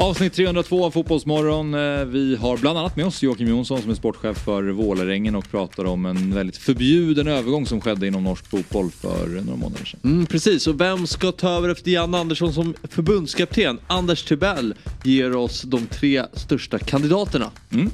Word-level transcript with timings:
Avsnitt 0.00 0.32
302 0.32 0.84
av 0.84 0.90
Fotbollsmorgon. 0.90 1.74
Eh, 1.74 2.04
vi 2.04 2.36
har 2.36 2.56
bland 2.56 2.78
annat 2.78 2.96
med 2.96 3.06
oss 3.06 3.22
Joakim 3.22 3.48
Jonsson 3.48 3.82
som 3.82 3.90
är 3.90 3.94
sportchef 3.94 4.38
för 4.44 4.62
Vålerengen 4.62 5.34
och 5.34 5.50
pratar 5.50 5.84
om 5.84 6.06
en 6.06 6.34
väldigt 6.34 6.56
förbjuden 6.56 7.28
övergång 7.28 7.66
som 7.66 7.80
skedde 7.80 8.06
inom 8.06 8.24
norsk 8.24 8.50
fotboll 8.50 8.90
för 8.90 9.26
några 9.28 9.56
månader 9.56 9.84
sedan. 9.84 10.00
Mm, 10.04 10.26
precis, 10.26 10.66
och 10.66 10.80
vem 10.80 11.06
ska 11.06 11.32
ta 11.32 11.50
över 11.50 11.68
efter 11.68 11.90
Jan 11.90 12.14
Andersson 12.14 12.52
som 12.52 12.74
förbundskapten? 12.82 13.78
Anders 13.86 14.22
Tibell 14.24 14.74
ger 15.04 15.36
oss 15.36 15.62
de 15.62 15.86
tre 15.86 16.24
största 16.32 16.78
kandidaterna. 16.78 17.50
Mm. 17.72 17.90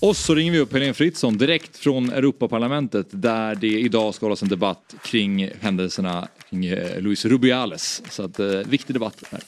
Och 0.00 0.16
så 0.16 0.34
ringer 0.34 0.52
vi 0.52 0.58
upp 0.58 0.72
Helene 0.72 0.94
Fritzon 0.94 1.38
direkt 1.38 1.76
från 1.76 2.10
Europaparlamentet 2.10 3.06
där 3.10 3.54
det 3.54 3.80
idag 3.80 4.14
ska 4.14 4.26
hållas 4.26 4.42
en 4.42 4.48
debatt 4.48 4.94
kring 5.04 5.50
händelserna 5.60 6.28
kring 6.50 6.66
eh, 6.66 7.00
Luis 7.00 7.24
Rubiales. 7.24 8.02
Så 8.10 8.22
att, 8.22 8.40
eh, 8.40 8.46
viktig 8.46 8.96
debatt 8.96 9.22
här. 9.30 9.40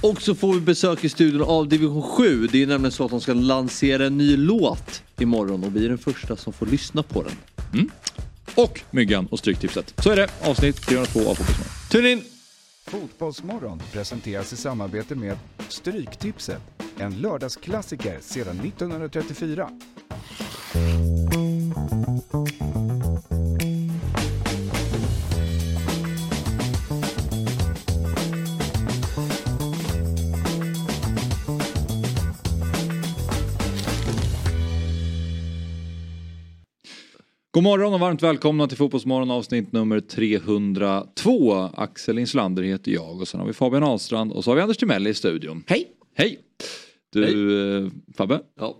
Och 0.00 0.22
så 0.22 0.34
får 0.34 0.54
vi 0.54 0.60
besök 0.60 1.04
i 1.04 1.08
studion 1.08 1.42
av 1.42 1.68
Division 1.68 2.02
7. 2.02 2.46
Det 2.46 2.62
är 2.62 2.66
nämligen 2.66 2.92
så 2.92 3.04
att 3.04 3.10
de 3.10 3.20
ska 3.20 3.32
lansera 3.32 4.06
en 4.06 4.18
ny 4.18 4.36
låt 4.36 5.02
imorgon 5.18 5.64
och 5.64 5.76
vi 5.76 5.84
är 5.84 5.88
den 5.88 5.98
första 5.98 6.36
som 6.36 6.52
får 6.52 6.66
lyssna 6.66 7.02
på 7.02 7.22
den. 7.22 7.32
Mm. 7.72 7.90
Och 8.54 8.80
Myggan 8.90 9.26
och 9.26 9.38
Stryktipset. 9.38 9.94
Så 9.98 10.10
är 10.10 10.16
det, 10.16 10.28
avsnitt 10.44 10.82
302 10.82 11.20
av 11.20 11.34
Fotbollsmorgon. 11.34 11.90
Tune 11.90 12.10
in! 12.10 12.22
Fotbollsmorgon 12.86 13.82
presenteras 13.92 14.52
i 14.52 14.56
samarbete 14.56 15.14
med 15.14 15.38
Stryktipset, 15.68 16.62
en 16.98 17.14
lördagsklassiker 17.20 18.18
sedan 18.20 18.60
1934. 18.60 19.70
God 37.56 37.62
morgon 37.62 37.94
och 37.94 38.00
varmt 38.00 38.22
välkomna 38.22 38.66
till 38.66 38.76
Fotbollsmorgon 38.76 39.30
avsnitt 39.30 39.72
nummer 39.72 40.00
302. 40.00 41.54
Axel 41.54 42.18
Inslander 42.18 42.62
heter 42.62 42.92
jag 42.92 43.20
och 43.20 43.28
sen 43.28 43.40
har 43.40 43.46
vi 43.46 43.52
Fabian 43.52 43.82
Ahlstrand 43.82 44.32
och 44.32 44.44
så 44.44 44.50
har 44.50 44.56
vi 44.56 44.62
Anders 44.62 44.76
Timell 44.76 45.06
i 45.06 45.14
studion. 45.14 45.64
Hej! 45.66 45.88
Hej! 46.14 46.38
Du 47.12 47.24
Hej. 47.24 47.84
eh, 47.84 47.90
Fabbe? 48.16 48.40
Ja. 48.60 48.76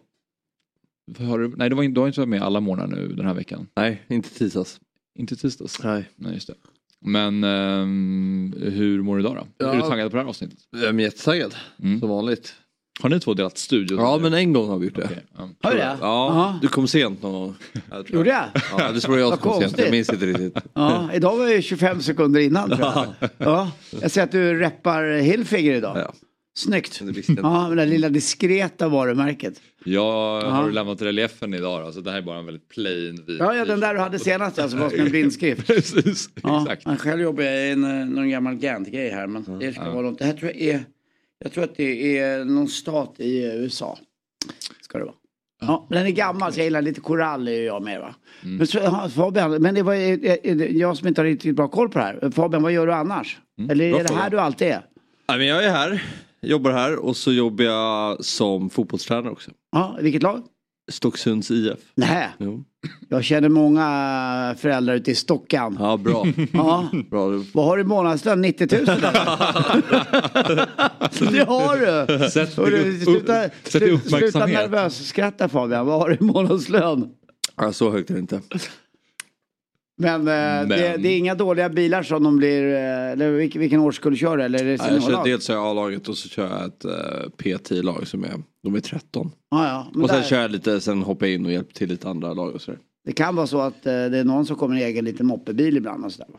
Har 1.19 1.39
du, 1.39 1.49
nej 1.57 1.71
du, 1.71 1.77
har 1.77 1.83
inte 1.83 2.01
varit 2.01 2.29
med 2.29 2.43
alla 2.43 2.61
morgnar 2.61 2.87
nu 2.87 3.09
den 3.09 3.27
här 3.27 3.35
veckan. 3.35 3.67
Nej, 3.77 4.03
inte 4.09 4.31
tisdags. 4.31 4.81
Inte 5.19 5.37
tisdags. 5.37 5.83
Nej. 5.85 6.09
Nej 6.17 6.35
just 6.35 6.47
det. 6.47 6.55
Men 7.01 7.45
ehm, 7.45 8.55
hur 8.59 9.03
mår 9.03 9.17
du 9.17 9.23
idag 9.23 9.37
då? 9.37 9.67
Ja. 9.67 9.73
Är 9.73 9.77
du 9.77 9.83
taggad 9.83 10.11
på 10.11 10.17
det 10.17 10.23
här 10.23 10.29
avsnittet? 10.29 10.59
Jag 10.71 10.83
är 10.83 11.01
jättetaggad, 11.01 11.55
Mm. 11.83 12.01
som 12.01 12.09
vanligt. 12.09 12.55
Har 13.01 13.09
ni 13.11 13.21
två 13.21 13.35
delat 13.35 13.59
studio? 13.59 13.97
Ja, 14.01 14.19
men 14.23 14.35
en 14.35 14.53
gång 14.53 14.69
har 14.69 14.79
vi 14.79 14.87
gjort 14.87 14.97
det. 14.97 15.05
Okej, 15.05 15.23
ja. 15.37 15.49
Har 15.63 15.71
du 15.73 15.77
det? 15.79 15.85
Ja, 15.85 15.97
Ja. 16.01 16.59
du 16.63 16.69
kom 16.69 16.89
sent 16.89 17.23
någon 17.23 17.33
gång. 17.33 17.55
Jag 17.91 18.07
tror 18.07 18.17
Gjorde 18.19 18.31
jag? 18.31 18.45
Ja, 18.79 18.93
det 18.93 19.09
var 19.09 19.19
jag 19.19 19.29
som 19.33 19.39
kom 19.53 19.61
sent, 19.63 19.79
jag 19.79 19.91
minns 19.91 20.11
inte 20.13 20.27
riktigt. 20.27 20.57
Ja, 20.75 21.11
idag 21.15 21.37
var 21.37 21.47
det 21.47 21.63
25 21.63 22.01
sekunder 22.03 22.41
innan 22.41 22.69
tror 22.71 22.81
jag. 22.81 23.07
Ja, 23.39 23.71
jag 24.03 24.11
ser 24.11 24.23
att 24.23 24.33
du 24.33 24.59
reppar 24.59 25.19
Hilfiger 25.19 25.75
idag. 25.75 25.97
Ja. 25.99 26.13
Snyggt. 26.59 27.01
Jag. 27.01 27.39
Ja, 27.43 27.69
med 27.69 27.79
det 27.79 27.87
lilla 27.87 28.09
diskreta 28.09 28.89
varumärket. 28.89 29.61
Jag 29.85 30.43
Ja. 30.45 30.51
har 30.51 30.71
lämnat 30.71 31.03
reliefen 31.03 31.55
idag 31.55 31.87
då, 31.87 31.93
så 31.93 32.01
det 32.01 32.11
här 32.11 32.19
är 32.19 32.23
bara 32.23 32.39
en 32.39 32.47
väldigt 32.47 32.69
plain 32.69 33.25
vit 33.27 33.37
Ja, 33.41 33.55
ja 33.57 33.65
den 33.65 33.81
där 33.81 33.95
du 33.95 34.01
hade 34.01 34.19
senast 34.19 34.59
alltså, 34.59 34.77
var 34.79 34.91
som 34.91 35.01
en 35.01 35.11
blindskrift. 35.11 35.67
Precis, 35.67 36.29
Ja, 36.43 36.63
exakt. 36.63 36.85
han 36.85 36.97
själv 36.99 37.21
jobbar 37.21 37.43
i 37.43 37.71
en, 37.71 37.85
eh, 37.85 38.07
någon 38.07 38.31
gammal 38.31 38.55
Gant-grej 38.55 39.11
här. 39.11 39.27
Men 39.27 39.59
det 39.59 39.73
ska 39.73 39.91
vara 39.91 40.03
något. 40.11 40.19
Det 40.19 40.25
här 40.25 40.33
tror 40.33 40.51
jag 40.51 40.61
är, 40.61 40.85
jag 41.39 41.53
tror 41.53 41.65
att 41.65 41.77
det 41.77 42.19
är 42.19 42.45
någon 42.45 42.69
stat 42.69 43.15
i 43.19 43.43
USA. 43.43 43.99
Ska 44.81 44.99
det 44.99 45.05
vara. 45.05 45.15
Ja, 45.61 45.87
den 45.91 46.07
är 46.07 46.11
gammal 46.11 46.53
så 46.53 46.61
jag 46.61 46.65
gillar 46.65 46.83
lite 46.83 47.01
korall 47.01 47.49
är 47.49 47.63
jag 47.63 47.83
med 47.83 48.01
va. 48.01 48.15
Mm. 48.43 48.57
Men 48.57 48.67
så, 48.67 48.79
ja, 48.79 49.09
Fabian, 49.15 49.63
men 49.63 49.75
det 49.75 49.83
var 49.83 49.95
är 49.95 50.55
det 50.55 50.69
jag 50.69 50.97
som 50.97 51.09
inte 51.09 51.21
har 51.21 51.27
riktigt 51.27 51.57
bra 51.57 51.69
koll 51.69 51.89
på 51.89 51.99
det 51.99 52.05
här. 52.05 52.31
Fabian, 52.31 52.63
vad 52.63 52.73
gör 52.73 52.87
du 52.87 52.93
annars? 52.93 53.39
Mm. 53.59 53.71
Eller 53.71 54.01
är 54.01 54.05
det 54.05 54.15
här 54.15 54.31
du 54.31 54.41
alltid 54.41 54.69
är? 54.69 54.87
Nej, 55.29 55.39
men 55.39 55.47
jag 55.47 55.65
är 55.65 55.71
här, 55.71 56.05
jobbar 56.41 56.71
här 56.71 56.97
och 56.97 57.17
så 57.17 57.33
jobbar 57.33 57.65
jag 57.65 58.25
som 58.25 58.71
fotbollstränare 58.71 59.33
också. 59.33 59.51
Ja, 59.73 59.99
vilket 60.01 60.23
lag? 60.23 60.43
Stocksunds 60.93 61.51
IF. 61.51 61.79
Nej, 61.95 62.29
Jo. 62.39 62.65
jag 63.09 63.25
känner 63.25 63.49
många 63.49 64.55
föräldrar 64.59 64.95
ute 64.95 65.11
i 65.11 65.15
Stockan. 65.15 65.77
Ja, 65.81 65.97
bra. 65.97 66.27
Ja. 66.53 66.89
bra. 67.11 67.43
Vad 67.55 67.65
har 67.65 67.77
du 67.77 67.83
i 67.83 67.87
månadslön? 67.87 68.41
90 68.41 68.69
000? 68.77 68.87
det 71.33 71.49
har 71.49 71.77
du! 72.19 72.31
Sätt, 72.31 72.57
Hörru, 72.57 73.01
sluta, 73.01 73.45
i 73.47 73.51
sluta, 73.65 74.09
sluta 74.09 74.47
nervös 74.47 75.07
skratta 75.07 75.49
Fabian. 75.49 75.87
Vad 75.87 76.01
har 76.01 76.09
du 76.09 76.15
i 76.15 76.21
månadslön? 76.21 77.09
Ja, 77.57 77.73
så 77.73 77.91
högt 77.91 78.11
är 78.11 78.15
det 78.15 78.21
inte. 78.21 78.41
Men, 79.99 80.21
eh, 80.21 80.69
Det, 80.69 80.97
det 80.99 81.09
är 81.09 81.19
inga 81.19 81.35
dåliga 81.35 81.69
bilar 81.69 82.03
som 82.03 82.23
de 82.23 82.37
blir, 82.37 82.65
eh, 82.75 83.11
eller 83.13 83.31
vilken, 83.31 83.61
vilken 83.61 83.81
årskull 83.81 84.17
kör 84.17 84.37
du? 84.37 84.43
Eller 84.43 84.59
är 84.59 84.65
det 84.65 84.71
Ja, 84.77 84.91
jag 84.93 85.03
kör, 85.03 85.25
dels 85.25 85.49
har 85.49 85.55
jag 85.55 85.65
A-laget 85.67 86.09
och 86.09 86.17
så 86.19 86.29
kör 86.29 86.49
jag 86.49 86.65
ett 86.67 86.85
uh, 86.85 86.93
P10-lag 87.39 88.07
som 88.07 88.25
är, 88.25 88.33
de 88.63 88.75
är 88.75 88.81
13. 88.81 89.31
Ja, 89.51 89.67
ja. 89.69 89.91
Men 89.95 90.03
Och 90.03 90.09
sen 90.11 90.19
där, 90.21 90.27
kör 90.29 90.41
jag 90.43 90.51
lite, 90.51 90.81
sen 90.81 91.03
hoppar 91.03 91.27
jag 91.27 91.35
in 91.35 91.47
och 91.47 91.53
hjälper 91.53 91.75
till 91.75 91.89
lite 91.89 92.09
andra 92.09 92.35
lag 92.35 92.55
och 92.55 92.61
sådär. 92.61 92.81
Det 93.05 93.13
kan 93.13 93.37
vara 93.37 93.47
så 93.47 93.61
att 93.61 93.87
eh, 93.87 93.93
det 93.93 94.19
är 94.19 94.25
någon 94.25 94.47
som 94.47 94.57
kommer 94.57 94.77
i 94.77 94.83
egen 94.83 95.05
liten 95.05 95.27
moppebil 95.27 95.77
ibland 95.77 96.05
och 96.05 96.13
sådär 96.13 96.29
va? 96.33 96.39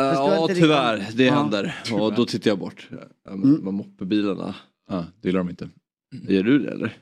Uh, 0.00 0.06
ja 0.14 0.48
tyvärr, 0.54 0.96
riktigt- 0.96 1.16
det 1.16 1.24
Ja. 1.24 1.34
händer. 1.34 1.74
Och 1.92 2.14
då 2.14 2.24
tittar 2.26 2.50
jag 2.50 2.58
bort. 2.58 2.88
Mm. 3.30 3.74
Moppebilarna. 3.74 4.54
Ja, 4.90 5.04
det 5.20 5.28
gillar 5.28 5.40
de 5.40 5.50
inte. 5.50 5.68
Gör 6.28 6.42
du 6.42 6.58
det 6.58 6.70
eller? 6.70 6.96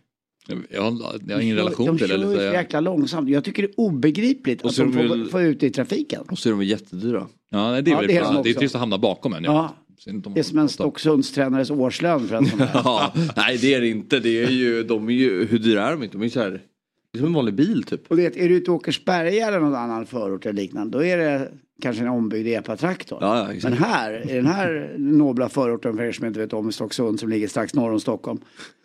Jag 0.70 0.82
har, 0.82 1.20
jag 1.28 1.34
har 1.36 1.40
ingen 1.42 1.56
De 1.56 1.62
relation 1.62 1.98
till 1.98 2.08
det. 2.08 2.16
De 2.16 2.22
kör 2.22 2.48
så 2.48 2.54
jäkla 2.54 2.80
långsamt. 2.80 3.28
Jag 3.30 3.44
tycker 3.44 3.62
det 3.62 3.68
är 3.68 3.80
obegripligt 3.80 4.62
Och 4.62 4.70
att 4.70 4.76
de 4.76 4.82
är 4.82 4.86
de 4.86 4.92
får, 5.08 5.16
väl- 5.16 5.28
får 5.28 5.42
ut 5.42 5.60
det 5.60 5.66
i 5.66 5.70
trafiken. 5.70 6.22
Och 6.30 6.38
så 6.38 6.48
är 6.48 6.52
de 6.52 6.62
jättedyra. 6.62 7.26
Ja, 7.50 7.70
nej, 7.70 7.82
det 7.82 7.90
är, 7.90 7.92
Ja, 7.92 7.98
väl 7.98 8.08
det 8.08 8.16
är 8.16 8.32
de 8.32 8.42
det 8.42 8.50
är 8.50 8.54
trist 8.54 8.74
att 8.74 8.80
hamna 8.80 8.98
bakom 8.98 9.32
en. 9.34 9.44
Ja. 9.44 9.74
Det 10.04 10.40
är 10.40 10.42
som 10.42 10.58
en 10.58 10.66
kostar. 10.66 10.84
Stocksundstränarens 10.84 11.70
årslön 11.70 12.28
för 12.28 12.36
en 12.36 12.46
sån 12.46 12.58
där. 12.58 12.70
Ja, 12.74 13.12
nej 13.36 13.58
det 13.58 13.74
är 13.74 13.80
det 13.80 13.88
inte. 13.88 14.18
Det 14.20 14.42
är 14.44 14.50
ju, 14.50 14.82
de 14.82 15.08
är 15.08 15.12
ju, 15.12 15.46
hur 15.46 15.58
dyra 15.58 15.86
är 15.86 15.90
de 15.92 16.02
inte? 16.02 16.14
De 16.16 16.20
är 16.20 16.24
ju 16.26 16.30
så 16.30 16.40
här, 16.40 16.50
det 17.12 17.18
är 17.18 17.18
som 17.18 17.26
en 17.26 17.32
vanlig 17.32 17.54
bil 17.54 17.82
typ. 17.82 18.10
Och 18.10 18.18
vet, 18.18 18.36
är 18.36 18.48
du 18.48 18.54
ute 18.54 18.70
i 18.70 18.74
Åkersberga 18.74 19.46
eller 19.48 19.60
någon 19.60 19.74
annan 19.74 20.06
förort 20.06 20.46
eller 20.46 20.60
liknande, 20.62 20.98
då 20.98 21.04
är 21.04 21.16
det 21.18 21.48
kanske 21.82 22.02
en 22.02 22.08
ombyggd 22.08 22.48
epatraktor. 22.48 23.18
Ja, 23.20 23.48
ja. 23.52 23.60
Men 23.62 23.72
här, 23.72 24.30
i 24.30 24.34
den 24.34 24.46
här 24.46 24.94
nobla 24.98 25.48
förorten 25.48 25.96
för 25.96 26.02
er 26.02 26.12
som 26.12 26.26
inte 26.26 26.40
vet 26.40 26.52
om, 26.52 26.68
i 26.68 26.72
Stocksund 26.72 27.20
som 27.20 27.28
ligger 27.28 27.48
strax 27.48 27.74
norr 27.74 27.92
om 27.92 28.00
Stockholm, 28.00 28.40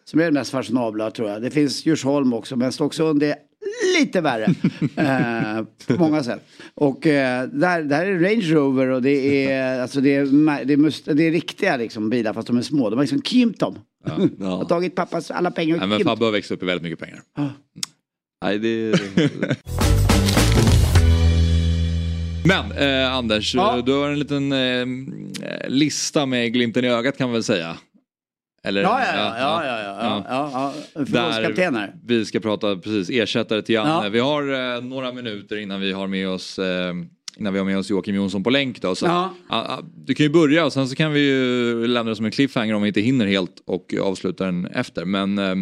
som 0.09 0.19
är 0.19 0.23
den 0.23 0.33
mest 0.33 0.51
fashionabla 0.51 1.11
tror 1.11 1.29
jag. 1.29 1.41
Det 1.41 1.51
finns 1.51 1.85
Djursholm 1.85 2.33
också, 2.33 2.55
men 2.55 2.71
Stocksund 2.71 3.23
är 3.23 3.35
lite 3.99 4.21
värre 4.21 4.43
eh, 4.95 5.63
på 5.95 6.01
många 6.03 6.23
sätt. 6.23 6.41
Och 6.73 7.07
eh, 7.07 7.47
där, 7.47 7.83
där 7.83 8.05
är 8.05 8.19
det 8.19 8.29
Range 8.29 8.53
Rover 8.53 8.87
och 8.87 9.01
det 9.01 9.45
är, 9.51 9.81
alltså 9.81 10.01
det 10.01 10.15
är, 10.15 10.25
det 10.65 10.73
är, 10.73 11.13
det 11.13 11.23
är 11.23 11.31
riktiga 11.31 11.77
liksom, 11.77 12.09
bilar 12.09 12.33
fast 12.33 12.47
de 12.47 12.57
är 12.57 12.61
små. 12.61 12.89
De 12.89 12.95
har 12.95 13.03
liksom 13.03 13.21
krympt 13.21 13.59
dem. 13.59 13.75
har 14.07 14.29
Ja. 14.39 14.65
tagit 14.65 14.95
pappas 14.95 15.31
alla 15.31 15.51
pengar 15.51 15.75
och 15.75 15.79
Nej, 15.79 15.89
men. 15.89 15.99
Fabbe 16.03 16.25
har 16.25 16.31
växt 16.31 16.51
upp 16.51 16.63
i 16.63 16.65
väldigt 16.65 16.83
mycket 16.83 16.99
pengar. 16.99 17.21
Nej 18.45 18.59
det. 18.59 18.99
Men 22.45 22.71
eh, 22.71 23.13
Anders, 23.15 23.55
Ja. 23.55 23.81
du 23.85 23.91
har 23.93 24.09
en 24.09 24.19
liten 24.19 24.51
eh, 24.51 24.85
lista 25.67 26.25
med 26.25 26.53
glimten 26.53 26.85
i 26.85 26.87
ögat 26.87 27.17
kan 27.17 27.27
man 27.27 27.33
väl 27.33 27.43
säga. 27.43 27.77
Eller, 28.65 28.81
Ja, 28.81 28.99
ja, 29.01 29.15
ja, 29.15 29.35
ja, 29.39 29.63
ja, 29.65 30.23
ja, 30.29 30.51
ja, 30.53 30.73
ja. 30.95 31.03
Där 31.03 31.91
vi 32.05 32.25
ska 32.25 32.39
prata 32.39 32.75
precis 32.75 33.09
ersättare 33.09 33.61
till 33.61 33.75
Janne. 33.75 34.03
Ja. 34.05 34.09
Vi 34.09 34.19
har 34.19 34.75
eh, 34.75 34.81
några 34.83 35.11
minuter 35.11 35.57
innan 35.57 35.81
vi 35.81 35.91
har 35.91 36.07
med 36.07 36.29
oss 36.29 36.59
eh, 36.59 36.93
innan 37.37 37.53
vi 37.53 37.59
har 37.59 37.65
med 37.65 37.77
oss 37.77 37.89
Joakim 37.89 38.15
Jonsson 38.15 38.43
på 38.43 38.49
länk 38.49 38.81
då. 38.81 38.95
Så, 38.95 39.05
Ja. 39.05 39.33
ah, 39.49 39.59
ah, 39.59 39.79
du 40.05 40.13
kan 40.13 40.23
ju 40.25 40.29
börja 40.29 40.65
och 40.65 40.73
sen 40.73 40.87
så 40.87 40.95
kan 40.95 41.11
vi 41.13 41.19
ju 41.19 41.87
lämna 41.87 42.09
det 42.09 42.15
som 42.15 42.25
en 42.25 42.31
cliffhanger 42.31 42.73
om 42.73 42.81
vi 42.81 42.87
inte 42.87 43.01
hinner 43.01 43.25
helt 43.25 43.63
och 43.65 43.93
avsluta 44.01 44.45
den 44.45 44.65
efter. 44.65 45.05
Men 45.05 45.37
eh, 45.37 45.55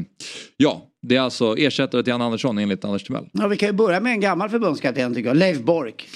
ja, 0.57 0.88
det 1.04 1.16
är 1.16 1.22
alltså 1.22 1.56
ersättare 1.58 2.04
till 2.04 2.12
Janne 2.12 2.24
Andersson 2.24 2.58
enligt 2.58 2.86
Anders 2.86 3.04
Timell. 3.04 3.26
Ja, 3.32 3.48
vi 3.48 3.58
kan 3.58 3.70
ju 3.70 3.74
börja 3.74 4.00
med 4.00 4.12
en 4.14 4.20
gammal 4.20 4.50
förbundskapten 4.50 5.14
tycker 5.16 5.30
jag, 5.30 5.38
Leif 5.38 5.60
Bork. 5.60 6.08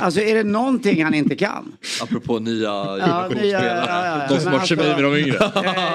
Alltså 0.00 0.20
är 0.20 0.34
det 0.34 0.44
någonting 0.44 1.04
han 1.04 1.14
inte 1.14 1.34
kan? 1.36 1.72
Apropå 2.02 2.38
nya 2.38 2.62
Ja, 2.68 2.96
generationsspelare. 3.00 3.62
nya- 3.64 3.76
ja, 3.86 4.06
ja, 4.06 4.18
ja. 4.28 4.34
De 4.34 4.40
som 4.40 4.50
Men 4.50 4.60
har 4.60 4.66
kemi 4.66 4.82
alltså- 4.82 5.02
med 5.02 5.12
de 5.12 5.18
yngre. 5.18 5.38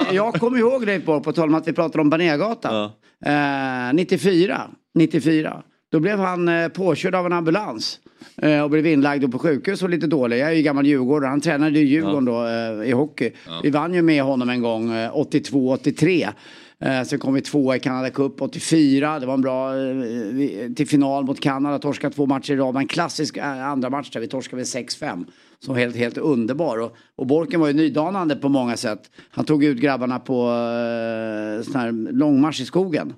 Eh, 0.09 0.15
jag 0.15 0.33
kommer 0.33 0.57
ihåg 0.57 0.85
Leif 0.85 1.05
Bork 1.05 1.23
på 1.23 1.31
tal 1.33 1.49
om 1.49 1.55
att 1.55 1.67
vi 1.67 1.73
pratade 1.73 2.01
om 2.01 2.09
Banérgatan. 2.09 2.89
Eh, 3.25 3.93
94, 3.93 4.61
94. 4.95 5.63
Då 5.91 5.99
blev 5.99 6.19
han 6.19 6.47
eh, 6.47 6.67
påkörd 6.67 7.15
av 7.15 7.25
en 7.25 7.33
ambulans. 7.33 7.99
Eh, 8.41 8.61
och 8.61 8.69
blev 8.69 8.85
inlagd 8.87 9.31
på 9.31 9.39
sjukhus 9.39 9.83
och 9.83 9.89
lite 9.89 10.07
dålig. 10.07 10.37
Jag 10.39 10.49
är 10.49 10.53
ju 10.53 10.61
gammal 10.61 10.85
djurgårdare. 10.87 11.29
Han 11.29 11.41
tränade 11.41 11.79
ju 11.79 11.85
Djurgården 11.85 12.25
då 12.25 12.45
eh, 12.47 12.89
i 12.89 12.91
hockey. 12.91 13.31
Vi 13.63 13.69
vann 13.69 13.93
ju 13.93 14.01
med 14.01 14.23
honom 14.23 14.49
en 14.49 14.61
gång, 14.61 14.91
eh, 14.93 15.11
82-83. 15.17 16.29
Eh, 16.81 17.03
sen 17.03 17.19
kom 17.19 17.33
vi 17.33 17.41
tvåa 17.41 17.75
i 17.75 17.79
Canada 17.79 18.09
Cup 18.09 18.41
84. 18.41 19.19
Det 19.19 19.25
var 19.25 19.33
en 19.33 19.41
bra 19.41 19.77
eh, 19.77 20.73
till 20.75 20.87
final 20.87 21.25
mot 21.25 21.39
Kanada. 21.39 21.79
Torskade 21.79 22.15
två 22.15 22.25
matcher 22.25 22.53
i 22.53 22.55
rad. 22.55 22.75
En 22.75 22.87
klassisk 22.87 23.37
eh, 23.37 23.67
andra 23.67 23.89
match 23.89 24.09
där 24.09 24.19
vi 24.19 24.27
torskade 24.27 24.55
med 24.55 24.65
6-5. 24.65 25.25
Som 25.59 25.75
helt, 25.75 25.95
helt 25.95 26.17
underbar. 26.17 26.77
Och, 26.77 26.95
och 27.15 27.27
Borken 27.27 27.59
var 27.59 27.67
ju 27.67 27.73
nydanande 27.73 28.35
på 28.35 28.49
många 28.49 28.77
sätt. 28.77 29.11
Han 29.29 29.45
tog 29.45 29.63
ut 29.63 29.77
grabbarna 29.77 30.19
på 30.19 30.41
eh, 30.43 31.63
sån 31.63 31.81
här 31.81 32.11
långmarsch 32.11 32.61
i 32.61 32.65
skogen 32.65 33.13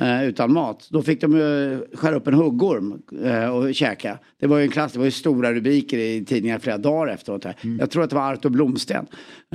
eh, 0.00 0.24
utan 0.24 0.52
mat. 0.52 0.88
Då 0.90 1.02
fick 1.02 1.20
de 1.20 1.32
ju 1.32 1.80
skära 1.94 2.16
upp 2.16 2.26
en 2.26 2.34
huggorm 2.34 3.02
eh, 3.24 3.48
och 3.48 3.74
käka. 3.74 4.18
Det 4.40 4.46
var 4.46 4.58
ju 4.58 4.64
en 4.64 4.70
klass, 4.70 4.92
det 4.92 4.98
var 4.98 5.04
ju 5.04 5.10
stora 5.10 5.52
rubriker 5.52 5.98
i 5.98 6.24
tidningar 6.24 6.58
flera 6.58 6.78
dagar 6.78 7.12
efteråt. 7.12 7.44
Här. 7.44 7.56
Mm. 7.60 7.78
Jag 7.78 7.90
tror 7.90 8.02
att 8.02 8.10
det 8.10 8.16
var 8.16 8.32
Artur 8.32 8.50
Blomsten, 8.50 9.06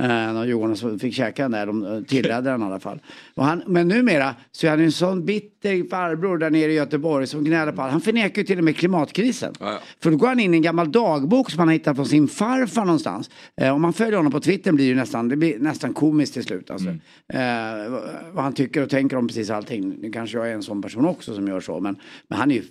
eh, 0.02 0.36
av 0.38 0.46
Djurgården, 0.46 0.76
som 0.76 0.98
fick 0.98 1.14
käka 1.14 1.42
den 1.42 1.50
där. 1.50 1.66
De 1.66 1.84
eh, 1.84 2.00
tillredde 2.02 2.50
den 2.50 2.62
i 2.62 2.64
alla 2.64 2.80
fall. 2.80 3.00
Han, 3.36 3.62
men 3.66 3.88
numera 3.88 4.34
så 4.52 4.66
är 4.66 4.70
han 4.70 4.80
en 4.80 4.92
sån 4.92 5.24
bitter 5.24 5.88
farbror 5.88 6.38
där 6.38 6.50
nere 6.50 6.72
i 6.72 6.74
Göteborg 6.74 7.26
som 7.26 7.44
gnäller 7.44 7.72
på 7.72 7.82
allt. 7.82 7.92
Han 7.92 8.00
förnekar 8.00 8.42
ju 8.42 8.46
till 8.46 8.58
och 8.58 8.64
med 8.64 8.76
klimatkrisen. 8.76 9.54
Ja, 9.60 9.72
ja. 9.72 9.78
För 10.00 10.10
då 10.10 10.16
går 10.16 10.26
han 10.28 10.40
in 10.40 10.54
i 10.54 10.56
en 10.56 10.62
gammal 10.62 10.92
dagbok 10.92 11.50
som 11.50 11.58
han 11.58 11.68
har 11.68 11.72
hittat 11.72 11.96
från 11.96 12.06
sin 12.06 12.28
farfar 12.28 12.84
någonstans. 12.84 13.30
Eh, 13.56 13.74
om 13.74 13.82
man 13.82 13.92
följer 13.92 14.16
honom 14.16 14.32
på 14.32 14.40
Twitter 14.40 14.72
blir 14.72 14.88
det 14.94 15.00
nästan, 15.00 15.28
det 15.28 15.36
blir 15.36 15.58
nästan 15.58 15.94
komiskt 15.94 16.32
till 16.34 16.44
slut. 16.44 16.70
Alltså. 16.70 16.88
Eh, 16.88 17.90
vad- 18.32 18.42
han 18.44 18.52
tycker 18.52 18.82
och 18.82 18.90
tänker 18.90 19.16
om 19.16 19.28
precis 19.28 19.50
allting. 19.50 19.94
Nu 20.00 20.12
kanske 20.12 20.38
jag 20.38 20.50
är 20.50 20.54
en 20.54 20.62
sån 20.62 20.82
person 20.82 21.04
också 21.06 21.34
som 21.34 21.48
gör 21.48 21.60
så. 21.60 21.80
Men, 21.80 21.96
men 22.28 22.38
han 22.38 22.50
är 22.50 22.54
ju 22.54 22.62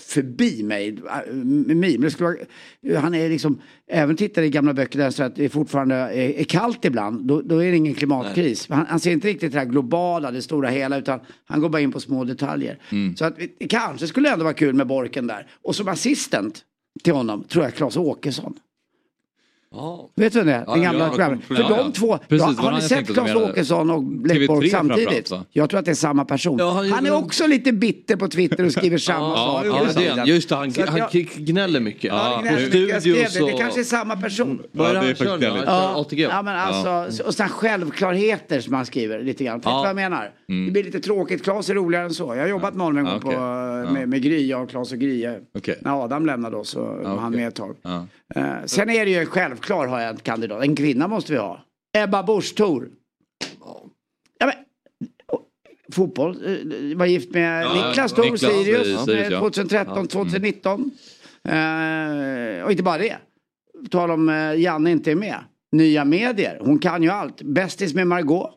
förbi 0.00 0.62
mig. 0.62 0.88
äh, 0.88 1.34
mig. 1.34 1.98
Men 1.98 2.00
det 2.00 2.10
skulle 2.10 2.28
vara, 2.82 3.00
han 3.00 3.14
är 3.14 3.28
liksom, 3.28 3.60
även 3.88 4.16
tittar 4.16 4.42
i 4.42 4.50
gamla 4.50 4.74
böcker 4.74 4.98
där 4.98 5.10
så 5.10 5.22
att 5.22 5.36
det 5.36 5.48
fortfarande 5.48 5.94
är, 5.94 6.40
är 6.40 6.44
kallt 6.44 6.84
ibland. 6.84 7.26
Då, 7.26 7.42
då 7.42 7.58
är 7.58 7.70
det 7.70 7.76
ingen 7.76 7.94
klimatkris. 7.94 8.68
Han, 8.68 8.86
han 8.86 9.00
ser 9.00 9.10
inte 9.12 9.28
riktigt 9.28 9.52
det 9.52 9.58
här 9.58 9.66
globala, 9.66 10.30
det 10.30 10.42
stora 10.42 10.68
hela. 10.68 10.98
Utan 10.98 11.20
han 11.44 11.60
går 11.60 11.68
bara 11.68 11.82
in 11.82 11.92
på 11.92 12.00
små 12.00 12.24
detaljer. 12.24 12.78
Så 13.16 13.24
att 13.24 13.36
det 13.58 13.68
kanske 13.68 14.06
skulle 14.06 14.32
ändå 14.32 14.44
vara 14.44 14.54
kul 14.54 14.74
med 14.74 14.86
Borken 14.86 15.26
där. 15.26 15.46
Och 15.62 15.76
som 15.76 15.88
assistent 15.88 16.64
till 17.04 17.12
honom 17.12 17.44
tror 17.44 17.64
jag 17.64 17.74
Claes 17.74 17.96
Åkesson. 17.96 18.54
Ja. 19.74 20.10
Vet 20.16 20.32
du 20.32 20.42
det 20.44 20.64
Den 20.66 20.82
gamla 20.82 21.04
ja, 21.04 21.10
programmet. 21.10 21.44
För 21.44 21.54
ja, 21.54 21.68
de 21.68 21.78
ja. 21.78 21.92
två, 21.94 22.18
Precis, 22.28 22.58
har 22.58 22.72
ni 22.72 22.80
sett 22.82 23.16
menade. 23.16 23.34
Åkesson 23.50 23.90
och 23.90 24.26
Leif 24.26 24.38
TV3 24.42 24.46
Bork 24.46 24.70
framförallt, 24.70 25.06
samtidigt? 25.06 25.32
Jag 25.52 25.70
tror 25.70 25.78
att 25.80 25.84
det 25.84 25.90
är 25.90 25.94
samma 25.94 26.24
person. 26.24 26.58
Ja, 26.58 26.70
han 26.92 27.06
är 27.06 27.14
också 27.14 27.46
lite 27.46 27.72
bitter 27.72 28.16
på 28.16 28.28
Twitter 28.28 28.64
och 28.64 28.72
skriver 28.72 28.98
samma 28.98 29.28
Ja, 29.28 29.36
sak. 29.36 29.66
ja, 29.66 29.84
det 29.84 29.90
är 29.90 29.94
tiden. 29.94 30.18
han. 30.18 30.28
Just 30.28 30.48
det, 30.48 30.54
han, 30.56 30.72
han 30.88 30.98
jag- 30.98 31.10
gnäller 31.36 31.80
mycket. 31.80 32.04
Ja, 32.04 32.38
gnäller 32.42 32.60
mycket. 32.64 32.90
jag 32.90 33.02
skrev 33.30 33.46
det. 33.46 33.52
det 33.52 33.58
kanske 33.58 33.80
är 33.80 33.84
samma 33.84 34.16
person. 34.16 34.62
Ja, 34.72 34.82
det 34.92 34.98
är 34.98 35.14
faktiskt. 35.14 36.18
Ja. 36.18 36.28
Ja, 36.30 36.42
men 36.42 36.56
alltså, 36.56 37.24
och 37.24 37.34
sådana 37.34 37.50
självklarheter 37.52 38.60
som 38.60 38.74
han 38.74 38.86
skriver 38.86 39.22
lite 39.22 39.44
grann. 39.44 39.56
Vet 39.58 39.64
du 39.64 39.70
Ja. 39.70 39.78
vad 39.78 39.88
jag 39.88 39.96
menar? 39.96 40.30
Det 40.66 40.70
blir 40.72 40.84
lite 40.84 41.00
tråkigt. 41.00 41.44
Claes 41.44 41.70
är 41.70 41.74
roligare 41.74 42.04
än 42.04 42.14
så. 42.14 42.34
Jag 42.34 42.42
har 42.42 42.48
jobbat 42.48 42.74
med 42.74 42.86
honom 42.86 42.98
en 42.98 43.04
gång 43.04 43.16
okej. 43.24 43.34
på, 43.34 43.40
med, 43.92 44.08
med 44.08 44.22
Gry, 44.22 44.46
jag 44.46 44.62
och 44.62 44.70
Claes 44.70 44.92
och 44.92 44.98
Gry. 44.98 45.26
När 45.80 46.04
Adam 46.04 46.26
lämnade 46.26 46.56
oss 46.56 46.68
så 46.68 46.80
var 46.84 47.16
han 47.16 47.32
med 47.32 47.48
ett 47.48 47.54
tag. 47.54 47.76
Eh, 48.34 48.44
sen 48.66 48.90
är 48.90 49.04
det 49.04 49.10
ju 49.10 49.26
självklart 49.60 49.88
har 49.90 50.00
jag 50.00 50.10
en 50.10 50.16
kandidat. 50.16 50.62
En 50.62 50.76
kvinna 50.76 51.08
måste 51.08 51.32
vi 51.32 51.38
ha. 51.38 51.64
Ebba 51.98 52.22
Busch 52.22 52.54
Thor. 52.56 52.88
Ja, 54.38 54.46
men, 54.46 54.54
fotboll. 55.92 56.30
eh, 56.30 56.96
Var 56.96 57.06
gift 57.06 57.34
med 57.34 57.62
Ja, 57.64 57.74
Niklas 57.88 58.12
Thor, 58.12 58.36
Sirius. 58.36 59.04
Sirius, 59.04 59.08
eh, 59.08 59.32
ja. 59.32 59.38
2013, 59.38 60.06
2019. 60.08 60.90
Eh, 61.48 62.64
och 62.64 62.70
inte 62.70 62.82
bara 62.82 62.98
det. 62.98 63.16
Tal 63.90 64.10
om 64.10 64.28
uh, 64.28 64.60
Janne 64.60 64.90
inte 64.90 65.10
är 65.10 65.14
med. 65.14 65.38
Nya 65.72 66.04
medier. 66.04 66.58
Hon 66.60 66.78
kan 66.78 67.02
ju 67.02 67.08
allt. 67.10 67.42
Bästis 67.42 67.94
med 67.94 68.06
Margot. 68.06 68.50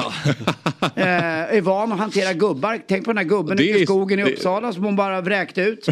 eh, 0.96 1.56
är 1.56 1.60
van 1.60 1.92
att 1.92 1.98
hantera 1.98 2.32
gubbar. 2.32 2.78
Tänk 2.88 3.04
på 3.04 3.10
den 3.12 3.18
här 3.18 3.24
gubben 3.24 3.52
ute 3.58 3.64
i 3.78 3.84
skogen 3.86 4.18
i 4.18 4.32
Uppsala 4.32 4.72
som 4.72 4.84
hon 4.84 4.96
bara 4.96 5.20
vräkte 5.20 5.60
ut. 5.62 5.86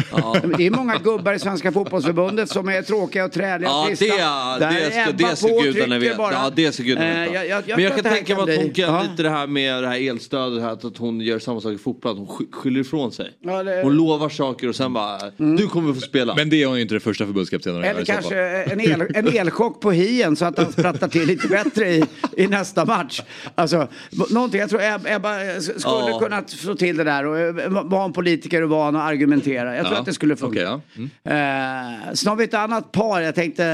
Det 0.57 0.65
är 0.67 0.71
många 0.71 0.97
gubbar 0.97 1.33
i 1.33 1.39
Svenska 1.39 1.71
fotbollsförbundet 1.71 2.49
som 2.49 2.69
är 2.69 2.81
tråkiga 2.81 3.25
och 3.25 3.31
träliga 3.31 3.69
och 3.69 3.75
Ja, 3.75 3.85
trista. 3.87 4.05
det, 4.05 4.65
Där 4.65 4.71
det, 4.73 4.91
ska, 4.91 5.27
det 5.29 5.35
ska 5.35 5.47
och 5.53 5.63
gudarna 5.63 5.97
veta. 5.99 6.17
bara. 6.17 6.33
Ja, 6.33 6.51
det 6.55 6.71
ska 6.71 6.83
gudarna 6.83 7.07
Eh, 7.13 7.19
veta. 7.21 7.33
jag- 7.33 7.47
jag- 7.47 7.63
jag 7.67 7.75
Men 7.77 7.83
jag 7.85 7.95
kan 7.95 8.03
tänka 8.13 8.35
mig 8.35 8.53
att 8.53 8.59
hon 8.61 8.69
kan 8.73 8.85
ja. 8.95 9.01
lite 9.11 9.23
det 9.23 9.29
här 9.29 9.47
med 9.47 9.83
det 9.83 9.87
här 9.89 10.09
elstödet, 10.09 10.61
här, 10.63 10.71
att 10.71 10.97
hon 10.97 11.21
gör 11.21 11.39
samma 11.39 11.61
sak 11.61 11.73
i 11.73 11.77
fotboll, 11.77 12.11
att 12.11 12.17
hon 12.17 12.27
sky- 12.27 12.45
skyller 12.51 12.79
ifrån 12.81 13.11
sig. 13.11 13.31
Ja, 13.41 13.63
det- 13.63 13.81
Hon 13.83 13.95
lovar 13.95 14.29
saker 14.29 14.69
och 14.69 14.75
sen 14.75 14.93
bara, 14.93 15.19
du 15.37 15.67
kommer 15.67 15.93
få 15.93 16.01
spela. 16.01 16.35
Men 16.35 16.49
det 16.49 16.63
är 16.63 16.67
hon 16.67 16.75
ju 16.75 16.81
inte 16.81 16.93
den 16.93 17.01
första 17.01 17.25
förbundskaptenen 17.25 17.83
Eller 17.83 18.05
kanske 18.05 18.39
en, 18.45 18.79
el, 18.81 19.03
en 19.15 19.27
elchock 19.27 19.81
på 19.81 19.91
hien 19.91 20.35
så 20.35 20.45
att 20.45 20.57
han 20.57 20.71
sprattar 20.71 21.07
till 21.07 21.25
lite 21.27 21.47
bättre 21.47 21.87
i, 21.89 22.03
i 22.37 22.47
nästa 22.47 22.85
match. 22.85 23.21
Alltså, 23.55 23.87
någonting, 24.29 24.59
jag 24.59 24.69
tror 24.69 24.81
Eb- 24.81 25.15
Ebba 25.15 25.39
skulle 25.61 26.11
Ja. 26.11 26.19
kunna 26.23 26.43
få 26.65 26.75
till 26.75 26.97
det 26.97 27.03
där 27.03 27.25
och 27.25 27.39
eh, 27.39 27.69
vara 27.85 28.05
en 28.05 28.13
politiker 28.13 28.61
och 28.61 28.69
vara 28.69 28.87
en 28.87 28.95
och 28.95 29.01
argumentera. 29.03 29.75
Jag 29.75 29.85
tror 29.85 29.95
Ja, 29.95 29.99
att 29.99 30.05
det 30.05 30.13
skulle 30.13 30.35
funka. 30.35 30.73
okej, 30.73 30.81
ja. 30.95 31.07
Mm. 31.23 31.99
Eh, 32.03 32.13
sen 32.13 32.29
har 32.29 32.35
vi 32.35 32.43
ett 32.43 32.53
annat 32.53 32.91
par, 32.91 33.21
jag 33.21 33.35
tänkte 33.35 33.65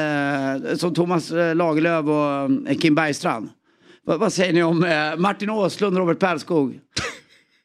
eh, 0.71 0.75
som 0.77 0.94
Thomas 0.94 1.31
eh, 1.31 1.56
Lagerlöf 1.56 2.06
och 2.06 2.69
eh, 2.71 2.77
Kim 2.77 2.95
Bergstrand. 2.95 3.50
Vad, 4.06 4.19
vad 4.19 4.33
säger 4.33 4.53
ni 4.53 4.63
om 4.63 4.83
eh, 4.83 5.15
Martin 5.18 5.50
Åslund 5.50 5.97
och 5.97 6.00
Robert 6.07 6.19
Perskog? 6.19 6.79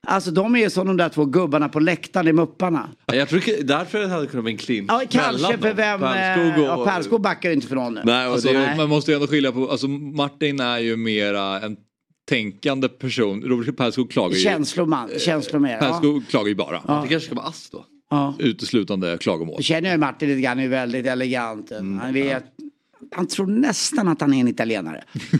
Alltså 0.08 0.31
de 0.31 0.55
är 0.55 0.58
ju 0.61 0.70
som 0.70 0.87
de 0.87 0.97
där 0.97 1.08
två 1.08 1.25
gubbarna 1.25 1.69
på 1.69 1.81
läktaren 1.81 2.29
i 2.29 2.32
Mupparna. 2.32 2.88
Ja, 3.06 3.14
Jag 3.14 3.29
tror 3.29 3.64
därför 3.64 3.99
det 3.99 4.08
hade 4.08 4.26
kunnat 4.26 4.44
bli 4.44 4.53
en 4.53 4.58
clinch. 4.58 4.87
Ja, 4.93 5.03
kanske 5.11 5.58
för 5.58 5.75
vem... 5.75 6.03
eh, 6.03 6.08
Perskog 6.11 6.58
och... 6.64 6.69
ja, 6.69 6.85
Perskog 6.85 7.20
backar 7.20 7.49
ju 7.49 7.55
inte 7.55 7.67
för 7.67 7.75
någon 7.76 7.94
nu. 7.94 8.00
Nej, 8.05 8.26
Alltså, 8.26 8.49
det, 8.53 8.75
Man 8.76 8.88
måste 8.88 9.11
ju 9.11 9.14
ändå 9.14 9.26
skilja 9.26 9.53
på, 9.53 9.70
alltså 9.70 9.88
Martin 9.88 10.61
är 10.61 10.79
ju 10.79 10.97
mera 10.97 11.61
en 11.61 11.76
tänkande 12.28 12.88
person. 12.88 13.43
Robert 13.43 13.76
Perskog 13.76 14.11
klagar 14.11 14.37
ju. 14.37 14.43
Känsloman, 14.43 15.11
känslomer. 15.19 15.73
Ja. 15.73 15.78
Perskog 15.78 16.28
klagar 16.28 16.49
ju 16.49 16.55
bara. 16.55 16.76
det 16.76 17.08
kanske 17.08 17.20
ska 17.20 17.34
vara 17.34 17.46
ass 17.46 17.70
då. 17.73 17.84
Ja. 18.11 18.34
Uteslutande 18.38 19.19
klagomål. 19.20 19.55
Jag 19.58 19.64
känner 19.64 19.93
ju 19.93 19.99
Martin 19.99 20.28
lite 20.28 20.40
grann, 20.40 20.58
han 20.58 20.64
är 20.67 20.69
väldigt 20.69 21.06
elegant. 21.06 21.70
Mm, 21.70 21.99
Han 21.99 22.12
vet 22.14 22.44
han 23.10 23.26
tror 23.26 23.46
nästan 23.46 24.08
att 24.08 24.20
han 24.20 24.34
är 24.34 24.40
en 24.40 24.48
italienare. 24.48 24.96
eh, 25.32 25.38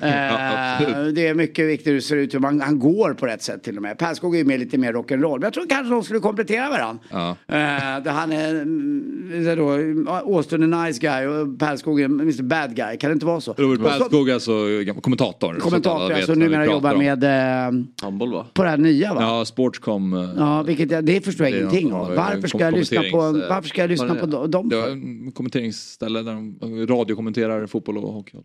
det 1.15 1.27
är 1.27 1.35
mycket 1.35 1.69
viktigt 1.69 1.87
hur 1.87 1.95
det 1.95 2.03
ser 2.03 2.17
ut, 2.17 2.35
hur 2.35 2.39
man, 2.39 2.61
han 2.61 2.79
går 2.79 3.15
på 3.15 3.27
rätt 3.27 3.43
sätt 3.43 3.63
till 3.63 3.77
och 3.77 3.83
med. 3.83 3.99
Perskog 3.99 4.35
är 4.35 4.39
ju 4.39 4.45
med 4.45 4.61
lite 4.61 4.79
mer 4.79 4.93
rock'n'roll. 4.93 5.33
Men 5.33 5.43
jag 5.43 5.53
tror 5.53 5.67
kanske 5.69 5.95
de 5.95 6.05
skulle 6.05 6.21
komplettera 6.21 6.71
varandra. 6.71 7.03
Ja. 7.11 7.31
Eh, 7.31 8.03
där 8.05 8.11
han 8.11 8.33
är, 8.33 8.51
mm, 8.51 9.57
då, 9.57 10.21
Åström 10.25 10.63
är 10.63 10.87
nice 10.87 11.01
guy 11.01 11.27
och 11.27 11.59
Perskog 11.59 12.01
är 12.01 12.05
Mr 12.05 12.43
Bad 12.43 12.77
guy. 12.77 12.97
Kan 12.97 13.11
det 13.11 13.15
inte 13.15 13.27
vara 13.27 13.41
så? 13.41 13.55
Robert 13.59 13.99
Perskog 13.99 14.29
är 14.29 14.35
alltså 14.35 14.53
kommentator. 15.01 15.55
Kommentator, 15.55 16.13
alltså 16.13 16.35
numera 16.35 16.67
jobbar 16.67 16.93
om. 16.93 16.99
med 16.99 17.25
eh, 17.25 17.85
Handboll 18.03 18.33
va? 18.33 18.47
på 18.55 18.63
det 18.63 18.69
här 18.69 18.77
nya 18.77 19.15
va? 19.15 19.21
Ja, 19.23 19.45
Sportscom. 19.45 20.13
eh, 20.13 20.31
Ja, 20.37 20.63
vilket 20.63 20.91
jag, 20.91 21.05
det 21.05 21.25
förstår 21.25 21.47
jag 21.47 21.53
Det 21.53 21.59
är 21.59 21.61
ingenting 21.61 21.93
av, 21.93 22.15
Varför 22.15 22.49
ska 22.49 22.59
jag 22.59 22.75
lyssna 22.75 23.03
på, 23.13 23.17
varför 23.49 23.69
ska 23.69 23.81
jag 23.81 23.91
lyssna 23.91 24.15
på 24.15 24.27
dem? 24.47 24.69
Det 24.69 24.77
var 24.77 24.89
en 24.89 25.33
kommenteringsställe 25.33 26.23
där 26.23 26.33
de 26.33 26.87
radiokommenterar 26.87 27.46
fotboll 27.67 27.99
och 27.99 28.13
hockey. 28.13 28.37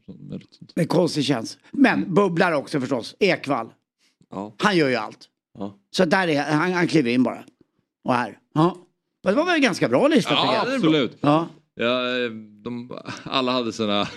är 0.75 0.85
konstig 0.85 1.25
tjänst. 1.25 1.57
Men 1.71 2.13
bubblar 2.13 2.51
också 2.51 2.79
förstås. 2.79 3.15
Ekvall. 3.19 3.67
Ja. 4.31 4.55
Han 4.57 4.77
gör 4.77 4.89
ju 4.89 4.95
allt. 4.95 5.27
Ja. 5.57 5.77
Så 5.91 6.05
där 6.05 6.27
är 6.27 6.41
han, 6.43 6.71
han 6.73 6.87
kliver 6.87 7.11
in 7.11 7.23
bara. 7.23 7.43
Och 8.03 8.13
här. 8.13 8.37
Ja. 8.53 8.77
Det 9.23 9.31
var 9.31 9.45
väl 9.45 9.55
en 9.55 9.61
ganska 9.61 9.89
bra 9.89 10.07
lista 10.07 10.33
Ja, 10.33 10.53
jag. 10.65 10.75
absolut. 10.75 11.17
Ja, 11.21 11.47
Ja, 11.75 12.01
de, 12.63 12.99
alla 13.23 13.51
hade 13.51 13.73
sina 13.73 14.07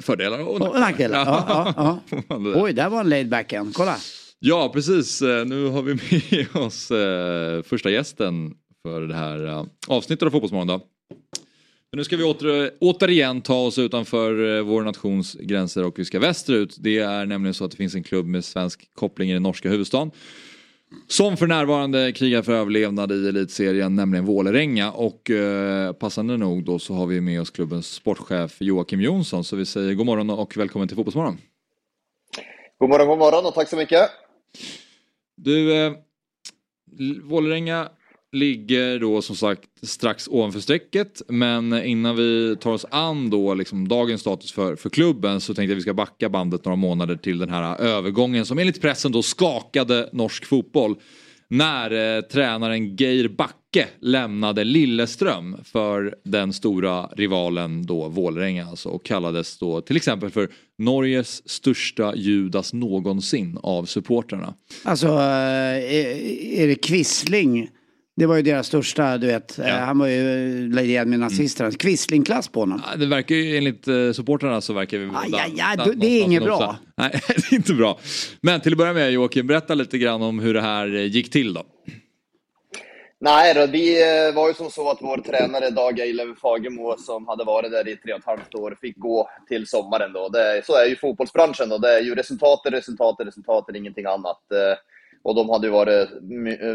fördelar 0.00 0.48
och 0.48 0.80
nackdelar. 0.80 1.18
Ja, 1.26 1.44
ja, 1.76 1.98
ja. 2.28 2.36
Oj, 2.62 2.72
där 2.72 2.88
var 2.88 3.00
en 3.00 3.08
laid 3.08 3.28
back 3.28 3.52
en. 3.52 3.72
Kolla. 3.72 3.96
Ja, 4.38 4.70
precis. 4.74 5.22
Eh, 5.22 5.44
Nu 5.44 5.66
har 5.68 5.82
vi 5.82 5.94
med 5.94 6.56
oss 6.62 6.90
eh, 6.90 7.62
första 7.62 7.90
gästen 7.90 8.54
för 8.82 9.00
det 9.00 9.14
här 9.14 9.46
eh, 9.46 9.64
avsnittet 9.88 10.26
av 10.26 10.30
Fotbollsmorgon. 10.30 10.80
Men 11.92 11.98
nu 11.98 12.04
ska 12.04 12.16
vi 12.16 12.24
åter, 12.24 12.70
återigen 12.80 13.42
ta 13.42 13.66
oss 13.66 13.78
utanför 13.78 14.56
eh, 14.56 14.62
vår 14.62 14.82
nations 14.82 15.34
gränser 15.34 15.84
och 15.84 15.98
vi 15.98 16.04
ska 16.04 16.18
västerut. 16.18 16.76
Det 16.78 16.98
är 16.98 17.26
nämligen 17.26 17.54
så 17.54 17.64
att 17.64 17.70
det 17.70 17.76
finns 17.76 17.94
en 17.94 18.02
klubb 18.02 18.26
med 18.26 18.44
svensk 18.44 18.94
koppling 18.94 19.30
i 19.30 19.32
den 19.32 19.42
norska 19.42 19.68
huvudstaden. 19.68 20.10
Som 21.06 21.36
för 21.36 21.46
närvarande 21.46 22.12
krigar 22.12 22.42
för 22.42 22.52
överlevnad 22.52 23.12
i 23.12 23.28
elitserien, 23.28 23.96
nämligen 23.96 24.24
Vålerenga. 24.24 24.92
Och 24.92 25.30
eh, 25.30 25.92
passande 25.92 26.36
nog 26.36 26.64
då 26.64 26.78
så 26.78 26.94
har 26.94 27.06
vi 27.06 27.20
med 27.20 27.40
oss 27.40 27.50
klubbens 27.50 27.86
sportchef 27.86 28.56
Joakim 28.60 29.00
Jonsson. 29.00 29.44
Så 29.44 29.56
vi 29.56 29.66
säger 29.66 29.94
god 29.94 30.06
morgon 30.06 30.30
och 30.30 30.56
välkommen 30.56 30.88
till 30.88 30.96
Fotbollsmorgon. 30.96 31.38
God 32.78 32.88
morgon, 32.88 33.08
god 33.08 33.18
morgon 33.18 33.46
och 33.46 33.54
tack 33.54 33.68
så 33.68 33.76
mycket. 33.76 34.10
Du, 35.36 35.74
eh, 35.74 35.92
Vålerenga 37.22 37.88
ligger 38.32 38.98
då 38.98 39.22
som 39.22 39.36
sagt 39.36 39.68
strax 39.82 40.28
ovanför 40.28 40.60
strecket. 40.60 41.22
Men 41.28 41.84
innan 41.84 42.16
vi 42.16 42.56
tar 42.60 42.72
oss 42.72 42.86
an 42.90 43.30
då 43.30 43.54
liksom 43.54 43.88
dagens 43.88 44.20
status 44.20 44.52
för, 44.52 44.76
för 44.76 44.90
klubben 44.90 45.40
så 45.40 45.54
tänkte 45.54 45.70
jag 45.70 45.76
vi 45.76 45.82
ska 45.82 45.94
backa 45.94 46.28
bandet 46.28 46.64
några 46.64 46.76
månader 46.76 47.16
till 47.16 47.38
den 47.38 47.50
här 47.50 47.80
övergången 47.80 48.46
som 48.46 48.58
enligt 48.58 48.80
pressen 48.80 49.12
då 49.12 49.22
skakade 49.22 50.08
norsk 50.12 50.44
fotboll. 50.44 50.96
när 51.48 52.16
eh, 52.16 52.22
tränaren 52.22 52.96
Geir 52.96 53.28
Backe 53.28 53.88
lämnade 54.00 54.64
Lilleström 54.64 55.56
för 55.64 56.14
den 56.24 56.52
stora 56.52 57.06
rivalen 57.06 57.86
då 57.86 58.08
Vålerenga 58.08 58.66
alltså 58.66 58.88
och 58.88 59.04
kallades 59.04 59.58
då 59.58 59.80
till 59.80 59.96
exempel 59.96 60.30
för 60.30 60.48
Norges 60.78 61.50
största 61.50 62.14
Judas 62.16 62.72
någonsin 62.72 63.58
av 63.62 63.84
supportrarna. 63.84 64.54
Alltså, 64.84 65.06
eh, 65.06 65.94
är, 65.94 66.16
är 66.62 66.66
det 66.66 66.74
Quisling? 66.74 67.68
Det 68.20 68.26
var 68.26 68.36
ju 68.36 68.42
deras 68.42 68.66
största, 68.66 69.18
du 69.18 69.26
vet. 69.26 69.54
Ja. 69.58 69.64
Eh, 69.68 69.74
Han 69.74 69.98
var 69.98 70.06
ju 70.06 70.78
eh, 70.78 70.84
igen 70.84 71.10
med 71.10 71.18
nazisterna. 71.18 71.70
Quisling-klass 71.70 72.48
på 72.48 72.60
honom. 72.60 72.82
Ja, 72.90 72.96
Det 72.96 73.06
verkar 73.06 73.34
ju 73.34 73.56
enligt 73.56 73.88
eh, 73.88 74.12
supportrarna 74.12 74.60
så 74.60 74.72
verkar 74.72 74.98
vi 74.98 75.04
aj, 75.14 75.52
aj, 75.62 75.76
där 75.76 75.84
du- 75.84 75.92
det 75.94 76.06
är 76.06 76.22
inget 76.22 76.42
bra. 76.44 76.76
Nej, 76.96 77.10
det 77.28 77.52
är 77.52 77.54
inte 77.54 77.74
bra. 77.74 77.98
Men 78.40 78.60
till 78.60 78.72
att 78.72 78.78
börja 78.78 78.92
med 78.92 79.12
Joakim, 79.12 79.46
berätta 79.46 79.74
lite 79.74 79.98
grann 79.98 80.22
om 80.22 80.38
hur 80.38 80.54
det 80.54 80.60
här 80.60 80.86
gick 80.86 81.30
till 81.30 81.54
då. 81.54 81.62
Nej 83.22 83.54
då, 83.54 83.66
vi 83.66 84.02
eh, 84.02 84.34
var 84.34 84.48
ju 84.48 84.54
som 84.54 84.70
så 84.70 84.90
att 84.90 84.98
vår 85.00 85.16
tränare 85.18 85.70
Dag 85.70 85.98
Eilöf 85.98 86.38
Fagemo 86.38 86.96
som 86.98 87.28
hade 87.28 87.44
varit 87.44 87.70
där 87.70 87.88
i 87.88 87.96
tre 87.96 88.12
och 88.12 88.18
ett 88.18 88.24
halvt 88.26 88.54
år 88.54 88.76
fick 88.80 88.96
gå 88.96 89.28
till 89.48 89.66
sommaren 89.66 90.12
då. 90.12 90.28
Det, 90.28 90.62
så 90.66 90.74
är 90.76 90.86
ju 90.86 90.96
fotbollsbranschen 90.96 91.68
då. 91.68 91.78
Det 91.78 91.98
är 91.98 92.00
ju 92.02 92.14
resultatet, 92.14 92.72
resultatet, 92.72 93.26
resultatet, 93.26 93.76
ingenting 93.76 94.04
annat. 94.06 94.40
Och 95.22 95.34
de 95.34 95.50
hade 95.50 95.66
ju 95.66 95.72
varit 95.72 96.08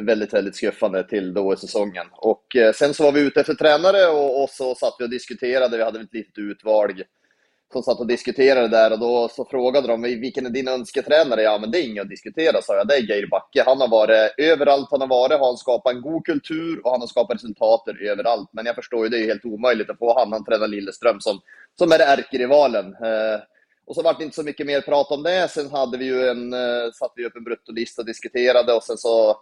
väldigt, 0.01 0.33
väldigt 0.33 0.55
skuffande 0.55 1.03
till 1.03 1.33
då 1.33 1.53
i 1.53 1.57
säsongen. 1.57 2.05
Och 2.11 2.55
eh, 2.55 2.73
sen 2.73 2.93
så 2.93 3.03
var 3.03 3.11
vi 3.11 3.21
ute 3.21 3.39
efter 3.39 3.53
tränare 3.53 4.07
och, 4.07 4.43
och 4.43 4.49
så 4.49 4.75
satt 4.75 4.95
vi 4.99 5.05
och 5.05 5.09
diskuterade. 5.09 5.77
Vi 5.77 5.83
hade 5.83 5.99
ett 5.99 6.13
litet 6.13 6.37
utvalg 6.37 7.03
som 7.73 7.83
satt 7.83 7.99
och 7.99 8.07
diskuterade 8.07 8.67
där 8.67 8.91
och 8.91 8.99
då 8.99 9.29
så 9.29 9.45
frågade 9.45 9.87
de 9.87 10.01
vilken 10.01 10.45
är 10.45 10.49
din 10.49 10.67
önsketränare? 10.67 11.41
Ja, 11.41 11.57
men 11.57 11.71
det 11.71 11.79
är 11.79 11.83
inget 11.83 12.03
att 12.03 12.09
diskutera, 12.09 12.61
sa 12.61 12.75
jag. 12.75 12.87
Det 12.87 12.95
är 12.95 13.01
Geir 13.01 13.27
Backe. 13.27 13.63
Han 13.65 13.81
har 13.81 13.87
varit 13.87 14.33
överallt 14.37 14.87
han 14.91 15.01
har 15.01 15.07
varit, 15.07 15.39
har 15.39 15.47
han 15.47 15.57
skapat 15.57 15.93
en 15.93 16.01
god 16.01 16.25
kultur 16.25 16.81
och 16.85 16.91
han 16.91 16.99
har 16.99 17.07
skapat 17.07 17.35
resultater 17.35 18.03
överallt. 18.03 18.49
Men 18.51 18.65
jag 18.65 18.75
förstår 18.75 19.03
ju, 19.03 19.09
det 19.09 19.17
är 19.17 19.25
helt 19.25 19.45
omöjligt 19.45 19.89
att 19.89 19.97
få 19.97 20.19
han, 20.19 20.31
han 20.31 20.45
tränar 20.45 20.67
Lilleström 20.67 21.19
som, 21.19 21.39
som 21.77 21.91
är 21.91 21.99
ärkerivalen. 21.99 22.85
Eh, 22.85 23.39
och 23.87 23.95
så 23.95 24.01
var 24.01 24.13
det 24.17 24.23
inte 24.23 24.35
så 24.35 24.43
mycket 24.43 24.65
mer 24.65 24.81
prat 24.81 25.11
om 25.11 25.23
det. 25.23 25.47
Sen 25.51 25.71
hade 25.71 25.97
vi 25.97 26.05
ju 26.05 26.27
en, 26.27 26.53
eh, 26.53 26.91
satte 26.93 27.13
vi 27.15 27.25
upp 27.25 27.35
en 27.35 27.43
bruttolista 27.43 28.01
och 28.01 28.05
diskuterade 28.05 28.73
och 28.73 28.83
sen 28.83 28.97
så 28.97 29.41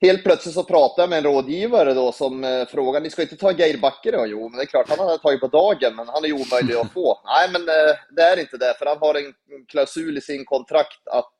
Helt 0.00 0.24
plötsligt 0.24 0.54
så 0.54 0.64
pratade 0.64 1.02
jag 1.02 1.10
med 1.10 1.18
en 1.18 1.24
rådgivare 1.24 1.94
då 1.94 2.12
som 2.12 2.44
eh, 2.44 2.66
frågade, 2.66 3.04
ni 3.04 3.10
ska 3.10 3.22
inte 3.22 3.36
ta 3.36 3.52
Geir 3.52 3.78
Backe 3.78 4.10
då? 4.10 4.26
Jo, 4.26 4.48
men 4.48 4.58
det 4.58 4.64
är 4.64 4.66
klart, 4.66 4.88
han 4.88 4.98
hade 4.98 5.18
tagit 5.18 5.40
på 5.40 5.46
dagen, 5.46 5.96
men 5.96 6.08
han 6.08 6.24
är 6.24 6.28
ju 6.28 6.32
omöjlig 6.32 6.74
att 6.74 6.92
få. 6.92 7.20
Nej, 7.24 7.48
men 7.52 7.62
eh, 7.62 7.94
det 8.16 8.22
är 8.22 8.40
inte 8.40 8.56
det, 8.56 8.74
för 8.78 8.86
han 8.86 8.98
har 9.00 9.14
en 9.14 9.32
klausul 9.68 10.18
i 10.18 10.20
sin 10.20 10.44
kontrakt 10.44 11.08
att 11.12 11.32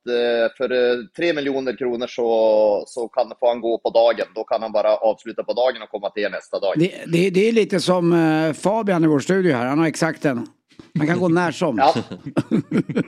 för 0.56 0.72
eh, 0.72 0.98
3 1.16 1.32
miljoner 1.32 1.76
kronor 1.76 2.06
så, 2.06 2.84
så 2.86 3.08
kan, 3.08 3.32
får 3.40 3.48
han 3.48 3.60
gå 3.60 3.78
på 3.78 3.90
dagen. 3.90 4.26
Då 4.34 4.44
kan 4.44 4.62
han 4.62 4.72
bara 4.72 4.96
avsluta 4.96 5.44
på 5.44 5.52
dagen 5.52 5.82
och 5.82 5.88
komma 5.88 6.10
till 6.10 6.22
er 6.22 6.30
nästa 6.30 6.60
dag. 6.60 6.74
Det, 6.76 7.04
det, 7.06 7.30
det 7.30 7.48
är 7.48 7.52
lite 7.52 7.80
som 7.80 8.54
Fabian 8.58 9.04
i 9.04 9.06
vår 9.06 9.20
studio 9.20 9.52
här, 9.52 9.66
han 9.66 9.78
har 9.78 9.86
exakt 9.86 10.22
den. 10.22 10.46
Man 10.92 11.06
kan 11.06 11.20
gå 11.20 11.28
när 11.28 11.52
som. 11.52 11.78
Ja. 11.78 11.94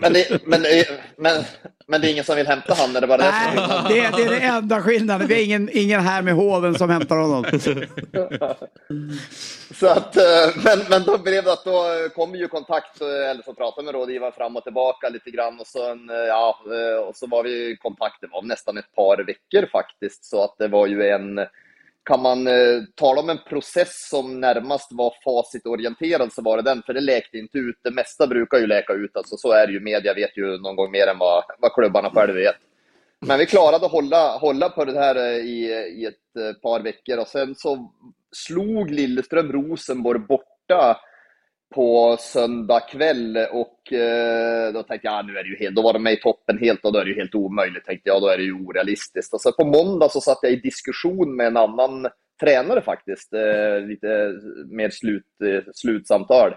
Men, 0.00 0.12
det, 0.12 0.46
men, 0.46 0.64
eh, 0.64 0.84
men, 1.16 1.44
men 1.87 2.00
det 2.00 2.08
är 2.08 2.12
ingen 2.12 2.25
som 2.25 2.37
vill 2.37 2.46
hämta 2.46 2.75
han, 2.75 2.96
är 2.96 3.00
det 3.00 3.06
bara 3.06 3.18
det 3.18 3.25
som 3.25 3.58
är 3.58 3.82
Nej, 3.82 4.10
det, 4.12 4.16
det 4.16 4.25
är 4.25 4.40
det 4.40 4.46
enda 4.46 4.82
skillnaden. 4.82 5.28
Vi 5.28 5.34
har 5.34 5.40
ingen, 5.40 5.70
ingen 5.72 6.00
här 6.00 6.22
med 6.22 6.34
hoven 6.34 6.75
som 6.75 6.90
hämtar 6.90 7.16
honom. 7.16 7.44
Så 9.75 9.87
att, 9.87 10.16
eh, 10.16 10.22
men, 10.64 10.78
men 10.90 11.02
då 11.04 11.18
blev 11.18 11.44
det 11.44 11.52
att 11.52 11.64
då 11.64 11.84
kom 12.14 12.34
ju 12.34 12.48
kontakt, 12.48 13.00
eh, 13.00 13.30
eller 13.30 13.42
så 13.42 13.54
pratade 13.54 13.84
med 13.84 13.94
rådgivaren 13.94 14.32
fram 14.32 14.56
och 14.56 14.64
tillbaka 14.64 15.08
lite 15.08 15.30
grann 15.30 15.60
och 15.60 15.66
så, 15.66 15.90
en, 15.90 16.10
eh, 16.10 16.16
ja, 16.16 16.58
och 17.08 17.16
så 17.16 17.26
var 17.26 17.42
vi 17.42 17.70
i 17.70 17.76
kontakt, 17.76 18.20
det 18.20 18.26
var 18.26 18.42
nästan 18.42 18.78
ett 18.78 18.94
par 18.94 19.25
veckor 19.25 19.68
faktiskt, 19.72 20.25
så 20.25 20.44
att 20.44 20.54
det 20.58 20.68
var 20.68 20.87
ju 20.87 21.08
en, 21.08 21.38
kan 22.08 22.22
man 22.22 22.46
eh, 22.46 22.82
tala 22.94 23.20
om 23.20 23.30
en 23.30 23.38
process 23.48 24.08
som 24.10 24.40
närmast 24.40 24.88
var 24.92 25.14
facitorienterad 25.24 26.32
så 26.32 26.42
var 26.42 26.56
det 26.56 26.62
den, 26.62 26.82
för 26.82 26.94
det 26.94 27.00
läkte 27.00 27.38
inte 27.38 27.58
ut. 27.58 27.76
Det 27.82 27.90
mesta 27.90 28.26
brukar 28.26 28.58
ju 28.58 28.66
läka 28.66 28.92
ut, 28.92 29.16
alltså 29.16 29.36
så 29.36 29.52
är 29.52 29.66
det 29.66 29.72
ju. 29.72 29.80
Media 29.80 30.14
vet 30.14 30.36
ju 30.36 30.58
någon 30.58 30.76
gång 30.76 30.90
mer 30.90 31.06
än 31.06 31.18
vad, 31.18 31.44
vad 31.58 31.74
klubbarna 31.74 32.10
själva 32.10 32.34
vet. 32.34 32.56
Men 33.20 33.38
vi 33.38 33.46
klarade 33.46 33.86
att 33.86 33.92
hålla, 33.92 34.36
hålla 34.36 34.68
på 34.68 34.84
det 34.84 34.98
här 34.98 35.16
eh, 35.16 35.36
i, 35.36 35.58
i 35.96 36.04
ett 36.04 36.36
eh, 36.36 36.60
par 36.62 36.80
veckor 36.80 37.18
och 37.18 37.28
sen 37.28 37.54
så 37.54 37.92
slog 38.32 38.90
Lilleström 38.90 39.52
Rosenborg 39.52 40.20
borta 40.20 40.96
på 41.75 42.16
söndag 42.20 42.80
kväll 42.80 43.37
och 43.37 43.92
eh, 43.92 44.72
då 44.72 44.82
tänkte 44.82 45.06
jag, 45.06 45.14
ja, 45.14 45.22
nu 45.22 45.38
är 45.38 45.42
det 45.42 45.48
ju 45.48 45.56
helt, 45.56 45.76
då 45.76 45.82
var 45.82 45.92
de 45.92 46.02
med 46.02 46.12
i 46.12 46.20
toppen 46.20 46.58
helt 46.58 46.84
och 46.84 46.92
då 46.92 46.98
är 46.98 47.04
det 47.04 47.10
ju 47.10 47.16
helt 47.16 47.34
omöjligt, 47.34 47.84
tänkte 47.84 48.08
jag, 48.08 48.22
då 48.22 48.28
är 48.28 48.37
det 48.37 48.42
ju 48.42 48.52
orealistiskt. 48.52 49.34
Och 49.34 49.40
så 49.40 49.52
på 49.52 49.64
måndag 49.64 50.08
så 50.08 50.20
satt 50.20 50.38
jag 50.42 50.52
i 50.52 50.56
diskussion 50.56 51.37
med 51.37 51.46
en 51.46 51.56
annan 51.56 52.06
tränare 52.40 52.80
faktiskt, 52.82 53.34
eh, 53.34 53.80
lite 53.88 54.32
mer 54.70 54.90
slut, 54.90 55.25
eh, 55.44 55.62
slutsamtal. 55.75 56.54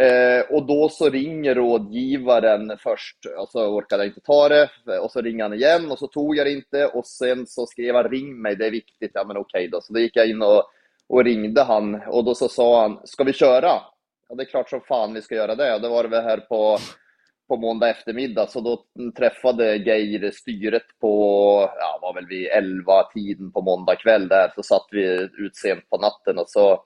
Eh, 0.00 0.40
och 0.50 0.66
då 0.66 0.88
så 0.88 1.08
ringer 1.08 1.54
rådgivaren 1.54 2.78
först, 2.78 3.16
alltså, 3.38 3.38
och 3.38 3.48
så 3.48 3.76
orkade 3.76 4.02
jag 4.02 4.10
inte 4.10 4.20
ta 4.20 4.48
det, 4.48 4.68
och 5.02 5.10
så 5.10 5.20
ringer 5.20 5.42
han 5.42 5.54
igen 5.54 5.90
och 5.90 5.98
så 5.98 6.06
tog 6.06 6.36
jag 6.36 6.46
det 6.46 6.52
inte 6.52 6.86
och 6.86 7.06
sen 7.06 7.46
så 7.46 7.66
skrev 7.66 7.94
han 7.94 8.10
ring 8.10 8.42
mig, 8.42 8.56
det 8.56 8.66
är 8.66 8.70
viktigt, 8.70 9.10
ja 9.14 9.24
men 9.24 9.36
okej 9.36 9.68
då. 9.68 9.80
Så 9.80 9.92
då 9.92 10.00
gick 10.00 10.16
jag 10.16 10.30
in 10.30 10.42
och, 10.42 10.62
och 11.08 11.24
ringde 11.24 11.62
han 11.62 12.02
och 12.08 12.24
då 12.24 12.34
så 12.34 12.48
sa 12.48 12.82
han, 12.82 13.00
ska 13.04 13.24
vi 13.24 13.32
köra? 13.32 13.70
Ja, 14.28 14.34
det 14.34 14.42
är 14.42 14.46
klart 14.46 14.70
som 14.70 14.80
fan 14.80 15.14
vi 15.14 15.22
ska 15.22 15.34
göra 15.34 15.54
det. 15.54 15.74
Och 15.74 15.80
det 15.80 15.88
var 15.88 16.02
det 16.02 16.08
väl 16.08 16.24
här 16.24 16.38
på, 16.38 16.78
på 17.48 17.56
måndag 17.56 17.90
eftermiddag, 17.90 18.46
så 18.46 18.60
då 18.60 18.84
träffade 19.18 19.76
Geir 19.76 20.30
styret 20.30 20.86
på, 21.00 21.12
ja, 21.78 21.98
var 22.02 22.14
väl 22.14 22.26
vid 22.26 22.48
11-tiden 22.48 23.52
på 23.52 23.60
måndag 23.60 23.96
kväll 23.96 24.28
där, 24.28 24.52
så 24.54 24.62
satt 24.62 24.86
vi 24.90 25.28
ut 25.38 25.56
sent 25.56 25.90
på 25.90 25.96
natten 25.96 26.38
och 26.38 26.48
så 26.48 26.84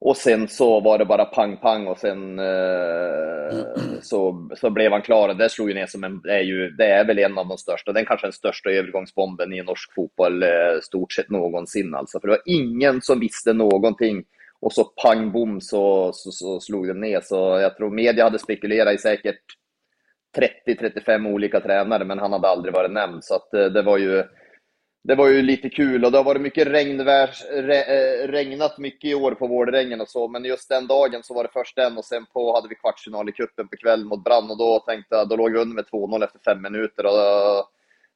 och 0.00 0.16
sen 0.16 0.48
så 0.48 0.80
var 0.80 0.98
det 0.98 1.04
bara 1.04 1.24
pang 1.24 1.56
pang 1.56 1.86
och 1.86 1.98
sen 1.98 2.38
eh, 2.38 3.64
så, 4.02 4.48
så 4.56 4.70
blev 4.70 4.92
han 4.92 5.02
klar 5.02 5.28
och 5.28 5.36
det 5.36 5.48
slog 5.48 5.68
ju 5.68 5.74
ner 5.74 5.86
som 5.86 6.04
en, 6.04 6.20
det 6.20 6.32
är 6.32 6.42
ju, 6.42 6.70
det 6.70 6.86
är 6.86 7.04
väl 7.04 7.18
en 7.18 7.38
av 7.38 7.48
de 7.48 7.58
största, 7.58 7.92
den 7.92 8.04
kanske 8.04 8.26
den 8.26 8.32
största 8.32 8.70
övergångsbomben 8.70 9.52
i 9.52 9.62
norsk 9.62 9.94
fotboll 9.94 10.42
eh, 10.42 10.48
stort 10.82 11.12
sett 11.12 11.30
någonsin 11.30 11.94
alltså. 11.94 12.20
För 12.20 12.28
det 12.28 12.32
var 12.32 12.42
ingen 12.44 13.02
som 13.02 13.20
visste 13.20 13.52
någonting 13.52 14.24
och 14.60 14.72
så 14.72 14.84
pang 14.84 15.32
bom 15.32 15.60
så, 15.60 16.12
så, 16.12 16.30
så 16.30 16.60
slog 16.60 16.86
den 16.86 17.00
ner. 17.00 17.20
Så 17.20 17.36
jag 17.36 17.76
tror 17.76 17.90
media 17.90 18.24
hade 18.24 18.38
spekulerat 18.38 18.94
i 18.94 18.98
säkert 18.98 19.42
30-35 20.66 21.32
olika 21.32 21.60
tränare 21.60 22.04
men 22.04 22.18
han 22.18 22.32
hade 22.32 22.48
aldrig 22.48 22.74
varit 22.74 22.92
nämnd. 22.92 23.24
Så 23.24 23.34
att 23.34 23.54
eh, 23.54 23.64
det 23.64 23.82
var 23.82 23.98
ju 23.98 24.24
det 25.06 25.14
var 25.14 25.28
ju 25.28 25.42
lite 25.42 25.68
kul 25.68 26.04
och 26.04 26.12
det 26.12 26.18
har 26.18 26.24
varit 26.24 26.42
mycket 26.42 26.66
regnvär, 26.68 27.30
re, 27.52 27.82
eh, 27.82 28.28
regnat 28.28 28.78
mycket 28.78 29.10
i 29.10 29.14
år 29.14 29.32
på 29.32 29.46
Vårdrängen 29.46 30.00
och 30.00 30.08
så, 30.08 30.28
men 30.28 30.44
just 30.44 30.68
den 30.68 30.86
dagen 30.86 31.22
så 31.22 31.34
var 31.34 31.42
det 31.42 31.50
först 31.52 31.76
den 31.76 31.98
och 31.98 32.04
sen 32.04 32.26
på 32.32 32.54
hade 32.54 32.68
vi 32.68 32.74
kvartsfinal 32.74 33.28
i 33.28 33.32
cupen 33.32 33.68
på 33.68 33.76
kvällen 33.76 34.06
mot 34.06 34.24
Brann 34.24 34.50
och 34.50 34.58
då 34.58 34.78
tänkte 34.78 35.14
jag, 35.14 35.28
då 35.28 35.36
låg 35.36 35.52
vi 35.52 35.58
under 35.58 35.74
med 35.74 35.84
2-0 35.84 36.24
efter 36.24 36.38
fem 36.38 36.62
minuter 36.62 37.06
och 37.06 37.12
då, 37.12 37.68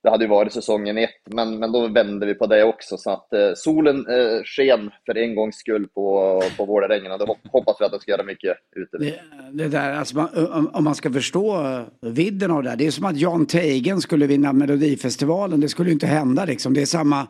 det 0.02 0.10
hade 0.10 0.24
ju 0.24 0.30
varit 0.30 0.52
säsongen 0.52 0.98
ett, 0.98 1.10
men, 1.34 1.58
men 1.58 1.72
då 1.72 1.88
vände 1.88 2.26
vi 2.26 2.34
på 2.34 2.46
det 2.46 2.64
också 2.64 2.96
så 2.96 3.10
att 3.10 3.32
eh, 3.32 3.50
solen 3.56 4.06
eh, 4.06 4.42
sken 4.44 4.90
för 5.06 5.18
en 5.18 5.34
gångs 5.34 5.56
skull 5.56 5.88
på, 5.88 6.42
på 6.56 6.64
Vålerengen 6.64 7.12
och 7.12 7.18
då 7.18 7.36
hoppas 7.52 7.76
vi 7.80 7.84
att 7.84 7.90
den 7.90 8.00
ska 8.00 8.10
göra 8.10 8.22
mycket 8.22 8.56
ute. 8.76 8.98
Det, 8.98 9.20
det 9.52 9.68
där, 9.68 9.92
alltså 9.92 10.16
man, 10.16 10.28
om, 10.52 10.70
om 10.72 10.84
man 10.84 10.94
ska 10.94 11.12
förstå 11.12 11.66
eh, 11.66 11.82
vidden 12.00 12.50
av 12.50 12.62
det 12.62 12.70
här. 12.70 12.76
Det 12.76 12.86
är 12.86 12.90
som 12.90 13.04
att 13.04 13.16
Jan 13.16 13.46
Teigen 13.46 14.00
skulle 14.00 14.26
vinna 14.26 14.52
Melodifestivalen. 14.52 15.60
Det 15.60 15.68
skulle 15.68 15.88
ju 15.88 15.92
inte 15.92 16.06
hända 16.06 16.44
liksom. 16.44 16.74
Det 16.74 16.82
är 16.82 16.86
samma, 16.86 17.20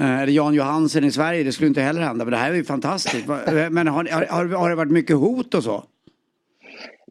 eh, 0.00 0.20
eller 0.20 0.32
Jan 0.32 0.54
Johansen 0.54 1.04
i 1.04 1.10
Sverige. 1.10 1.42
Det 1.42 1.52
skulle 1.52 1.68
inte 1.68 1.82
heller 1.82 2.00
hända. 2.00 2.24
Men 2.24 2.32
det 2.32 2.38
här 2.38 2.50
är 2.50 2.54
ju 2.54 2.64
fantastiskt. 2.64 3.28
Eh, 3.46 3.70
men 3.70 3.88
har, 3.88 4.26
har, 4.28 4.46
har 4.46 4.70
det 4.70 4.76
varit 4.76 4.92
mycket 4.92 5.16
hot 5.16 5.54
och 5.54 5.64
så? 5.64 5.84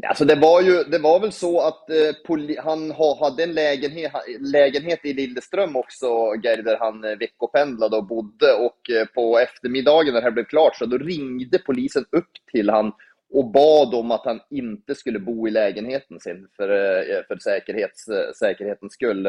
Alltså 0.08 0.26
det 0.26 0.36
var 0.36 0.62
ju, 0.62 0.84
det 0.84 0.98
var 1.00 1.20
väl 1.20 1.32
så 1.32 1.62
att 1.62 1.90
eh, 1.90 2.14
poli, 2.26 2.58
han 2.64 2.92
ha, 2.92 3.20
hade 3.20 3.44
en 3.44 3.54
lägenhet, 3.54 4.12
lägenhet 4.40 5.00
i 5.04 5.14
Lilleström 5.14 5.76
också, 5.76 6.08
Geir, 6.44 6.64
där 6.64 6.78
han 6.80 7.04
eh, 7.04 7.18
veckopendlade 7.18 7.98
och 7.98 8.08
bodde. 8.08 8.54
Och 8.54 8.90
eh, 8.90 9.06
på 9.06 9.40
eftermiddagen 9.40 10.14
när 10.14 10.22
det 10.22 10.26
här 10.26 10.32
blev 10.32 10.44
klart 10.44 10.76
så 10.76 10.86
då 10.86 10.98
ringde 10.98 11.60
polisen 11.60 12.06
upp 12.12 12.32
till 12.52 12.70
han 12.70 12.92
och 13.34 13.52
bad 13.52 13.94
om 13.96 14.12
att 14.12 14.26
han 14.26 14.40
inte 14.50 14.96
skulle 14.96 15.20
bo 15.20 15.48
i 15.48 15.52
lägenheten 15.52 16.20
sin 16.20 16.48
för, 16.58 16.70
eh, 16.70 17.24
för 17.28 17.38
säkerhets, 17.38 18.08
eh, 18.08 18.32
säkerhetens 18.34 18.94
skull. 18.94 19.26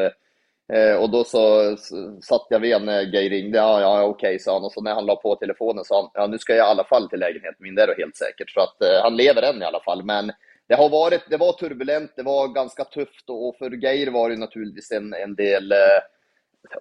Eh, 0.73 0.95
och 1.01 1.09
då 1.09 1.23
så, 1.23 1.75
så 1.77 2.21
satt 2.21 2.47
jag 2.49 2.59
vid 2.59 2.81
när 2.81 3.01
Geir 3.01 3.29
ringde. 3.29 3.57
Ja, 3.57 3.81
ja, 3.81 4.03
okej, 4.03 4.39
sa 4.39 4.53
han. 4.53 4.63
Och 4.63 4.71
så 4.71 4.81
när 4.81 4.93
han 4.93 5.05
la 5.05 5.15
på 5.15 5.35
telefonen 5.35 5.83
sa 5.83 6.01
han, 6.01 6.11
ja, 6.13 6.27
nu 6.27 6.37
ska 6.37 6.55
jag 6.55 6.67
i 6.67 6.69
alla 6.69 6.83
fall 6.83 7.09
till 7.09 7.19
lägenheten 7.19 7.57
min, 7.59 7.75
det 7.75 7.83
är 7.83 7.87
då 7.87 7.93
helt 7.93 8.15
säkert. 8.15 8.49
Så 8.49 8.59
att 8.59 8.81
eh, 8.81 9.03
han 9.03 9.15
lever 9.15 9.41
än 9.41 9.61
i 9.61 9.65
alla 9.65 9.79
fall. 9.79 10.03
Men 10.03 10.31
det 10.67 10.75
har 10.75 10.89
varit, 10.89 11.29
det 11.29 11.37
var 11.37 11.53
turbulent, 11.53 12.11
det 12.15 12.23
var 12.23 12.47
ganska 12.47 12.83
tufft 12.83 13.29
och, 13.29 13.55
för 13.57 13.71
Geir 13.71 14.11
var 14.11 14.29
det 14.29 14.37
naturligtvis 14.37 14.91
en, 14.91 15.13
en 15.13 15.35
del 15.35 15.71
eh, 15.71 15.77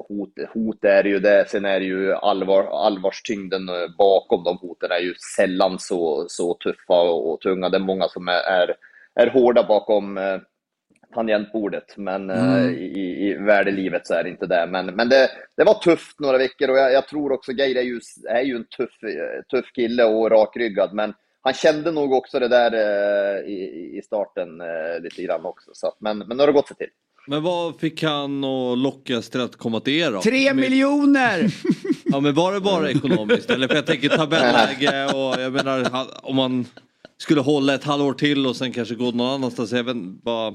hot, 0.09 0.33
hot 0.55 0.85
är 0.85 1.05
ju 1.05 1.19
det. 1.19 1.49
Sen 1.49 1.65
är 1.65 1.81
det 1.81 1.87
ju 1.87 2.15
allvar, 2.15 2.87
allvarstyngden 2.87 3.69
eh, 3.69 3.89
bakom 3.99 4.45
de 4.45 4.59
hoten 4.59 4.91
är 4.91 4.99
ju 4.99 5.15
sällan 5.37 5.79
så, 5.79 6.27
så 6.29 6.55
tuffa 6.55 7.01
och, 7.01 7.33
och 7.33 7.41
tunga. 7.41 7.69
Det 7.69 7.77
är 7.77 7.81
många 7.81 8.09
som 8.09 8.29
är, 8.29 8.43
är, 8.43 8.77
är 9.15 9.27
hårda 9.27 9.63
bakom 9.63 10.19
eh, 10.19 10.39
tangentbordet. 11.15 11.97
Men 11.97 12.31
mm. 12.31 12.75
i, 12.75 13.29
i 13.29 13.35
värdelivet 13.35 14.07
så 14.07 14.15
är 14.15 14.25
det 14.25 14.31
inte 14.31 14.47
det. 14.47 14.67
Men, 14.67 14.87
men 14.87 15.09
det, 15.09 15.31
det 15.57 15.65
var 15.65 15.75
tufft 15.75 16.21
några 16.21 16.39
veckor 16.39 16.71
och 16.71 16.79
jag, 16.79 16.93
jag 16.93 17.09
tror 17.09 17.33
också 17.33 17.53
Geir 17.53 17.77
är 17.77 17.83
ju, 17.83 18.01
är 18.29 18.43
ju 18.43 18.57
en 18.57 18.65
tuff, 18.65 18.99
tuff 19.51 19.73
kille 19.73 20.05
och 20.05 20.31
rakryggad. 20.31 20.95
Men 20.95 21.15
han 21.45 21.55
kände 21.55 21.91
nog 21.91 22.13
också 22.13 22.39
det 22.39 22.49
där 22.49 22.73
eh, 22.73 23.53
i, 23.53 23.99
i 23.99 24.03
starten 24.03 24.61
eh, 24.61 25.03
lite 25.03 25.23
grann 25.23 25.45
också. 25.45 25.71
Så, 25.73 25.95
men, 25.99 26.19
men 26.19 26.37
nu 26.37 26.43
har 26.43 26.47
det 26.47 26.53
gått 26.53 26.69
sig 26.69 26.77
till. 26.77 26.87
Men 27.27 27.43
vad 27.43 27.81
fick 27.81 28.03
han 28.03 28.45
att 28.45 28.79
lockas 28.79 29.31
till 29.31 29.41
att 29.41 29.57
komma 29.57 29.81
till 29.81 29.93
er 29.93 30.11
då? 30.11 30.21
Tre 30.21 30.55
miljoner! 30.55 31.55
ja 32.05 32.21
men 32.21 32.35
var 32.35 32.53
det 32.53 32.61
bara 32.61 32.91
ekonomiskt? 32.91 33.51
Eller 33.51 33.69
för 33.69 33.75
jag 33.75 33.87
tänker 33.87 34.09
tabelläge 34.09 35.05
och 35.05 35.41
jag 35.41 35.53
menar 35.53 36.07
om 36.23 36.37
man 36.37 36.67
skulle 37.19 37.41
hålla 37.41 37.75
ett 37.75 37.85
halvår 37.85 38.13
till 38.13 38.47
och 38.47 38.57
sen 38.57 38.73
kanske 38.73 38.95
gå 38.95 39.11
någon 39.11 39.35
annanstans. 39.35 39.73
Jag 39.73 39.85
vet 39.85 39.97
bara... 39.97 40.55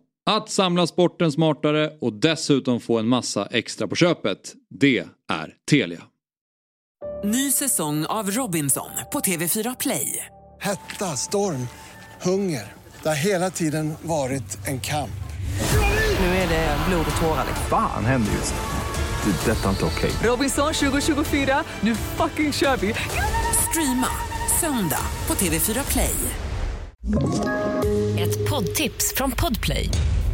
att 0.37 0.49
samla 0.49 0.87
sporten 0.87 1.31
smartare 1.31 1.89
och 2.01 2.13
dessutom 2.13 2.79
få 2.79 2.99
en 2.99 3.07
massa 3.07 3.45
extra 3.45 3.87
på 3.87 3.95
köpet, 3.95 4.53
det 4.69 4.97
är 5.31 5.53
Telia. 5.69 6.03
Ny 7.23 7.51
säsong 7.51 8.05
av 8.05 8.31
Robinson 8.31 8.89
på 9.13 9.19
TV4 9.19 9.75
Play. 9.79 10.25
Hetta, 10.59 11.05
storm, 11.05 11.67
hunger. 12.21 12.73
Det 13.03 13.09
har 13.09 13.15
hela 13.15 13.49
tiden 13.49 13.93
varit 14.01 14.67
en 14.67 14.79
kamp. 14.79 15.09
Nu 16.19 16.25
är 16.25 16.49
det 16.49 16.77
blod 16.89 17.05
och 17.15 17.21
tårar. 17.21 17.45
Fan 17.69 18.05
händer 18.05 18.31
just 18.31 18.53
det. 18.53 19.31
det 19.31 19.51
detta 19.51 19.65
är 19.65 19.69
inte 19.69 19.85
okej. 19.85 20.09
Okay. 20.09 20.29
Robinson 20.29 20.73
2024, 20.73 21.63
nu 21.81 21.95
fucking 21.95 22.53
kör 22.53 22.77
vi. 22.77 22.93
Streama 23.69 24.07
söndag 24.59 25.05
på 25.27 25.33
TV4 25.33 25.91
Play. 25.91 26.15
Ett 28.19 28.49
poddtips 28.49 29.13
från 29.15 29.31
Podplay. 29.31 29.89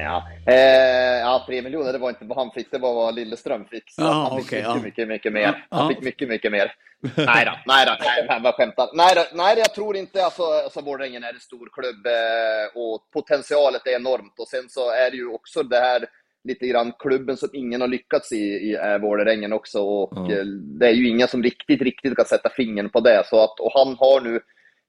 Ja, 0.00 0.28
eh, 0.46 1.20
ja, 1.20 1.44
tre 1.46 1.62
miljoner 1.62 1.92
det 1.92 1.98
var 1.98 2.08
inte 2.08 2.24
vad 2.24 2.38
han 2.38 2.50
fick, 2.50 2.70
det 2.70 2.78
var 2.78 2.94
vad 2.94 3.14
Lilleström 3.14 3.64
fick. 3.64 3.90
Så 3.90 4.02
Aha, 4.02 4.28
han 4.28 4.38
fick 4.38 4.46
okay, 4.46 4.58
mycket, 4.58 4.74
ja. 4.74 4.82
mycket, 4.82 5.08
mycket 5.08 5.32
mer. 5.32 5.66
Han 5.70 5.88
fick 5.88 6.02
mycket, 6.02 6.28
mycket 6.28 6.52
mer. 6.52 6.72
nej 7.16 7.44
då, 7.44 7.52
nej 7.66 7.86
då, 7.86 7.96
nej, 8.00 8.26
han 8.28 8.42
bara 8.42 8.52
skämtar. 8.52 8.88
Nej, 8.92 9.14
då, 9.14 9.24
nej, 9.32 9.58
jag 9.58 9.74
tror 9.74 9.96
inte, 9.96 10.24
alltså, 10.24 10.42
alltså 10.42 10.80
Vålerengen 10.80 11.24
är 11.24 11.32
en 11.32 11.40
stor 11.40 11.68
klubb 11.72 12.06
eh, 12.06 12.82
och 12.82 13.10
potentialet 13.12 13.86
är 13.86 13.96
enormt. 13.96 14.38
Och 14.38 14.48
sen 14.48 14.68
så 14.68 14.90
är 14.90 15.10
det 15.10 15.16
ju 15.16 15.26
också 15.26 15.62
det 15.62 15.80
här 15.80 16.06
lite 16.44 16.66
grann 16.66 16.92
klubben 16.98 17.36
som 17.36 17.48
ingen 17.52 17.80
har 17.80 17.88
lyckats 17.88 18.32
i, 18.32 18.44
i 18.44 18.74
är 18.74 18.98
Vålerengen 18.98 19.52
också. 19.52 19.80
Och 19.80 20.16
mm. 20.30 20.78
det 20.78 20.86
är 20.88 20.92
ju 20.92 21.08
ingen 21.08 21.28
som 21.28 21.42
riktigt, 21.42 21.82
riktigt 21.82 22.16
kan 22.16 22.24
sätta 22.24 22.48
fingern 22.48 22.90
på 22.90 23.00
det. 23.00 23.22
Så 23.26 23.44
att, 23.44 23.60
och 23.60 23.72
han 23.74 23.96
har 23.98 24.20
nu 24.20 24.40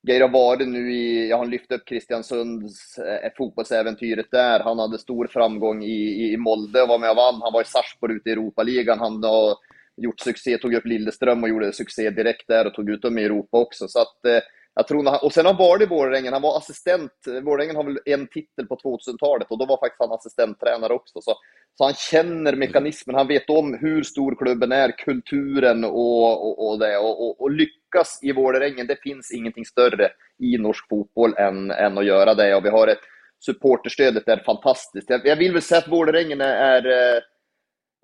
Geir 0.07 0.21
har 0.21 0.29
varit 0.29 0.67
nu 0.67 0.93
i, 0.93 1.29
jag 1.29 1.37
har 1.37 1.45
lyft 1.45 1.71
upp 1.71 1.85
Kristiansunds 1.85 2.97
eh, 2.97 3.31
fotbollsäventyret 3.37 4.31
där. 4.31 4.59
Han 4.59 4.79
hade 4.79 4.97
stor 4.97 5.27
framgång 5.27 5.83
i, 5.83 6.31
i 6.33 6.37
Molde 6.37 6.81
och 6.81 6.87
var 6.87 6.99
med 6.99 7.09
och 7.09 7.15
vann. 7.15 7.41
Han 7.41 7.53
var 7.53 7.61
i 7.61 7.65
Sarpsborg 7.65 8.15
ute 8.15 8.29
i 8.29 8.31
Europaligan. 8.31 8.99
Han 8.99 9.23
har 9.23 9.57
gjort 9.97 10.19
succé, 10.19 10.57
tog 10.57 10.73
upp 10.73 10.85
Lilleström 10.85 11.43
och 11.43 11.49
gjorde 11.49 11.73
succé 11.73 12.09
direkt 12.09 12.47
där 12.47 12.67
och 12.67 12.73
tog 12.73 12.89
ut 12.89 13.01
dem 13.01 13.17
i 13.17 13.23
Europa 13.23 13.57
också. 13.57 13.87
Så 13.87 13.99
att, 13.99 14.25
eh, 14.25 14.41
jag 14.73 14.87
tror 14.87 15.03
han, 15.03 15.19
och 15.21 15.33
sen 15.33 15.45
har 15.45 15.53
han 15.53 15.65
varit 15.67 15.81
i 15.81 15.85
Vålerengen. 15.85 16.33
Han 16.33 16.41
var 16.41 16.57
assistent. 16.57 17.11
Vålerengen 17.43 17.75
har 17.75 17.83
väl 17.83 17.99
en 18.05 18.27
titel 18.27 18.65
på 18.67 18.75
2000-talet 18.75 19.47
och 19.51 19.57
då 19.57 19.65
var 19.65 19.77
faktiskt 19.77 19.99
han 19.99 20.11
assistenttränare 20.11 20.93
också. 20.93 21.21
Så, 21.21 21.33
så 21.77 21.83
han 21.83 21.93
känner 21.93 22.55
mekanismen. 22.55 23.15
Han 23.15 23.27
vet 23.27 23.49
om 23.49 23.73
hur 23.73 24.03
stor 24.03 24.35
klubben 24.35 24.71
är, 24.71 24.91
kulturen 24.91 25.83
och, 25.83 26.47
och, 26.47 26.69
och 26.69 26.79
det. 26.79 26.97
Och, 26.97 27.25
och, 27.25 27.41
och 27.41 27.51
lyckas 27.51 28.19
i 28.21 28.31
Vålerengen, 28.31 28.87
det 28.87 29.01
finns 29.03 29.31
ingenting 29.31 29.65
större 29.65 30.09
i 30.39 30.57
norsk 30.57 30.87
fotboll 30.89 31.33
än, 31.37 31.71
än 31.71 31.97
att 31.97 32.05
göra 32.05 32.33
det. 32.33 32.55
Och 32.55 32.65
vi 32.65 32.69
har 32.69 32.87
ett 32.87 33.01
supporterstödet 33.39 34.27
är 34.27 34.43
fantastiskt. 34.45 35.09
Jag, 35.09 35.25
jag 35.25 35.35
vill 35.35 35.53
väl 35.53 35.61
säga 35.61 35.79
att 35.79 35.91
Vålerengen 35.91 36.41
är, 36.41 36.85
är, 36.85 37.21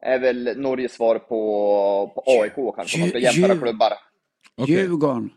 är 0.01 0.19
väl 0.19 0.53
Norges 0.57 0.93
svar 0.93 1.19
på, 1.19 2.11
på 2.15 2.23
AIK 2.25 2.75
kanske, 2.75 2.97
om 2.97 2.99
man 2.99 3.09
ska 3.09 3.19
jämföra 3.19 3.57
klubbar. 3.57 3.93
Okay. 4.57 4.75
Djurgården. 4.75 5.29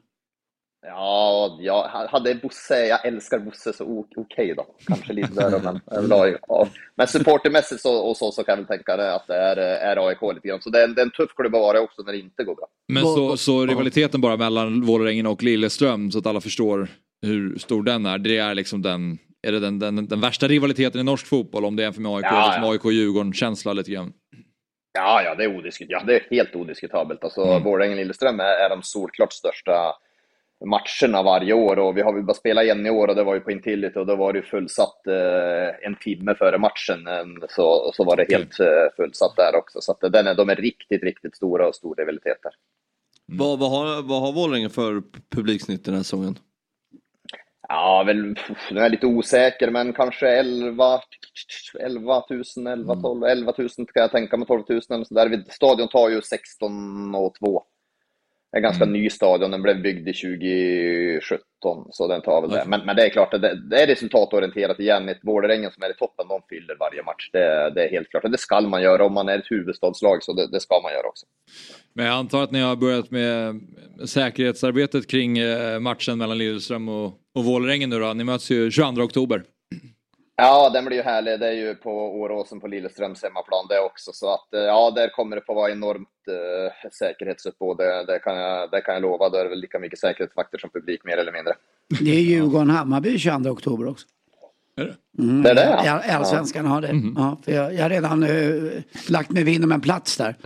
Ja, 0.83 1.59
jag 1.61 1.83
hade 1.83 2.35
Bosse, 2.35 2.87
jag 2.87 3.07
älskar 3.07 3.39
Bosse 3.39 3.73
så 3.73 3.85
okej 3.85 4.23
okay 4.23 4.55
då. 4.55 4.67
Kanske 4.87 5.13
lite 5.13 5.35
där, 5.35 5.61
men 5.65 5.81
överlag. 5.99 6.37
Ja. 6.49 6.69
Men 6.97 7.07
supportermässigt 7.07 7.81
så, 7.81 7.95
och 7.95 8.17
så, 8.17 8.33
så 8.33 8.45
kan 8.45 8.53
jag 8.53 8.57
väl 8.57 8.67
tänka 8.67 8.97
det 8.97 9.15
att 9.15 9.27
det 9.27 9.37
är, 9.37 9.57
är 9.57 10.09
AIK 10.09 10.35
lite 10.35 10.49
grann. 10.49 10.63
Så 10.63 10.71
det 10.71 10.83
är, 10.83 10.89
det 10.89 11.01
är 11.01 11.05
en 11.05 11.11
tuff 11.11 11.35
klubb 11.37 11.55
att 11.55 11.61
vara 11.61 11.81
också 11.81 12.03
när 12.03 12.13
det 12.13 12.19
inte 12.19 12.45
går 12.45 12.55
bra. 12.55 12.67
Men 12.89 13.03
så, 13.03 13.37
så 13.37 13.67
rivaliteten 13.67 14.21
bara 14.21 14.37
mellan 14.37 14.83
Vålerengen 14.83 15.27
och 15.27 15.43
Lilleström 15.43 16.11
så 16.11 16.19
att 16.19 16.27
alla 16.27 16.41
förstår 16.41 16.89
hur 17.23 17.59
stor 17.59 17.83
den 17.83 18.07
är. 18.07 18.19
Det 18.19 18.39
är 18.39 18.55
liksom 18.55 18.83
den, 18.83 19.19
är 19.43 19.53
det 19.53 19.61
den, 19.61 19.79
den, 19.79 20.09
den 20.09 20.21
värsta 20.21 20.49
rivaliteten 20.49 21.01
i 21.01 21.05
norsk 21.05 21.27
fotboll 21.27 21.65
om 21.65 21.77
det 21.77 21.83
jämför 21.83 22.01
med 22.01 22.13
AIK, 22.13 22.25
ja, 22.25 22.55
ja. 22.57 22.73
AIK 22.73 22.85
Djurgården-känsla 22.85 23.73
lite 23.73 23.91
grann. 23.91 24.13
Ja, 24.93 25.23
ja, 25.23 25.35
det 25.35 25.45
är, 25.45 25.57
odiskut 25.59 25.87
ja, 25.91 26.03
det 26.07 26.17
är 26.17 26.27
helt 26.31 26.57
odiskutabelt. 26.57 27.25
Alltså, 27.25 27.43
mm. 27.43 27.63
Vålerengen-Lilleström 27.63 28.41
är, 28.41 28.65
är 28.65 28.69
de 28.69 28.83
solklart 28.83 29.33
största 29.33 29.95
matcherna 30.65 31.23
varje 31.23 31.53
år 31.53 31.79
och 31.79 31.97
vi 31.97 32.03
har 32.03 32.13
väl 32.13 32.23
bara 32.23 32.35
spelat 32.35 32.65
en 32.65 32.87
i 32.87 32.91
år 32.91 33.09
och 33.09 33.15
det 33.15 33.25
var 33.25 33.35
ju 33.35 33.41
på 33.41 33.51
Intility 33.51 33.99
och 33.99 34.07
då 34.07 34.17
var 34.17 34.33
det 34.33 34.43
fullsatt 34.43 35.07
eh, 35.07 35.87
en 35.87 35.97
timme 36.01 36.35
före 36.35 36.59
matchen. 36.59 37.09
Så, 37.49 37.93
så 37.95 38.05
var 38.05 38.17
det 38.17 38.27
helt 38.31 38.61
eh, 38.61 38.67
fullsatt 38.97 39.37
där 39.37 39.57
också. 39.57 39.81
Så 39.81 39.93
att 39.93 40.13
den 40.13 40.27
är, 40.27 40.35
de 40.35 40.49
är 40.49 40.57
riktigt, 40.57 41.03
riktigt 41.03 41.37
stora 41.37 41.69
och 41.69 41.75
stor 41.75 41.95
rivalitet 41.95 42.39
där. 42.43 42.53
Mm. 43.29 43.39
Vad, 43.39 43.59
vad 43.59 43.71
har, 43.71 44.03
vad 44.03 44.21
har 44.23 44.33
Vålerengen 44.33 44.71
för 44.71 45.03
publiksnitt 45.35 45.85
den 45.85 45.95
här 45.95 46.03
säsongen? 46.03 46.39
Ja, 47.69 48.03
väl, 48.07 48.23
nu 48.71 48.79
är 48.79 48.83
jag 48.83 48.91
lite 48.91 49.07
osäker, 49.07 49.71
men 49.71 49.93
kanske 49.93 50.29
11, 50.29 51.01
11 51.81 52.23
000, 52.57 52.67
11, 52.67 52.95
12, 52.95 53.25
11 53.25 53.55
000 53.59 53.69
kan 53.69 53.87
jag 53.95 54.11
tänka 54.11 54.37
mig, 54.37 54.47
12 54.47 54.63
000 54.69 54.81
eller 54.91 55.05
så 55.05 55.15
där. 55.15 55.45
Stadion 55.51 55.89
tar 55.89 56.09
ju 56.09 56.23
16 56.23 57.15
och 57.15 57.35
2 57.35 57.63
det 57.63 57.70
är 57.70 57.70
en 58.53 58.63
ganska 58.63 58.85
mm. 58.85 58.93
ny 58.93 59.11
stadion, 59.11 59.51
den 59.51 59.63
blev 59.63 59.83
byggd 59.83 60.09
i 60.09 60.13
2017, 60.13 61.87
så 61.91 62.09
den 62.09 62.23
tar 62.23 62.41
väl 62.41 62.51
det. 62.51 62.65
Men, 62.67 62.81
men 62.87 62.97
det 62.97 63.07
är 63.07 63.09
klart, 63.09 63.31
det, 63.31 63.61
det 63.71 63.83
är 63.83 63.87
resultatorienterat 63.87 64.81
igen. 64.81 65.09
Ett 65.09 65.19
Vålerengen 65.23 65.71
som 65.71 65.83
är 65.83 65.91
i 65.91 65.95
toppen, 65.95 66.29
de 66.29 66.41
fyller 66.49 66.77
varje 66.81 67.03
match. 67.03 67.31
Det, 67.33 67.71
det 67.75 67.85
är 67.85 67.91
helt 67.91 68.11
klart, 68.11 68.25
och 68.25 68.31
det 68.31 68.39
ska 68.39 68.61
man 68.61 68.83
göra 68.83 69.05
om 69.05 69.15
man 69.15 69.29
är 69.29 69.39
ett 69.39 69.51
huvudstadslag, 69.51 70.23
så 70.23 70.33
det, 70.33 70.51
det, 70.51 70.61
ska 70.61 70.81
man 70.81 70.93
göra 70.93 71.09
också. 71.09 71.27
Men 71.93 72.07
jag 72.07 72.15
antar 72.15 72.43
att 72.43 72.51
ni 72.51 72.61
har 72.61 72.77
börjat 72.77 73.11
med 73.11 73.61
säkerhetsarbetet 74.07 75.11
kring 75.11 75.39
eh, 75.39 75.81
matchen 75.81 76.19
mellan 76.19 76.39
Lilleström 76.39 76.89
och, 76.89 77.13
och 77.35 77.45
Vålerengen 77.45 77.91
nu 77.91 77.99
då. 77.99 78.13
Ni 78.13 78.25
möts 78.25 78.51
ju 78.51 78.71
22 78.71 79.03
oktober. 79.03 79.43
Ja, 80.41 80.71
den 80.71 80.85
blir 80.85 80.97
ju 80.97 81.03
härlig. 81.03 81.41
Det 81.41 81.49
är 81.49 81.53
ju 81.53 81.75
på 81.75 81.91
Åråsen 82.21 82.61
på 82.61 82.67
Lilleströms 82.67 83.23
hemmaplan 83.23 83.67
det 83.69 83.81
också. 83.81 84.13
Så 84.13 84.35
att 84.35 84.55
eh, 84.55 84.61
ja, 84.61 84.91
där 84.91 85.09
kommer 85.09 85.37
det 85.37 85.43
få 85.47 85.55
vara 85.55 85.71
enormt 85.71 86.09
uh, 86.31 86.91
säkerhetsuppbåd. 86.99 87.79
Det, 87.79 88.05
det, 88.07 88.19
kan 88.19 88.37
jag, 88.37 88.71
det 88.71 88.81
kan 88.81 88.95
jag 88.95 89.03
lova. 89.03 89.29
Då 89.29 89.39
är 89.39 89.45
det 89.45 89.51
väl 89.51 89.61
lika 89.61 89.79
mycket 89.79 89.99
säkerhetsvakter 89.99 90.59
som 90.59 90.71
publik 90.71 91.05
mer 91.05 91.17
eller 91.17 91.33
mindre. 91.33 91.55
Det 92.01 92.11
är 92.11 92.21
Djurgården-Hammarby 92.21 93.19
22 93.19 93.51
oktober 93.51 93.89
också. 93.89 94.07
Är 94.77 94.85
det? 94.85 95.23
Mm. 95.23 95.43
Det 95.43 95.51
är 95.51 95.55
det 95.55 95.83
ja. 95.85 96.17
Allsvenskan 96.17 96.67
har 96.67 96.81
det. 96.81 96.89
Mm. 96.89 97.15
Ja, 97.17 97.37
för 97.45 97.53
jag, 97.53 97.75
jag 97.75 97.83
har 97.83 97.91
redan 97.91 98.23
uh, 98.23 98.73
lagt 99.09 99.31
mig 99.31 99.45
vinn 99.45 99.65
om 99.65 99.73
en 99.73 99.81
plats 99.81 100.17
där. 100.17 100.37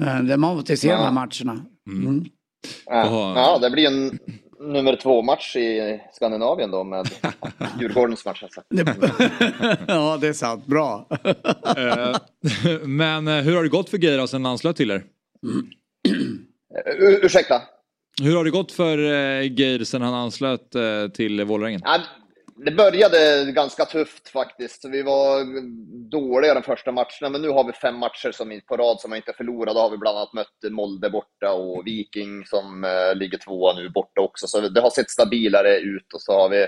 Uh, 0.00 0.22
det 0.28 0.36
man 0.36 0.56
måste 0.56 0.76
se 0.76 0.88
ja. 0.88 0.96
de 0.96 1.02
här 1.02 1.12
matcherna. 1.12 1.64
Mm. 1.86 2.24
Ja. 2.86 3.32
ja, 3.36 3.58
det 3.58 3.70
blir 3.70 3.86
en 3.86 4.18
nummer 4.62 4.96
två-match 4.96 5.56
i 5.56 6.00
Skandinavien 6.12 6.70
då 6.70 6.84
med 6.84 7.06
Djurgårdens 7.80 8.24
match. 8.24 8.42
Alltså. 8.42 8.62
ja, 9.86 10.18
det 10.20 10.28
är 10.28 10.32
sant. 10.32 10.66
Bra. 10.66 11.06
Eh, 11.76 12.16
Men 12.82 13.28
eh, 13.28 13.34
hur 13.36 13.56
har 13.56 13.62
det 13.62 13.68
gått 13.68 13.88
för 13.90 13.98
Geir 13.98 14.26
sen 14.26 14.44
han 14.44 14.52
anslöt 14.52 14.76
till 14.76 14.90
er? 14.90 15.04
Ur- 16.98 17.24
ursäkta? 17.24 17.62
Hur 18.22 18.36
har 18.36 18.44
det 18.44 18.50
gått 18.50 18.72
för 18.72 18.98
eh, 18.98 19.52
Geir 19.52 19.84
sen 19.84 20.02
han 20.02 20.14
anslöt 20.14 20.72
till 21.14 21.44
Vålerengen? 21.44 21.80
Ja, 21.84 21.98
det 22.64 22.70
började 22.70 23.52
ganska 23.52 23.84
tufft 23.84 24.28
faktiskt. 24.28 24.84
Vi 24.84 25.02
var 25.02 25.44
dåliga 26.10 26.54
de 26.54 26.62
första 26.62 26.92
matcherna, 26.92 27.28
men 27.30 27.42
nu 27.42 27.48
har 27.48 27.64
vi 27.64 27.72
fem 27.72 27.96
matcher 27.96 28.32
som 28.32 28.60
på 28.66 28.76
rad 28.76 29.00
som 29.00 29.10
vi 29.10 29.16
inte 29.16 29.32
förlorat. 29.32 29.74
Då 29.74 29.80
har 29.80 29.90
vi 29.90 29.98
bland 29.98 30.18
annat 30.18 30.32
mött 30.32 30.72
Molde 30.72 31.10
borta 31.10 31.52
och 31.52 31.86
Viking 31.86 32.46
som 32.46 32.84
eh, 32.84 33.14
ligger 33.14 33.38
tvåa 33.38 33.72
nu 33.74 33.88
borta 33.88 34.20
också. 34.20 34.46
Så 34.46 34.60
det 34.60 34.80
har 34.80 34.90
sett 34.90 35.10
stabilare 35.10 35.78
ut 35.78 36.12
och 36.14 36.22
så 36.22 36.32
har 36.32 36.48
vi, 36.48 36.66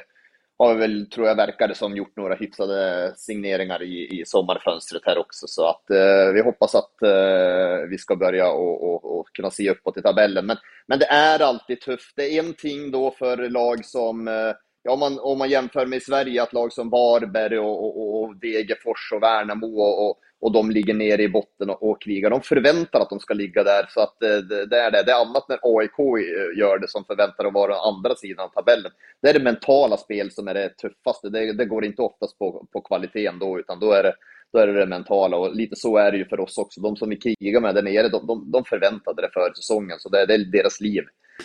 har 0.59 0.75
vi 0.75 0.81
väl, 0.81 1.11
tror 1.11 1.27
jag, 1.29 1.35
verkar 1.35 1.69
det 1.69 1.75
som 1.75 1.97
gjort 1.97 2.17
några 2.17 2.35
hyfsade 2.35 3.13
signeringar 3.17 3.83
i, 3.83 4.21
i 4.21 4.25
sommarfönstret 4.27 5.03
här 5.05 5.19
också. 5.19 5.47
Så 5.47 5.67
att 5.67 5.91
eh, 5.91 6.33
vi 6.35 6.43
hoppas 6.43 6.75
att 6.75 7.03
eh, 7.03 7.89
vi 7.91 7.99
ska 7.99 8.17
börja 8.17 8.51
och, 8.51 8.83
och, 8.83 9.19
och 9.19 9.27
kunna 9.33 9.51
se 9.51 9.71
uppåt 9.71 9.99
i 9.99 10.03
tabellen. 10.03 10.47
Men, 10.47 10.57
men 10.87 10.99
det 10.99 11.07
är 11.07 11.41
alltid 11.41 11.81
tufft. 11.81 12.13
Det 12.17 12.31
är 12.31 12.45
en 12.45 12.55
ting 12.55 12.91
då 12.91 13.11
för 13.11 13.49
lag 13.49 13.85
som 13.85 14.29
eh, 14.29 14.53
Ja, 14.87 14.93
om, 14.93 15.01
man, 15.01 15.19
om 15.19 15.39
man 15.39 15.51
jämför 15.51 15.87
med 15.87 16.03
Sverige, 16.03 16.43
att 16.43 16.53
lag 16.53 16.73
som 16.73 16.91
Varberg 16.91 17.59
och, 17.59 17.85
och, 17.85 18.23
och 18.23 18.37
Degerfors 18.37 19.13
och 19.13 19.23
Värnamo 19.23 19.81
och, 19.81 20.07
och, 20.07 20.19
och 20.41 20.53
de 20.53 20.71
ligger 20.71 20.95
nere 20.95 21.23
i 21.23 21.29
botten 21.29 21.71
och, 21.71 21.83
och 21.83 22.03
krigar. 22.03 22.31
De 22.31 22.41
förväntar 22.41 23.01
att 23.01 23.11
de 23.11 23.21
ska 23.21 23.35
ligga 23.35 23.65
där, 23.65 23.87
så 23.89 24.01
att 24.01 24.23
eh, 24.23 24.37
det, 24.37 24.67
det 24.67 24.79
är 24.79 24.91
det. 24.91 25.03
Det 25.03 25.13
är 25.13 25.21
annat 25.27 25.49
när 25.49 25.59
AIK 25.63 25.99
eh, 25.99 26.59
gör 26.59 26.79
det 26.79 26.89
som 26.89 27.05
förväntar 27.05 27.45
att 27.45 27.53
vara 27.53 27.77
andra 27.77 28.15
sidan 28.15 28.45
av 28.45 28.49
tabellen. 28.49 28.93
Det 29.23 29.29
är 29.29 29.35
det 29.35 29.45
mentala 29.45 29.97
spel 29.97 30.31
som 30.31 30.49
är 30.49 30.55
det 30.55 30.69
tuffaste. 30.69 31.29
Det, 31.29 31.53
det 31.53 31.65
går 31.65 31.85
inte 31.85 32.03
oftast 32.03 32.39
på, 32.39 32.67
på 32.73 32.81
kvaliteten 32.81 33.39
då, 33.39 33.59
utan 33.59 33.81
då 33.81 33.93
är 33.93 34.03
det 34.03 34.15
då 34.53 34.59
är 34.59 34.67
det 34.67 34.73
det 34.73 34.87
mentala 34.87 35.37
och 35.37 35.55
lite 35.55 35.77
så 35.77 35.97
är 35.97 36.13
det 36.13 36.19
ju 36.19 36.25
för 36.25 36.41
oss 36.41 36.59
också. 36.59 36.81
De 36.81 36.97
som 36.97 37.11
vi 37.11 37.17
krigar 37.17 37.61
med 37.61 37.75
där 37.75 37.83
nere, 37.83 38.09
de, 38.09 38.27
de, 38.27 38.51
de 38.51 38.65
förväntade 38.65 39.23
det 39.23 39.31
för 39.33 39.53
säsongen, 39.57 39.99
så 39.99 40.09
det, 40.09 40.27
det 40.27 40.35
är 40.35 40.39
deras 40.39 40.81
liv. 40.81 41.05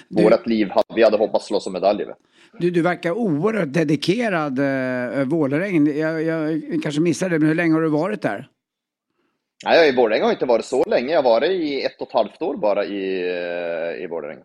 Vårat 0.10 0.48
liv, 0.48 0.70
vi 0.96 1.04
hade 1.04 1.18
hoppats 1.18 1.46
slåss 1.48 1.68
om 1.68 1.74
medaljer. 1.74 2.08
med. 2.08 2.16
Du, 2.60 2.72
du 2.72 2.82
verkar 2.82 3.12
oerhört 3.12 3.74
dedikerad 3.74 4.60
äh, 4.60 5.26
Vålerengen. 5.26 5.98
Jag, 5.98 6.24
jag 6.24 6.62
kanske 6.84 7.02
missade 7.02 7.36
det, 7.36 7.40
men 7.40 7.48
hur 7.48 7.56
länge 7.56 7.74
har 7.74 7.82
du 7.82 7.90
varit 7.90 8.22
där? 8.22 8.48
Nej, 9.66 9.78
jag 9.78 9.88
i 9.88 9.96
Vålerenga 9.96 10.26
har 10.26 10.32
inte 10.32 10.46
varit 10.46 10.66
så 10.66 10.84
länge. 10.84 11.10
Jag 11.14 11.18
har 11.24 11.30
varit 11.30 11.52
i 11.52 11.82
ett 11.84 12.02
och 12.02 12.08
ett 12.08 12.14
halvt 12.14 12.42
år 12.42 12.58
bara 12.58 12.86
i, 12.86 13.28
eh, 13.98 14.04
i 14.04 14.08
Vålerenga. 14.10 14.42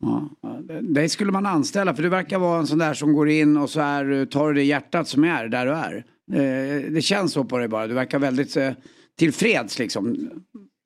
Ja, 0.00 0.28
dig 0.80 1.08
skulle 1.08 1.32
man 1.32 1.46
anställa 1.46 1.94
för 1.94 2.02
du 2.02 2.08
verkar 2.08 2.38
vara 2.38 2.58
en 2.58 2.66
sån 2.66 2.78
där 2.78 2.94
som 2.94 3.12
går 3.12 3.28
in 3.28 3.56
och 3.56 3.70
så 3.70 3.80
är, 3.80 4.26
tar 4.26 4.48
du 4.48 4.54
det 4.54 4.62
hjärtat 4.64 5.08
som 5.08 5.24
är 5.24 5.48
där 5.48 5.66
du 5.66 5.72
är. 5.72 6.04
Eh, 6.32 6.90
Det 6.92 7.02
känns 7.02 7.32
så 7.32 7.44
på 7.44 7.58
dig 7.58 7.68
bara. 7.68 7.86
Du 7.86 7.94
verkar 7.94 8.18
väldigt 8.18 8.56
eh, 8.56 8.70
tillfreds 9.18 9.78
liksom. 9.78 10.30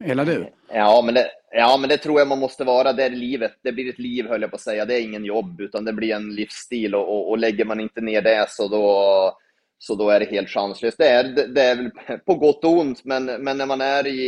Hela 0.04 0.24
du. 0.24 0.46
Ja 0.72 1.02
men, 1.04 1.14
det, 1.14 1.26
ja, 1.50 1.76
men 1.80 1.88
det 1.88 1.98
tror 1.98 2.18
jag 2.18 2.28
man 2.28 2.38
måste 2.38 2.64
vara. 2.64 2.92
Det 2.92 3.04
är 3.04 3.10
livet. 3.10 3.52
Det 3.62 3.72
blir 3.72 3.88
ett 3.88 3.98
liv, 3.98 4.26
höll 4.28 4.40
jag 4.42 4.50
på 4.50 4.56
att 4.56 4.60
säga. 4.62 4.84
Det 4.84 4.94
är 4.94 5.02
ingen 5.02 5.24
jobb, 5.24 5.60
utan 5.60 5.84
det 5.84 5.92
blir 5.92 6.14
en 6.14 6.34
livsstil. 6.34 6.94
Och, 6.94 7.08
och, 7.08 7.30
och 7.30 7.38
lägger 7.38 7.64
man 7.64 7.80
inte 7.80 8.00
ner 8.00 8.22
det 8.22 8.46
så 8.48 8.68
då, 8.68 9.32
så 9.78 9.94
då 9.94 10.10
är 10.10 10.20
det 10.20 10.26
helt 10.30 10.48
chanslöst. 10.48 10.98
Det 10.98 11.08
är, 11.08 11.24
det, 11.54 11.62
är 11.62 11.76
väl 11.76 11.90
på 12.26 12.34
gott 12.34 12.64
och 12.64 12.78
ont, 12.78 13.04
men, 13.04 13.24
men 13.24 13.58
när 13.58 13.66
man 13.66 13.80
är 13.80 14.06
i, 14.06 14.20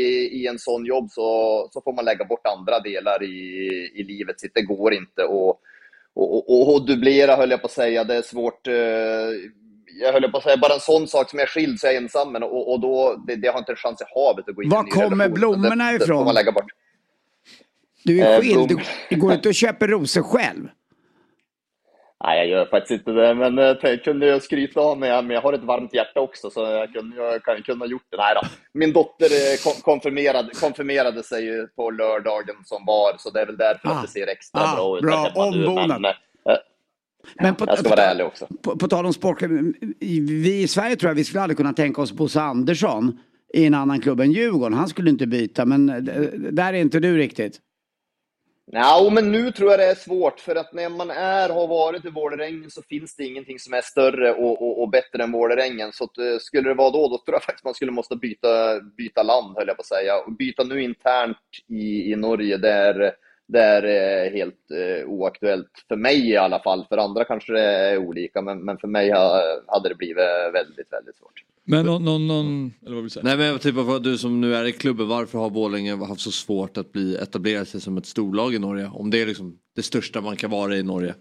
i 0.42 0.46
en 0.46 0.58
sån 0.58 0.86
jobb 0.86 1.10
så, 1.10 1.68
så 1.72 1.80
får 1.80 1.92
man 1.92 2.04
lägga 2.04 2.24
bort 2.24 2.46
andra 2.58 2.80
delar 2.80 3.22
i, 3.22 3.36
i 3.94 4.02
livet 4.04 4.40
sitt. 4.40 4.54
Det 4.54 4.62
går 4.62 4.92
inte 4.94 5.22
att 5.24 5.30
och, 6.14 6.50
och, 6.50 6.74
och 6.74 6.86
dubblera, 6.86 7.36
höll 7.36 7.50
jag 7.50 7.60
på 7.60 7.66
att 7.66 7.72
säga. 7.72 8.04
Det 8.04 8.14
är 8.14 8.22
svårt. 8.22 8.66
eh, 8.66 8.74
Jag 10.00 10.12
höll 10.12 10.30
på 10.30 10.36
att 10.38 10.42
säga, 10.44 10.56
bara 10.56 10.74
en 10.74 10.80
sån 10.80 11.06
sak 11.08 11.30
som 11.30 11.38
jag 11.38 11.46
är 11.48 11.50
skild 11.50 11.80
så 11.80 11.86
är 11.86 11.90
jag 11.92 12.02
ensam, 12.02 12.32
men, 12.32 12.42
och, 12.42 12.72
och 12.72 12.80
då, 12.80 13.24
det, 13.26 13.36
det 13.36 13.48
har 13.48 13.58
inte 13.58 13.72
en 13.72 13.76
chans 13.76 14.00
i 14.00 14.04
havet 14.14 14.48
att 14.48 14.54
gå 14.54 14.62
in 14.62 14.68
Var 14.70 14.78
i 14.78 14.80
en 14.80 14.84
ny 14.84 14.90
kommer 14.90 15.24
relation. 15.24 15.34
blommorna 15.34 15.84
det, 15.92 15.98
Det 15.98 16.04
ifrån? 16.04 16.18
får 16.18 16.24
man 16.24 16.34
lägga 16.34 16.52
bort. 16.52 16.70
Du 18.04 18.20
är 18.20 18.34
Eh, 18.34 18.40
skild. 18.40 18.68
Du, 18.68 18.74
blom- 18.74 18.84
du 19.10 19.16
går 19.16 19.32
inte 19.32 19.48
och 19.48 19.54
köper 19.54 19.88
rosor 19.88 20.22
själv. 20.22 20.68
Nej, 22.24 22.38
jag 22.38 22.46
gör 22.48 22.66
faktiskt 22.66 22.90
inte 22.90 23.10
det, 23.10 23.34
men 23.34 23.58
eh, 23.58 23.76
jag 23.82 24.04
kunde 24.04 24.26
jag 24.26 24.42
skryta 24.42 24.80
av 24.80 24.98
mig, 24.98 25.10
men 25.22 25.30
jag 25.30 25.40
har 25.42 25.52
ett 25.52 25.64
varmt 25.64 25.94
hjärta 25.94 26.20
också, 26.20 26.50
så 26.50 26.60
jag 26.60 26.92
kunde, 26.92 27.16
jag 27.16 27.64
kunde 27.64 27.84
ha 27.84 27.90
gjort 27.90 28.06
det. 28.10 28.16
Nej 28.16 28.34
då. 28.42 28.48
Min 28.72 28.92
dotter 28.92 29.24
eh, 29.26 29.56
kon- 29.64 29.82
konfirmerade, 29.82 30.50
konfirmerade 30.60 31.22
sig 31.22 31.66
på 31.76 31.90
lördagen 31.90 32.56
som 32.64 32.84
var, 32.86 33.14
så 33.18 33.30
det 33.30 33.40
är 33.40 33.46
väl 33.46 33.56
därför 33.56 33.88
Ah. 33.88 33.92
att 33.92 34.02
det 34.02 34.08
ser 34.08 34.26
extra 34.26 34.60
Ah, 34.60 34.74
bra 34.76 34.96
ut. 34.98 35.02
bra. 35.02 35.86
Men, 35.86 36.04
eh, 36.04 36.10
Men 37.40 37.54
på, 37.54 37.64
jag 37.68 37.78
ska 37.78 37.88
vara 37.88 38.00
ärlig 38.00 38.26
också. 38.26 38.46
på, 38.62 38.76
på 38.78 38.88
tal 38.88 39.06
om 39.06 39.12
sport. 39.12 39.42
Vi 39.42 40.62
i 40.62 40.68
Sverige 40.68 40.96
tror 40.96 41.10
jag 41.10 41.14
vi 41.14 41.24
skulle 41.24 41.40
aldrig 41.42 41.56
kunna 41.56 41.72
tänka 41.72 42.02
oss 42.02 42.12
Bosse 42.12 42.40
Andersson 42.40 43.18
i 43.54 43.66
en 43.66 43.74
annan 43.74 44.00
klubb 44.00 44.20
än 44.20 44.32
Djurgården. 44.32 44.78
Han 44.78 44.88
skulle 44.88 45.10
inte 45.10 45.26
byta, 45.26 45.64
men 45.64 45.88
eh, 45.88 46.22
där 46.52 46.72
är 46.72 46.78
inte 46.78 47.00
du 47.00 47.18
riktigt. 47.18 47.60
Ja, 48.64 49.10
men 49.12 49.32
nu 49.32 49.52
tror 49.52 49.70
jag 49.70 49.80
det 49.80 49.90
är 49.90 49.94
svårt, 49.94 50.40
för 50.40 50.56
att 50.56 50.72
när 50.72 50.88
man 50.88 51.10
är, 51.10 51.48
har 51.48 51.66
varit 51.66 52.04
i 52.04 52.10
Vålerengen 52.10 52.70
så 52.70 52.82
finns 52.82 53.16
det 53.16 53.24
ingenting 53.24 53.58
som 53.58 53.74
är 53.74 53.80
större 53.80 54.32
och, 54.32 54.62
och, 54.62 54.82
och 54.82 54.90
bättre 54.90 55.22
än 55.22 55.32
Vålerengen. 55.32 55.92
Så 55.92 56.04
att, 56.04 56.18
eh, 56.18 56.38
skulle 56.40 56.68
det 56.68 56.74
vara 56.74 56.90
då, 56.90 57.08
då 57.08 57.18
tror 57.18 57.34
jag 57.34 57.42
faktiskt 57.42 57.64
man 57.64 57.74
skulle 57.74 57.92
måste 57.92 58.16
byta, 58.16 58.80
byta 58.80 59.22
land, 59.22 59.56
höll 59.56 59.68
jag 59.68 59.76
på 59.76 59.80
att 59.80 59.86
säga. 59.86 60.18
Och 60.18 60.32
byta 60.32 60.64
nu 60.64 60.82
internt 60.82 61.36
i, 61.68 62.12
i 62.12 62.16
Norge, 62.16 62.56
det 62.56 62.70
är, 62.72 63.12
det 63.52 63.60
är 63.60 63.82
eh, 64.26 64.32
helt 64.32 64.70
eh, 64.70 65.08
oaktuellt. 65.08 65.70
För 65.88 65.96
mig 65.96 66.30
i 66.30 66.36
alla 66.36 66.58
fall. 66.58 66.86
För 66.88 66.98
andra 66.98 67.24
kanske 67.24 67.52
det 67.52 67.60
är 67.60 67.98
olika, 67.98 68.42
men, 68.42 68.64
men 68.64 68.78
för 68.78 68.88
mig 68.88 69.10
ha- 69.10 69.62
hade 69.66 69.88
det 69.88 69.94
blivit 69.94 70.16
väldigt, 70.52 70.92
väldigt 70.92 71.16
svårt. 71.16 71.44
Men 71.64 71.86
någon, 71.86 72.04
någon, 72.04 72.26
någon 72.26 72.72
eller 72.82 72.94
vad 72.94 72.96
vill 72.96 73.04
du 73.04 73.10
säga? 73.10 73.24
Nej 73.24 73.36
men 73.36 73.46
jag 73.46 73.60
typ 73.60 73.74
vad 73.74 74.02
du 74.02 74.18
som 74.18 74.40
nu 74.40 74.54
är 74.54 74.64
i 74.64 74.72
klubben, 74.72 75.08
varför 75.08 75.38
har 75.38 75.50
Borlänge 75.50 75.96
haft 75.96 76.20
så 76.20 76.30
svårt 76.30 76.76
att 76.76 76.92
bli 76.92 77.16
etablera 77.16 77.64
sig 77.64 77.80
som 77.80 77.96
ett 77.96 78.06
storlag 78.06 78.54
i 78.54 78.58
Norge? 78.58 78.90
Om 78.94 79.10
det 79.10 79.22
är 79.22 79.26
liksom 79.26 79.58
det 79.76 79.82
största 79.82 80.20
man 80.20 80.36
kan 80.36 80.50
vara 80.50 80.76
i 80.76 80.82
Norge. 80.82 81.14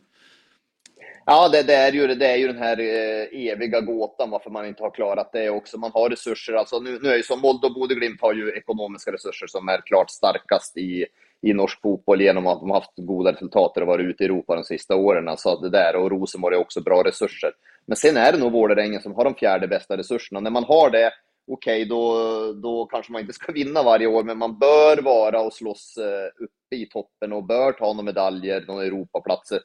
Ja, 1.25 1.49
det, 1.49 1.63
det, 1.63 1.73
är 1.73 1.91
ju, 1.91 2.07
det 2.07 2.27
är 2.27 2.37
ju 2.37 2.47
den 2.47 2.57
här 2.57 2.79
eh, 2.79 3.51
eviga 3.51 3.81
gåtan 3.81 4.29
varför 4.29 4.49
man 4.49 4.65
inte 4.65 4.83
har 4.83 4.91
klarat 4.91 5.29
det 5.33 5.49
också. 5.49 5.77
Man 5.77 5.91
har 5.93 6.09
resurser, 6.09 6.53
alltså 6.53 6.79
nu, 6.79 6.99
nu 7.01 7.09
är 7.09 7.17
ju 7.17 7.23
som 7.23 7.39
Molde 7.39 7.67
och 7.67 7.73
Bodø/Glimt 7.73 8.21
har 8.21 8.33
ju 8.33 8.51
ekonomiska 8.51 9.11
resurser 9.11 9.47
som 9.47 9.69
är 9.69 9.81
klart 9.85 10.09
starkast 10.09 10.77
i, 10.77 11.05
i 11.41 11.53
norsk 11.53 11.81
fotboll 11.81 12.21
genom 12.21 12.47
att 12.47 12.59
de 12.59 12.69
har 12.69 12.77
haft 12.77 12.93
goda 12.95 13.31
resultat 13.31 13.77
och 13.77 13.87
varit 13.87 14.05
ute 14.05 14.23
i 14.23 14.25
Europa 14.25 14.55
de 14.55 14.63
sista 14.63 14.95
åren. 14.95 15.27
Alltså 15.27 15.55
det 15.55 15.69
där, 15.69 15.95
och 15.95 16.11
Rosenborg 16.11 16.55
har 16.55 16.61
också 16.61 16.81
bra 16.81 17.03
resurser. 17.03 17.51
Men 17.85 17.95
sen 17.95 18.17
är 18.17 18.31
det 18.31 18.37
nog 18.37 18.51
Vålerengen 18.51 19.01
som 19.01 19.15
har 19.15 19.23
de 19.23 19.35
fjärde 19.35 19.67
bästa 19.67 19.97
resurserna. 19.97 20.39
När 20.39 20.51
man 20.51 20.63
har 20.63 20.89
det, 20.89 21.11
okej, 21.47 21.85
då, 21.85 22.15
då 22.53 22.85
kanske 22.85 23.11
man 23.11 23.21
inte 23.21 23.33
ska 23.33 23.51
vinna 23.51 23.83
varje 23.83 24.07
år, 24.07 24.23
men 24.23 24.37
man 24.37 24.59
bör 24.59 25.01
vara 25.01 25.41
och 25.41 25.53
slåss 25.53 25.97
eh, 25.97 26.43
uppe 26.43 26.75
i 26.75 26.85
toppen 26.85 27.33
och 27.33 27.43
bör 27.43 27.71
ta 27.71 27.93
några 27.93 28.03
medaljer, 28.03 28.65
några 28.67 28.85
Europaplatser. 28.85 29.59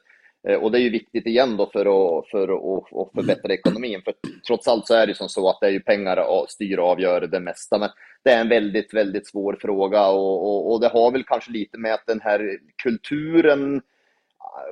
Eh, 0.47 0.55
och 0.55 0.71
det 0.71 0.79
är 0.79 0.81
ju 0.81 0.89
viktigt 0.89 1.27
igen 1.27 1.57
då 1.57 1.69
för 1.73 1.79
att, 1.79 2.29
för 2.29 2.43
att, 2.43 3.13
förbättra 3.13 3.53
ekonomin. 3.53 4.01
För 4.05 4.13
trots 4.47 4.67
allt 4.67 4.87
så 4.87 4.93
är 4.93 5.05
det 5.05 5.09
ju 5.09 5.15
som 5.15 5.29
så 5.29 5.49
att 5.49 5.57
det 5.61 5.67
är 5.67 5.71
ju 5.71 5.79
pengar 5.79 6.17
att 6.17 6.51
styra 6.51 6.83
och 6.83 6.89
avgör 6.89 7.21
det 7.21 7.39
mesta. 7.39 7.77
Men 7.77 7.89
det 8.23 8.31
är 8.31 8.41
en 8.41 8.49
väldigt, 8.49 8.93
väldigt 8.93 9.27
svår 9.27 9.57
fråga 9.61 10.07
och, 10.07 10.47
och, 10.47 10.71
och 10.71 10.81
det 10.81 10.87
har 10.87 11.11
väl 11.11 11.23
kanske 11.23 11.51
lite 11.51 11.77
med 11.77 11.93
att 11.93 12.05
den 12.07 12.21
här 12.21 12.59
kulturen 12.83 13.81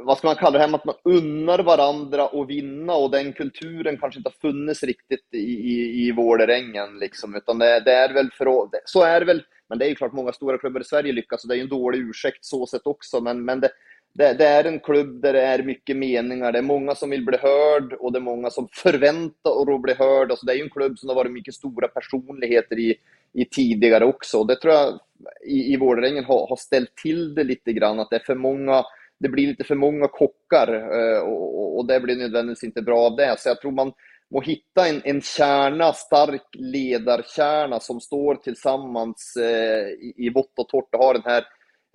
vad 0.02 0.18
ska 0.18 0.28
man 0.28 0.36
kalla 0.36 0.52
det 0.52 0.60
här 0.60 0.68
med 0.68 0.80
att 0.80 0.86
man 0.86 0.96
unnar 1.04 1.60
varandra 1.60 2.26
att 2.26 2.48
vinna 2.48 2.94
och 2.94 3.12
den 3.12 3.34
kulturen 3.34 3.98
kanske 3.98 4.20
inte 4.20 4.30
har 4.30 4.50
funnits 4.52 4.84
riktigt 4.84 5.34
i, 5.34 5.38
i, 5.38 6.08
i 6.08 6.12
Vålerengen 6.12 7.00
liksom, 7.00 7.36
utan 7.36 7.60
det, 7.60 7.80
det 7.80 7.92
är 7.92 8.14
väl 8.14 8.32
för 8.32 8.64
att- 8.64 8.70
så 8.86 9.04
är 9.04 9.20
det 9.20 9.26
väl, 9.26 9.44
men 9.70 9.80
det 9.80 9.86
är 9.86 9.90
ju 9.90 9.96
klart 9.96 10.14
många 10.14 10.32
stora 10.32 10.58
klubbar 10.58 10.82
i 10.82 10.84
Sverige 10.84 11.14
lyckas 11.14 11.44
och 11.44 11.48
det 11.50 11.54
är 11.54 11.58
ju 11.58 11.62
en 11.64 11.70
dålig 11.70 12.00
ursäkt 12.00 12.46
så 12.46 12.66
sett 12.66 12.88
också, 12.88 13.22
men, 13.22 13.46
men 13.46 13.60
det, 13.60 13.70
det, 14.18 14.34
det 14.34 14.46
är 14.46 14.64
en 14.64 14.80
klubb 14.80 15.22
där 15.22 15.34
det 15.34 15.42
är 15.42 15.64
mycket 15.64 15.98
meningar, 15.98 16.52
det 16.52 16.58
är 16.58 16.64
många 16.64 16.96
som 16.96 17.10
vill 17.10 17.26
bli 17.26 17.38
hörd 17.38 17.94
och 17.94 18.12
det 18.12 18.20
är 18.20 18.22
många 18.22 18.50
som 18.50 18.68
förväntar 18.74 19.76
att 19.76 19.82
bli 19.82 19.94
hörd, 19.94 20.32
alltså 20.32 20.46
det 20.46 20.54
är 20.54 20.58
ju 20.58 20.64
en 20.64 20.70
klubb 20.70 21.00
som 21.00 21.10
har 21.10 21.16
varit 21.16 21.32
mycket 21.32 21.54
stora 21.54 21.88
personligheter 21.88 22.80
i, 22.80 22.96
i 23.34 23.46
tidigare 23.46 24.06
också, 24.06 24.44
det 24.44 24.56
tror 24.56 24.74
jag 24.74 25.00
i, 25.48 25.74
i 25.74 25.78
Vålerengen 25.78 26.26
har, 26.26 26.48
har 26.48 26.56
ställt 26.56 26.96
till 26.96 27.36
det 27.36 27.44
lite 27.44 27.74
grann, 27.74 28.00
att 28.00 28.10
det 28.10 28.16
är 28.16 28.26
för 28.26 28.36
många 28.36 28.84
det 29.20 29.30
blir 29.30 29.48
lite 29.48 29.64
för 29.64 29.76
många 29.76 30.08
kockar 30.08 30.74
eh, 30.74 31.20
och, 31.20 31.78
och- 31.78 31.88
det 31.88 32.00
blir 32.00 32.16
nödvändigtvis 32.16 32.64
inte 32.64 32.82
bra 32.82 33.00
av 33.00 33.16
det. 33.16 33.36
Så 33.40 33.50
jag 33.50 33.62
tror 33.62 33.72
man 33.72 33.94
må 34.32 34.42
hitta 34.42 34.88
en, 34.88 35.02
en 35.06 35.22
kärna, 35.22 35.94
stark 35.94 36.42
ledarkärna 36.54 37.80
som 37.80 38.00
står 38.02 38.36
tillsammans 38.36 39.36
eh, 39.38 39.88
i, 39.88 40.14
i 40.18 40.30
vått 40.30 40.60
och 40.60 40.70
torrt 40.70 40.94
och 40.96 41.04
har 41.04 41.14
den 41.14 41.24
här 41.26 41.44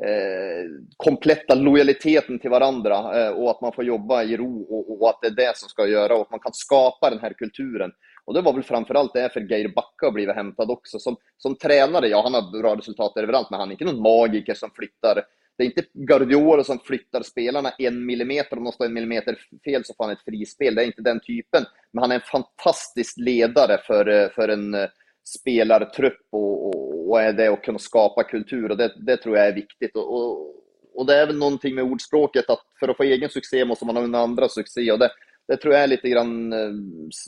eh, 0.04 0.64
kompletta 0.96 1.54
lojaliteten 1.54 2.38
till 2.38 2.50
varandra 2.50 3.20
eh, 3.20 3.30
och 3.30 3.50
att 3.50 3.60
man 3.60 3.72
får 3.72 3.84
jobba 3.84 4.22
i 4.22 4.36
ro 4.36 4.62
och, 4.62 5.02
och 5.02 5.10
att 5.10 5.18
det 5.22 5.26
är 5.26 5.46
det 5.46 5.56
som 5.56 5.68
ska 5.68 5.86
göra 5.86 6.14
och 6.14 6.20
att 6.20 6.30
man 6.30 6.40
kan 6.40 6.52
skapa 6.54 7.10
den 7.10 7.18
här 7.18 7.32
kulturen. 7.32 7.90
Och 8.24 8.34
det 8.34 8.40
var 8.40 8.52
väl 8.52 8.62
framförallt 8.62 9.14
därför 9.14 9.40
Geir 9.40 9.68
Backa 9.68 10.06
har 10.06 10.12
blivit 10.12 10.34
hämtad 10.34 10.70
också. 10.70 10.98
Som, 10.98 11.16
som 11.36 11.56
tränare, 11.56 12.08
ja 12.08 12.22
han 12.22 12.34
har 12.34 12.60
bra 12.60 12.76
resultat 12.76 13.16
överallt, 13.16 13.50
men 13.50 13.60
han 13.60 13.68
är 13.68 13.72
inte 13.72 13.84
någon 13.84 14.02
magiker 14.02 14.54
som 14.54 14.70
flyttar 14.70 15.22
Det 15.58 15.64
är 15.64 15.66
inte 15.66 15.84
Guardiola 15.92 16.64
som 16.64 16.78
flyttar 16.78 17.22
spelarna 17.22 17.70
en 17.78 18.06
millimeter, 18.06 18.58
om 18.58 18.64
de 18.64 18.72
står 18.72 18.84
en 18.84 18.94
millimeter 18.94 19.38
fel 19.64 19.84
så 19.84 19.94
får 19.96 20.04
han 20.04 20.12
ett 20.12 20.24
frispel. 20.24 20.74
Det 20.74 20.82
är 20.82 20.86
inte 20.86 21.02
den 21.02 21.20
typen. 21.20 21.64
Men 21.92 22.02
han 22.02 22.10
är 22.10 22.14
en 22.14 22.20
fantastisk 22.20 23.18
ledare 23.18 23.78
för, 23.86 24.08
eh, 24.08 24.28
för 24.28 24.48
en 24.48 24.74
eh, 24.74 24.88
spelartrupp 25.24 26.20
och, 26.30 26.66
och, 26.66 27.10
och 27.10 27.22
är 27.22 27.32
det 27.32 27.48
att 27.48 27.62
kunna 27.62 27.78
skapa 27.78 28.24
kultur 28.24 28.70
och 28.70 28.76
det, 28.76 28.94
det 28.96 29.16
tror 29.16 29.36
jag 29.36 29.46
är 29.46 29.54
viktigt. 29.54 29.96
Och, 29.96 30.14
och, 30.14 30.54
och, 30.94 31.06
det 31.06 31.14
är 31.14 31.26
väl 31.26 31.38
någonting 31.38 31.74
med 31.74 31.84
ordspråket 31.84 32.50
att 32.50 32.62
för 32.80 32.88
att 32.88 32.96
få 32.96 33.02
egen 33.02 33.30
succé 33.30 33.64
måste 33.64 33.86
man 33.86 33.96
ha 33.96 34.04
en 34.04 34.14
andra 34.14 34.48
succé 34.48 34.92
och 34.92 34.98
det, 34.98 35.10
det 35.48 35.56
tror 35.56 35.74
jag 35.74 35.82
är 35.82 35.86
lite 35.86 36.08
grann 36.08 36.52
eh, 36.52 36.70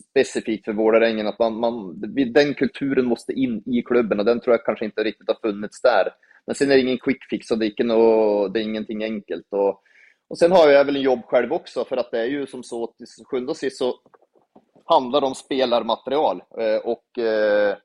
specifikt 0.00 0.64
för 0.64 0.72
Vålerengen 0.72 1.26
att 1.26 1.38
man, 1.38 1.61
man, 1.61 2.00
den 2.33 2.55
kulturen 2.55 3.07
måste 3.07 3.33
in 3.33 3.62
i 3.66 3.83
klubben 3.83 4.18
och 4.18 4.26
den 4.26 4.40
tror 4.40 4.55
jag 4.55 4.64
kanske 4.64 4.85
inte 4.85 5.05
riktigt 5.05 5.28
har 5.28 5.50
funnits 5.50 5.83
där. 5.83 6.09
Men 6.46 6.55
sen 6.55 6.70
är 6.70 6.74
det 6.74 6.81
ingen 6.81 6.98
quick 6.98 7.24
fix 7.31 7.50
och 7.50 7.59
det 7.59 7.66
är, 7.66 7.85
något, 7.85 8.55
det 8.55 8.61
är 8.61 8.64
ingenting 8.64 9.05
enkelt. 9.05 9.46
Och, 9.50 9.83
och 10.28 10.38
sen 10.38 10.52
har 10.52 10.68
jag 10.68 10.85
väl 10.85 10.96
en 10.96 11.02
jobb 11.02 11.24
själv 11.24 11.52
också 11.52 11.85
för 11.85 11.96
att 11.96 12.11
det 12.11 12.20
är 12.20 12.26
ju 12.26 12.46
som 12.46 12.62
så 12.62 12.87
till 12.87 13.07
sjunde 13.24 13.50
och 13.50 13.57
sist 13.57 13.76
så 13.76 13.94
handlar 14.92 15.24
om 15.24 15.35
spelarmaterial 15.35 16.42
eh, 16.59 16.76
och 16.76 17.18
eh, 17.18 17.76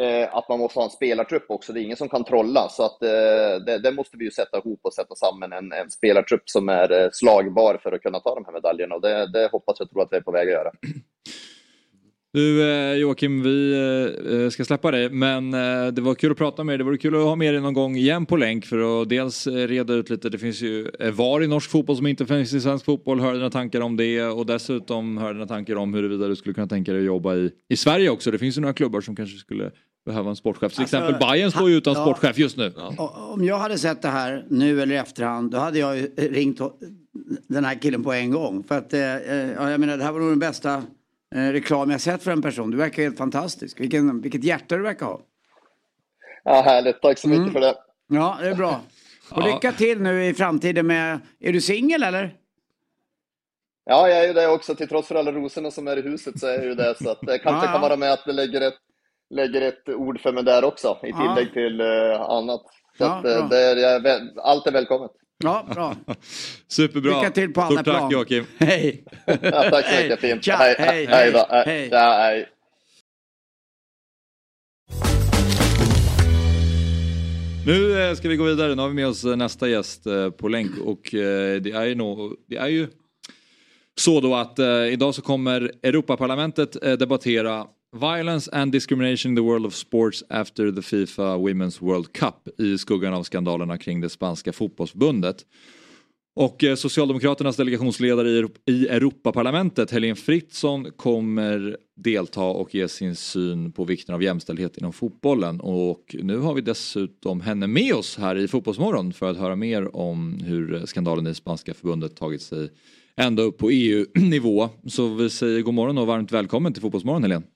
eh, 0.00 0.34
att 0.34 0.48
man 0.48 0.58
måste 0.58 0.78
ha 0.78 0.84
en 0.84 0.90
spelartrupp 0.90 1.50
också. 1.50 1.72
Det 1.72 1.80
är 1.80 1.84
ingen 1.84 1.96
som 1.96 2.08
kan 2.08 2.24
trolla, 2.24 2.68
så 2.68 2.82
att 2.82 3.02
eh, 3.02 3.64
det, 3.66 3.78
det 3.82 3.92
måste 3.92 4.16
vi 4.16 4.24
ju 4.24 4.30
sätta 4.30 4.58
ihop 4.58 4.80
och 4.82 4.94
sätta 4.94 5.14
samman 5.14 5.52
en, 5.52 5.72
en 5.72 5.90
spelartrupp 5.90 6.48
som 6.50 6.68
är 6.68 7.02
eh, 7.02 7.08
slagbar 7.12 7.80
för 7.82 7.92
att 7.92 8.02
kunna 8.02 8.20
ta 8.20 8.34
de 8.34 8.44
här 8.44 8.52
medaljerna 8.52 8.94
och 8.94 9.00
det, 9.00 9.32
det 9.32 9.48
hoppas 9.52 9.76
jag 9.78 9.90
tror 9.90 10.02
att 10.02 10.12
vi 10.12 10.16
är 10.16 10.20
på 10.20 10.32
väg 10.32 10.48
att 10.48 10.54
göra. 10.54 10.70
Du 12.38 12.70
eh, 12.70 12.94
Joakim, 12.94 13.42
vi 13.42 13.72
eh, 14.44 14.50
ska 14.50 14.64
släppa 14.64 14.90
dig 14.90 15.10
men 15.10 15.54
eh, 15.54 15.86
det 15.86 16.00
var 16.00 16.14
kul 16.14 16.32
att 16.32 16.38
prata 16.38 16.64
med 16.64 16.72
dig. 16.72 16.78
Det 16.78 16.84
vore 16.84 16.98
kul 16.98 17.14
att 17.14 17.22
ha 17.22 17.36
med 17.36 17.54
dig 17.54 17.62
någon 17.62 17.74
gång 17.74 17.96
igen 17.96 18.26
på 18.26 18.36
länk 18.36 18.66
för 18.66 19.02
att 19.02 19.08
dels 19.08 19.46
reda 19.46 19.94
ut 19.94 20.10
lite. 20.10 20.28
Det 20.28 20.38
finns 20.38 20.62
ju 20.62 20.90
VAR 21.12 21.42
i 21.42 21.46
norsk 21.46 21.70
fotboll 21.70 21.96
som 21.96 22.06
inte 22.06 22.26
finns 22.26 22.54
i 22.54 22.60
svensk 22.60 22.84
fotboll. 22.84 23.20
Höra 23.20 23.34
dina 23.34 23.50
tankar 23.50 23.80
om 23.80 23.96
det 23.96 24.24
och 24.24 24.46
dessutom 24.46 25.18
höra 25.18 25.32
dina 25.32 25.46
tankar 25.46 25.76
om 25.76 25.94
huruvida 25.94 26.28
du 26.28 26.36
skulle 26.36 26.54
kunna 26.54 26.66
tänka 26.66 26.92
dig 26.92 27.00
att 27.00 27.06
jobba 27.06 27.34
i, 27.34 27.50
i 27.68 27.76
Sverige 27.76 28.10
också. 28.10 28.30
Det 28.30 28.38
finns 28.38 28.56
ju 28.56 28.60
några 28.60 28.74
klubbar 28.74 29.00
som 29.00 29.16
kanske 29.16 29.38
skulle 29.38 29.70
behöva 30.06 30.30
en 30.30 30.36
sportchef. 30.36 30.72
Till 30.72 30.82
alltså, 30.82 30.96
exempel 30.96 31.28
Bayern 31.28 31.50
står 31.50 31.70
ju 31.70 31.76
utan 31.76 31.94
ja, 31.94 32.04
sportchef 32.04 32.38
just 32.38 32.56
nu. 32.56 32.72
Ja. 32.76 33.30
Om 33.34 33.44
jag 33.44 33.58
hade 33.58 33.78
sett 33.78 34.02
det 34.02 34.08
här 34.08 34.44
nu 34.50 34.82
eller 34.82 34.94
i 34.94 34.98
efterhand 34.98 35.50
då 35.50 35.58
hade 35.58 35.78
jag 35.78 36.06
ringt 36.16 36.60
den 37.48 37.64
här 37.64 37.74
killen 37.74 38.04
på 38.04 38.12
en 38.12 38.30
gång. 38.30 38.64
För 38.64 38.78
att 38.78 38.92
ja, 39.56 39.70
jag 39.70 39.80
menar 39.80 39.96
det 39.96 40.04
här 40.04 40.12
var 40.12 40.20
nog 40.20 40.30
den 40.30 40.38
bästa 40.38 40.74
eh, 40.74 40.82
reklam 41.34 41.90
jag 41.90 42.00
sett 42.00 42.22
för 42.22 42.30
en 42.30 42.42
person. 42.42 42.70
Du 42.70 42.76
verkar 42.76 43.02
helt 43.02 43.18
fantastisk. 43.18 43.80
Vilken, 43.80 44.20
vilket 44.20 44.44
hjärta 44.44 44.76
du 44.76 44.82
verkar 44.82 45.06
ha. 45.06 45.20
Ja, 46.44 46.62
härligt. 46.62 47.02
Tack 47.02 47.18
så 47.18 47.28
mycket 47.28 47.42
mm. 47.42 47.52
för 47.52 47.60
det. 47.60 47.74
Ja, 48.08 48.38
det 48.40 48.48
är 48.48 48.54
bra. 48.54 48.80
Och 49.30 49.42
ja. 49.42 49.46
lycka 49.46 49.72
till 49.72 50.02
nu 50.02 50.24
i 50.24 50.34
framtiden 50.34 50.86
med... 50.86 51.20
Är 51.40 51.52
du 51.52 51.60
singel 51.60 52.02
eller? 52.02 52.34
Ja, 53.84 54.08
jag 54.08 54.18
är 54.18 54.26
ju 54.26 54.32
det 54.32 54.48
också. 54.48 54.74
Till 54.74 54.88
trots 54.88 55.08
för 55.08 55.14
alla 55.14 55.32
rosorna 55.32 55.70
som 55.70 55.88
är 55.88 55.96
i 55.96 56.02
huset 56.02 56.38
så 56.40 56.46
är 56.46 56.54
jag 56.54 56.64
ju 56.64 56.74
det. 56.74 56.94
Så 57.02 57.10
att 57.10 57.20
det 57.20 57.38
kanske 57.38 57.66
ja. 57.66 57.72
kan 57.72 57.80
vara 57.80 57.96
med 57.96 58.12
att 58.12 58.24
det 58.24 58.32
lägger 58.32 58.60
ett, 58.60 58.78
lägger 59.30 59.62
ett 59.62 59.88
ord 59.88 60.20
för 60.20 60.32
mig 60.32 60.44
där 60.44 60.64
också. 60.64 60.98
I 61.02 61.12
tillägg 61.12 61.48
ja. 61.48 61.52
till 61.52 61.80
uh, 61.80 62.20
annat. 62.20 62.62
Så 62.98 63.04
att, 63.04 63.24
uh, 63.24 63.48
det 63.48 63.60
är, 63.60 64.20
allt 64.36 64.66
är 64.66 64.72
välkommet. 64.72 65.10
Ja, 65.44 65.66
bra. 65.74 65.96
Superbra. 66.68 67.20
Lycka 67.20 67.30
till 67.30 67.52
på 67.52 67.60
alla 67.60 67.70
Stort 67.70 67.84
plan. 67.84 68.00
tack 68.00 68.12
Joakim. 68.12 68.44
Hej. 68.58 69.04
ja, 69.26 69.70
tack 69.70 69.86
så 69.86 70.02
mycket. 70.02 70.20
Fint. 70.20 70.44
Tja, 70.44 70.56
hej, 70.56 70.74
hej, 70.78 71.06
hej, 71.06 71.32
då. 71.32 71.46
hej. 71.50 71.88
Ja, 71.92 72.18
hej. 72.18 72.48
Nu 77.66 78.02
eh, 78.02 78.14
ska 78.14 78.28
vi 78.28 78.36
gå 78.36 78.44
vidare. 78.44 78.74
Nu 78.74 78.82
har 78.82 78.88
vi 78.88 78.94
med 78.94 79.06
oss 79.06 79.24
eh, 79.24 79.36
nästa 79.36 79.68
gäst 79.68 80.06
eh, 80.06 80.30
på 80.30 80.48
länk 80.48 80.70
och 80.84 81.00
det 81.62 81.72
är 81.72 81.84
ju, 81.84 81.94
no, 81.94 82.36
det 82.48 82.56
är 82.56 82.68
ju 82.68 82.88
så 83.94 84.20
då 84.20 84.34
att 84.34 84.58
idag 84.90 85.14
så 85.14 85.22
kommer 85.22 85.72
Europaparlamentet 85.82 86.72
debattera 86.98 87.66
Violence 87.96 88.50
and 88.52 88.72
discrimination 88.72 89.30
in 89.30 89.36
the 89.36 89.42
world 89.42 89.66
of 89.66 89.74
sports 89.74 90.22
after 90.30 90.70
the 90.70 90.82
Fifa 90.82 91.36
Women's 91.36 91.82
World 91.82 92.12
Cup 92.12 92.48
i 92.58 92.78
skuggan 92.78 93.14
av 93.14 93.22
skandalerna 93.22 93.78
kring 93.78 94.00
det 94.00 94.08
spanska 94.08 94.52
fotbollsförbundet. 94.52 95.46
Och 96.36 96.64
eh, 96.64 96.74
Socialdemokraternas 96.74 97.56
delegationsledare 97.56 98.48
i 98.66 98.88
Europaparlamentet, 98.88 99.90
Helene 99.90 100.14
Fritzon, 100.14 100.90
kommer 100.96 101.76
delta 101.96 102.42
och 102.42 102.74
ge 102.74 102.88
sin 102.88 103.16
syn 103.16 103.72
på 103.72 103.84
vikten 103.84 104.14
av 104.14 104.22
jämställdhet 104.22 104.78
inom 104.78 104.92
fotbollen. 104.92 105.60
Och 105.60 106.16
nu 106.22 106.38
har 106.38 106.54
vi 106.54 106.60
dessutom 106.60 107.40
henne 107.40 107.66
med 107.66 107.94
oss 107.94 108.16
här 108.16 108.36
i 108.36 108.48
Fotbollsmorgon 108.48 109.12
för 109.12 109.30
att 109.30 109.38
höra 109.38 109.56
mer 109.56 109.96
om 109.96 110.40
hur 110.44 110.74
eh, 110.74 110.84
skandalen 110.84 111.26
i 111.26 111.34
spanska 111.34 111.74
förbundet 111.74 112.16
tagit 112.16 112.42
sig 112.42 112.70
ända 113.16 113.42
upp 113.42 113.58
på 113.58 113.70
EU-nivå. 113.70 114.68
Så 114.86 115.14
vi 115.14 115.30
säger 115.30 115.62
god 115.62 115.74
morgon 115.74 115.98
och 115.98 116.06
varmt 116.06 116.32
välkommen 116.32 116.72
till 116.72 116.82
Fotbollsmorgon 116.82 117.22
Helene. 117.22 117.46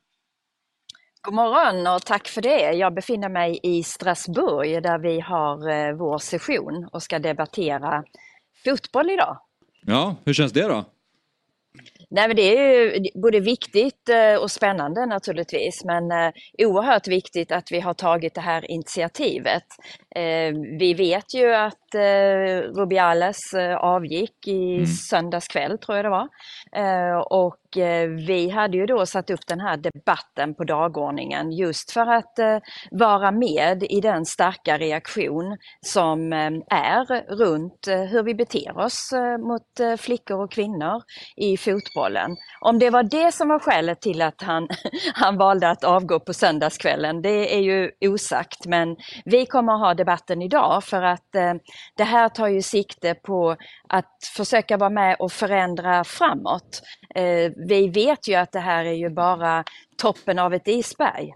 God 1.24 1.34
morgon 1.34 1.86
och 1.86 2.02
tack 2.02 2.28
för 2.28 2.42
det. 2.42 2.72
Jag 2.72 2.94
befinner 2.94 3.28
mig 3.28 3.60
i 3.62 3.82
Strasbourg 3.82 4.82
där 4.82 4.98
vi 4.98 5.20
har 5.20 5.70
eh, 5.70 5.92
vår 5.92 6.18
session 6.18 6.88
och 6.92 7.02
ska 7.02 7.18
debattera 7.18 8.04
fotboll 8.64 9.10
idag. 9.10 9.38
Ja, 9.86 10.16
hur 10.24 10.32
känns 10.32 10.52
det 10.52 10.62
då? 10.62 10.84
Nej, 12.10 12.28
men 12.28 12.36
det 12.36 12.42
är 12.42 13.20
både 13.22 13.40
viktigt 13.40 14.08
eh, 14.08 14.42
och 14.42 14.50
spännande 14.50 15.06
naturligtvis, 15.06 15.84
men 15.84 16.10
eh, 16.10 16.32
oerhört 16.58 17.08
viktigt 17.08 17.52
att 17.52 17.72
vi 17.72 17.80
har 17.80 17.94
tagit 17.94 18.34
det 18.34 18.40
här 18.40 18.70
initiativet. 18.70 19.64
Vi 20.78 20.94
vet 20.94 21.34
ju 21.34 21.54
att 21.54 21.94
Rubiales 22.76 23.54
avgick 23.78 24.46
i 24.46 24.74
mm. 24.74 24.86
söndags 24.86 25.48
kväll, 25.48 25.78
tror 25.78 25.96
jag 25.96 26.04
det 26.04 26.10
var. 26.10 26.28
Och 27.32 27.56
Eh, 27.76 28.08
vi 28.08 28.48
hade 28.48 28.76
ju 28.76 28.86
då 28.86 29.06
satt 29.06 29.30
upp 29.30 29.46
den 29.46 29.60
här 29.60 29.76
debatten 29.76 30.54
på 30.54 30.64
dagordningen 30.64 31.52
just 31.52 31.90
för 31.90 32.06
att 32.06 32.38
eh, 32.38 32.58
vara 32.90 33.30
med 33.30 33.82
i 33.82 34.00
den 34.00 34.26
starka 34.26 34.78
reaktion 34.78 35.56
som 35.86 36.32
eh, 36.32 36.50
är 36.70 37.36
runt 37.36 37.88
eh, 37.88 38.00
hur 38.02 38.22
vi 38.22 38.34
beter 38.34 38.78
oss 38.78 39.12
eh, 39.12 39.38
mot 39.38 39.80
eh, 39.80 39.96
flickor 39.96 40.44
och 40.44 40.52
kvinnor 40.52 41.02
i 41.36 41.56
fotbollen. 41.56 42.36
Om 42.60 42.78
det 42.78 42.90
var 42.90 43.02
det 43.02 43.32
som 43.32 43.48
var 43.48 43.58
skälet 43.58 44.00
till 44.00 44.22
att 44.22 44.42
han, 44.42 44.68
han 45.14 45.36
valde 45.36 45.70
att 45.70 45.84
avgå 45.84 46.20
på 46.20 46.32
söndagskvällen, 46.32 47.22
det 47.22 47.56
är 47.56 47.60
ju 47.60 47.90
osagt. 48.00 48.66
Men 48.66 48.96
vi 49.24 49.46
kommer 49.46 49.72
att 49.74 49.80
ha 49.80 49.94
debatten 49.94 50.42
idag 50.42 50.84
för 50.84 51.02
att 51.02 51.32
det 51.96 52.04
här 52.04 52.28
tar 52.28 52.48
ju 52.48 52.62
sikte 52.62 53.14
på 53.14 53.56
att 53.92 54.30
försöka 54.36 54.76
vara 54.76 54.90
med 54.90 55.16
och 55.18 55.32
förändra 55.32 56.04
framåt. 56.04 56.82
Eh, 57.14 57.52
vi 57.68 57.88
vet 57.94 58.28
ju 58.28 58.34
att 58.34 58.52
det 58.52 58.60
här 58.60 58.84
är 58.84 58.92
ju 58.92 59.10
bara 59.10 59.64
toppen 59.96 60.38
av 60.38 60.54
ett 60.54 60.68
isberg. 60.68 61.34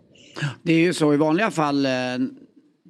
Det 0.63 0.73
är 0.73 0.79
ju 0.79 0.95
så 0.95 1.15
i 1.15 1.17
vanliga 1.17 1.51
fall 1.51 1.87
eh, 1.87 1.93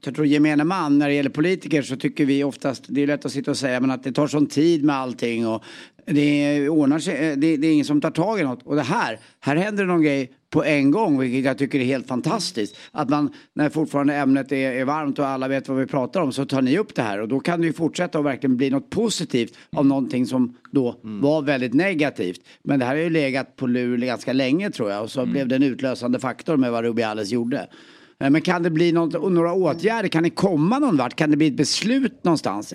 jag 0.04 0.14
tror 0.14 0.26
gemene 0.26 0.64
man 0.64 0.98
när 0.98 1.08
det 1.08 1.14
gäller 1.14 1.30
politiker 1.30 1.82
så 1.82 1.96
tycker 1.96 2.24
vi 2.24 2.44
oftast, 2.44 2.84
det 2.88 3.02
är 3.02 3.06
lätt 3.06 3.24
att 3.24 3.32
sitta 3.32 3.50
och 3.50 3.56
säga, 3.56 3.80
men 3.80 3.90
att 3.90 4.02
det 4.02 4.12
tar 4.12 4.26
sån 4.26 4.46
tid 4.46 4.84
med 4.84 4.96
allting 4.96 5.46
och 5.46 5.64
det 6.06 6.68
ordnar 6.68 6.98
sig, 6.98 7.14
eh, 7.14 7.36
det, 7.36 7.56
det 7.56 7.66
är 7.66 7.72
ingen 7.72 7.84
som 7.84 8.00
tar 8.00 8.10
tag 8.10 8.40
i 8.40 8.42
något. 8.42 8.62
Och 8.62 8.76
det 8.76 8.82
här, 8.82 9.18
här 9.40 9.56
händer 9.56 9.84
det 9.84 9.92
någon 9.92 10.02
grej 10.02 10.32
på 10.56 10.64
en 10.64 10.90
gång, 10.90 11.18
vilket 11.18 11.44
jag 11.44 11.58
tycker 11.58 11.80
är 11.80 11.84
helt 11.84 12.08
fantastiskt. 12.08 12.76
Att 12.92 13.08
man, 13.08 13.30
när 13.54 13.70
fortfarande 13.70 14.14
ämnet 14.14 14.52
är, 14.52 14.72
är, 14.72 14.84
varmt 14.84 15.18
och 15.18 15.26
alla 15.26 15.48
vet 15.48 15.68
vad 15.68 15.78
vi 15.78 15.86
pratar 15.86 16.20
om, 16.20 16.32
så 16.32 16.44
tar 16.44 16.62
ni 16.62 16.78
upp 16.78 16.94
det 16.94 17.02
här 17.02 17.20
och 17.20 17.28
då 17.28 17.40
kan 17.40 17.60
det 17.60 17.66
ju 17.66 17.72
fortsätta 17.72 18.18
och 18.18 18.26
verkligen 18.26 18.56
bli 18.56 18.70
något 18.70 18.90
positivt 18.90 19.56
av 19.76 19.86
någonting 19.86 20.26
som 20.26 20.56
då 20.70 20.96
mm. 21.04 21.20
var 21.20 21.42
väldigt 21.42 21.74
negativt. 21.74 22.40
Men 22.62 22.78
det 22.78 22.84
här 22.84 22.94
har 22.94 23.02
ju 23.02 23.10
legat 23.10 23.56
på 23.56 23.66
lur 23.66 23.98
ganska 23.98 24.32
länge 24.32 24.70
tror 24.70 24.90
jag 24.90 25.02
och 25.02 25.10
så 25.10 25.20
mm. 25.20 25.32
blev 25.32 25.48
det 25.48 25.56
en 25.56 25.62
utlösande 25.62 26.18
faktor 26.18 26.56
med 26.56 26.72
vad 26.72 26.84
Rubiales 26.84 27.30
gjorde. 27.30 27.68
Eh, 28.20 28.30
men 28.30 28.40
kan 28.40 28.62
det 28.62 28.70
bli 28.70 28.92
något, 28.92 29.32
några 29.32 29.52
åtgärder? 29.52 30.08
Kan 30.08 30.22
det 30.22 30.30
komma 30.30 30.78
någon 30.78 30.96
vart? 30.96 31.16
Kan 31.16 31.30
det 31.30 31.36
bli 31.36 31.46
ett 31.46 31.56
beslut 31.56 32.24
någonstans? 32.24 32.74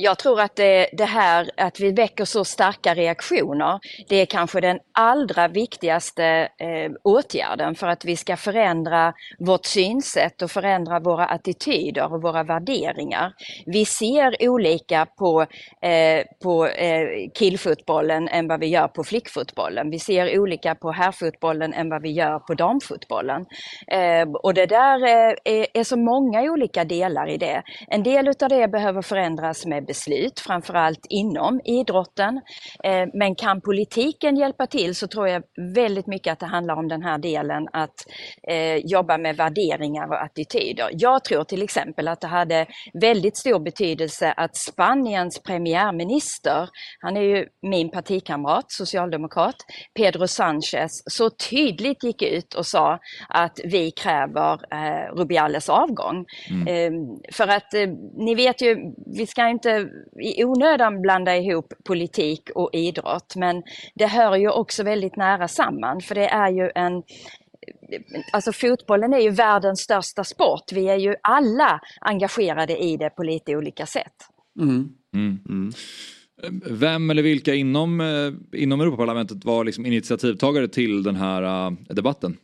Jag 0.00 0.18
tror 0.18 0.40
att 0.40 0.56
det, 0.56 0.88
det, 0.92 1.04
här 1.04 1.50
att 1.56 1.80
vi 1.80 1.92
väcker 1.92 2.24
så 2.24 2.44
starka 2.44 2.94
reaktioner, 2.94 3.80
det 4.08 4.16
är 4.16 4.26
kanske 4.26 4.60
den 4.60 4.78
allra 4.92 5.48
viktigaste 5.48 6.24
eh, 6.58 6.92
åtgärden 7.02 7.74
för 7.74 7.86
att 7.86 8.04
vi 8.04 8.16
ska 8.16 8.36
förändra 8.36 9.14
vårt 9.38 9.66
synsätt 9.66 10.42
och 10.42 10.50
förändra 10.50 11.00
våra 11.00 11.26
attityder 11.26 12.12
och 12.12 12.22
våra 12.22 12.42
värderingar. 12.42 13.32
Vi 13.66 13.84
ser 13.84 14.48
olika 14.48 15.06
på, 15.06 15.46
eh, 15.82 16.24
på 16.42 16.66
eh, 16.66 17.30
killfotbollen 17.34 18.28
än 18.28 18.48
vad 18.48 18.60
vi 18.60 18.66
gör 18.66 18.88
på 18.88 19.04
flickfotbollen. 19.04 19.90
Vi 19.90 19.98
ser 19.98 20.38
olika 20.38 20.74
på 20.74 20.92
herrfotbollen 20.92 21.72
än 21.72 21.90
vad 21.90 22.02
vi 22.02 22.10
gör 22.10 22.38
på 22.38 22.54
damfotbollen. 22.54 23.46
Eh, 23.86 24.28
och 24.42 24.54
det 24.54 24.66
där 24.66 25.02
eh, 25.04 25.34
är, 25.44 25.66
är 25.74 25.84
så 25.84 25.96
många 25.96 26.42
olika 26.42 26.84
delar 26.84 27.28
i 27.28 27.36
det. 27.36 27.62
En 27.88 28.02
del 28.02 28.28
utav 28.28 28.48
det 28.48 28.68
behöver 28.68 29.02
förändras 29.02 29.66
med 29.66 29.87
beslut, 29.88 30.40
framförallt 30.40 31.06
inom 31.08 31.60
idrotten. 31.64 32.40
Eh, 32.84 33.06
Men 33.14 33.34
kan 33.34 33.60
politiken 33.60 34.36
hjälpa 34.36 34.66
till 34.66 34.94
så 34.94 35.06
tror 35.06 35.28
jag 35.28 35.42
väldigt 35.74 36.06
mycket 36.06 36.32
att 36.32 36.40
det 36.40 36.46
handlar 36.46 36.74
om 36.76 36.88
den 36.88 37.02
här 37.02 37.18
delen 37.18 37.68
att 37.72 37.94
eh, 38.48 38.76
jobba 38.76 39.18
med 39.18 39.36
värderingar 39.36 40.08
och 40.08 40.22
attityder. 40.22 40.88
Jag 40.92 41.24
tror 41.24 41.44
till 41.44 41.62
exempel 41.62 42.08
att 42.08 42.20
det 42.20 42.26
hade 42.26 42.66
väldigt 43.00 43.36
stor 43.36 43.60
betydelse 43.60 44.32
att 44.36 44.56
Spaniens 44.56 45.42
premiärminister, 45.42 46.68
han 47.00 47.16
är 47.16 47.20
ju 47.22 47.46
min 47.62 47.90
partikamrat, 47.90 48.64
socialdemokrat, 48.68 49.56
Pedro 49.94 50.26
Sanchez, 50.26 51.02
så 51.10 51.30
tydligt 51.30 52.04
gick 52.04 52.22
ut 52.22 52.54
och 52.54 52.66
sa 52.66 52.98
att 53.28 53.60
vi 53.64 53.90
kräver 53.90 54.52
eh, 54.52 55.14
Rubiales 55.16 55.68
avgång. 55.68 56.24
Eh, 56.68 56.92
för 57.32 57.48
att 57.48 57.72
ni 58.26 58.34
vet 58.34 58.62
ju, 58.62 58.76
vi 59.18 59.26
ska 59.26 59.48
inte 59.78 59.90
i 60.20 60.44
onödan 60.44 61.02
blanda 61.02 61.36
ihop 61.36 61.72
politik 61.84 62.50
och 62.54 62.70
idrott, 62.72 63.36
men 63.36 63.62
det 63.94 64.06
hör 64.06 64.36
ju 64.36 64.50
också 64.50 64.82
väldigt 64.82 65.16
nära 65.16 65.48
samman, 65.48 66.00
för 66.00 66.14
det 66.14 66.28
är 66.28 66.50
ju 66.50 66.70
en 66.74 67.02
Alltså 68.32 68.52
fotbollen 68.52 69.12
är 69.12 69.18
ju 69.18 69.30
världens 69.30 69.80
största 69.80 70.24
sport. 70.24 70.72
Vi 70.72 70.88
är 70.88 70.96
ju 70.96 71.14
alla 71.22 71.80
engagerade 72.00 72.76
i 72.76 72.96
det 72.96 73.10
på 73.10 73.22
lite 73.22 73.56
olika 73.56 73.86
sätt. 73.86 74.14
Mm. 74.60 75.72
Vem 76.70 77.10
eller 77.10 77.22
vilka 77.22 77.54
inom, 77.54 78.00
eh, 78.00 78.60
inom 78.60 78.80
Europaparlamentet 78.80 79.44
var 79.44 79.64
liksom 79.64 79.86
initiativtagare 79.86 80.68
till 80.68 81.02
den 81.02 81.16
här 81.16 81.42
eh, 81.42 81.70
debatten? 81.88 82.36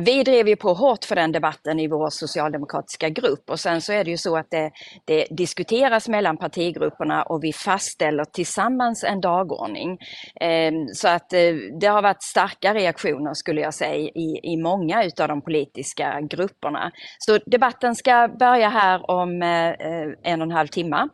Vi 0.00 0.22
drev 0.22 0.48
ju 0.48 0.56
på 0.56 0.72
hårt 0.74 1.04
för 1.04 1.16
den 1.16 1.32
debatten 1.32 1.80
i 1.80 1.88
vår 1.88 2.10
socialdemokratiska 2.10 3.08
grupp 3.08 3.50
och 3.50 3.60
sen 3.60 3.80
så 3.80 3.92
är 3.92 4.04
det 4.04 4.10
ju 4.10 4.16
så 4.16 4.36
att 4.36 4.50
det, 4.50 4.70
det 5.04 5.26
diskuteras 5.30 6.08
mellan 6.08 6.36
partigrupperna 6.36 7.22
och 7.22 7.44
vi 7.44 7.52
fastställer 7.52 8.24
tillsammans 8.24 9.04
en 9.04 9.20
dagordning. 9.20 9.98
Eh, 10.40 10.72
Så 10.92 11.08
att 11.08 11.32
eh, 11.32 11.54
det 11.80 11.86
har 11.86 12.02
varit 12.02 12.22
starka 12.22 12.74
reaktioner 12.74 13.34
skulle 13.34 13.60
jag 13.60 13.74
säga 13.74 13.94
i, 13.94 14.40
i 14.42 14.56
många 14.56 15.04
utav 15.04 15.28
de 15.28 15.42
politiska 15.42 16.20
grupperna. 16.20 16.90
Så 17.18 17.38
debatten 17.46 17.94
ska 17.94 18.28
börja 18.38 18.68
här 18.68 19.10
om 19.10 19.42
eh, 19.42 19.68
eh, 19.68 20.08
en 20.22 20.40
och 20.40 20.46
en 20.46 20.50
halv 20.50 20.68
timme 20.68 21.08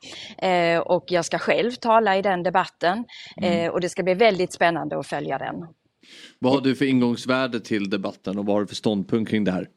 och 0.85 1.05
jag 1.07 1.25
ska 1.25 1.39
själv 1.39 1.71
tala 1.73 2.17
i 2.17 2.23
den 2.23 2.43
debatten 2.43 3.05
Eh, 3.43 3.71
och 3.71 3.81
det 3.81 3.89
ska 3.89 4.03
bli 4.03 4.15
väldigt 4.15 4.53
spännande 4.53 4.99
att 4.99 5.07
följa 5.07 5.39
den. 5.39 5.69
Vad 6.39 6.53
har 6.53 6.61
du 6.61 6.77
för 6.77 6.85
ingångsvärde 6.85 7.61
till 7.61 7.91
debatten 7.91 8.39
och 8.39 8.47
vad 8.47 8.57
har 8.57 8.61
du 8.61 8.67
för 8.67 8.75
ståndpunkt 8.75 9.31
kring 9.31 9.45
det 9.45 9.53
här? 9.53 9.69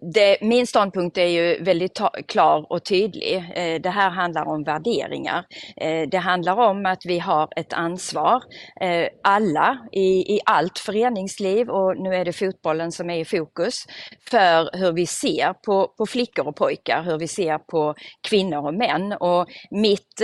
Det, 0.00 0.38
min 0.40 0.66
ståndpunkt 0.66 1.18
är 1.18 1.26
ju 1.26 1.62
väldigt 1.62 2.00
klar 2.28 2.66
och 2.72 2.84
tydlig. 2.84 3.36
Eh, 3.54 3.80
det 3.80 3.90
här 3.90 4.10
handlar 4.10 4.44
om 4.44 4.64
värderingar. 4.64 5.44
Eh, 5.76 6.08
det 6.08 6.18
handlar 6.18 6.56
om 6.56 6.86
att 6.86 7.06
vi 7.06 7.18
har 7.18 7.48
ett 7.56 7.72
ansvar, 7.72 8.42
eh, 8.80 9.08
alla 9.22 9.78
i, 9.92 10.34
i 10.34 10.40
allt 10.44 10.78
föreningsliv 10.78 11.68
och 11.68 11.96
nu 11.96 12.14
är 12.14 12.24
det 12.24 12.32
fotbollen 12.32 12.92
som 12.92 13.10
är 13.10 13.18
i 13.18 13.24
fokus, 13.24 13.84
för 14.30 14.78
hur 14.78 14.92
vi 14.92 15.06
ser 15.06 15.52
på, 15.52 15.88
på 15.98 16.06
flickor 16.06 16.46
och 16.46 16.56
pojkar, 16.56 17.02
hur 17.02 17.18
vi 17.18 17.28
ser 17.28 17.58
på 17.58 17.94
kvinnor 18.28 18.66
och 18.66 18.74
män. 18.74 19.12
Och 19.12 19.46
mitt 19.70 20.22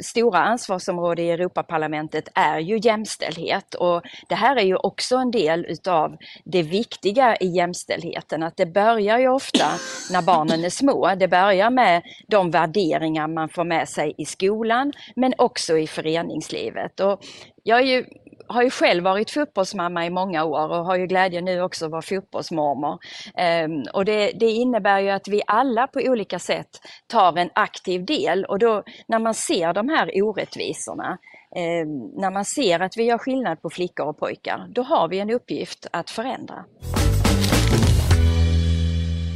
stora 0.00 0.38
ansvarsområde 0.38 1.22
i 1.22 1.30
Europaparlamentet 1.30 2.28
är 2.34 2.58
ju 2.58 2.78
jämställdhet 2.82 3.74
och 3.74 4.02
det 4.28 4.34
här 4.34 4.56
är 4.56 4.64
ju 4.64 4.76
också 4.76 5.16
en 5.16 5.30
del 5.30 5.66
utav 5.68 6.16
det 6.44 6.62
viktiga 6.62 7.36
i 7.36 7.46
jämställdheten, 7.46 8.42
att 8.42 8.56
det 8.56 8.66
börjar 8.76 9.18
ju 9.18 9.28
ofta 9.28 9.66
när 10.12 10.22
barnen 10.22 10.64
är 10.64 10.70
små. 10.70 11.14
Det 11.16 11.28
börjar 11.28 11.70
med 11.70 12.02
de 12.28 12.50
värderingar 12.50 13.28
man 13.28 13.48
får 13.48 13.64
med 13.64 13.88
sig 13.88 14.14
i 14.18 14.24
skolan 14.24 14.92
men 15.16 15.32
också 15.38 15.78
i 15.78 15.86
föreningslivet. 15.86 17.00
Och 17.00 17.20
jag 17.62 17.78
är 17.78 17.84
ju 17.84 18.04
har 18.48 18.62
ju 18.62 18.70
själv 18.70 19.04
varit 19.04 19.30
fotbollsmamma 19.30 20.06
i 20.06 20.10
många 20.10 20.44
år 20.44 20.68
och 20.68 20.84
har 20.84 20.96
ju 20.96 21.06
glädjen 21.06 21.44
nu 21.44 21.62
också 21.62 21.84
att 21.84 21.90
vara 21.90 22.02
fotbollsmormor. 22.02 22.98
Ehm, 23.34 23.82
och 23.92 24.04
det, 24.04 24.32
det 24.40 24.50
innebär 24.50 25.00
ju 25.00 25.10
att 25.10 25.28
vi 25.28 25.42
alla 25.46 25.86
på 25.86 26.00
olika 26.04 26.38
sätt 26.38 26.70
tar 27.06 27.38
en 27.38 27.50
aktiv 27.54 28.04
del 28.04 28.44
och 28.44 28.58
då 28.58 28.82
när 29.08 29.18
man 29.18 29.34
ser 29.34 29.72
de 29.72 29.88
här 29.88 30.22
orättvisorna, 30.22 31.18
ehm, 31.56 32.20
när 32.20 32.30
man 32.30 32.44
ser 32.44 32.80
att 32.80 32.96
vi 32.96 33.04
gör 33.04 33.18
skillnad 33.18 33.62
på 33.62 33.70
flickor 33.70 34.06
och 34.06 34.18
pojkar, 34.18 34.66
då 34.68 34.82
har 34.82 35.08
vi 35.08 35.18
en 35.18 35.30
uppgift 35.30 35.86
att 35.92 36.10
förändra. 36.10 36.64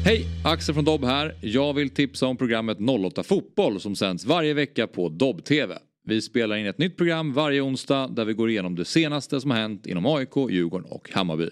Hej! 0.04 0.26
Axel 0.44 0.74
från 0.74 0.84
Dobb 0.84 1.04
här. 1.04 1.34
Jag 1.40 1.74
vill 1.74 1.90
tipsa 1.90 2.26
om 2.26 2.36
programmet 2.36 2.78
08 3.06 3.22
Fotboll 3.22 3.80
som 3.80 3.96
sänds 3.96 4.24
varje 4.24 4.54
vecka 4.54 4.86
på 4.86 5.08
Dobb-TV. 5.08 5.78
Vi 6.06 6.22
spelar 6.22 6.56
in 6.56 6.66
ett 6.66 6.78
nytt 6.78 6.96
program 6.96 7.32
varje 7.32 7.60
onsdag 7.60 8.08
där 8.08 8.24
vi 8.24 8.32
går 8.32 8.50
igenom 8.50 8.74
det 8.74 8.84
senaste 8.84 9.40
som 9.40 9.50
har 9.50 9.58
hänt 9.58 9.86
inom 9.86 10.06
AIK, 10.06 10.36
Djurgården 10.50 10.90
och 10.90 11.10
Hammarby. 11.12 11.48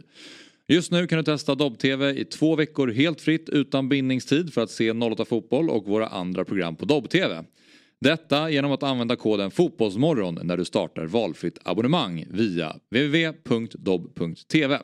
Just 0.68 0.92
nu 0.92 1.06
kan 1.06 1.18
du 1.18 1.24
testa 1.24 1.54
Dobb-TV 1.54 2.10
i 2.10 2.24
två 2.24 2.56
veckor 2.56 2.88
helt 2.88 3.20
fritt 3.20 3.48
utan 3.48 3.88
bindningstid 3.88 4.52
för 4.54 4.60
att 4.60 4.70
se 4.70 4.92
08 4.92 5.24
Fotboll 5.24 5.70
och 5.70 5.86
våra 5.86 6.06
andra 6.06 6.44
program 6.44 6.76
på 6.76 6.84
Dobb-TV. 6.84 7.44
Detta 8.00 8.50
genom 8.50 8.72
att 8.72 8.82
använda 8.82 9.16
koden 9.16 9.50
Fotbollsmorgon 9.50 10.38
när 10.42 10.56
du 10.56 10.64
startar 10.64 11.06
valfritt 11.06 11.58
abonnemang 11.64 12.26
via 12.30 12.76
www.dobb.tv. 12.90 14.78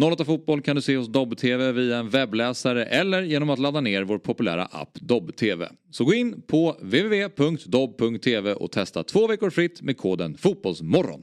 08 0.00 0.24
Fotboll 0.24 0.62
kan 0.62 0.76
du 0.76 0.82
se 0.82 0.96
hos 0.96 1.08
Dobb-TV 1.08 1.72
via 1.72 1.96
en 1.98 2.10
webbläsare 2.10 2.84
eller 2.84 3.22
genom 3.22 3.50
att 3.50 3.58
ladda 3.58 3.80
ner 3.80 4.02
vår 4.02 4.18
populära 4.18 4.64
app 4.64 4.94
Dobb-TV. 4.94 5.68
Så 5.90 6.04
gå 6.04 6.14
in 6.14 6.42
på 6.42 6.76
www.dobb.tv 6.80 8.54
och 8.54 8.72
testa 8.72 9.04
två 9.04 9.26
veckor 9.26 9.50
fritt 9.50 9.82
med 9.82 9.96
koden 9.98 10.36
Fotbollsmorgon. 10.36 11.22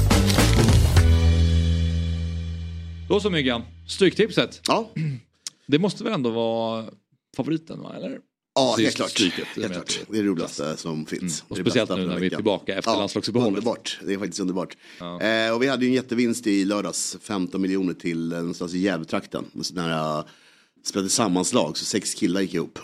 Då 3.11 3.19
så 3.19 3.29
Myggan, 3.29 3.61
Stryktipset. 3.87 4.61
Ja. 4.67 4.91
Det 5.67 5.79
måste 5.79 6.03
väl 6.03 6.13
ändå 6.13 6.29
vara 6.29 6.85
favoriten 7.35 7.81
va? 7.81 7.95
Eller? 7.97 8.19
Ja, 8.55 8.75
helt 8.79 8.95
klart. 8.95 9.09
Stryket, 9.09 9.47
helt 9.47 9.73
klart. 9.73 9.99
vi. 9.99 10.13
Det 10.13 10.19
är 10.19 10.23
det 10.23 10.29
roligaste 10.29 10.77
som 10.77 11.05
finns. 11.05 11.41
Mm. 11.41 11.45
Och 11.47 11.57
speciellt 11.57 11.89
nu 11.89 12.05
när 12.05 12.19
vi 12.19 12.25
är 12.25 12.29
tillbaka 12.29 12.75
efter 12.75 12.91
landslagsuppehållet. 12.91 13.57
Underbart. 13.57 13.99
Det 14.05 14.13
är 14.13 14.17
faktiskt 14.17 14.39
underbart. 14.39 14.77
Eh, 14.99 15.55
och 15.55 15.63
vi 15.63 15.67
hade 15.67 15.85
ju 15.85 15.89
en 15.89 15.95
jättevinst 15.95 16.47
i 16.47 16.65
lördags. 16.65 17.17
15 17.21 17.61
miljoner 17.61 17.93
till 17.93 18.31
eh, 18.31 18.39
någonstans 18.39 18.73
i 18.73 18.79
Gävletrakten. 18.79 19.45
En 19.55 19.63
sån 19.63 19.77
här, 19.77 20.19
uh, 20.19 20.25
spelade 20.85 21.09
sammanslag, 21.09 21.77
så 21.77 21.85
sex 21.85 22.13
killar 22.13 22.41
gick 22.41 22.53
ihop. 22.53 22.79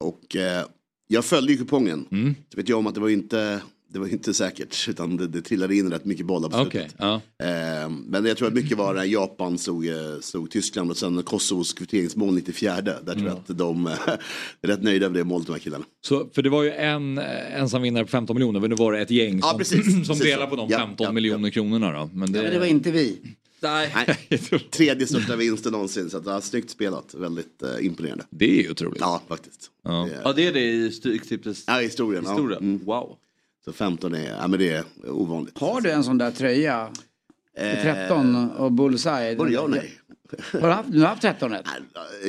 Och 0.00 0.36
eh, 0.36 0.66
jag 1.08 1.24
följde 1.24 1.52
ju 1.52 1.58
kupongen. 1.58 2.06
Mm. 2.10 2.34
Så 2.48 2.56
vet 2.56 2.68
jag 2.68 2.78
om 2.78 2.86
att 2.86 2.94
det 2.94 3.00
var 3.00 3.08
inte, 3.08 3.62
det 3.92 3.98
var 3.98 4.06
ju 4.06 4.12
inte 4.12 4.34
säkert. 4.34 4.88
Utan 4.88 5.16
det, 5.16 5.26
det 5.26 5.42
trillade 5.42 5.76
in 5.76 5.90
rätt 5.90 6.04
mycket 6.04 6.26
bollar 6.26 6.48
på 6.48 6.56
slutet. 6.56 6.94
Okej, 6.98 7.20
ja. 7.38 7.44
Eh, 7.84 7.90
men 8.06 8.24
jag 8.24 8.36
tror 8.36 8.48
att 8.48 8.54
mycket 8.54 8.78
var 8.78 8.94
när 8.94 9.04
Japan 9.04 9.58
slog, 9.58 9.86
eh, 9.88 9.94
slog 10.20 10.50
Tyskland 10.50 10.90
och 10.90 10.96
sen 10.96 11.22
Kosovos 11.22 11.72
kvitteringsmål 11.72 12.34
94. 12.34 12.80
Där 12.80 13.14
tror 13.14 13.26
jag 13.26 13.36
att 13.36 13.58
de 13.58 13.86
eh, 13.86 13.92
är 13.92 14.18
rätt 14.68 14.82
nöjda 14.82 15.06
över 15.06 15.18
det 15.18 15.24
målet 15.24 15.46
de 15.46 15.52
här 15.52 15.60
killarna. 15.60 15.84
Så, 16.06 16.28
för 16.34 16.42
det 16.42 16.48
var 16.50 16.62
ju 16.62 16.70
en 16.70 17.18
eh, 17.18 17.60
ensam 17.60 17.82
vinnare 17.82 18.04
på 18.04 18.10
15 18.10 18.34
miljoner 18.36 18.60
men 18.60 18.70
nu 18.70 18.76
var 18.76 18.92
det 18.92 19.00
ett 19.00 19.10
gäng 19.10 19.38
Ja, 19.42 19.48
som, 19.48 19.58
precis. 19.58 19.84
som 19.92 20.04
Precis 20.06 20.22
delar 20.24 20.44
så. 20.44 20.50
på 20.50 20.56
de 20.56 20.68
Ja, 20.70 20.78
15 20.78 21.04
ja, 21.04 21.12
miljoner 21.12 21.50
kronorna 21.50 21.92
då. 21.92 22.10
Men 22.14 22.32
det, 22.32 22.38
Ja, 22.38 22.42
men 22.44 22.52
det 22.52 22.58
var 22.58 22.66
inte 22.66 22.90
vi. 22.90 23.18
Nej. 23.62 23.94
Tredje 24.70 25.06
största 25.06 25.36
vinsten 25.36 25.72
någonsin. 25.72 26.10
Så 26.10 26.16
att, 26.16 26.26
ja, 26.26 26.40
snyggt 26.40 26.70
spelat. 26.70 27.14
Väldigt 27.14 27.62
eh, 27.62 27.86
imponerande. 27.86 28.24
Det 28.30 28.58
är 28.58 28.62
ju 28.62 28.70
otroligt. 28.70 29.00
Ja, 29.00 29.22
faktiskt. 29.28 29.70
Ja. 29.84 30.08
Ja 30.24 30.32
det 30.32 30.46
är 30.46 30.52
det 30.52 30.60
i 30.72 30.90
Stryktipsets 30.92 31.64
Ja, 31.66 31.78
historien. 31.78 32.22
ja. 32.26 32.30
historia. 32.30 32.58
Mm. 32.58 32.78
Wow. 32.84 33.16
Så 33.64 33.72
15 33.72 34.14
är, 34.14 34.30
ja, 34.30 34.48
men 34.48 34.58
det 34.58 34.72
är 34.72 34.84
ovanligt. 35.04 35.58
Har 35.58 35.80
du 35.80 35.90
en 35.90 36.04
sån 36.04 36.18
där 36.18 36.30
tröja? 36.30 36.90
Eh, 37.56 37.82
13 37.82 38.50
och 38.50 38.72
bullseye? 38.72 39.36
Både 39.36 39.52
ja 39.52 39.60
och 39.60 39.70
nej. 39.70 39.90
Har 40.52 40.60
du 40.60 40.66
haft, 40.66 40.92
du 40.92 41.00
har 41.00 41.06
haft 41.08 41.22
13 41.22 41.50
rätt? 41.50 41.66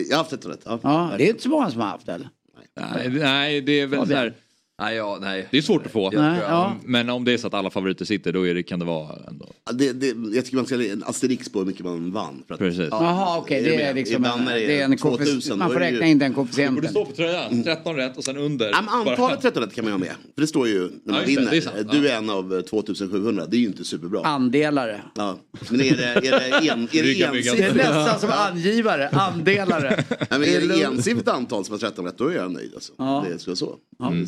Jag 0.10 0.18
har 0.18 0.24
haft 0.24 0.30
13 0.30 0.52
rätt. 0.52 0.62
Ja. 0.66 0.80
Ja, 0.84 1.14
det 1.18 1.24
är 1.26 1.30
inte 1.30 1.44
så 1.44 1.50
många 1.50 1.72
som 1.72 1.82
har 1.82 1.88
haft 1.88 2.10
eller? 2.10 2.30
Nej, 2.76 3.10
nej, 3.10 3.62
det 3.62 3.72
är 3.82 3.88
väl 3.88 4.08
så 4.08 4.14
här. 4.14 4.34
Nej, 4.82 4.96
ja, 4.96 5.18
nej. 5.22 5.48
Det 5.52 5.58
är 5.58 5.62
svårt 5.62 5.86
att 5.86 5.92
få. 5.92 6.10
Jag- 6.14 6.38
ja. 6.38 6.76
Men 6.86 7.10
om 7.10 7.26
det 7.26 7.34
är 7.34 7.38
så 7.38 7.48
att 7.48 7.54
alla 7.54 7.70
favoriter 7.70 8.06
sitter 8.06 8.34
då 8.34 8.48
är 8.48 8.54
det, 8.54 8.64
kan 8.64 8.80
det 8.80 8.86
vara 8.86 9.16
ändå. 9.28 9.46
Det, 9.74 9.94
det, 9.94 10.08
jag 10.36 10.46
tycker 10.46 10.56
man 10.56 10.66
ska 10.66 10.76
lägga 10.76 10.94
en 10.94 11.04
asterisk 11.04 11.54
på 11.54 11.60
hur 11.60 11.66
mycket 11.66 11.86
man 11.86 12.12
vann. 12.12 12.44
För 12.48 12.54
att, 12.54 12.60
Precis. 12.60 12.88
Ja, 12.92 13.04
Jaha 13.04 13.38
okej, 13.38 13.64
det 13.64 13.76
är 13.76 13.78
med? 13.86 13.96
liksom 13.96 14.22
när 14.22 14.56
det 14.56 14.80
är 14.80 14.84
en 14.86 14.98
2000, 14.98 15.26
koefficient. 15.26 15.60
Man 15.60 15.72
får 15.74 15.80
räkna 15.80 16.06
in 16.06 16.20
den 16.20 16.32
Det 16.32 16.36
borde 16.36 16.48
koefficienten. 16.48 16.90
stå 16.90 17.06
på 17.06 17.12
tröjan. 17.16 17.64
13 17.64 17.96
rätt 17.96 18.18
och 18.18 18.24
sen 18.24 18.38
under. 18.38 18.70
Ja, 18.70 18.82
men 18.82 18.90
antalet 19.10 19.42
13 19.42 19.64
rätt 19.64 19.74
kan 19.76 19.84
man 19.86 19.90
ju 19.90 19.94
ha 19.94 20.00
med. 20.00 20.16
För 20.36 20.42
det 20.42 20.48
står 20.48 20.68
ju 20.68 20.80
när 20.80 21.14
man 21.14 21.16
Ja, 21.22 21.28
vinner. 21.28 21.52
det 21.52 21.58
är 21.58 21.62
sant. 21.62 21.76
du 21.92 22.10
är 22.10 22.18
en 22.18 22.30
av 22.30 22.56
eh, 22.56 22.62
2700. 22.62 23.46
Det 23.50 23.56
är 23.58 23.60
ju 23.60 23.66
inte 23.68 23.84
superbra. 23.84 24.22
Andelare. 24.24 25.02
Ja. 25.16 25.38
Men 25.70 25.82
är 25.82 25.98
det, 25.98 26.04
är 26.04 26.22
det, 26.22 26.70
en, 26.70 26.84
är 26.84 26.88
det 26.92 27.02
brygga. 27.02 27.32
Det 27.32 27.38
är 27.40 27.50
ensidigt? 27.52 27.76
nästan 27.76 28.20
som 28.20 28.30
angivare, 28.32 29.10
andelare. 29.10 30.04
Nej, 30.10 30.28
men 30.40 30.44
är 30.44 30.68
det 30.68 30.84
ensidigt 30.84 31.28
antal 31.28 31.66
som 31.66 31.72
har 31.74 31.80
13 31.80 32.06
rätt 32.06 32.18
då 32.18 32.28
är 32.28 32.36
jag 32.36 32.52
nöjd. 32.52 32.72
Alltså. 32.74 32.94
Ja. 32.98 33.26
Det 33.30 33.40
ska 33.40 33.52
vara 33.52 33.56
så. 33.56 33.76
Mm. 34.04 34.28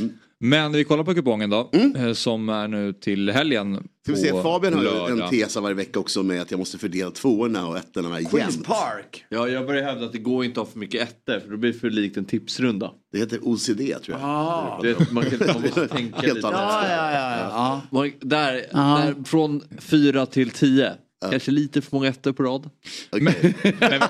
Mm. 0.00 0.12
Men 0.38 0.72
vi 0.72 0.84
kollar 0.84 1.04
på 1.04 1.14
kupongen 1.14 1.50
då. 1.50 1.70
eh, 1.96 2.12
Som 2.12 2.48
är 2.48 2.68
nu 2.68 2.92
till 2.92 3.30
helgen. 3.30 3.88
Ska 4.02 4.12
vi 4.12 4.18
se, 4.18 4.42
Fabian 4.42 4.74
har 4.74 4.82
ju 4.82 5.22
en 5.22 5.28
tes 5.30 5.56
varje 5.56 5.74
vecka 5.74 5.98
också 6.00 6.22
med 6.22 6.42
att 6.42 6.50
jag 6.50 6.58
måste 6.58 6.78
fördela 6.78 7.10
tvåorna 7.10 7.66
och 7.66 7.76
ettorna 7.78 8.08
Queens 8.16 8.32
jämnt. 8.54 8.66
Park. 8.66 9.24
Ja, 9.28 9.48
jag 9.48 9.66
börjar 9.66 9.82
hävda 9.82 10.06
att 10.06 10.12
det 10.12 10.18
går 10.18 10.44
inte 10.44 10.60
att 10.60 10.66
ha 10.66 10.72
för 10.72 10.78
mycket 10.78 11.02
ettor 11.02 11.40
för 11.40 11.50
då 11.50 11.56
blir 11.56 11.72
det 11.72 11.78
för 11.78 11.90
likt 11.90 12.16
en 12.16 12.24
tipsrunda. 12.24 12.90
Det 13.12 13.18
heter 13.18 13.38
OCD 13.42 13.78
tror 13.78 14.18
jag. 14.18 14.20
Ah. 14.22 14.78
Det, 14.82 15.12
man, 15.12 15.24
kan, 15.24 15.38
man 15.54 15.62
måste 15.62 15.88
tänka 15.88 16.20
lite. 16.22 16.38
Ja, 16.42 16.84
ja, 16.88 17.12
ja. 17.12 17.38
ja. 17.38 17.80
Man, 17.90 18.12
där, 18.20 18.64
Ja. 18.72 18.78
där, 19.04 19.24
från 19.24 19.62
fyra 19.78 20.26
till 20.26 20.50
tio. 20.50 20.92
Kanske 21.30 21.50
lite 21.50 21.80
för 21.82 21.96
många 21.96 22.08
ettor 22.08 22.32
på 22.32 22.42
rad. 22.42 22.70
Okej. 23.10 23.54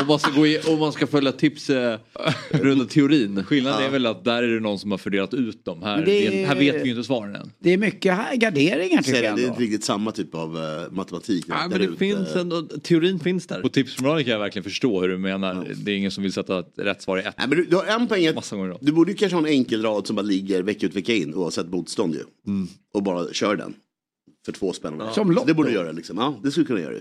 om, 0.00 0.06
man 0.06 0.18
ska 0.18 0.30
gå 0.30 0.46
i, 0.46 0.58
om 0.58 0.78
man 0.78 0.92
ska 0.92 1.06
följa 1.06 1.32
tips 1.32 1.70
eh, 1.70 1.98
runda 2.50 2.84
teorin. 2.84 3.44
Skillnaden 3.44 3.86
är 3.86 3.90
väl 3.90 4.06
att 4.06 4.24
där 4.24 4.42
är 4.42 4.48
det 4.48 4.60
någon 4.60 4.78
som 4.78 4.90
har 4.90 4.98
fördelat 4.98 5.34
ut 5.34 5.64
dem. 5.64 5.82
Här, 5.82 5.96
Men 5.96 6.04
det 6.04 6.42
är- 6.42 6.46
här 6.46 6.54
vet 6.54 6.74
vi 6.74 6.84
ju 6.84 6.90
inte 6.90 7.04
svaren 7.04 7.34
än. 7.36 7.52
Det 7.58 7.72
är 7.72 7.78
mycket 7.78 8.14
här 8.14 8.36
garderingar 8.36 9.02
tycker 9.02 9.20
det, 9.20 9.26
jag 9.26 9.36
det 9.36 9.42
är 9.42 9.48
inte 9.48 9.60
riktigt 9.60 9.84
samma 9.84 10.12
typ 10.12 10.34
av 10.34 10.56
eh, 10.56 10.92
matematik. 10.92 11.44
Ja, 11.48 11.68
men 11.70 11.80
det 11.80 11.96
finns 11.96 12.36
ändå, 12.36 12.62
teorin 12.62 13.20
finns 13.20 13.46
där. 13.46 13.60
På 13.60 13.68
tipsmoralen 13.68 14.24
kan 14.24 14.32
jag 14.32 14.40
verkligen 14.40 14.64
förstå 14.64 15.00
hur 15.00 15.08
du 15.08 15.18
menar. 15.18 15.66
Det 15.84 15.92
är 15.92 15.96
ingen 15.96 16.10
som 16.10 16.22
vill 16.22 16.32
sätta 16.32 16.62
rätt 16.76 17.02
svar 17.02 17.18
i 17.18 17.20
ett. 17.20 17.34
Nej, 17.38 17.48
men 17.48 17.58
du, 17.58 17.64
du 17.64 17.76
har 17.76 17.84
en 17.84 18.06
poäng. 18.06 18.28
Du 18.80 18.92
borde 18.92 19.10
ju 19.12 19.16
kanske 19.16 19.36
ha 19.36 19.46
en 19.46 19.52
enkel 19.52 19.82
rad 19.82 20.06
som 20.06 20.16
bara 20.16 20.22
ligger 20.22 20.62
vecka 20.62 20.86
ut 20.86 20.96
vecka 20.96 21.14
in 21.14 21.34
oavsett 21.34 21.66
motstånd 21.68 22.14
ju. 22.14 22.22
Och 22.94 23.02
bara 23.02 23.32
kör 23.32 23.56
den. 23.56 23.74
För 24.48 24.52
två 24.52 24.72
spänn. 24.72 24.98
Som 24.98 25.12
Så 25.14 25.24
Lotto. 25.24 25.46
Det 25.46 25.54
borde 25.54 25.68
du 25.68 25.74
göra 25.74 25.92
liksom. 25.92 26.16
Ja, 26.18 26.34
det 26.42 26.50
skulle 26.50 26.64
du 26.64 26.66
kunna 26.68 26.80
göra 26.80 26.92
ju. 26.94 27.00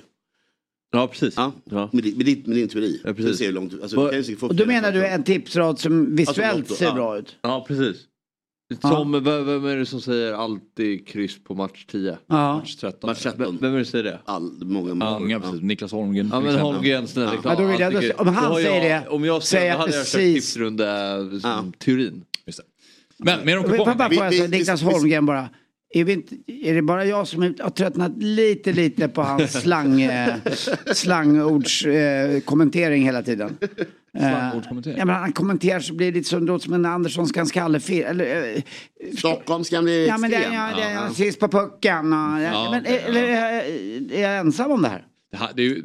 Ja, 0.91 1.07
precis. 1.07 1.33
Ja. 1.37 1.51
Ja. 1.63 1.89
Med, 1.93 2.03
din- 2.03 2.17
med, 2.17 2.25
din, 2.25 2.43
med 2.45 2.55
din 2.57 2.67
teori. 2.69 3.01
Ja, 3.03 3.13
precis. 3.13 3.31
Du 3.31 3.37
ser 3.37 3.45
hur 3.45 3.53
långt, 3.53 3.73
alltså, 3.81 3.97
Vad- 3.97 4.13
du 4.13 4.35
Och 4.41 4.55
då 4.55 4.65
menar 4.65 4.91
du 4.91 5.07
en 5.07 5.23
tipsrad 5.23 5.79
som 5.79 6.15
visuellt 6.15 6.57
Lotto, 6.59 6.75
ser 6.75 6.85
ja. 6.85 6.93
bra 6.93 7.17
ut? 7.17 7.35
Ja, 7.41 7.65
precis. 7.67 7.97
Som, 8.81 9.11
vem, 9.11 9.23
vem 9.45 9.65
är 9.65 9.75
det 9.77 9.85
som 9.85 10.01
säger 10.01 10.33
alltid 10.33 11.07
kryss 11.07 11.43
på 11.43 11.55
match 11.55 11.85
10? 11.85 12.17
Ja. 12.27 12.55
Match 12.55 12.75
13. 12.75 13.07
Match 13.09 13.23
13. 13.23 13.57
Vem 13.61 13.73
är 13.73 13.77
det 13.77 13.85
som 13.85 13.91
säger 13.91 14.03
det? 14.03 14.19
All, 14.25 14.51
många, 14.65 14.93
många, 14.93 15.19
Många, 15.19 15.39
precis. 15.39 15.61
Niklas 15.61 15.91
Holmgren. 15.91 16.29
Ja 16.33 16.39
men. 16.39 16.55
Holmgren, 16.59 17.07
snälla 17.07 17.33
Ja. 17.33 17.39
ja. 17.43 17.49
Ja, 17.49 17.59
då 17.59 17.65
vill 17.67 17.79
jag- 17.79 17.95
alltid 17.95 18.11
då- 18.17 18.21
om 18.21 18.27
han 18.27 18.55
säger 18.55 18.89
jag, 18.95 19.03
det, 19.03 19.09
Om 19.09 19.25
jag 19.25 19.43
säger 19.43 19.71
då 19.73 19.77
hade 19.79 19.91
jag 19.95 20.05
kört 20.05 20.13
precis. 20.13 20.45
tipsrunda 20.45 21.17
som 21.39 21.73
teorin. 21.77 22.23
Just 22.45 22.57
det. 22.59 22.63
Men 23.17 23.45
mer 23.45 23.57
om 23.57 23.63
kupongen. 23.63 24.49
Niklas 24.51 24.81
Holmgren 24.81 25.25
bara. 25.25 25.49
Är, 25.89 26.03
vi 26.03 26.13
inte, 26.13 26.35
är 26.47 26.73
det 26.73 26.81
bara 26.81 27.05
jag 27.05 27.27
som 27.27 27.41
har 27.41 27.69
tröttnat 27.69 28.17
lite, 28.17 28.71
lite 28.71 29.07
på 29.07 29.21
hans 29.21 29.53
slang, 29.61 30.01
eh, 30.01 30.35
slangords 30.93 31.85
eh, 31.85 32.39
kommentering 32.39 33.03
hela 33.03 33.21
tiden? 33.23 33.57
Eh, 34.17 34.19
Slangordskommentering? 34.19 34.97
Ja, 34.97 35.05
men 35.05 35.15
han 35.15 35.33
kommenterar 35.33 35.79
så 35.79 35.93
blir 35.93 36.11
det 36.11 36.17
lite 36.17 36.29
som, 36.29 36.45
låter 36.45 36.65
som 36.65 36.73
en 36.73 36.85
Anderssonskan 36.85 37.45
skallefil. 37.47 38.03
Eller, 38.03 38.55
eh, 38.55 38.61
Stockholmskan 39.17 39.83
blir 39.83 40.07
ja 40.07 40.17
men 40.17 40.31
det, 40.31 40.35
ja, 40.53 40.69
det, 40.75 40.81
Ja. 40.81 41.07
ja. 41.07 41.13
sist 41.13 41.39
på 41.39 41.47
pucken. 41.47 42.13
Och, 42.13 42.41
Ja, 42.41 42.69
men, 42.71 42.81
okej, 42.81 43.03
eller 43.07 43.23
är, 43.23 43.63
är 44.13 44.21
jag 44.21 44.38
ensam 44.38 44.71
om 44.71 44.81
det 44.81 44.89
här? 44.89 45.05
Det, 45.32 45.38
här, 45.38 45.49
det, 45.55 45.82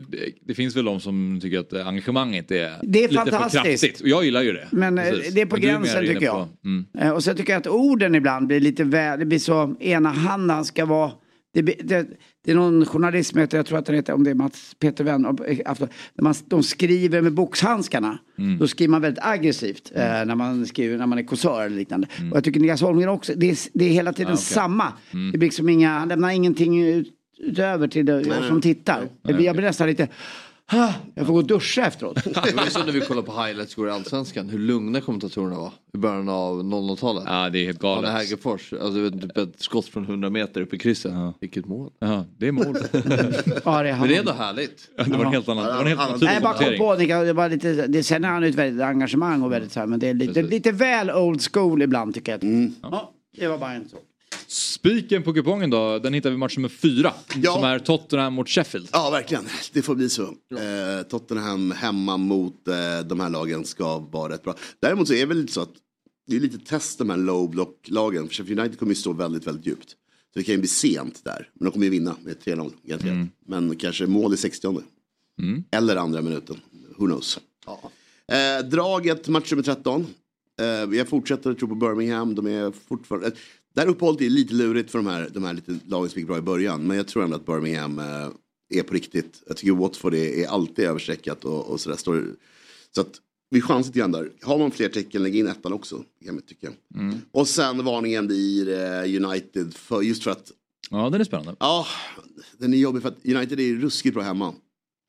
det, 0.47 0.55
finns 0.55 0.77
väl 0.77 0.85
de 0.85 1.01
som 1.01 1.39
tycker 1.43 1.59
att 1.59 1.73
engagemanget 1.73 2.51
är, 2.51 2.73
Det 2.83 3.05
är 3.05 3.09
lite 3.09 3.15
fantastiskt. 3.31 3.63
för 3.63 3.71
kraftigt. 3.71 4.01
Och 4.01 4.09
jag 4.09 4.25
gillar 4.25 4.43
ju 4.43 4.53
det. 4.53 4.69
Men 4.73 4.99
eh, 4.99 5.05
Precis. 5.11 5.35
det 5.35 5.41
är 5.41 5.47
på 5.47 5.57
Men 5.57 5.63
gränsen 5.63 6.01
tycker 6.07 6.23
jag. 6.23 6.35
på- 6.35 6.69
mm. 6.69 6.87
Eh, 6.99 7.11
Och 7.11 7.25
så 7.25 7.35
tycker 7.35 7.53
jag 7.53 7.61
att 7.61 7.67
orden 7.67 8.15
ibland 8.15 8.47
blir 8.47 8.61
lite 8.61 8.85
väl, 8.85 9.19
det 9.19 9.27
blir 9.27 9.39
så 9.39 9.77
enahanda, 9.81 10.55
han 10.55 10.65
ska 10.65 10.85
vara 10.87 11.13
det, 11.55 11.63
det, 11.63 12.07
det 12.45 12.51
är 12.51 12.55
någon 12.55 12.87
journalist 12.87 13.31
som 13.31 13.41
heter, 13.41 13.59
jag 13.59 13.67
tror 13.67 13.79
att 13.79 13.87
han 13.89 13.97
heter, 13.97 14.13
om 14.13 14.25
det 14.25 14.31
är 14.31 14.35
Mats 14.35 14.77
Peter 14.79 15.05
Wenn, 15.05 15.25
eh, 15.25 15.31
Afton- 15.31 15.89
när 16.15 16.23
man, 16.23 16.35
de 16.47 16.63
skriver 16.63 17.21
med 17.23 17.33
boxhandskarna. 17.33 18.19
Mm. 18.39 18.59
Då 18.59 18.69
skriver 18.69 18.91
man 18.91 19.01
väldigt 19.03 19.25
aggressivt 19.25 19.93
eh, 19.95 20.01
när 20.03 20.35
man 20.35 20.67
skriver, 20.67 20.99
när 20.99 21.07
man 21.07 21.19
är 21.19 21.23
kåsör 21.23 21.67
eller 21.67 21.77
liknande. 21.77 22.07
Och 22.31 22.37
jag 22.37 22.45
tycker 22.45 22.61
Niklas 22.61 22.81
Holmgren 22.83 23.09
också, 23.09 23.33
det 23.37 23.51
är, 23.51 23.59
det 23.75 23.85
är 23.85 23.89
hela 23.89 24.13
tiden 24.13 24.27
Mm. 24.27 24.33
Ah, 24.33 24.37
okej. 24.43 24.55
samma. 24.55 24.93
Mm. 25.13 25.33
Det 25.33 25.39
blir 25.39 25.47
liksom 25.49 25.69
inga, 25.69 25.99
han 25.99 26.09
lämnar 26.09 26.31
ingenting 26.31 26.85
ut, 26.85 27.09
utöver 27.43 27.89
till 27.89 28.07
det, 28.07 28.21
jag 28.21 28.45
som 28.45 28.61
tittar. 28.61 29.09
Jag 29.23 29.37
blir, 29.37 29.47
jag 29.47 29.57
blir 29.57 29.67
nästan 29.67 29.87
lite, 29.87 30.09
"Ah, 30.67 30.93
jag 31.15 31.27
får 31.27 31.33
gå 31.33 31.39
och 31.39 31.47
duscha 31.47 31.87
efteråt. 31.87 32.15
Det 32.25 32.55
var 32.57 32.65
ju 32.65 32.71
så 32.71 32.85
när 32.85 32.93
vi 32.93 33.01
kollade 33.01 33.27
på 33.27 33.43
highlights 33.43 33.79
i 33.79 33.81
Allsvenskan 33.91 34.49
hur 34.49 34.59
lugna 34.59 35.01
kommentatorerna 35.01 35.57
var 35.57 35.73
i 35.95 35.99
början 35.99 36.29
av 36.29 36.63
00-talet. 36.63 37.25
Ja, 37.27 37.51
det 37.51 37.59
är 37.59 37.67
helt 37.67 37.85
Arne 37.85 37.95
galet. 37.95 38.11
Hägerfors, 38.11 38.73
alltså 38.73 38.91
du 38.91 39.11
vet, 39.11 39.23
typ 39.23 39.39
ett 39.39 39.63
skott 39.63 39.87
från 39.87 40.05
100 40.05 40.31
meter 40.31 40.61
upp 40.61 40.75
i 40.75 40.79
krysset. 40.79 41.13
Vilket 41.41 41.67
mål. 41.67 41.91
Ja, 41.99 42.25
det 42.39 42.49
är 42.49 42.53
mål. 42.53 42.67
Ja, 43.65 43.83
det 43.83 43.89
är 43.89 43.99
Men 43.99 44.09
det 44.09 44.15
är 44.15 44.19
ändå 44.19 44.33
härligt. 44.33 44.89
Ja, 44.97 45.05
det 45.05 45.17
var 45.17 45.25
en 45.25 45.33
helt 45.33 45.49
annan, 45.49 45.65
det 45.65 45.73
var 45.73 45.81
en 45.81 45.87
helt 45.87 46.01
annan 46.01 46.21
typ 46.21 46.29
Nej, 46.29 46.41
bara 46.41 46.55
kom 46.55 46.79
på 46.79 46.97
det 46.97 47.33
var 47.33 47.49
lite, 47.49 47.87
det, 47.87 48.03
sen 48.03 48.25
har 48.25 48.31
han 48.31 48.45
ett 48.45 48.55
väldigt 48.55 48.83
engagemang 48.83 49.43
och 49.43 49.53
väldigt 49.53 49.73
så 49.73 49.81
här, 49.81 49.87
men 49.87 50.01
det 50.01 50.09
är 50.09 50.15
lite, 50.15 50.43
lite 50.43 50.73
väl 50.73 51.11
old 51.11 51.43
school 51.53 51.83
ibland 51.83 52.15
tycker 52.15 52.33
jag. 52.33 52.71
Ja, 52.83 53.13
det 53.39 53.49
var 53.49 53.59
bara 53.59 53.73
en 53.73 53.89
sak. 53.89 54.01
Spiken 54.47 55.23
på 55.23 55.33
kupongen 55.33 55.71
då, 55.71 55.99
den 55.99 56.15
hittar 56.15 56.31
vi 56.31 56.37
match 56.37 56.57
nummer 56.57 56.69
fyra. 56.69 57.13
Ja. 57.37 57.53
Som 57.53 57.65
är 57.65 57.79
Tottenham 57.79 58.35
mot 58.35 58.49
Sheffield. 58.49 58.89
Ja, 58.93 59.11
verkligen. 59.11 59.45
Det 59.73 59.83
får 59.83 59.95
bli 59.95 60.09
så. 60.09 60.23
Eh, 60.23 61.03
Tottenham 61.09 61.71
hemma 61.71 62.17
mot 62.17 62.69
eh, 62.69 62.75
de 63.07 63.21
här 63.21 63.31
lagen 63.31 63.65
ska 63.65 63.99
vara 63.99 64.33
rätt 64.33 64.43
bra. 64.43 64.55
Däremot 64.81 65.09
så 65.09 65.15
är 65.15 65.19
det 65.19 65.27
väl 65.27 65.37
lite 65.37 65.53
så 65.53 65.61
att 65.61 65.73
det 66.27 66.37
är 66.37 66.41
lite 66.41 66.59
test 66.59 66.99
de 66.99 67.11
här 67.11 67.17
low 67.17 67.51
block-lagen. 67.51 68.29
För 68.29 68.35
Sheffield 68.35 68.61
United 68.61 68.79
kommer 68.79 68.91
ju 68.91 68.97
stå 68.97 69.13
väldigt, 69.13 69.47
väldigt 69.47 69.67
djupt. 69.67 69.91
Så 70.33 70.39
det 70.39 70.43
kan 70.43 70.55
ju 70.55 70.59
bli 70.59 70.69
sent 70.69 71.25
där. 71.25 71.49
Men 71.55 71.65
de 71.65 71.73
kommer 71.73 71.87
ju 71.87 71.91
vinna 71.91 72.17
med 72.23 72.37
3-0 72.45 72.73
garanterat. 72.83 73.29
Men 73.47 73.77
kanske 73.77 74.07
mål 74.07 74.35
i 74.35 74.37
60 74.37 74.83
Mm. 75.39 75.65
Eller 75.71 75.97
andra 75.97 76.23
minuten. 76.23 76.57
Who 76.97 77.07
knows. 77.07 77.39
Eh, 78.33 78.69
draget 78.69 79.29
match 79.29 79.51
nummer 79.51 79.63
13. 79.63 80.07
Eh, 80.61 80.67
jag 80.97 81.09
fortsätter 81.09 81.55
tro 81.55 81.69
på 81.69 81.75
Birmingham. 81.75 82.35
De 82.35 82.47
är 82.47 82.73
fortfarande... 82.89 83.33
Eh, 83.75 83.85
där 83.85 83.87
uppehållet 83.87 84.21
är 84.21 84.31
lite 84.31 84.55
lurigt 84.55 84.91
för 84.91 84.99
de 84.99 85.07
här, 85.07 85.29
de 85.35 85.45
här 85.45 85.55
lite 85.55 85.79
lagen 85.87 86.11
som 86.11 86.19
gick 86.19 86.29
bra 86.29 86.39
i 86.39 86.43
början. 86.43 86.87
Men 86.87 86.97
jag 86.97 87.09
tror 87.09 87.25
ändå 87.25 87.37
att 87.37 87.47
Birmingham 87.47 87.99
eh, 87.99 88.29
är 88.75 88.83
på 88.83 88.95
riktigt. 88.95 89.43
Jag 89.47 89.57
tycker 89.57 89.73
Watford 89.73 90.15
är, 90.15 90.39
är 90.45 90.47
alltid 90.47 90.85
överstreckat 90.85 91.45
och, 91.45 91.67
och 91.71 91.81
sådär. 91.81 91.97
Står, 91.97 92.27
så 92.95 93.01
att 93.01 93.21
vi 93.51 93.61
chansar 93.61 93.89
lite 93.89 93.99
grann 93.99 94.13
där. 94.13 94.33
Har 94.43 94.59
man 94.59 94.71
fler 94.71 94.89
tecken, 94.89 95.23
lägg 95.23 95.37
in 95.37 95.47
ettan 95.47 95.73
också. 95.73 96.05
Tycka. 96.47 96.71
Mm. 96.95 97.15
Och 97.31 97.49
sen 97.49 97.85
varningen 97.85 98.27
blir 98.27 98.69
eh, 98.69 99.25
United. 99.27 99.75
För, 99.75 100.03
just 100.03 100.23
för 100.23 100.31
att 100.31 100.53
Ja, 100.91 101.11
den 101.11 101.21
är 101.21 101.25
spännande. 101.25 101.57
Ja, 101.61 101.87
den 102.59 102.75
är 102.75 102.79
jobbig 102.79 103.03
för 103.03 103.09
att 103.09 103.27
United 103.27 103.61
är 103.61 103.75
ruskigt 103.75 104.15
bra 104.15 104.23
hemma. 104.23 104.55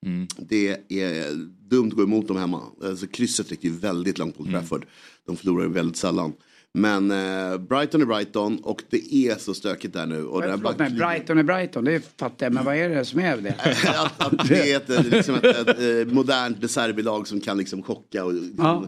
Mm. 0.05 0.27
Det 0.37 0.91
är 1.01 1.31
dumt 1.69 1.87
att 1.87 1.93
gå 1.93 2.03
emot 2.03 2.27
dem 2.27 2.37
hemma. 2.37 2.61
Alltså, 2.83 3.07
krysset 3.07 3.51
räcker 3.51 3.69
ju 3.69 3.75
väldigt 3.75 4.17
långt 4.17 4.39
Mm. 4.39 4.51
på 4.51 4.57
Trafford. 4.59 4.85
De 5.25 5.37
förlorar 5.37 5.67
väldigt 5.67 5.97
sällan. 5.97 6.33
Men 6.73 7.11
eh, 7.11 7.57
Brighton 7.57 8.01
är 8.01 8.05
Brighton 8.05 8.59
och 8.63 8.81
det 8.89 9.13
är 9.15 9.35
så 9.35 9.53
stökigt 9.53 9.93
där 9.93 10.05
nu. 10.05 10.25
Och 10.25 10.41
det 10.41 10.49
här 10.49 10.57
Förlåt 10.57 10.79
mig, 10.79 10.91
Brighton 10.91 11.37
är 11.37 11.43
Brighton, 11.43 11.83
det 11.83 12.19
fattar 12.19 12.45
jag, 12.45 12.53
men 12.53 12.65
vad 12.65 12.75
är 12.75 12.89
det 12.89 13.05
som 13.05 13.19
är 13.19 13.37
det? 13.37 13.55
att, 13.97 14.25
att 14.33 14.47
det 14.47 14.71
är 14.71 14.77
ett, 14.77 14.89
eh, 14.89 15.03
liksom 15.03 15.35
ett, 15.35 15.43
ett, 15.43 16.07
eh, 16.07 16.13
modernt 16.13 16.61
De 16.61 16.67
Serbi-lag 16.67 17.27
som 17.27 17.39
kan 17.41 17.57
liksom 17.57 17.83
chocka 17.83 18.25
och 18.25 18.33
Ja. 18.57 18.85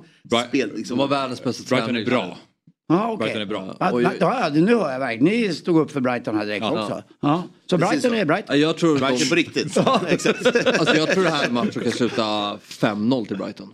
spel. 0.48 0.72
Liksom. 0.76 0.98
De 0.98 1.10
var 1.10 1.18
världens 1.18 1.44
bästa 1.44 1.64
Brighton 1.70 1.88
tränare 1.88 2.02
är 2.04 2.08
i 2.08 2.10
bra. 2.10 2.38
Ja, 2.88 3.12
okej. 3.12 3.18
Brighton 3.18 3.42
är 3.42 3.46
bra. 3.46 3.76
Ja, 3.80 3.90
Oj, 3.94 4.08
ja, 4.20 4.50
nu 4.54 4.76
hör 4.76 4.92
jag 4.92 5.00
verkligen. 5.00 5.26
Ni 5.26 5.54
stod 5.54 5.78
upp 5.78 5.92
för 5.92 6.02
Brighton 6.02 6.38
här 6.38 6.46
direkt 6.46 6.64
Ja. 6.64 6.82
också. 6.84 7.04
Ja. 7.22 7.44
Så 7.70 7.78
Brighton 7.78 8.02
så. 8.02 8.14
är 8.14 8.26
Brighton. 8.26 8.60
Ja, 8.60 8.68
Jag 8.68 8.78
tror, 8.78 8.98
Brighton 9.00 9.18
de, 9.20 9.30
på 9.30 9.36
riktigt. 9.36 9.78
Alltså 10.80 10.96
jag 10.96 11.10
tror 11.10 11.24
det 11.24 11.30
här 11.30 11.50
matchen 11.50 11.82
kan 11.84 11.92
sluta 11.92 12.24
5-0 12.58 13.26
till 13.28 13.38
Brighton. 13.38 13.70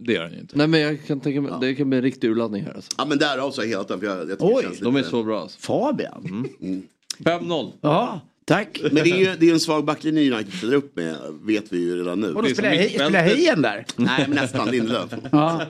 Det 0.00 0.12
gör 0.12 0.22
den 0.24 0.40
inte. 0.40 0.56
Nej 0.58 0.66
men 0.66 0.80
jag 0.80 1.06
kan 1.06 1.20
tänka 1.20 1.40
mig, 1.40 1.52
det 1.60 1.74
kan 1.74 1.88
bli 1.90 1.98
en 1.98 2.04
riktig 2.04 2.28
urladdning 2.28 2.62
här 2.64 2.74
alltså. 2.74 2.90
Ja 2.98 3.04
men 3.04 3.18
därav 3.18 3.50
så 3.50 3.62
helt 3.62 3.88
för 3.88 4.04
jag, 4.04 4.18
jag 4.18 4.28
tycker 4.28 4.56
Oj, 4.56 4.78
De 4.80 4.96
är 4.96 5.02
så 5.02 5.22
bra 5.22 5.40
alltså. 5.40 5.60
Fabian. 5.60 6.48
5-0. 7.18 7.72
Ja, 7.80 8.20
tack. 8.44 8.80
Men 8.82 8.94
det 8.94 9.00
är 9.10 9.16
ju 9.16 9.36
det 9.38 9.48
är 9.48 9.52
en 9.52 9.60
svag 9.60 9.84
backlinje 9.84 10.34
United 10.34 10.54
ställer 10.54 10.76
upp 10.76 10.96
med, 10.96 11.16
vet 11.42 11.72
vi 11.72 11.78
ju 11.78 11.98
redan 11.98 12.20
nu. 12.20 12.34
Och 12.34 12.42
då 12.42 12.48
spelar 12.48 12.70
mittfältet. 12.70 13.08
spelar 13.08 13.22
Hien 13.22 13.62
där? 13.62 13.86
Nej 13.96 14.24
men 14.28 14.36
nästan 14.36 14.70
Lindelöf. 14.70 15.10
Ja. 15.32 15.62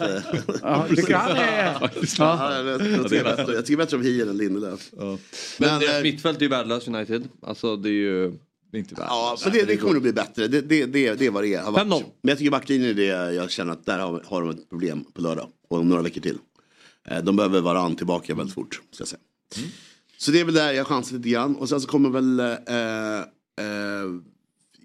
Ja, 0.63 0.87
tycker 0.89 1.15
han 1.15 1.37
är... 1.37 1.77
Ja. 1.81 1.91
Ja, 2.19 2.63
jag, 2.63 2.81
tycker 2.81 3.25
bättre, 3.25 3.55
jag 3.55 3.67
tycker 3.67 3.77
bättre 3.77 3.97
om 3.97 4.03
Hien 4.03 4.29
än 4.29 4.37
Lindelöf. 4.37 4.91
Men, 4.93 5.19
Men, 5.59 5.81
deras 5.81 5.95
eh, 5.95 6.03
mittfält 6.03 6.39
är 6.39 6.43
ju 6.43 6.49
värdelöst 6.49 6.89
United. 6.89 7.29
Alltså 7.43 7.77
det 7.77 7.89
är 7.89 7.93
ju... 7.93 8.33
Det 8.75 8.79
är 8.79 8.81
inte. 8.81 8.95
Ja, 8.99 9.37
men 9.45 9.53
det, 9.53 9.65
det 9.65 9.77
kommer 9.77 9.97
att 9.97 10.03
bli 10.03 10.13
bättre. 10.13 10.49
Det, 10.49 10.61
det, 10.61 10.87
det, 10.87 11.15
det 11.15 11.27
är 11.27 11.31
vad 11.31 11.43
det 11.43 11.55
är. 11.55 11.63
har 11.63 11.73
varit. 11.73 11.87
5-0. 11.87 12.03
Men 12.23 12.29
jag 12.29 12.39
tycker 12.39 12.51
backlinjen 12.51 12.91
är 12.91 12.95
det 12.95 13.35
jag 13.35 13.51
känner 13.51 13.73
att 13.73 13.87
där 13.87 13.99
har, 13.99 14.23
har 14.27 14.41
de 14.41 14.51
ett 14.51 14.71
problem 14.71 15.05
på 15.15 15.23
lördag. 15.23 15.49
Och 15.69 15.79
om 15.79 15.89
några 15.89 16.03
veckor 16.03 16.21
till. 16.21 16.39
Eh, 17.09 17.23
de 17.25 17.37
behöver 17.37 17.61
varann 17.61 17.97
tillbaka 17.97 18.35
väldigt 18.35 18.55
fort. 18.55 18.81
Ska 18.91 19.03
jag 19.03 19.09
säga. 19.09 19.21
Så 20.19 20.31
det 20.31 20.41
är 20.41 20.45
väl 20.45 20.55
där 20.55 20.73
jag 20.73 20.87
chansar 20.87 21.17
lite 21.17 21.29
grann. 21.29 21.57
Och 21.57 21.69
sen 21.69 21.81
så 21.81 21.89
kommer 21.89 22.11
väl 22.11 22.41
eh, 22.41 22.47
eh, 23.67 24.07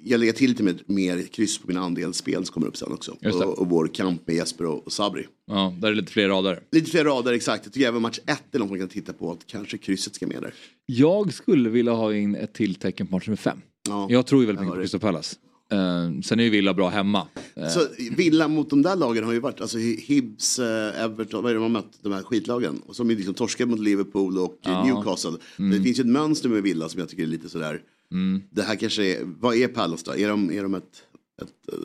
jag 0.04 0.20
lägger 0.20 0.34
till 0.34 0.50
lite 0.50 0.64
med 0.64 0.82
mer 0.86 1.22
kryss 1.22 1.58
på 1.58 1.68
mina 1.68 1.82
andelsspel 1.82 2.46
som 2.46 2.54
kommer 2.54 2.68
upp 2.68 2.78
sen 2.78 2.92
också. 2.92 3.18
Och, 3.24 3.60
och 3.60 3.70
vår 3.70 3.88
kamp 3.88 4.28
med 4.28 4.36
Jesper 4.36 4.66
och, 4.66 4.86
och 4.86 4.94
Sabri. 4.94 5.28
Ja, 5.48 5.76
där 5.82 5.92
är 5.92 5.96
lite 5.96 6.12
fler 6.12 6.28
rader. 6.28 6.60
Lite 6.72 6.92
fler 6.92 7.04
rader 7.04 7.34
exakt. 7.34 7.66
Jag 7.66 7.74
tycker 7.74 7.88
även 7.88 8.02
match 8.02 8.20
1 8.26 8.44
är 8.52 8.60
något 8.60 8.70
man 8.70 8.80
kan 8.80 8.88
titta 8.88 9.14
på. 9.14 9.32
Att 9.32 9.48
kanske 9.48 9.78
krysset 9.78 10.16
ska 10.16 10.28
med 10.28 10.42
där. 10.42 10.54
Jag 10.86 11.34
skulle 11.34 11.70
vilja 11.70 11.92
ha 11.92 12.14
in 12.14 12.36
ett 12.36 12.54
till 12.54 12.76
tecken 12.76 13.08
på 13.08 13.16
match 13.16 13.28
nummer 13.28 13.38
fem. 13.38 13.62
Ja. 13.90 14.08
Jag 14.10 14.26
tror 14.26 14.42
ju 14.42 14.48
väldigt 14.48 14.62
mycket 14.62 14.76
på 14.76 14.82
Crystal 14.82 15.00
Palace. 15.00 15.36
Eh, 15.72 16.22
sen 16.24 16.40
är 16.40 16.44
ju 16.44 16.50
Villa 16.50 16.74
bra 16.74 16.90
hemma. 16.90 17.28
Eh, 17.56 17.68
Så 17.68 17.80
Villa 18.18 18.48
mot 18.48 18.70
de 18.70 18.82
där 18.82 18.96
lagen 18.96 19.24
har 19.24 19.34
ju 19.34 19.40
varit, 19.40 19.62
alltså 19.62 19.78
Hibs, 19.78 20.60
eh, 20.60 21.04
Everton, 21.04 21.44
vad 21.44 21.50
är 21.50 21.54
det 21.54 21.60
de 21.60 21.64
har 21.64 21.70
mött, 21.82 22.00
de 22.02 22.14
här 22.14 22.24
skitlagen? 22.24 22.82
Och 22.86 22.96
som 22.96 23.10
är 23.10 23.16
liksom 23.16 23.34
torskat 23.34 23.70
mot 23.70 23.80
Liverpool 23.80 24.38
och 24.38 24.58
Ja. 24.62 24.84
Newcastle. 24.86 25.32
Det 25.58 25.82
finns 25.84 26.00
ju 26.00 26.02
ett 26.02 26.08
mönster 26.08 26.50
med 26.50 26.64
Villa 26.64 26.90
som 26.90 27.00
jag 27.00 27.10
tycker 27.10 27.24
är 27.24 27.28
lite 27.28 27.50
sådär, 27.50 27.82
Mm. 28.12 28.42
det 28.52 28.62
här 28.62 28.76
kanske 28.76 29.06
är, 29.06 29.18
vad 29.40 29.56
är 29.56 29.68
Palace 29.68 30.04
då? 30.06 30.16
Är 30.18 30.30
de, 30.30 30.52
är 30.52 30.64
de 30.64 30.74
ett, 30.74 31.04
ett 31.42 31.74
eh, 31.74 31.80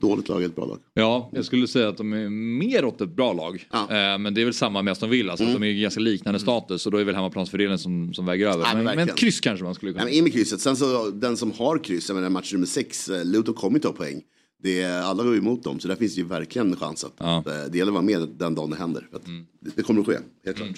dåligt 0.00 0.28
lag 0.28 0.36
eller 0.36 0.46
ett 0.48 0.56
bra 0.56 0.66
lag? 0.66 0.78
Ja, 0.94 1.30
jag 1.32 1.44
skulle 1.44 1.68
säga 1.68 1.88
att 1.88 1.96
de 1.96 2.12
är 2.12 2.28
mer 2.28 2.84
åt 2.84 3.00
ett 3.00 3.16
bra 3.16 3.32
lag. 3.32 3.66
Eh, 3.72 4.18
men 4.18 4.34
det 4.34 4.40
är 4.40 4.44
väl 4.44 4.54
samma 4.54 4.82
med 4.82 4.92
Aston 4.92 5.10
Villa, 5.10 5.36
så 5.36 5.44
att 5.44 5.52
de 5.52 5.62
är 5.62 5.66
ju 5.66 5.82
ganska 5.82 6.00
liknande 6.00 6.40
status 6.40 6.86
och 6.86 6.92
då 6.92 6.98
är 6.98 7.04
väl 7.04 7.14
hemmaplansfördelen 7.14 7.78
som, 7.78 8.14
som 8.14 8.26
väger 8.26 8.46
över. 8.46 8.64
Mm. 8.64 8.66
Ja, 8.78 8.82
men 8.82 8.96
men, 8.96 9.08
ett 9.08 9.16
kryss 9.16 9.40
kanske 9.40 9.64
man 9.64 9.74
skulle 9.74 9.92
kunna. 9.92 10.04
Nej, 10.04 10.12
men 10.12 10.18
in 10.18 10.24
med 10.24 10.32
krysset. 10.32 10.60
Sen 10.60 10.76
så 10.76 11.10
den 11.10 11.36
som 11.36 11.52
har 11.52 11.78
kryss, 11.78 12.08
jag 12.08 12.14
menar 12.14 12.30
match 12.30 12.52
nummer 12.52 12.66
sex, 12.66 13.08
eh, 13.08 13.24
Luton 13.24 13.54
kommer 13.54 13.76
ju 13.78 13.80
ta 13.82 13.92
poäng. 13.92 14.22
Det 14.62 14.80
är, 14.82 15.02
alla 15.02 15.22
går 15.22 15.32
ju 15.32 15.38
emot 15.38 15.62
dem, 15.62 15.80
så 15.80 15.88
där 15.88 15.96
finns 15.96 16.14
det 16.14 16.20
ju 16.20 16.26
verkligen 16.26 16.70
en 16.70 16.76
chans 16.76 17.04
att, 17.04 17.20
eh, 17.20 17.42
det 17.70 17.78
gäller 17.78 17.90
att 17.92 17.94
vara 17.94 18.02
med 18.02 18.28
den 18.38 18.54
dagen 18.54 18.70
det 18.70 18.76
händer. 18.76 19.06
För 19.10 19.16
att 19.16 19.26
Mm. 19.28 19.46
det, 19.60 19.70
det 19.76 19.82
kommer 19.82 20.00
att 20.00 20.06
ske, 20.06 20.16
helt 20.44 20.56
klart. 20.56 20.68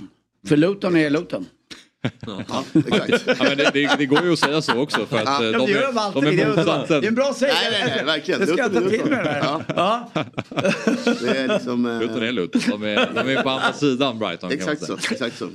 För 0.46 0.56
Luton 0.56 0.96
är 0.96 1.10
Luton. 1.10 1.46
Ja, 2.26 2.64
exakt. 2.86 3.24
Ja, 3.26 3.34
men 3.48 3.56
det, 3.58 3.70
det, 3.74 3.94
det 3.98 4.06
går 4.06 4.24
ju 4.24 4.32
att 4.32 4.38
säga 4.38 4.62
så 4.62 4.78
också 4.78 5.06
för 5.06 5.16
att 5.16 5.24
Ja, 5.24 5.44
eh, 5.46 5.52
de, 5.52 5.66
de 5.66 5.72
är, 5.74 5.98
alltid. 5.98 6.22
de 6.22 6.38
är 6.42 6.48
motsatsen. 6.56 7.00
Det 7.00 7.06
är 7.06 7.08
en 7.08 7.14
bra 7.14 7.34
sägare. 7.34 7.56
Nej, 7.70 7.82
nej, 7.86 7.92
nej, 7.96 8.04
verkligen. 8.04 8.40
Det 8.40 8.46
ska 8.46 8.56
jag 8.56 8.72
ta 8.74 8.80
till 8.80 9.04
mig 9.04 9.24
det. 9.24 9.42
Ja. 9.76 10.10
Det 11.04 11.38
är 11.38 11.48
liksom... 11.48 11.86
eh, 11.86 12.00
Luton 12.00 12.22
är 12.22 12.32
Luton, 12.32 12.62
de 12.68 12.82
är, 12.82 13.10
de 13.24 13.28
är 13.36 13.42
på 13.42 13.50
andra 13.50 13.72
sidan 13.72 14.18
Brighton. 14.18 14.50
kan 14.50 14.58
man 14.58 14.72
Exakt 14.72 14.86
så, 14.86 15.12
exakt 15.14 15.38
så. 15.38 15.48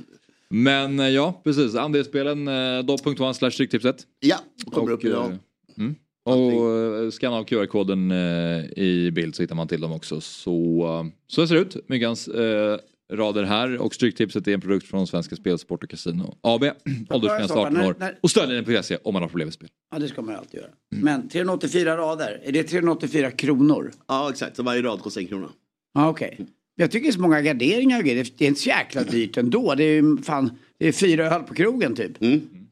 Men 0.49 0.99
eh, 0.99 1.07
ja, 1.09 1.41
precis. 1.43 1.75
Andelsspelen, 1.75 2.47
eh, 2.47 2.83
dobb.one 2.85 3.33
slash 3.33 3.51
stryktipset. 3.51 3.95
Ja, 4.19 4.37
kommer 4.71 4.91
upp 4.91 5.03
eh, 5.03 5.09
idag. 5.09 5.37
Mm. 5.77 5.95
Och 6.25 6.71
eh, 6.71 7.09
scanna 7.11 7.35
av 7.37 7.43
QR-koden 7.43 8.11
eh, 8.11 8.65
i 8.83 9.11
bild 9.13 9.35
så 9.35 9.43
hittar 9.43 9.55
man 9.55 9.67
till 9.67 9.81
dem 9.81 9.91
också. 9.91 10.21
Så, 10.21 10.83
eh, 11.05 11.13
så 11.27 11.47
ser 11.47 11.55
det 11.55 11.61
ut. 11.61 11.89
Myggans 11.89 12.27
eh, 12.27 12.79
rader 13.13 13.43
här 13.43 13.77
och 13.77 13.95
Stryktipset 13.95 14.47
är 14.47 14.53
en 14.53 14.61
produkt 14.61 14.87
från 14.87 15.07
Svenska 15.07 15.35
Spel, 15.35 15.59
Sport 15.59 15.83
och 15.83 15.89
Casino 15.89 16.37
AB. 16.41 16.63
Åldersgräns 17.09 17.45
Stoppa, 17.51 17.61
18 17.61 17.73
när- 17.73 17.87
år. 17.87 17.95
när- 17.99 18.17
Och 18.21 18.29
stödlinjen.se 18.31 18.97
om 19.03 19.13
man 19.13 19.21
har 19.21 19.29
problem 19.29 19.45
med 19.47 19.53
spel. 19.53 19.69
Ja, 19.91 19.99
det 19.99 20.07
ska 20.07 20.21
man 20.21 20.33
ju 20.33 20.39
alltid 20.39 20.59
göra. 20.59 20.69
Men 20.95 21.29
384 21.29 21.97
rader, 21.97 22.41
är 22.43 22.51
det 22.51 22.63
384 22.63 23.31
kronor? 23.31 23.91
Ja, 24.07 24.29
exakt. 24.29 24.55
Så 24.55 24.63
varje 24.63 24.81
rad 24.81 24.99
kostar 25.01 25.21
en 25.21 25.27
krona. 25.27 25.49
Ja, 25.93 26.09
okej. 26.09 26.39
Jag 26.75 26.91
tycker 26.91 27.03
det 27.03 27.09
är 27.09 27.13
så 27.13 27.21
många 27.21 27.41
garderingar 27.41 27.97
och 27.99 28.03
grejer. 28.05 28.27
Det 28.37 28.45
är 28.45 28.49
inte 28.49 28.61
så 28.61 28.69
jäkla 28.69 29.03
dyrt 29.03 29.37
ändå. 29.37 29.75
Det 29.75 29.83
är 29.83 29.93
ju 29.93 30.17
fan, 30.17 30.51
det 30.79 30.87
är 30.87 30.91
fyra 30.91 31.35
öl 31.35 31.43
på 31.43 31.53
krogen 31.53 31.95
typ. 31.95 32.11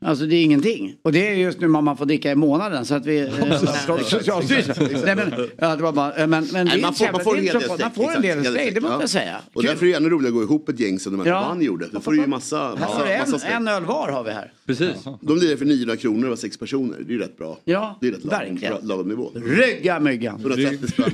Alltså 0.05 0.25
det 0.25 0.35
är 0.35 0.43
ingenting. 0.43 0.95
Och 1.01 1.11
det 1.11 1.27
är 1.27 1.33
just 1.33 1.59
nu 1.59 1.67
man 1.67 1.97
får 1.97 2.05
dricka 2.05 2.31
i 2.31 2.35
månaden. 2.35 2.85
Så 2.85 2.95
att 2.95 3.05
vi... 3.05 3.19
eh, 3.19 3.97
Socialstyrelsen. 4.03 4.75
Nej 5.05 5.15
men, 5.15 5.33
ja, 5.57 5.75
det 5.75 5.83
var 5.83 5.91
bara, 5.91 6.13
eh, 6.13 6.27
men, 6.27 6.29
men 6.29 6.53
det 6.53 6.63
Nej, 6.63 6.77
är 6.77 6.81
man 6.81 6.93
får, 6.93 7.11
man 7.11 7.23
får 7.23 7.37
en 7.37 7.43
hel 7.43 7.53
del 7.53 7.63
som- 7.63 7.77
Man 7.81 7.91
får 7.91 8.11
en 8.15 8.21
del 8.21 8.43
det 8.43 8.81
måste 8.81 8.87
ja. 8.95 8.97
jag 9.01 9.09
säga. 9.09 9.37
Och 9.53 9.63
därför 9.63 9.85
är 9.85 9.89
det 9.89 9.95
ännu 9.97 10.09
roligare 10.09 10.27
att 10.27 10.33
gå 10.33 10.43
ihop 10.43 10.69
ett 10.69 10.79
gäng 10.79 10.99
som 10.99 11.11
de 11.17 11.19
här 11.25 11.27
Ja. 11.27 11.41
förband 11.41 11.63
gjorde. 11.63 11.87
Då 11.91 11.99
får 11.99 12.11
du 12.11 12.17
ju 12.17 12.27
massa, 12.27 12.57
Här 12.57 13.25
du 13.25 13.31
massa 13.31 13.47
en, 13.47 13.55
en 13.61 13.67
öl 13.67 13.83
var 13.85 14.11
har 14.11 14.23
vi 14.23 14.31
här. 14.31 14.51
Precis. 14.67 14.89
De 15.21 15.37
lirar 15.37 15.57
för 15.57 15.65
900 15.65 15.95
kronor 15.95 16.23
och 16.23 16.29
var 16.29 16.35
sex 16.35 16.57
personer. 16.57 16.97
Det 16.99 17.09
är 17.13 17.13
ju 17.17 17.19
rätt 17.19 17.37
bra. 17.37 17.57
Ja, 17.63 17.97
det 18.01 18.07
är 18.07 18.11
rätt 18.11 18.25
verkligen. 18.25 18.73
lagom 18.81 19.07
nivå. 19.07 19.31
Rygga 19.35 19.99
myggan. 19.99 20.39
130 20.39 20.87
spänn. 20.87 21.11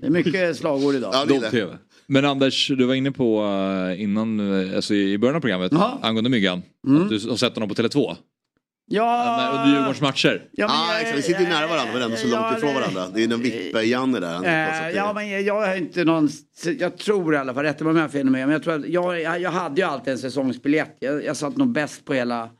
Det 0.00 0.06
är 0.06 0.10
mycket 0.10 0.56
slagord 0.56 0.94
idag. 0.94 1.10
Ja, 1.14 1.24
det 1.28 1.34
är 1.58 1.66
det. 1.66 1.78
Men 2.08 2.24
Anders, 2.24 2.68
du 2.68 2.84
var 2.84 2.94
inne 2.94 3.12
på 3.12 3.42
eh, 3.92 4.02
innan, 4.02 4.40
alltså 4.76 4.94
i 4.94 5.18
början 5.18 5.36
av 5.36 5.40
programmet, 5.40 5.72
Ja. 5.74 5.98
angående 6.02 6.30
Myggan. 6.30 6.62
Mm. 6.86 7.02
Att 7.02 7.08
du 7.08 7.28
har 7.28 7.36
sett 7.36 7.54
honom 7.54 7.68
på 7.68 7.74
Tele2. 7.74 8.05
Ja, 8.88 9.50
Under 9.52 9.66
Djurgårdens 9.72 10.00
matcher. 10.00 10.42
Ja, 10.52 10.66
men 10.68 10.76
jag- 10.92 11.00
exakt. 11.00 11.18
Vi 11.18 11.22
sitter 11.22 11.40
ju 11.40 11.48
nära 11.48 11.66
varandra 11.66 11.92
men 11.92 12.02
ändå 12.02 12.16
så 12.16 12.28
Ja, 12.28 12.40
långt 12.40 12.58
ifrån 12.58 12.74
varandra. 12.74 13.06
Det 13.14 13.22
är 13.24 13.28
någon 13.28 13.40
Vippe-Janne 13.42 14.20
där. 14.20 14.44
Är 14.44 14.88
Eh, 14.90 14.96
ja, 14.96 15.12
men 15.12 15.44
jag 15.44 15.66
har 15.66 15.76
inte 15.76 16.04
någon, 16.04 16.28
jag 16.78 16.98
tror 16.98 17.34
i 17.34 17.38
alla 17.38 17.54
fall, 17.54 17.62
rätta 17.62 17.84
mig 17.84 17.90
om 17.90 17.96
jag 17.96 18.04
har 18.04 18.08
fel 18.08 18.24
med, 18.30 18.40
men 18.46 18.50
jag 18.50 18.62
tror 18.62 18.74
att 18.74 18.86
jag, 18.88 19.20
jag, 19.20 19.40
jag 19.40 19.50
hade 19.50 19.80
ju 19.80 19.86
alltid 19.86 20.12
en 20.12 20.18
säsongsbiljett. 20.18 20.96
Jag, 20.98 21.24
jag 21.24 21.36
satt 21.36 21.56
nog 21.56 21.68
bäst 21.72 22.04
på 22.04 22.14
hela, 22.14 22.50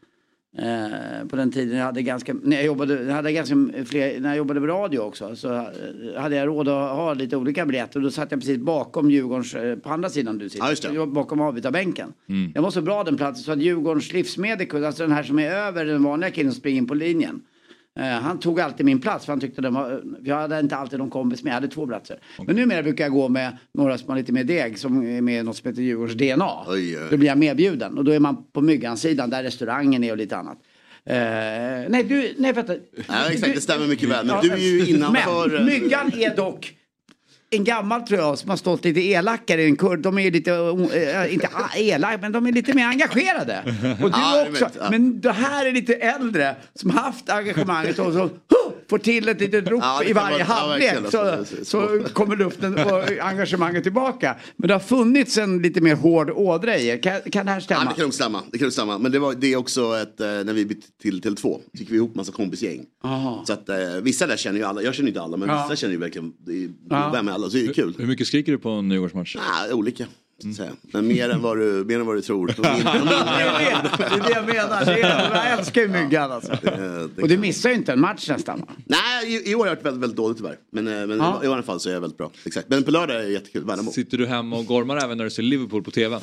eh, 0.59 1.29
på 1.29 1.37
den 1.37 1.53
tiden 1.53 1.79
jag 1.79 1.85
hade 1.85 2.03
ganska, 2.03 2.35
när 2.43 2.57
jag 2.57 2.67
jobbade, 2.67 3.03
jag 3.03 3.15
hade 3.15 3.33
ganska 3.33 3.55
fler, 3.85 4.21
när 4.21 4.29
jag 4.29 4.37
jobbade 4.37 4.61
på 4.61 4.67
radio 4.67 4.99
också 4.99 5.37
så 5.37 5.55
eh, 5.55 5.63
hade 6.17 6.37
jag 6.37 6.49
råd 6.49 6.69
att 6.69 6.97
ha 6.97 7.15
lite 7.15 7.37
olika 7.37 7.67
biljetter 7.67 7.99
och 7.99 8.03
då 8.03 8.11
satt 8.11 8.31
jag 8.31 8.41
precis 8.41 8.59
bakom 8.59 9.11
Djurgårdens, 9.11 9.55
eh, 9.55 9.77
på 9.77 9.89
andra 9.89 10.09
sidan 10.09 10.39
du 10.39 10.49
sitter, 10.49 10.95
Ja, 10.95 11.07
bakom 11.07 11.41
avbytarbänken. 11.41 12.13
Mm. 12.29 12.53
Jag 12.55 12.63
var 12.63 12.71
så 12.71 12.81
bra 12.81 13.05
den 13.05 13.17
platsen 13.17 13.45
så 13.45 13.53
att 13.53 13.59
Djurgårdens 13.59 14.13
livsmedel, 14.13 14.85
alltså 14.85 15.03
den 15.03 15.13
här 15.13 15.23
som 15.23 15.39
är 15.39 15.51
över 15.51 15.85
den 15.85 16.03
vanliga 16.03 16.31
killen 16.31 16.53
som 16.53 16.61
springer 16.61 16.79
in 16.79 16.87
på 16.87 16.95
linjen. 16.95 17.41
Eh, 17.97 18.05
han 18.05 18.39
tog 18.39 18.61
alltid 18.61 18.87
min 18.87 19.01
plats 19.01 19.25
för 19.25 19.33
han 19.33 19.41
tyckte 19.41 19.63
den 19.63 19.75
var, 19.75 20.03
jag 20.25 20.37
hade 20.37 20.61
inte 20.61 20.77
alltid 20.77 20.99
någon 20.99 21.11
kompis 21.11 21.43
med, 21.43 21.51
jag 21.51 21.55
hade 21.55 21.69
två 21.69 21.87
platser. 21.87 22.19
Men 22.47 22.57
numera 22.57 22.83
brukar 22.83 23.05
jag 23.05 23.13
gå 23.13 23.29
med 23.29 23.57
några 23.73 23.99
som 23.99 24.09
har 24.09 24.17
lite 24.17 24.33
mer 24.33 24.45
deg 24.45 24.79
som 24.79 25.03
är 25.07 25.21
med 25.21 25.41
i 25.41 25.43
något 25.43 25.57
som 25.57 25.69
heter 25.71 25.83
Djurgårdens 25.83 26.19
DNA. 26.19 26.65
Oj, 26.67 26.99
oj. 26.99 27.03
Då 27.11 27.17
blir 27.17 27.29
jag 27.29 27.39
medbjuden 27.39 27.99
och 27.99 28.05
då 28.05 28.13
är 28.13 28.21
man 28.21 28.45
på 28.53 28.61
Myggan-sidan 28.61 29.31
där 29.31 29.43
restaurangen 29.43 30.05
är 30.05 30.11
och 30.13 30.19
lite 30.19 30.37
annat. 30.37 30.59
Eh, 31.05 31.17
nej, 31.89 32.05
du, 32.09 32.35
nej 32.39 32.53
vänta. 32.53 32.75
Ja, 33.09 33.31
exakt, 33.31 33.55
det 33.55 33.61
stämmer 33.61 33.87
mycket 33.87 34.09
väl. 34.09 34.27
Men 34.27 34.37
Ja, 34.37 34.43
du 34.43 34.51
är 34.51 34.57
ju 34.57 34.87
innanför... 34.87 35.49
Men 35.49 35.67
Myggan 35.67 36.13
är 36.15 36.37
dock 36.37 36.75
en 37.51 37.65
gammal 37.65 38.03
tror 38.03 38.21
jag 38.21 38.39
som 38.39 38.51
har 38.51 38.57
stått 38.57 38.85
lite 38.85 39.01
elakare 39.01 39.63
än 39.65 39.77
kurd. 39.77 39.99
De 39.99 40.19
är 40.19 40.31
lite, 40.31 40.53
äh, 40.53 41.35
inte 41.35 41.49
elaka, 41.77 42.19
men 42.21 42.33
de 42.33 42.47
är 42.47 42.53
lite 42.53 42.75
mer 42.75 42.87
engagerade. 42.87 43.63
Och 44.03 44.11
du 44.11 44.19
Ja, 44.21 44.47
också. 44.51 44.69
Men 44.91 45.21
det 45.21 45.33
här 45.33 45.67
är 45.67 45.73
lite 45.73 45.95
äldre 45.95 46.57
som 46.75 46.91
haft 46.91 47.31
engagemanget 47.31 47.99
och 47.99 48.13
så 48.13 48.19
huh, 48.19 48.73
får 48.91 48.99
till 48.99 49.29
ett 49.29 49.41
litet 49.41 49.69
rop 49.69 49.81
Ja, 49.83 50.05
i 50.05 50.13
varje 50.13 50.39
ja, 50.39 50.45
halvlek. 50.45 50.93
verkligen, 50.93 51.11
så, 51.11 51.65
så 51.65 52.03
kommer 52.13 52.37
luften 52.37 52.75
och 52.79 53.03
engagemanget 53.21 53.83
tillbaka. 53.83 54.37
Men 54.57 54.69
det 54.69 54.75
har 54.75 54.81
funnits 54.81 55.39
en 55.39 55.63
lite 55.63 55.81
mer 55.81 55.95
hård 55.95 56.31
ådra 56.31 56.77
i 56.77 56.89
er. 56.89 57.03
Kan, 57.03 57.21
kan 57.33 57.47
det 57.47 57.53
här 57.53 57.59
Ja, 57.59 57.65
stämma? 57.65 57.85
det 57.91 57.95
kan 57.95 58.03
nog 58.03 58.15
stämma. 58.15 58.43
Det 58.53 58.59
kan 58.59 58.65
nog 58.65 58.73
stämma. 58.73 58.99
Men 58.99 59.13
det, 59.13 59.19
var, 59.19 59.35
det 59.35 59.53
är 59.53 59.57
också 59.57 59.97
ett, 59.97 60.21
eh, 60.21 60.27
när 60.27 60.53
vi 60.53 60.65
bytte 60.67 60.87
till 61.03 61.21
Tele2 61.21 61.61
fick 61.79 61.91
vi 61.91 61.97
ihop 61.97 62.15
massa 62.15 62.33
kompisgäng. 62.33 62.85
Aha. 63.05 63.45
Så 63.47 63.53
att 63.53 63.69
eh, 63.69 63.77
vissa 64.03 64.27
där 64.27 64.37
känner 64.37 64.59
ju 64.59 64.65
alla, 64.65 64.83
jag 64.83 64.95
känner 64.95 65.09
inte 65.09 65.23
alla 65.23 65.37
men 65.37 65.49
Ja. 65.49 65.63
vissa 65.63 65.77
känner 65.77 65.95
ju 65.95 66.01
verkligen, 66.01 66.33
Ja. 66.91 67.11
vem 67.15 67.29
är 67.29 67.33
alla? 67.33 67.51
Så 67.51 67.57
det 67.57 67.67
är 67.67 67.73
kul. 67.73 67.95
Hur 67.99 68.07
mycket 68.07 68.27
skriker 68.27 68.53
du 68.53 68.59
på 68.59 68.69
en 68.71 68.91
Djurgårdsmatch? 68.91 69.37
Ah, 69.37 69.75
olika. 69.75 70.05
Säga. 70.57 70.73
Men 70.83 71.07
mer 71.07 71.29
än 71.29 71.43
vad 71.43 71.59
du, 71.59 71.85
mer 71.85 72.01
än 72.01 72.07
vad 72.07 72.17
du 72.17 72.23
tror. 72.23 72.47
Det 72.57 72.69
är 72.69 73.83
det, 73.83 74.15
det 74.17 74.23
det 74.25 74.31
jag 74.31 74.47
menar. 74.47 74.85
Det 74.85 75.01
är, 75.03 75.35
jag 75.35 75.59
älskar 75.59 75.81
ju 75.83 75.89
myggan 75.89 76.33
alltså. 76.33 76.53
Och 77.23 77.29
du 77.29 77.39
missar 77.39 77.69
ju 77.71 77.75
inte 77.75 77.93
en 77.93 78.01
match 78.01 78.29
nästan 78.29 78.61
va? 78.61 78.67
Nej, 78.85 79.35
i, 79.35 79.51
i 79.51 79.55
år 79.55 79.59
har 79.59 79.67
jag 79.67 79.75
varit 79.75 79.85
väldigt, 79.87 80.03
väldigt 80.03 80.17
dåligt 80.17 80.37
tyvärr. 80.37 80.59
Men, 80.73 80.89
eh, 80.89 81.07
men 81.07 81.19
Ja. 81.19 81.41
i 81.45 81.47
alla 81.47 81.63
fall 81.63 81.81
så 81.81 81.89
är 81.89 81.93
jag 81.93 82.01
väldigt 82.01 82.19
bra. 82.19 82.31
Exakt. 82.45 82.69
Men 82.69 82.83
på 82.85 82.91
lördag 82.91 83.17
är 83.17 83.21
det 83.23 83.29
jättekul. 83.29 83.65
Värnamo. 83.65 83.91
Sitter 83.93 84.19
du 84.19 84.27
hemma 84.27 84.57
och 84.57 84.67
gormar 84.67 84.97
även 84.97 85.19
när 85.19 85.25
du 85.25 85.31
ser 85.31 85.43
Liverpool 85.43 85.83
på 85.83 85.91
TV? 85.91 86.19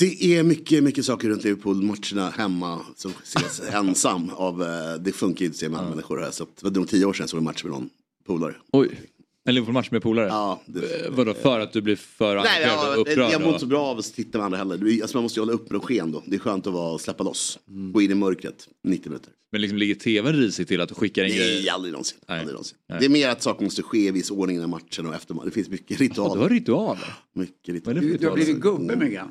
Det 0.00 0.36
är 0.36 0.42
mycket, 0.42 0.84
mycket 0.84 1.04
saker 1.04 1.28
runt 1.28 1.44
Liverpool-matcherna 1.44 2.30
hemma 2.30 2.80
som 2.96 3.12
ses 3.22 3.60
ensam 3.72 4.30
av, 4.30 4.62
eh, 4.62 4.68
det 5.00 5.12
funkar 5.12 5.40
ju 5.40 5.46
inte 5.46 5.54
att 5.56 5.60
se 5.60 5.68
med 5.68 5.78
andra 5.78 5.90
människor 5.90 6.20
här. 6.20 6.30
Så 6.30 6.44
det 6.44 6.62
var 6.62 6.70
nog 6.70 6.88
tio 6.88 7.04
år 7.04 7.12
sedan 7.12 7.22
jag 7.22 7.30
såg 7.30 7.38
en 7.38 7.44
match 7.44 7.64
med 7.64 7.72
någon 7.72 7.90
polare. 8.26 8.54
Oj. 8.72 9.00
En 9.48 9.54
Liverpool-match 9.54 9.90
med 9.90 10.02
polare? 10.02 10.26
Ja. 10.26 10.62
Eh, 10.76 11.10
Vadå, 11.10 11.34
för 11.34 11.60
att 11.60 11.72
du 11.72 11.80
blir 11.80 11.96
för 11.96 12.36
Nej, 12.36 12.46
engagerad 12.64 12.88
och 12.88 12.94
jag, 12.94 12.98
upprörd? 12.98 13.32
jag 13.32 13.40
mår 13.40 13.46
och- 13.46 13.52
inte 13.52 13.60
så 13.60 13.66
bra 13.66 13.84
av 13.86 13.98
att 13.98 14.04
titta 14.14 14.38
med 14.38 14.44
andra 14.44 14.58
heller. 14.58 14.76
Det- 14.76 15.02
Alltså 15.02 15.16
man 15.16 15.22
måste 15.22 15.40
ju 15.40 15.42
hålla 15.42 15.52
upp 15.52 15.70
med 15.70 15.82
sken 15.82 16.12
då. 16.12 16.22
Det 16.26 16.34
är 16.36 16.40
skönt 16.40 16.66
att 16.66 16.72
vara, 16.72 16.98
släppa 16.98 17.24
loss. 17.24 17.58
Gå 17.92 18.02
in 18.02 18.10
i 18.10 18.14
mörkret 18.14 18.68
90 18.84 19.08
minuter. 19.10 19.32
Men 19.52 19.60
liksom 19.60 19.78
ligger 19.78 19.94
tvn 19.94 20.36
risigt 20.36 20.68
till 20.68 20.80
att 20.80 20.88
du 20.88 20.94
skickar 20.94 21.24
in 21.24 21.30
Nej, 21.30 21.38
grejer? 21.38 21.72
aldrig 21.72 21.92
någonsin. 21.92 22.18
Nej. 22.28 22.38
Aldrig 22.38 22.52
någonsin. 22.54 22.76
Nej. 22.88 22.98
Det 23.00 23.04
är 23.04 23.10
mer 23.10 23.28
att 23.28 23.42
saker 23.42 23.64
måste 23.64 23.82
ske 23.82 23.98
i 23.98 24.10
viss 24.10 24.30
ordning 24.30 24.56
innan 24.56 24.70
matchen 24.70 25.06
och 25.06 25.14
efter. 25.14 25.36
Det 25.44 25.50
finns 25.50 25.68
mycket 25.68 26.00
ritualer. 26.00 26.34
Du 26.34 26.40
har 26.42 26.48
ritualer? 26.48 27.14
Mycket 27.34 27.86
Vad 27.86 27.96
är 27.96 28.00
ritualer. 28.00 28.00
det 28.00 28.06
Du, 28.08 28.16
du 28.16 28.26
har 28.28 28.34
blivit 28.34 28.56
gubbe 28.56 28.96
Myggan. 28.96 29.28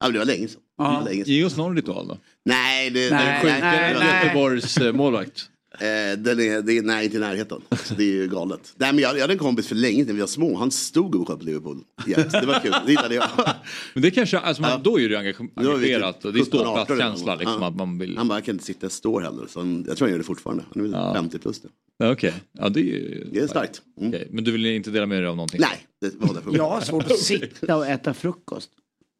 Ja, 0.00 0.08
det 0.08 0.18
var 0.18 0.24
länge 0.26 0.48
sedan. 0.48 1.04
Det. 1.04 1.14
Ge 1.32 1.44
oss 1.44 1.56
någon 1.56 1.76
ritual 1.76 2.08
då. 2.08 2.18
Nej, 2.44 2.90
det, 2.90 3.10
Nej, 3.10 3.40
det, 3.44 3.58
nej, 3.60 3.94
nej. 4.00 4.24
Göteborgs 4.24 4.76
eh, 4.76 4.92
målvakt. 4.92 5.50
Eh, 5.72 6.18
den 6.18 6.40
är, 6.40 6.62
det 6.62 6.78
är, 6.78 6.82
nej, 6.82 7.04
inte 7.04 7.16
i 7.16 7.20
närheten. 7.20 7.62
Så 7.84 7.94
det 7.94 8.02
är 8.04 8.12
ju 8.12 8.28
galet. 8.28 8.74
Nej, 8.76 8.92
men 8.92 9.02
jag, 9.02 9.16
jag 9.16 9.20
hade 9.20 9.32
en 9.32 9.38
kompis 9.38 9.68
för 9.68 9.74
länge 9.74 10.04
sedan 10.04 10.14
vi 10.14 10.20
var 10.20 10.26
små. 10.28 10.56
Han 10.56 10.70
stod 10.70 11.14
och 11.14 11.28
sköt 11.28 11.38
på 11.38 11.44
Liverpool. 11.44 11.84
Yes, 12.06 12.32
det 12.32 12.46
var 12.46 12.60
kul. 12.60 12.74
Det 12.86 12.92
gillade 12.92 13.14
jag. 13.14 13.28
Men 13.94 14.02
det 14.02 14.10
kanske, 14.10 14.38
alltså 14.38 14.62
man, 14.62 14.82
då 14.82 15.00
är 15.00 15.08
det 15.08 15.24
ju 15.26 15.32
typ 15.32 15.58
engagerat 15.58 16.24
och 16.24 16.32
det 16.32 16.40
är 16.40 16.44
17, 16.44 16.60
18 16.60 16.84
ståplatskänsla 16.84 17.34
liksom 17.34 17.62
Ja. 17.62 17.68
att 17.68 17.76
man 17.76 17.98
vill... 17.98 18.16
Han 18.18 18.28
bara, 18.28 18.34
jag 18.38 18.44
kan 18.44 18.54
inte 18.54 18.64
sitta 18.64 18.86
i 18.86 18.90
står 18.90 19.20
heller. 19.20 19.46
Så 19.48 19.60
han, 19.60 19.84
jag 19.88 19.96
tror 19.96 20.06
han 20.06 20.12
gör 20.12 20.18
det 20.18 20.24
fortfarande. 20.24 20.64
Han 20.74 20.84
är 20.84 20.88
väl 20.88 21.14
50 21.14 21.38
plus 21.38 21.62
nu. 21.64 21.70
Ja, 21.98 22.12
Okej, 22.12 22.34
ja 22.52 22.68
det 22.68 22.80
är 22.80 22.84
ju... 22.84 23.28
Det 23.32 23.40
är 23.40 23.46
starkt. 23.46 23.82
Mm. 24.00 24.08
Okej, 24.08 24.28
Men 24.30 24.44
du 24.44 24.52
vill 24.52 24.66
inte 24.66 24.90
dela 24.90 25.06
med 25.06 25.22
dig 25.22 25.28
av 25.28 25.36
någonting? 25.36 25.60
Nej, 25.60 25.86
det 26.00 26.14
var 26.26 26.34
därför. 26.34 26.56
Jag 26.56 26.70
har 26.70 26.80
svårt 26.80 27.04
att 27.04 27.18
sitta 27.18 27.76
och 27.76 27.86
äta 27.86 28.14
frukost. 28.14 28.70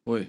Oj. 0.06 0.28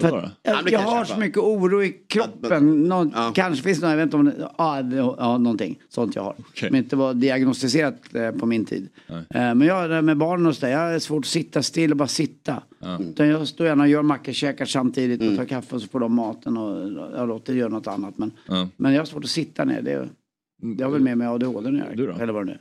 För 0.00 0.08
jag, 0.08 0.30
Ja, 0.42 0.62
jag 0.70 0.80
har 0.80 1.04
så 1.04 1.18
mycket 1.18 1.38
oro 1.38 1.82
i 1.82 1.92
kroppen. 2.08 2.84
Någon, 2.88 3.12
Kanske 3.34 3.62
finns 3.64 3.80
det 3.80 3.86
något, 3.86 3.90
jag 3.90 3.96
vet 3.96 4.04
inte 4.04 4.16
om 4.16 4.24
det, 4.24 4.50
ja, 4.58 4.82
det, 4.82 4.96
ja 4.96 5.38
någonting 5.38 5.78
sånt 5.88 6.14
jag 6.16 6.22
har. 6.22 6.34
Som 6.54 6.76
inte 6.76 6.96
var 6.96 7.14
diagnostiserat 7.14 8.14
eh, 8.14 8.30
på 8.30 8.46
min 8.46 8.64
tid. 8.64 8.88
Eh, 9.08 9.20
men 9.30 9.60
jag 9.62 10.04
med 10.04 10.16
barnen 10.16 10.46
och 10.46 10.56
sådär, 10.56 10.72
jag 10.72 10.92
har 10.92 10.98
svårt 10.98 11.24
att 11.24 11.26
sitta 11.26 11.62
still 11.62 11.90
och 11.90 11.96
bara 11.96 12.08
sitta. 12.08 12.62
Utan 13.00 13.28
jag 13.28 13.48
står 13.48 13.66
gärna 13.66 13.82
och 13.82 13.88
gör 13.88 14.02
mackor, 14.02 14.32
käkar 14.32 14.64
samtidigt 14.64 15.30
och 15.30 15.36
tar 15.36 15.44
kaffe 15.44 15.74
och 15.74 15.82
så 15.82 15.88
får 15.88 16.00
de 16.00 16.14
maten 16.14 16.56
och 16.56 16.92
jag 17.18 17.28
låter 17.28 17.54
göra 17.54 17.68
något 17.68 17.86
annat. 17.86 18.18
Men, 18.18 18.30
Ja. 18.48 18.68
men 18.76 18.92
jag 18.92 19.00
har 19.00 19.06
svårt 19.06 19.24
att 19.24 19.30
sitta 19.30 19.64
ner. 19.64 19.82
Det, 19.82 20.08
det 20.76 20.84
har 20.84 20.90
väl 20.90 21.02
med 21.16 21.28
ADHD 21.30 21.68
att 21.68 21.96
göra. 21.98 22.16
Eller 22.16 22.32
vad 22.32 22.42
det 22.42 22.46
nu 22.46 22.52
är. 22.52 22.60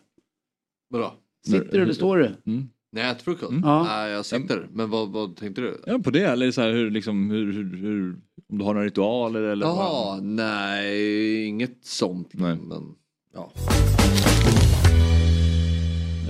Vadå? 0.90 1.14
Sitter 1.48 1.72
du 1.78 1.82
eller 1.82 1.94
står 1.94 2.18
du? 2.18 2.32
När 2.44 2.66
jag 3.00 3.10
äter 3.10 3.24
frukost? 3.24 3.54
Ja. 3.64 3.84
Nej, 3.84 4.12
jag 4.12 4.26
sitter. 4.26 4.68
Men 4.72 4.90
vad, 4.90 5.12
vad 5.12 5.36
tänkte 5.36 5.62
du? 5.62 5.82
Ja, 5.86 6.00
på 6.00 6.12
det 6.12 6.24
eller 6.24 6.52
så 6.52 6.62
här, 6.62 6.72
hur, 6.72 6.92
liksom, 6.92 7.30
hur, 7.30 7.54
hur, 7.54 7.78
hur, 7.78 8.16
om 8.50 8.58
du 8.58 8.64
har 8.64 8.74
några 8.74 8.86
ritualer 8.86 9.42
eller? 9.42 9.66
Jaha, 9.66 10.20
nej, 10.22 11.46
inget 11.46 11.86
sånt. 11.86 12.30
Nej. 12.34 12.56
Men, 12.56 12.84
ja. 13.34 13.52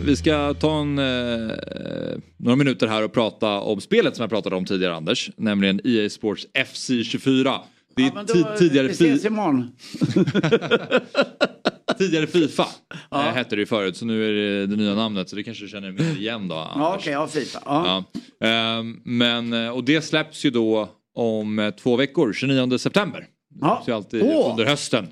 Vi 0.05 0.16
ska 0.16 0.53
ta 0.53 0.82
en, 0.82 0.99
eh, 0.99 2.18
några 2.38 2.55
minuter 2.55 2.88
här 2.88 3.03
och 3.03 3.14
prata 3.14 3.59
om 3.59 3.82
spelet 3.82 4.16
som 4.16 4.24
jag 4.24 4.30
pratade 4.30 4.55
om 4.55 4.66
tidigare 4.66 4.95
Anders. 4.95 5.32
Nämligen 5.38 5.82
EA 5.84 6.09
Sports 6.09 6.47
FC24. 6.53 7.59
Det 8.01 8.07
är 8.07 8.13
Men 8.13 8.25
då, 8.25 8.33
ti- 8.33 8.57
tidigare, 8.57 8.87
vi 8.87 8.93
ses 8.93 9.25
imorgon. 9.25 9.71
tidigare 11.97 12.27
Fifa. 12.27 12.65
Eh, 13.11 13.19
hette 13.19 13.55
det 13.55 13.59
ju 13.59 13.65
förut 13.65 13.97
så 13.97 14.05
nu 14.05 14.29
är 14.29 14.33
det 14.33 14.67
det 14.67 14.75
nya 14.75 14.95
namnet 14.95 15.29
så 15.29 15.35
det 15.35 15.43
kanske 15.43 15.63
du 15.63 15.69
känner 15.69 15.91
mer 15.91 16.17
igen 16.17 16.47
då. 16.47 16.55
Ja 16.55 16.69
Anders. 16.73 17.01
okej, 17.01 17.13
ja 17.13 17.27
Fifa. 17.27 17.59
Ja. 17.65 18.03
Ja. 18.39 18.47
Ehm, 18.47 19.01
men, 19.05 19.53
eh, 19.53 19.69
och 19.69 19.83
det 19.83 20.01
släpps 20.01 20.45
ju 20.45 20.49
då 20.49 20.89
om 21.15 21.59
eh, 21.59 21.69
två 21.71 21.95
veckor, 21.95 22.33
29 22.33 22.77
september. 22.77 23.25
Det 23.49 23.59
släpps 23.65 23.87
ju 23.87 23.91
alltid 23.91 24.21
Åh. 24.23 24.51
under 24.51 24.65
hösten. 24.65 25.07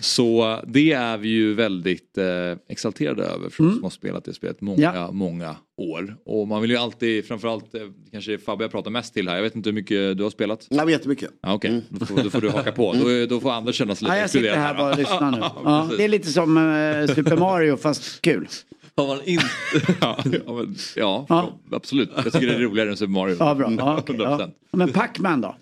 Så 0.00 0.60
det 0.66 0.92
är 0.92 1.18
vi 1.18 1.28
ju 1.28 1.54
väldigt 1.54 2.18
eh, 2.18 2.24
exalterade 2.68 3.22
över 3.24 3.48
för 3.50 3.66
oss 3.66 3.74
som 3.74 3.82
har 3.82 3.90
spelat 3.90 4.24
det 4.24 4.34
spelet 4.34 4.60
många, 4.60 4.88
Mm. 4.90 5.00
Ja. 5.00 5.12
många 5.12 5.56
år. 5.76 6.16
Och 6.24 6.48
man 6.48 6.62
vill 6.62 6.70
ju 6.70 6.76
alltid, 6.76 7.24
framförallt, 7.26 7.74
eh, 7.74 7.80
kanske 8.12 8.38
Fabbe 8.38 8.64
jag 8.64 8.70
pratar 8.70 8.90
mest 8.90 9.14
till 9.14 9.28
här, 9.28 9.36
jag 9.36 9.42
vet 9.42 9.54
inte 9.56 9.68
hur 9.68 9.74
mycket 9.74 10.16
du 10.16 10.22
har 10.22 10.30
spelat? 10.30 10.66
Ja, 10.70 10.76
men 10.84 10.88
jättemycket. 10.88 11.30
Ja, 11.42 11.54
Okej, 11.54 11.82
då, 11.88 12.06
får, 12.06 12.22
då 12.22 12.30
får 12.30 12.40
du 12.40 12.50
haka 12.50 12.72
på. 12.72 12.92
Då, 13.02 13.08
är- 13.08 13.26
då 13.26 13.40
får 13.40 13.52
Anders 13.52 13.76
känna 13.76 13.94
sig 13.94 14.04
lite 14.04 14.16
Ja, 14.16 14.20
jag 14.20 14.30
sitter 14.30 14.56
här 14.56 14.74
bara 14.74 14.90
och 14.92 14.98
lyssnar 14.98 15.30
nu. 15.30 15.38
Ja, 15.64 15.88
det 15.96 16.04
är 16.04 16.08
lite 16.08 16.28
som 16.28 16.56
eh, 16.56 17.14
Super 17.14 17.36
Mario 17.36 17.76
fast 17.76 18.20
kul. 18.22 18.48
Har 18.96 19.06
man 19.06 19.18
inte... 19.24 19.44
ja, 20.00 20.18
ja, 20.46 20.52
men, 20.54 20.76
ja, 20.96 21.26
absolut. 21.72 22.10
Jag 22.24 22.32
tycker 22.32 22.46
det 22.46 22.54
är 22.54 22.58
roligare 22.58 22.90
än 22.90 22.96
Super 22.96 23.12
Mario. 23.12 23.36
Ja, 23.38 23.54
bra. 23.54 23.72
Ja, 23.78 24.02
100%. 24.06 24.22
ja. 24.40 24.48
Men 24.72 24.92
Pac-Man 24.92 25.40
då? 25.40 25.56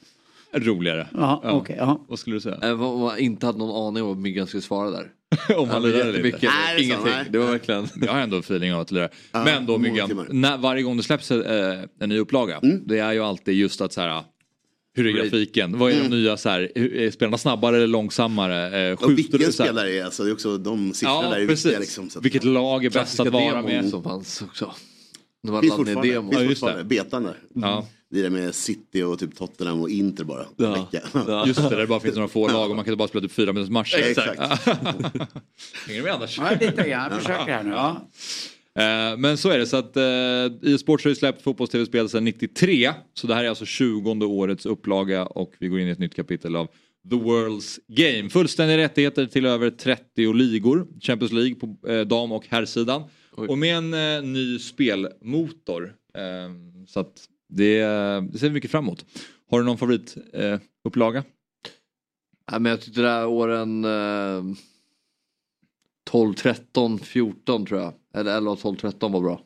Roligare. 0.54 1.08
Ja, 1.14 1.40
okej, 1.44 1.76
ja. 1.78 2.04
Vad 2.08 2.18
skulle 2.18 2.36
du 2.36 2.40
säga? 2.40 2.58
Äh, 2.62 2.74
vad- 2.74 2.98
vad- 2.98 3.18
inte 3.18 3.46
hade 3.46 3.58
någon 3.58 3.86
aning 3.88 4.02
om 4.02 4.08
vad 4.08 4.18
Myggan 4.18 4.46
skulle 4.46 4.62
svara 4.62 4.90
där. 4.90 5.06
Om 5.56 5.68
han 5.68 5.84
inte. 5.84 5.98
Jättemycket. 5.98 6.42
Nej, 6.42 6.76
det 6.76 6.82
Ingenting. 6.82 7.10
nej. 7.10 7.24
Det 7.30 7.38
var 7.38 7.46
verkligen... 7.46 7.88
Jag 8.06 8.12
har 8.12 8.20
ändå 8.20 8.36
en 8.36 8.40
feeling 8.42 8.74
av 8.74 8.80
att 8.80 8.90
lira. 8.90 9.08
Ja, 9.32 9.44
Men 9.44 9.66
då 9.66 9.78
Myggan, 9.78 10.26
när, 10.30 10.58
varje 10.58 10.82
gång 10.82 10.96
det 10.96 11.02
släpps 11.02 11.30
eh, 11.30 11.78
en 12.00 12.08
ny 12.08 12.18
upplaga. 12.18 12.60
Det 12.86 12.98
är 12.98 13.12
ju 13.12 13.20
alltid 13.24 13.54
just 13.54 13.80
att 13.80 13.92
så 13.92 14.00
här. 14.00 14.22
Hur 14.94 15.06
är 15.06 15.10
grafiken? 15.22 15.78
Vad 15.78 15.92
är 15.92 16.02
de 16.02 16.08
nya 16.08 16.36
så 16.36 16.48
här? 16.48 16.78
Är 16.78 17.10
spelarna 17.10 17.38
snabbare 17.38 17.76
eller 17.76 17.86
långsammare? 17.86 18.86
Eh, 18.88 18.92
Och 18.92 19.00
skjuter 19.00 19.14
vilken 19.16 19.38
du 19.40 19.52
så 19.52 19.62
här? 19.62 19.70
spelare 19.70 19.92
är 19.94 20.04
alltså, 20.04 20.22
det 20.24 20.30
är 20.30 20.32
också 20.32 20.58
de 20.58 20.92
siffrorna 20.94 21.20
Ja, 21.24 21.30
där 21.30 21.40
är 21.40 21.46
precis. 21.46 21.64
viktiga 21.66 21.80
liksom. 21.80 22.10
Så 22.10 22.18
att, 22.18 22.24
Vilket 22.24 22.44
lag 22.44 22.84
är 22.84 22.90
bäst 22.90 23.20
att 23.20 23.28
vara 23.28 23.62
med? 23.62 23.88
som 23.88 24.02
fanns 24.02 24.42
också. 24.42 24.74
Det 25.42 25.50
var 25.50 25.60
finns 25.62 25.70
laddat 25.78 25.86
ner 25.86 25.94
fortfarande, 25.94 26.14
demo. 26.14 26.30
finns 26.30 26.42
Ja, 26.42 26.48
just 26.48 26.60
fortfarande. 26.60 26.84
betan 26.84 27.22
där. 27.22 27.36
Ja. 27.54 27.86
Det 28.10 28.18
är 28.18 28.22
det 28.22 28.30
med 28.30 28.54
City 28.54 29.02
och 29.02 29.18
typ 29.18 29.36
Tottenham 29.36 29.80
och 29.80 29.90
Inter 29.90 30.24
bara. 30.24 30.46
Ja. 30.56 30.88
Just 31.46 31.62
det, 31.62 31.68
där 31.68 31.76
det 31.76 31.86
bara 31.86 32.00
finns 32.00 32.14
några 32.14 32.28
få 32.28 32.48
lag 32.48 32.70
och 32.70 32.76
man 32.76 32.84
kan 32.84 32.96
bara 32.96 33.08
spela 33.08 33.22
typ 33.22 33.32
fyra 33.32 33.52
minuters 33.52 33.70
matcher. 33.70 33.98
Exakt. 33.98 34.38
Hänger 35.86 36.00
du 36.00 36.02
med 36.02 36.12
Anders? 36.12 36.38
Ja, 36.38 36.50
lite 36.50 36.88
grann. 36.88 36.88
Jag 37.12 37.22
försöker 37.22 37.52
här 37.52 37.62
nu. 37.62 37.70
Ja. 37.70 38.08
Eh, 38.78 39.16
Men 39.18 39.38
så 39.38 39.50
är 39.50 39.58
det 39.58 39.66
så 39.66 39.76
att 39.76 39.96
eh, 39.96 40.72
e-sports 40.74 41.04
har 41.04 41.08
ju 41.08 41.14
släppt 41.14 41.42
fotbolls-tv-spel 41.42 42.08
sedan 42.08 42.24
93. 42.24 42.92
Så 43.14 43.26
det 43.26 43.34
här 43.34 43.44
är 43.44 43.48
alltså 43.48 43.64
20 43.64 44.10
årets 44.26 44.66
upplaga 44.66 45.26
och 45.26 45.54
vi 45.58 45.68
går 45.68 45.80
in 45.80 45.88
i 45.88 45.90
ett 45.90 45.98
nytt 45.98 46.14
kapitel 46.14 46.56
av 46.56 46.66
The 47.10 47.16
World's 47.16 47.78
Game. 47.88 48.30
Fullständiga 48.30 48.78
rättigheter 48.78 49.26
till 49.26 49.46
över 49.46 49.70
30 49.70 50.32
ligor. 50.32 50.86
Champions 51.00 51.32
League 51.32 51.54
på 51.54 51.88
eh, 51.88 52.00
dam 52.00 52.32
och 52.32 52.44
herrsidan. 52.48 53.02
Och 53.30 53.58
med 53.58 53.76
en 53.76 53.94
eh, 53.94 54.22
ny 54.22 54.58
spelmotor. 54.58 55.94
Eh, 56.14 56.22
så 56.86 57.00
att 57.00 57.12
det, 57.48 57.80
det 58.32 58.38
ser 58.38 58.48
vi 58.48 58.54
mycket 58.54 58.70
fram 58.70 58.84
emot. 58.84 59.04
Har 59.50 59.58
du 59.58 59.64
någon 59.66 59.78
favoritupplaga? 59.78 61.18
Eh? 61.18 61.24
Nej, 62.50 62.60
men 62.60 62.70
jag 62.70 62.80
tyckte 62.80 63.00
det 63.00 63.08
här 63.08 63.26
åren 63.26 63.84
eh, 63.84 64.42
12, 66.10 66.34
13, 66.34 66.98
14 66.98 67.66
tror 67.66 67.80
jag. 67.80 67.92
Eller 68.14 68.36
11, 68.36 68.56
12, 68.56 68.76
13 68.76 69.12
var 69.12 69.20
bra. 69.20 69.40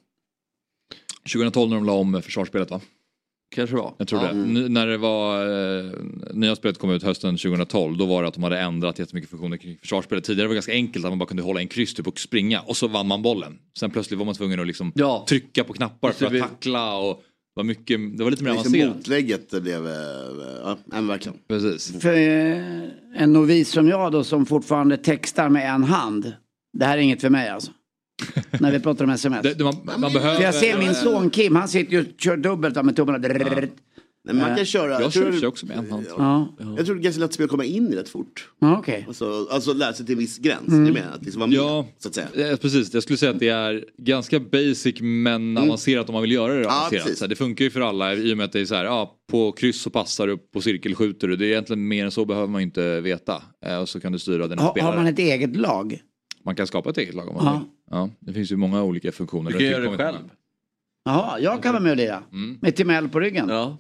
2012 1.33 1.69
när 1.71 1.77
de 1.77 1.85
la 1.87 1.93
om 1.93 2.23
försvarsspelet 2.23 2.71
va? 2.71 2.81
Kanske 3.55 3.77
var. 3.77 3.95
Jag 3.99 4.09
tror 4.09 4.23
Ja. 4.23 4.33
det. 4.33 4.41
N- 4.41 4.73
när 4.73 4.87
det 4.87 4.97
var, 4.99 5.47
eh, 5.85 5.93
nya 6.35 6.57
spelet 6.57 6.79
kom 6.79 6.91
ut 6.91 7.03
hösten 7.03 7.37
2012 7.37 7.97
då 7.97 8.07
var 8.07 8.23
det 8.23 8.29
att 8.29 8.35
de 8.35 8.43
hade 8.43 8.59
ändrat 8.61 8.99
jättemycket 8.99 9.31
funktioner 9.31 9.57
kring 9.57 9.79
försvarsspelet. 9.79 10.25
Tidigare 10.25 10.49
var 10.49 10.53
det 10.53 10.57
ganska 10.57 10.73
enkelt 10.73 11.05
att 11.05 11.11
man 11.11 11.19
bara 11.19 11.27
kunde 11.29 11.43
hålla 11.43 11.61
en 11.61 11.69
kryss 11.69 11.95
typ 11.95 12.07
och 12.07 12.21
springa 12.21 12.61
och 12.61 12.77
så 12.77 12.89
vann 12.89 13.07
man 13.07 13.23
bollen. 13.23 13.59
Sen 13.79 13.91
plötsligt 13.91 14.19
var 14.19 14.27
man 14.27 14.35
tvungen 14.35 14.61
att 14.61 14.67
liksom 14.67 14.93
Ja. 14.95 15.25
trycka 15.29 15.65
på 15.65 15.73
knappar 15.73 16.13
för 16.13 16.27
att 16.27 16.33
vi- 16.33 16.41
tackla 16.41 16.97
och 16.99 17.23
var, 17.55 17.65
mycket, 17.65 18.19
det 18.19 18.25
var 18.25 18.31
lite 18.31 18.45
mer 18.45 18.51
Liksom 18.53 18.73
avancerat. 18.73 18.97
motlägget 18.97 19.51
blev, 19.63 19.87
eh, 19.87 19.93
ja 20.63 20.79
men 20.85 21.07
verkligen. 21.07 21.39
Precis. 21.49 22.01
För 22.03 22.13
eh, 22.17 22.83
en 23.15 23.33
novis 23.33 23.69
som 23.69 23.89
jag 23.89 24.13
då 24.13 24.25
som 24.25 24.47
fortfarande 24.47 24.97
textar 24.97 25.49
med 25.49 25.75
en 25.75 25.85
hand. 25.85 26.33
Det 26.79 26.85
här 26.85 26.99
är 26.99 27.03
inget 27.03 27.21
för 27.21 27.31
mig 27.31 27.49
alltså. 27.49 27.71
När 28.61 28.73
vi 28.73 28.81
pratar 28.81 29.05
om 29.05 29.11
sms. 29.11 29.43
Det, 29.43 29.55
det, 29.55 29.65
man, 29.65 29.75
man 29.99 30.13
behöver... 30.13 30.37
För 30.37 30.43
jag 30.43 30.55
ser 30.55 30.79
min 30.79 30.95
son 30.95 31.31
Kim, 31.31 31.57
han 31.57 31.69
sitter 31.69 31.93
ju 31.93 32.01
och 32.01 32.07
kör 32.19 32.37
dubbelt 32.37 32.85
med 32.85 32.97
tummarna. 32.97 33.19
Nej, 34.25 34.35
man 34.35 34.57
kan 34.57 34.65
köra. 34.65 35.01
Jag 35.01 35.13
tror- 35.13 35.41
kör 35.41 35.47
också 35.47 35.67
med 35.67 35.79
en 35.79 35.91
hand. 35.91 36.07
Ja, 36.19 36.49
Jag 36.77 36.87
tror 36.87 36.95
det 36.95 37.01
är 37.01 37.03
ganska 37.03 37.21
lätt 37.21 37.29
att 37.29 37.35
spela 37.35 37.49
komma 37.49 37.65
in 37.65 37.93
i 37.93 37.97
rätt 37.97 38.09
fort. 38.09 38.49
ja 38.61 38.79
okej. 38.79 39.05
Alltså, 39.09 39.47
alltså 39.51 39.73
lära 39.73 39.93
sig 39.93 40.07
till 40.07 40.13
en 40.13 40.19
viss 40.19 40.39
gräns. 40.39 40.69
Mm. 40.69 40.85
Det 40.85 40.91
är 40.91 40.93
med 41.05 41.15
att 41.15 41.23
liksom 41.25 41.41
vara 41.41 41.47
med, 41.51 41.57
Ja. 41.59 41.87
så 41.99 42.09
att 42.09 42.15
säga. 42.15 42.51
Eh, 42.51 42.57
Precis, 42.57 42.95
jag 42.95 43.03
skulle 43.03 43.17
säga 43.17 43.31
att 43.33 43.39
det 43.39 43.49
är 43.49 43.85
ganska 43.99 44.41
basic 44.41 44.95
men 45.01 45.59
avancerat 45.59 46.09
om 46.09 46.13
man 46.13 46.23
vill 46.23 46.33
göra 46.33 46.55
det 46.55 46.61
Ja, 46.61 46.67
avancerat. 46.79 47.03
precis. 47.05 47.19
så 47.19 47.25
här, 47.25 47.29
det 47.29 47.37
funkar 47.37 47.65
ju 47.65 47.71
för 47.71 47.81
alla 47.81 48.15
i 48.15 48.33
och 48.33 48.37
med 48.37 48.45
att 48.45 48.53
det 48.53 48.61
är 48.61 48.65
så 48.65 48.75
här, 48.75 48.85
ja, 48.85 49.17
på 49.31 49.53
kryss 49.53 49.81
så 49.81 49.91
passar 49.91 50.27
du, 50.27 50.37
på 50.39 50.61
cirkel 50.61 50.95
skjuter 50.95 51.29
du. 51.29 51.37
Det 51.37 51.47
är 51.47 51.51
egentligen 51.51 51.89
mer 51.89 52.05
än 52.05 52.11
så 52.11 52.25
behöver 52.25 52.49
man 52.49 52.61
inte 52.61 53.01
veta. 53.01 53.43
Eh, 53.67 53.79
Och 53.79 53.89
så 53.89 54.01
kan 54.01 54.13
du 54.13 54.19
styra 54.19 54.47
dina 54.47 54.63
Ha, 54.63 54.71
spelare. 54.71 54.91
har 54.91 54.97
man 54.97 55.07
ett 55.07 55.19
eget 55.19 55.57
lag? 55.57 56.01
Man 56.45 56.55
kan 56.57 56.67
skapa 56.67 56.91
ett 56.91 56.99
eget 56.99 57.15
lag 57.15 57.29
om 57.29 57.35
man 57.35 57.45
Ja. 57.47 57.53
vill. 57.59 57.69
Ja, 57.91 58.11
det 58.21 58.33
finns 58.33 58.53
ju 58.53 58.57
många 58.57 58.83
olika 58.83 59.13
funktioner. 59.13 59.51
Du 59.51 59.57
kan 59.59 59.65
Det 59.67 59.71
göra 59.73 59.91
det 59.91 59.97
själv. 59.97 60.17
Jaha, 61.05 61.41
jag 61.41 61.63
kan 61.63 61.73
vara 61.73 61.83
med 61.83 61.91
och 61.91 61.97
lira. 61.97 62.23
Mm. 62.33 62.59
Med 62.63 62.77
Timell 62.77 63.09
på 63.09 63.21
ryggen. 63.21 63.49
Ja. 63.49 63.79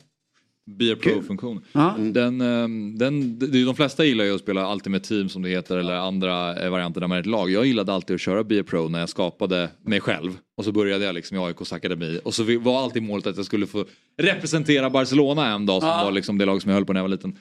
Be 0.66 0.92
a 0.92 0.96
pro-funktion. 1.02 1.60
Ja. 1.72 1.96
Den, 1.98 2.40
ehm, 2.40 2.98
den, 2.98 3.38
det- 3.38 3.64
de 3.64 3.74
flesta 3.76 4.04
gillar 4.04 4.24
ju 4.24 4.34
att 4.34 4.40
spela 4.40 4.72
Ultimate 4.74 5.08
Team 5.08 5.28
som 5.28 5.42
det 5.42 5.48
heter 5.48 5.76
eller 5.76 5.94
andra 5.94 6.56
eh, 6.64 6.70
varianter 6.70 7.00
där 7.00 7.08
man 7.08 7.16
är 7.16 7.20
ett 7.20 7.26
lag. 7.26 7.50
Jag 7.50 7.66
gillade 7.66 7.92
alltid 7.92 8.14
att 8.14 8.20
köra 8.20 8.44
Be 8.44 8.60
a 8.60 8.64
Pro 8.66 8.88
när 8.88 9.00
jag 9.00 9.08
skapade 9.08 9.70
mig 9.84 10.00
själv. 10.00 10.38
Och 10.56 10.64
så 10.64 10.72
började 10.72 11.04
jag 11.04 11.14
liksom 11.14 11.36
i 11.36 11.40
AIKs 11.40 11.72
akademi. 11.72 12.20
Och 12.24 12.34
så 12.34 12.58
var 12.58 12.82
alltid 12.82 13.02
målet 13.02 13.26
att 13.26 13.36
jag 13.36 13.46
skulle 13.46 13.66
få 13.66 13.84
representera 14.22 14.90
Barcelona 14.90 15.46
en 15.54 15.66
dag 15.66 15.82
som 15.82 15.88
Ja. 15.88 16.04
var 16.04 16.12
liksom 16.12 16.38
det 16.38 16.44
lag 16.44 16.62
som 16.62 16.68
jag 16.68 16.76
höll 16.76 16.84
på 16.84 16.92
när 16.92 17.00
jag 17.00 17.04
var 17.04 17.08
liten. 17.08 17.38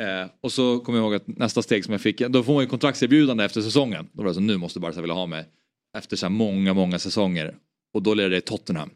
Eh, 0.00 0.30
och 0.40 0.52
så 0.52 0.78
kommer 0.78 0.98
jag 0.98 1.04
ihåg 1.04 1.14
att 1.14 1.26
nästa 1.26 1.62
steg 1.62 1.84
som 1.84 1.92
jag 1.92 2.00
fick, 2.00 2.18
då 2.18 2.42
får 2.42 2.54
man 2.54 2.62
ju 2.62 2.68
kontraktserbjudande 2.68 3.44
efter 3.44 3.60
säsongen. 3.60 4.08
Då 4.12 4.22
var 4.22 4.28
det 4.28 4.34
så 4.34 4.40
nu 4.40 4.56
måste 4.56 4.80
Barca 4.80 5.00
vilja 5.00 5.14
ha 5.14 5.26
mig. 5.26 5.44
Efter 5.98 6.16
så 6.16 6.26
här 6.26 6.30
många, 6.30 6.74
många 6.74 6.98
säsonger. 6.98 7.54
Och 7.94 8.02
då 8.02 8.14
jag 8.34 8.38
i 8.38 8.40
Tottenham. 8.40 8.90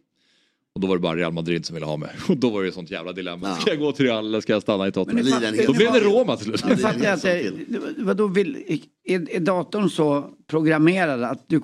Och 0.74 0.80
då 0.80 0.86
var 0.86 0.96
det 0.96 1.00
bara 1.00 1.16
Real 1.16 1.32
Madrid 1.32 1.66
som 1.66 1.74
ville 1.74 1.86
ha 1.86 1.96
mig. 1.96 2.10
Och 2.28 2.36
då 2.36 2.50
var 2.50 2.62
det 2.62 2.68
ett 2.68 2.74
sånt 2.74 2.90
jävla 2.90 3.12
dilemma. 3.12 3.56
Ska 3.56 3.70
jag 3.70 3.78
gå 3.78 3.92
till 3.92 4.04
Real 4.04 4.26
eller 4.26 4.40
ska 4.40 4.52
jag 4.52 4.62
stanna 4.62 4.88
i 4.88 4.92
Tottenham? 4.92 5.26
Men 5.40 5.66
Då 5.66 5.72
blev 5.72 5.92
det 5.92 6.00
Roma 6.00 6.36
till 6.36 6.46
slut. 6.46 6.64
Nu 6.68 6.76
fattar 6.76 7.04
jag 7.04 7.20
det, 7.20 7.52
vadå 7.98 8.26
vill, 8.26 8.80
är, 9.04 9.36
är 9.36 9.40
datorn 9.40 9.90
så 9.90 10.30
programmerad 10.50 11.22
att 11.22 11.44
du, 11.48 11.60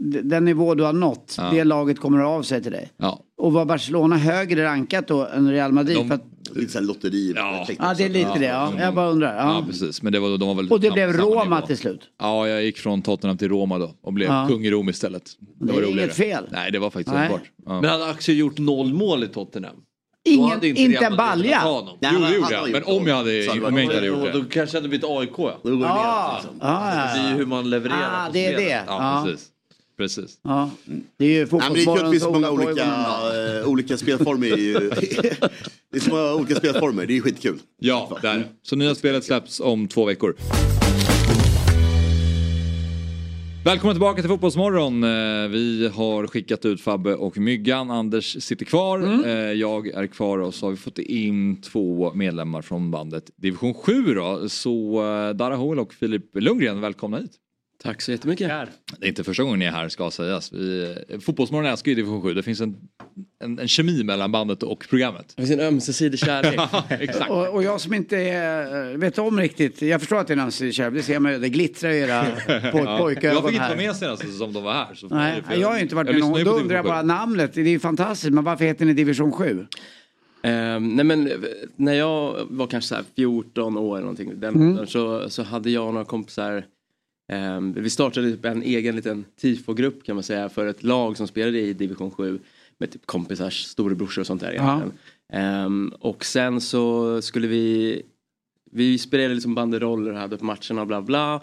den 0.00 0.44
nivå 0.44 0.74
du 0.74 0.82
har 0.84 0.92
nått, 0.92 1.34
Ja. 1.38 1.50
det 1.52 1.64
laget 1.64 1.98
kommer 2.00 2.18
av 2.18 2.42
sig 2.42 2.62
till 2.62 2.72
dig? 2.72 2.90
Ja. 2.96 3.20
Och 3.38 3.52
var 3.52 3.64
Barcelona 3.64 4.16
högre 4.16 4.64
rankat 4.64 5.08
då 5.08 5.26
än 5.26 5.50
Real 5.50 5.72
Madrid? 5.72 5.96
De- 5.96 6.08
för 6.08 6.14
att, 6.14 6.24
Lite 6.54 6.72
såhär 6.72 6.86
lotteri. 6.86 7.32
Ja. 7.36 7.66
ja, 7.78 7.94
det 7.96 8.04
är 8.04 8.08
lite 8.08 8.38
det. 8.38 8.44
Ja. 8.44 8.72
Jag 8.78 8.94
bara 8.94 9.08
undrar. 9.10 9.36
Ja, 9.36 9.42
Ja. 9.42 9.64
precis. 9.66 10.02
Men 10.02 10.12
det 10.12 10.20
var, 10.20 10.38
de 10.38 10.48
var 10.48 10.54
väl 10.54 10.68
Och 10.72 10.80
det 10.80 10.90
blev 10.90 11.12
Roma 11.12 11.44
nivå. 11.56 11.66
till 11.66 11.78
slut? 11.78 12.00
Ja, 12.20 12.48
jag 12.48 12.62
gick 12.64 12.78
från 12.78 13.02
Tottenham 13.02 13.38
till 13.38 13.48
Roma 13.48 13.78
då 13.78 13.94
och 14.02 14.12
blev 14.12 14.28
Ja. 14.28 14.46
kung 14.48 14.64
i 14.64 14.70
Rom 14.70 14.88
istället. 14.88 15.22
Det, 15.40 15.66
Det 15.66 15.72
var 15.72 15.78
är 15.80 15.84
roligare. 15.86 16.02
inget 16.04 16.16
fel. 16.16 16.44
Nej, 16.50 16.70
det 16.72 16.78
var 16.78 16.90
faktiskt 16.90 17.16
underbart. 17.16 17.42
Ja. 17.66 17.80
Men 17.80 17.90
hade 17.90 18.10
Axel 18.10 18.36
gjort 18.38 18.58
noll 18.58 18.94
mål 18.94 19.24
i 19.24 19.28
Tottenham? 19.28 19.76
Ingen- 20.24 20.60
Då 20.60 20.66
inte 20.66 20.82
Real 21.00 21.12
en 21.12 21.16
balja. 21.16 21.60
Jo, 21.64 21.88
men 22.00 22.20
det 22.22 22.34
gjorde 22.36 22.52
jag. 22.54 22.70
Men 22.70 22.82
om 22.84 23.06
jag 23.06 23.16
hade, 23.16 23.30
det 23.30 23.48
om 23.50 23.76
jag 23.76 23.82
inte 23.84 23.94
hade 23.94 24.06
gjort 24.06 24.32
då 24.32 24.38
det. 24.38 24.44
kanske 24.50 24.76
hade 24.76 24.88
blivit 24.88 25.06
AIK. 25.08 25.30
Ja. 25.38 25.58
Då 25.62 25.70
går 25.70 25.78
det 25.78 25.88
Ah, 25.90 26.34
liksom. 26.36 26.56
ah, 26.60 26.90
Det 27.14 27.20
blir 27.20 27.30
ju 27.30 27.36
hur 27.36 27.46
man 27.46 27.70
levererar 27.70 28.22
Ah, 28.22 28.26
på 28.26 28.32
det 28.32 28.46
är 28.46 28.56
det. 28.56 28.68
Ja, 28.70 28.82
Ja. 28.86 29.22
precis. 29.26 29.46
Precis. 30.00 30.38
Ja, 30.42 30.70
det 31.16 31.24
är 31.24 31.28
ju 31.28 31.44
det 31.44 31.50
det 31.68 31.74
finns 32.10 32.22
så 32.22 32.30
många 32.30 32.46
fotbollsmorgon 32.46 32.68
olika, 32.68 33.60
eh, 33.60 33.68
olika 33.68 33.96
spelformer. 33.96 34.52
Är 34.52 34.56
ju, 34.56 34.72
det 35.92 35.96
är 35.96 36.00
så 36.00 36.10
många 36.10 36.34
olika 36.34 36.54
spelformer, 36.54 37.06
det 37.06 37.16
är 37.16 37.20
skitkul. 37.20 37.58
Ja, 37.78 38.18
där. 38.22 38.44
Så 38.62 38.76
nya 38.76 38.94
spelet 38.94 39.24
släpps 39.24 39.60
om 39.60 39.88
två 39.88 40.04
veckor. 40.04 40.36
Välkommen 43.64 43.94
tillbaka 43.96 44.22
till 44.22 44.30
Fotbollsmorgon. 44.30 45.04
Eh, 45.04 45.48
Vi 45.48 45.90
har 45.94 46.26
skickat 46.26 46.64
ut 46.64 46.80
Fabbe 46.80 47.14
och 47.14 47.38
Myggan. 47.38 47.90
Anders 47.90 48.42
sitter 48.42 48.64
kvar. 48.64 49.26
Eh, 49.26 49.32
Jag 49.52 49.86
är 49.88 50.06
kvar 50.06 50.38
och 50.38 50.54
så 50.54 50.66
har 50.66 50.70
vi 50.70 50.76
fått 50.76 50.98
in 50.98 51.62
två 51.62 52.12
medlemmar 52.14 52.62
från 52.62 52.90
bandet 52.90 53.30
Division 53.36 53.74
7 53.74 54.14
då. 54.14 54.48
Så 54.48 55.02
Dara 55.36 55.56
Hoel 55.56 55.78
och 55.78 55.94
Filip 55.94 56.24
Lundgren, 56.34 56.80
välkomna 56.80 57.18
hit. 57.18 57.32
Tack 57.82 58.02
så 58.02 58.10
jättemycket. 58.10 58.48
Det 58.98 59.06
är 59.06 59.08
inte 59.08 59.24
första 59.24 59.42
gången 59.42 59.58
ni 59.58 59.64
är 59.64 59.70
här 59.70 59.88
ska 59.88 60.10
sägas. 60.10 60.52
Vi, 60.52 60.96
Fotbollsmorgon 61.20 61.66
älskar 61.70 61.88
ju 61.90 61.94
Division 61.94 62.22
7. 62.22 62.34
Det 62.34 62.42
finns 62.42 62.60
en, 62.60 62.76
en, 63.44 63.58
en 63.58 63.68
kemi 63.68 64.04
mellan 64.04 64.32
bandet 64.32 64.62
och 64.62 64.86
programmet. 64.90 65.32
Det 65.36 65.42
finns 65.46 65.50
en 65.60 65.66
ömsesidig 65.66 66.18
kärlek. 66.20 66.60
Exakt. 66.88 67.30
Och, 67.30 67.48
och 67.54 67.62
jag 67.62 67.80
som 67.80 67.94
inte 67.94 68.94
vet 68.96 69.18
om 69.18 69.40
riktigt, 69.40 69.82
jag 69.82 70.00
förstår 70.00 70.16
att 70.18 70.26
det 70.26 70.32
är 70.32 70.36
en 70.36 70.42
ömsesidig 70.42 70.74
kärlek, 70.74 70.94
det 70.94 71.02
ser 71.02 71.18
man 71.18 71.32
ju, 71.32 71.38
det 71.38 71.48
glittrar 71.48 71.90
i 71.90 71.98
era 72.00 72.22
poj, 72.72 72.82
Ja. 72.84 72.98
pojkögon 72.98 73.34
Jag 73.34 73.44
fick 73.44 73.52
inte 73.52 73.68
vara 73.68 73.76
med 73.76 73.96
senast 73.96 74.38
som 74.38 74.52
de 74.52 74.62
var 74.62 74.72
här. 74.72 74.94
Så 74.94 75.08
Nej, 75.08 75.42
för- 75.42 75.54
jag 75.56 75.68
har 75.68 75.76
ju 75.76 75.82
inte 75.82 75.94
varit 75.94 76.06
jag 76.08 76.14
med 76.14 76.24
någon 76.30 76.44
Då 76.44 76.50
undrar 76.50 76.76
jag 76.76 76.84
bara 76.84 77.02
namnet, 77.02 77.54
det 77.54 77.60
är 77.60 77.64
ju 77.68 77.78
fantastiskt, 77.80 78.32
men 78.32 78.44
varför 78.44 78.64
heter 78.64 78.84
ni 78.84 78.92
Division 78.92 79.32
7? 79.32 79.66
Ehm, 80.42 80.96
nej 80.96 81.04
men 81.04 81.26
eh, 81.30 81.32
när 81.76 81.92
jag 81.94 82.36
var 82.50 82.66
kanske 82.66 82.88
så 82.88 82.94
här 82.94 83.04
14 83.16 83.76
år 83.78 83.94
eller 83.96 84.00
någonting 84.00 84.40
den 84.40 84.54
Mm. 84.54 84.86
så, 84.86 85.30
så 85.30 85.42
hade 85.42 85.70
jag 85.70 85.92
några 85.94 86.04
kompisar 86.04 86.64
vi 87.74 87.90
startade 87.90 88.48
en 88.48 88.62
egen 88.62 88.96
liten 88.96 89.24
tifogrupp 89.40 90.04
kan 90.04 90.16
man 90.16 90.22
säga 90.22 90.48
för 90.48 90.66
ett 90.66 90.82
lag 90.82 91.16
som 91.16 91.28
spelade 91.28 91.60
i 91.60 91.72
division 91.72 92.10
7 92.10 92.38
med 92.78 92.90
typ 92.90 93.06
kompisars 93.06 93.64
storebrorsor 93.64 94.20
och 94.22 94.26
sånt 94.26 94.40
där 94.40 94.52
egentligen. 94.52 94.92
Ehm, 95.32 95.92
och 96.00 96.24
sen 96.24 96.60
så 96.60 97.22
skulle 97.22 97.46
vi 97.46 98.02
vi 98.72 98.98
spelade 98.98 99.34
liksom 99.34 99.54
banderoller 99.54 100.12
och 100.12 100.18
hade 100.18 100.36
på 100.36 100.44
matcherna 100.44 100.80
och 100.80 100.86
bla 100.86 101.02
bla. 101.02 101.40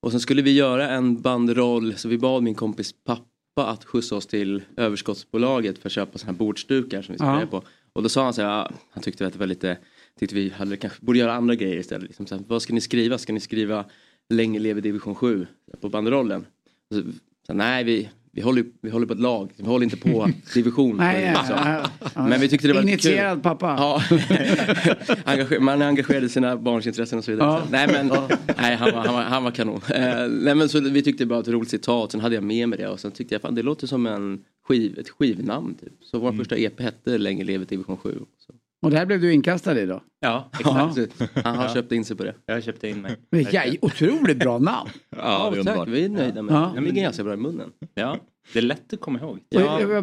Och 0.00 0.10
sen 0.10 0.20
skulle 0.20 0.42
vi 0.42 0.52
göra 0.52 0.88
en 0.88 1.20
banderoll 1.20 1.94
så 1.96 2.08
vi 2.08 2.18
bad 2.18 2.42
min 2.42 2.54
kompis 2.54 2.94
pappa 3.04 3.26
att 3.56 3.84
skjutsa 3.84 4.16
oss 4.16 4.26
till 4.26 4.62
överskottsbolaget 4.76 5.78
för 5.78 5.88
att 5.88 5.92
köpa 5.92 6.18
sådana 6.18 6.32
här 6.32 6.38
bordsdukar 6.38 7.02
som 7.02 7.12
vi 7.12 7.18
skulle 7.18 7.30
Ja. 7.30 7.40
ja. 7.40 7.46
på. 7.46 7.62
Och 7.92 8.02
då 8.02 8.08
sa 8.08 8.24
han 8.24 8.34
så 8.34 8.42
här, 8.42 8.48
ja, 8.48 8.70
han 8.90 9.02
tyckte 9.02 9.26
att 9.26 9.32
det 9.32 9.38
var 9.38 9.46
lite, 9.46 9.78
tyckte 10.18 10.34
vi 10.34 10.48
hade, 10.48 10.76
kanske 10.76 11.04
borde 11.04 11.18
göra 11.18 11.34
andra 11.34 11.54
grejer 11.54 11.76
istället. 11.76 12.08
Liksom, 12.08 12.26
så 12.26 12.34
här, 12.34 12.44
vad 12.48 12.62
ska 12.62 12.74
ni 12.74 12.80
skriva? 12.80 13.18
Ska 13.18 13.32
ni 13.32 13.40
skriva 13.40 13.84
länge 14.34 14.58
lever 14.58 14.80
division 14.80 15.14
7 15.14 15.46
på 15.80 15.88
banderollen? 15.88 16.46
Så, 16.94 17.02
så, 17.46 17.52
nej, 17.52 17.84
vi, 17.84 18.08
vi, 18.32 18.40
håller, 18.42 18.64
vi 18.82 18.90
håller 18.90 19.06
på 19.06 19.12
ett 19.12 19.20
lag, 19.20 19.52
vi 19.56 19.64
håller 19.66 19.84
inte 19.84 19.96
på 19.96 20.28
division. 20.54 20.96
Nej, 20.96 21.36
Så. 21.46 21.52
ja, 21.52 21.86
ja. 22.14 22.28
Men 22.28 22.40
vi 22.40 22.48
tyckte 22.48 22.66
det 22.68 22.74
var 22.74 22.82
Initierad 22.82 23.36
kul. 23.36 23.42
pappa. 23.42 23.66
Ja. 23.78 24.02
Engage- 25.24 25.60
man 25.60 25.82
engagerade 25.82 26.28
sina 26.28 26.56
barns 26.56 26.86
intressen 26.86 27.18
och 27.18 27.24
så 27.24 27.30
vidare. 27.30 27.48
Ja. 27.48 27.64
Så, 27.64 27.70
nej 27.72 27.86
men 27.92 28.12
nej, 28.56 28.76
han, 28.76 28.92
var, 28.92 29.04
han, 29.04 29.14
var, 29.14 29.22
han 29.22 29.44
var 29.44 29.50
kanon. 29.50 29.80
Eh, 29.94 30.28
nej, 30.30 30.54
men 30.54 30.68
så 30.68 30.80
vi 30.80 31.02
tyckte 31.02 31.24
det 31.24 31.28
var 31.28 31.40
ett 31.40 31.48
roligt 31.48 31.70
citat. 31.70 32.12
Sen 32.12 32.20
hade 32.20 32.34
jag 32.34 32.44
med 32.44 32.68
mig 32.68 32.78
det 32.78 32.88
och 32.88 33.00
sen 33.00 33.10
tyckte 33.12 33.34
jag 33.34 33.42
fan 33.42 33.54
det 33.54 33.62
låter 33.62 33.86
som 33.86 34.06
en 34.06 34.44
skiv, 34.68 34.98
ett 34.98 35.08
skivnamn. 35.08 35.74
Typ. 35.74 35.92
Så 36.00 36.18
vår 36.18 36.32
första 36.32 36.56
EP 36.56 36.80
hette 36.80 37.18
Länge 37.18 37.44
lever 37.44 37.64
division 37.66 37.96
7. 37.96 38.18
Så. 38.46 38.52
Och 38.86 38.90
där 38.92 39.06
blev 39.06 39.20
du 39.20 39.32
inkastad 39.32 39.80
i 39.80 39.86
då? 39.86 40.02
Ja, 40.20 40.50
Ja, 40.64 40.90
exakt. 40.94 41.44
han 41.44 41.56
har 41.56 41.64
Ja. 41.64 41.74
köpt 41.74 41.92
in 41.92 42.04
sig 42.04 42.16
på 42.16 42.24
det. 42.24 42.34
Jag 42.46 42.64
köpte 42.64 42.88
in 42.88 43.00
mig. 43.02 43.16
Vilka 43.30 43.64
otroligt 43.82 44.38
bra 44.38 44.58
namn. 44.58 44.90
Ja, 45.16 45.50
det 45.54 45.58
är 45.60 45.64
tack. 45.64 45.88
Vi 45.88 46.04
är 46.04 46.08
nöjda 46.08 46.42
med 46.42 46.54
Ja. 46.54 46.72
det. 46.74 46.80
Det 46.80 46.86
ligger 46.86 47.02
ganska 47.02 47.24
bra 47.24 47.34
i 47.34 47.36
munnen. 47.36 47.72
Ja, 47.94 48.18
det 48.52 48.58
är 48.58 48.62
lätt 48.62 48.92
att 48.92 49.00
komma 49.00 49.18
ihåg. 49.18 49.40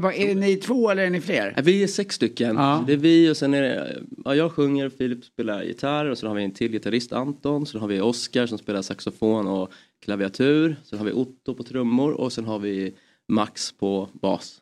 Bara, 0.02 0.14
Är 0.14 0.28
det 0.28 0.36
ni 0.36 0.56
två 0.56 0.90
eller 0.90 1.04
är 1.04 1.10
ni 1.10 1.22
fler? 1.22 1.54
Ja, 1.56 1.62
Vi 1.66 1.84
är 1.84 1.88
sex 1.88 2.16
stycken. 2.16 2.56
Ja. 2.56 2.84
Det 2.88 2.94
är 2.94 2.98
vi 2.98 3.30
och 3.32 3.38
sen 3.38 3.54
är 3.54 3.62
det, 3.62 4.02
ja, 4.26 4.36
jag 4.36 4.52
sjunger, 4.52 4.90
Filip 4.90 5.26
spelar 5.26 5.64
gitarr 5.64 6.06
och 6.06 6.18
så 6.18 6.28
har 6.28 6.36
vi 6.36 6.44
en 6.44 6.52
till 6.52 6.72
gitarrist 6.72 7.14
Anton. 7.14 7.66
Sen 7.66 7.82
har 7.82 7.88
vi 7.88 8.02
Oskar 8.02 8.46
som 8.46 8.58
spelar 8.58 8.82
saxofon 8.82 9.48
och 9.48 9.72
klaviatur. 10.06 10.76
Sen 10.84 11.00
har 11.00 11.06
vi 11.06 11.12
Otto 11.12 11.54
på 11.54 11.64
trummor 11.64 12.12
och 12.14 12.34
sen 12.34 12.46
har 12.46 12.60
vi 12.60 12.94
Max 13.28 13.72
på 13.72 14.10
bas. 14.14 14.62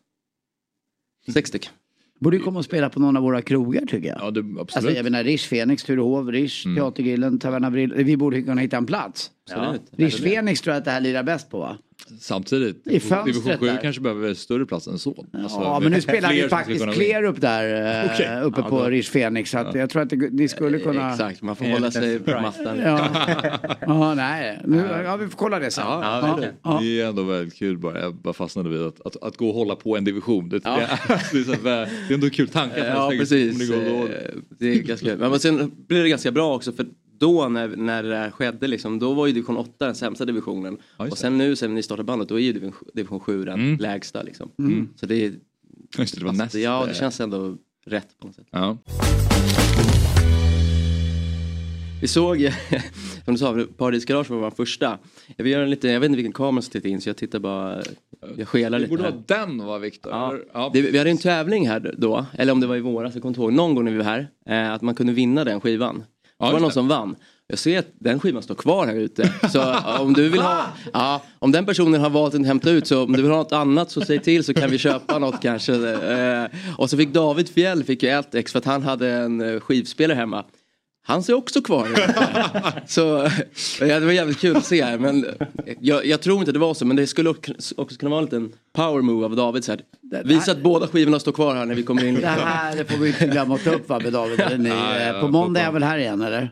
Sex 1.33 1.49
stycken. 1.49 1.71
Borde 2.21 2.37
ju 2.37 2.43
komma 2.43 2.59
och 2.59 2.65
spela 2.65 2.89
på 2.89 2.99
någon 2.99 3.17
av 3.17 3.23
våra 3.23 3.41
krogar 3.41 3.81
tycker 3.85 4.09
jag. 4.09 4.17
Ja, 4.21 4.31
det, 4.31 4.39
absolut. 4.39 4.75
Alltså 4.75 4.91
jag 4.91 5.03
menar 5.03 5.23
Rish, 5.23 5.47
Fenix, 5.49 5.83
Turehov, 5.83 6.31
Rish, 6.31 6.65
Mm. 6.65 6.77
Teatergrillen, 6.77 7.39
Taverna 7.39 7.71
Brill. 7.71 7.93
Vi 7.93 8.17
borde 8.17 8.41
kunna 8.41 8.61
hitta 8.61 8.77
en 8.77 8.85
plats. 8.85 9.31
Absolut. 9.51 9.81
Rish 9.91 10.23
Fenix 10.23 10.61
tror 10.61 10.73
jag 10.73 10.79
att 10.79 10.85
det 10.85 10.91
här 10.91 11.01
lirar 11.01 11.23
bäst 11.23 11.49
på 11.49 11.59
va? 11.59 11.77
Samtidigt, 12.19 12.87
I 12.87 12.89
division 13.25 13.57
7 13.57 13.65
där. 13.65 13.79
kanske 13.81 14.01
behöver 14.01 14.33
större 14.33 14.65
plats 14.65 14.87
än 14.87 14.99
så. 14.99 15.25
Alltså, 15.33 15.57
Ja 15.59 15.73
med 15.73 15.81
men 15.83 15.91
nu 15.91 16.01
spelar 16.01 16.29
fler 16.29 16.43
vi 16.43 16.49
faktiskt 16.49 16.85
in. 16.85 16.91
Klerup 16.91 17.41
där 17.41 18.03
eh, 18.05 18.11
Okej. 18.13 18.41
uppe 18.43 18.61
Ja, 18.61 18.69
på 18.69 18.79
då. 18.79 18.85
Rish 18.89 19.11
Fenix. 19.11 19.49
Så 19.51 19.57
att 19.57 19.75
jag 19.75 19.89
tror 19.89 20.01
att 20.01 20.09
det, 20.09 20.15
ni 20.15 20.47
skulle 20.47 20.79
kunna... 20.79 21.11
Exakt, 21.11 21.41
man 21.41 21.55
får 21.55 21.65
hålla 21.65 21.91
sig 21.91 22.19
på 22.19 22.31
mattan. 22.31 22.79
Ja, 22.79 23.07
ja 23.81 24.13
nej. 24.13 24.59
Nu, 24.65 24.83
ja, 25.05 25.17
vi 25.17 25.27
får 25.27 25.37
kolla 25.37 25.59
det 25.59 25.71
sen. 25.71 25.83
Ja, 25.87 26.21
Ja, 26.21 26.27
verkligen. 26.27 26.53
ja. 26.63 26.79
Det 26.81 27.01
är 27.01 27.07
ändå 27.07 27.23
väldigt 27.23 27.55
kul 27.55 27.77
bara. 27.77 27.99
Jag 28.01 28.15
bara 28.15 28.33
fastnade 28.33 28.69
vid 28.69 28.81
att, 28.81 29.01
att, 29.05 29.23
att 29.23 29.37
gå 29.37 29.47
och 29.49 29.55
hålla 29.55 29.75
på 29.75 29.97
en 29.97 30.03
division. 30.03 30.49
Det, 30.49 30.61
Ja. 30.63 30.79
det, 31.31 31.37
är, 31.39 31.43
så 31.43 31.51
här, 31.51 31.61
det 32.07 32.13
är 32.13 32.13
ändå 32.13 32.29
kul 32.29 32.47
tanke. 32.47 32.87
Ja 32.87 33.11
precis. 33.19 33.69
det? 33.69 33.75
Eh, 33.75 34.05
Det 34.59 34.67
är 34.67 34.75
ganska 34.75 35.05
kul. 35.07 35.17
Men 35.19 35.39
sen 35.39 35.71
blev 35.87 36.03
det 36.03 36.09
ganska 36.09 36.31
bra 36.31 36.55
också 36.55 36.71
för 36.71 36.85
då 37.21 37.49
när, 37.49 37.67
när 37.67 38.03
det 38.03 38.15
här 38.15 38.31
skedde 38.31 38.67
liksom, 38.67 38.99
då 38.99 39.13
var 39.13 39.27
ju 39.27 39.33
division 39.33 39.57
8 39.57 39.85
den 39.85 39.95
sämsta 39.95 40.25
divisionen. 40.25 40.77
Ja, 40.97 41.07
och 41.11 41.17
sen 41.17 41.37
nu 41.37 41.55
sen 41.55 41.75
ni 41.75 41.83
startade 41.83 42.03
bandet 42.05 42.29
då 42.29 42.35
är 42.39 42.43
ju 42.43 42.53
division, 42.53 42.87
division 42.93 43.19
7 43.19 43.43
den 43.45 43.59
Mm. 43.59 43.77
lägsta 43.79 44.21
liksom. 44.23 44.51
Mm. 44.59 44.89
Så 44.95 45.05
det 45.05 45.15
är, 45.25 45.33
Just 45.97 46.13
det, 46.13 46.19
det 46.21 46.25
var 46.25 46.33
näst. 46.33 46.55
ja 46.55 46.85
det 46.87 46.93
känns 46.93 47.19
ändå 47.21 47.57
rätt 47.85 48.07
på 48.19 48.27
något 48.27 48.35
sätt. 48.35 48.47
Ja. 48.51 48.77
Vi 52.01 52.07
såg, 52.07 52.37
som 53.25 53.33
du 53.33 53.37
sa, 53.37 53.65
Paradis 53.77 54.05
Garage 54.05 54.29
var 54.29 54.37
vår 54.39 54.51
första. 54.51 54.97
Jag 55.37 55.43
vill 55.43 55.53
göra 55.53 55.63
en 55.63 55.69
lite, 55.69 55.87
jag 55.87 55.99
vet 55.99 56.07
inte 56.07 56.15
vilken 56.15 56.33
kamera 56.33 56.61
som 56.61 56.71
tittar 56.71 56.89
in 56.89 57.01
så 57.01 57.09
jag 57.09 57.17
tittar 57.17 57.39
bara, 57.39 57.81
jag 58.37 58.47
skelar 58.47 58.79
Det 58.79 58.83
lite 58.83 58.89
borde 58.89 59.03
här. 59.03 59.11
vara 59.11 59.23
den 59.47 59.65
va 59.65 59.77
Viktor? 59.77 60.11
Ja. 60.11 60.37
Ja. 60.53 60.69
Det, 60.73 60.81
vi 60.81 60.97
hade 60.97 61.09
en 61.09 61.17
tävling 61.17 61.67
här 61.69 61.95
då, 61.97 62.25
eller 62.33 62.53
om 62.53 62.59
det 62.59 62.67
var 62.67 62.75
i 62.75 62.79
våras, 62.79 63.13
jag 63.13 63.21
kommer 63.21 63.29
inte 63.31 63.41
ihåg, 63.41 63.53
någon 63.53 63.75
gång 63.75 63.85
när 63.85 63.91
vi 63.91 63.97
var 63.97 64.05
här, 64.05 64.27
eh, 64.45 64.71
att 64.73 64.81
man 64.81 64.95
kunde 64.95 65.13
vinna 65.13 65.43
den 65.43 65.61
skivan. 65.61 66.03
Ja, 66.41 66.47
det 66.47 66.53
var 66.53 66.59
någon 66.59 66.71
som 66.71 66.87
vann. 66.87 67.15
Jag 67.47 67.59
ser 67.59 67.79
att 67.79 67.87
den 67.99 68.19
skivan 68.19 68.43
står 68.43 68.55
kvar 68.55 68.87
här 68.87 68.95
ute. 68.95 69.33
Så 69.51 69.75
om 69.99 70.13
du 70.13 70.29
vill 70.29 70.41
ha, 70.41 70.65
ja, 70.93 71.21
om 71.39 71.51
den 71.51 71.65
personen 71.65 72.01
har 72.01 72.09
valt 72.09 72.35
att 72.35 72.45
hämta 72.45 72.69
ut 72.69 72.87
så 72.87 73.03
om 73.03 73.13
du 73.13 73.21
vill 73.21 73.31
ha 73.31 73.37
något 73.37 73.51
annat 73.51 73.91
så 73.91 74.01
säg 74.01 74.19
till 74.19 74.43
så 74.43 74.53
kan 74.53 74.69
vi 74.69 74.77
köpa 74.77 75.19
något 75.19 75.41
kanske. 75.41 75.73
Eh, 75.73 76.45
och 76.77 76.89
så 76.89 76.97
fick 76.97 77.13
David 77.13 77.49
Fjell 77.49 77.83
fick 77.83 78.03
ju 78.03 78.09
ett 78.09 78.35
ex 78.35 78.51
för 78.51 78.59
att 78.59 78.65
han 78.65 78.83
hade 78.83 79.11
en 79.11 79.41
eh, 79.41 79.59
skivspelare 79.59 80.17
hemma. 80.17 80.45
Han 81.03 81.23
ser 81.23 81.33
också 81.33 81.61
kvar 81.61 81.85
här. 81.85 82.83
Så 82.87 83.29
ja, 83.79 83.99
det 83.99 84.05
var 84.05 84.13
jävligt 84.13 84.39
kul 84.39 84.57
att 84.57 84.65
se. 84.65 84.97
Men 84.97 85.25
jag, 85.79 86.05
jag 86.05 86.21
tror 86.21 86.39
inte 86.39 86.51
det 86.51 86.59
var 86.59 86.73
så 86.73 86.85
men 86.85 86.95
det 86.95 87.07
skulle 87.07 87.29
också 87.29 87.97
kunna 87.99 88.09
vara 88.09 88.19
en 88.19 88.25
liten 88.25 88.53
power 88.73 89.01
move 89.01 89.25
av 89.25 89.35
David. 89.35 89.63
Så 89.63 89.71
här. 89.71 89.81
Visa 90.23 90.51
att 90.51 90.61
båda 90.63 90.87
skivorna 90.87 91.19
står 91.19 91.31
kvar 91.31 91.55
här 91.55 91.65
när 91.65 91.75
vi 91.75 91.83
kommer 91.83 92.05
in. 92.05 92.15
Det 92.15 92.27
här 92.27 92.75
det 92.75 92.85
får 92.85 92.97
vi 92.97 93.07
inte 93.07 93.27
glömma 93.27 93.55
att 93.55 93.63
ta 93.63 93.71
upp 93.71 93.89
va 93.89 93.99
med 93.99 94.13
David 94.13 94.59
ni. 94.59 94.69
Ja, 94.69 94.99
ja, 94.99 95.21
På 95.21 95.27
måndag 95.27 95.59
är 95.59 95.65
jag 95.65 95.71
väl 95.71 95.83
här 95.83 95.97
igen 95.97 96.21
eller? 96.21 96.51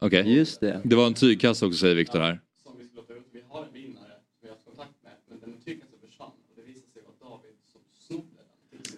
Okej. 0.00 0.34
Just 0.36 0.60
det. 0.60 0.80
Det 0.84 0.96
var 0.96 1.06
en 1.06 1.14
tygkasse 1.14 1.66
också 1.66 1.78
säger 1.78 1.94
Viktor 1.94 2.20
här. 2.20 2.40
Som 2.62 2.72
vi 2.78 2.84
skulle 2.84 3.00
låta 3.00 3.14
ut. 3.14 3.26
Vi 3.32 3.42
har 3.48 3.64
en 3.64 3.72
vinnare 3.72 4.12
som 4.30 4.38
vi 4.42 4.48
har 4.48 4.54
haft 4.54 4.64
kontakt 4.64 4.94
med. 5.04 5.12
Men 5.28 5.40
den 5.40 5.60
tygkassen 5.64 5.98
försvann. 6.06 6.28
Och 6.28 6.54
det 6.56 6.62
visade 6.62 6.92
sig 6.92 7.02
vara 7.08 7.30
David 7.30 7.54
som 7.72 7.80
snodde 8.06 8.36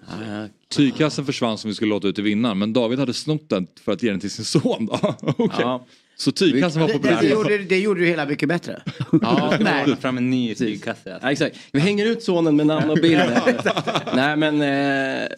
den. 0.09 0.51
Tygkassen 0.71 1.27
försvann 1.27 1.59
som 1.59 1.69
vi 1.69 1.75
skulle 1.75 1.89
låta 1.91 2.09
ut 2.09 2.15
till 2.15 2.25
vinnaren 2.25 2.59
men 2.59 2.73
David 2.73 2.99
hade 2.99 3.15
snott 3.15 3.49
den 3.49 3.67
för 3.85 3.93
att 3.93 4.03
ge 4.03 4.11
den 4.11 4.21
till 4.21 4.31
sin 4.31 4.45
son 4.45 4.87
då. 4.87 4.99
Okej. 5.21 5.47
Ja. 5.59 5.87
Så 6.17 6.33
tygkassen 6.33 6.81
var 6.81 6.89
Det, 6.89 6.95
på 6.99 7.07
det, 7.07 7.19
det, 7.21 7.29
gjorde, 7.29 7.59
det 7.59 7.79
gjorde 7.79 8.01
ju 8.01 8.07
hela 8.07 8.27
mycket 8.27 8.49
bättre. 8.49 8.83
Ja, 9.23 9.55
Nej. 9.61 9.85
Ta 9.87 9.97
fram 9.97 10.17
en 10.19 10.31
ny 10.31 10.55
tygkasse. 10.55 11.19
Ja, 11.23 11.31
exakt. 11.33 11.57
Vi 11.73 11.81
hänger 11.81 12.07
ut 12.07 12.23
sonen 12.23 12.57
med 12.57 12.67
namn 12.67 12.91
och 12.91 12.97
bild. 13.03 13.21
Nej 14.15 14.37
men 14.37 14.55
eh, 14.55 15.29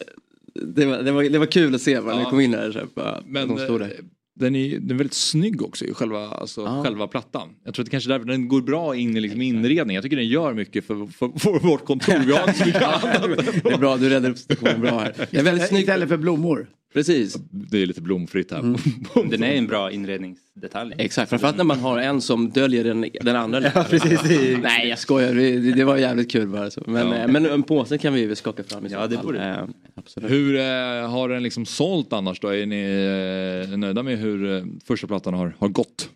det, 0.53 0.85
var, 0.85 0.97
det, 0.97 1.11
var, 1.11 1.23
det 1.23 1.39
var 1.39 1.45
kul 1.45 1.75
att 1.75 1.81
se 1.81 2.01
när 2.01 2.15
vi 2.17 2.23
Ja. 2.23 2.29
kom 2.29 2.39
in 2.39 2.53
här. 2.53 2.71
Så 2.71 2.79
bara, 2.95 3.21
Men 3.27 3.47
de 3.47 3.57
stod 3.57 3.81
eh, 3.81 3.87
där. 3.87 3.97
Den 4.39 4.55
är, 4.55 4.69
den 4.79 4.91
är 4.91 4.95
väldigt 4.95 5.13
snygg 5.13 5.61
också 5.61 5.85
i 5.85 5.93
själva, 5.93 6.27
alltså, 6.27 6.61
Ja. 6.61 6.83
själva 6.83 7.07
plattan. 7.07 7.49
Jag 7.65 7.73
tror 7.73 7.83
att 7.83 7.85
det 7.85 7.91
kanske 7.91 8.09
är 8.09 8.11
därför 8.11 8.27
den 8.31 8.47
går 8.47 8.61
bra 8.61 8.95
in 8.95 9.17
i 9.17 9.19
liksom 9.19 9.41
inredningen. 9.41 9.95
Jag 9.95 10.03
tycker 10.03 10.17
den 10.17 10.27
gör 10.27 10.53
mycket 10.53 10.85
för, 10.85 11.05
för, 11.05 11.39
för 11.39 11.59
vårt 11.67 11.85
kontor. 11.85 12.19
Vi 12.25 12.33
har 12.33 12.47
inte 12.47 12.59
så 12.59 12.65
mycket 12.65 12.81
annat. 13.03 13.21
Det 13.63 13.69
är 13.71 13.77
bra, 13.77 13.97
du 13.97 14.09
räddar 14.09 14.29
upp 14.29 14.37
situationen 14.37 14.81
bra 14.81 14.99
här. 14.99 15.27
Det 15.31 15.37
är 15.37 15.43
väldigt 15.43 15.67
snyggt. 15.67 15.81
Istället 15.81 16.09
för 16.09 16.17
blommor. 16.17 16.67
Precis. 16.93 17.37
Det 17.51 17.81
är 17.81 17.85
lite 17.85 18.01
blomfritt 18.01 18.51
här. 18.51 18.59
Mm. 18.59 18.77
Den 19.29 19.43
är 19.43 19.53
en 19.55 19.67
bra 19.67 19.91
inredningsdetalj. 19.91 20.95
Exakt, 20.97 21.29
framförallt 21.29 21.57
när 21.57 21.63
man 21.63 21.79
har 21.79 21.99
en 21.99 22.21
som 22.21 22.49
döljer 22.49 22.83
den, 22.83 23.05
den 23.21 23.35
andra. 23.35 23.61
Ja, 23.75 23.85
precis. 23.89 24.21
Nej 24.61 24.87
jag 24.89 24.99
skojar, 24.99 25.33
det, 25.33 25.59
det 25.71 25.83
var 25.83 25.97
jävligt 25.97 26.31
kul 26.31 26.47
bara. 26.47 26.71
Så. 26.71 26.83
Men, 26.87 27.07
Ja. 27.11 27.27
men 27.27 27.45
en 27.45 27.63
påse 27.63 27.97
kan 27.97 28.13
vi 28.13 28.25
väl 28.25 28.35
skaka 28.35 28.63
fram 28.63 28.85
i 28.85 28.89
så 28.89 28.95
Ja, 28.95 29.07
det 29.07 29.15
fall. 29.15 29.25
borde- 29.25 29.39
Eh, 29.43 29.67
Absolut. 29.95 30.31
Hur 30.31 30.55
eh, 30.55 31.09
har 31.11 31.29
den 31.29 31.43
liksom 31.43 31.65
sålt 31.65 32.13
annars 32.13 32.39
då? 32.39 32.47
Är 32.47 32.65
ni 32.65 33.69
eh, 33.71 33.77
nöjda 33.77 34.03
med 34.03 34.17
hur 34.19 34.65
första 34.85 35.07
plattan 35.07 35.33
har, 35.33 35.55
har 35.59 35.67
gått? 35.67 36.09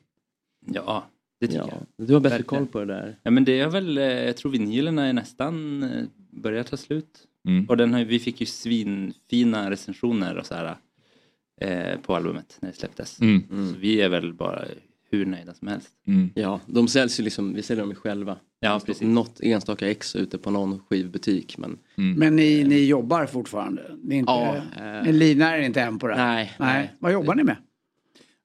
Ja, 0.73 1.07
Det 1.39 1.47
tycker 1.47 1.59
Ja, 1.59 1.69
jag. 1.97 2.07
du 2.07 2.13
har 2.13 2.19
bättre 2.19 2.37
Verkligen. 2.37 2.65
koll 2.65 2.71
på 2.71 2.79
det 2.79 2.85
där. 2.93 3.15
Ja 3.23 3.31
men 3.31 3.45
det 3.45 3.59
är 3.59 3.67
väl, 3.67 3.97
jag 3.97 4.37
tror 4.37 4.51
vinylerna 4.51 5.05
är 5.07 5.13
nästan 5.13 5.85
börjat 6.31 6.67
ta 6.67 6.77
slut. 6.77 7.05
Mm. 7.47 7.65
Och 7.65 7.77
den 7.77 8.07
vi 8.07 8.19
fick 8.19 8.39
ju 8.39 8.45
svinfina 8.45 9.71
recensioner 9.71 10.37
och 10.37 10.45
så 10.45 10.55
här, 10.55 10.75
eh, 11.61 11.99
på 11.99 12.15
albumet 12.15 12.57
när 12.59 12.69
det 12.69 12.75
släpptes. 12.75 13.21
Mm. 13.21 13.43
Så 13.73 13.79
vi 13.79 14.01
är 14.01 14.09
väl 14.09 14.33
bara 14.33 14.65
hur 15.11 15.25
nöjda 15.25 15.53
som 15.53 15.67
helst. 15.67 15.89
Ja, 16.33 16.59
de 16.65 16.87
säljs 16.87 17.19
ju 17.19 17.23
liksom, 17.23 17.53
vi 17.53 17.63
säljer 17.63 17.83
dem 17.83 17.89
ju 17.89 17.95
själva. 17.95 18.37
Ja, 18.59 18.79
står 18.79 19.05
Något 19.05 19.39
enstaka 19.39 19.89
ex 19.89 20.15
ute 20.15 20.37
på 20.37 20.51
någon 20.51 20.79
skivbutik. 20.79 21.57
Men, 21.57 21.77
Men 21.95 22.35
ni, 22.35 22.63
ni 22.63 22.85
jobbar 22.85 23.25
fortfarande? 23.25 23.81
Ni, 24.03 24.15
är 24.15 24.19
inte, 24.19 24.31
Ja, 24.31 24.55
eh, 24.55 25.03
ni 25.03 25.11
linar 25.11 25.53
er 25.53 25.61
inte 25.61 25.81
än 25.81 25.99
på 25.99 26.07
det? 26.07 26.15
Nej, 26.15 26.53
nej. 26.59 26.93
Vad 26.99 27.11
jobbar 27.13 27.35
ni 27.35 27.43
med? 27.43 27.55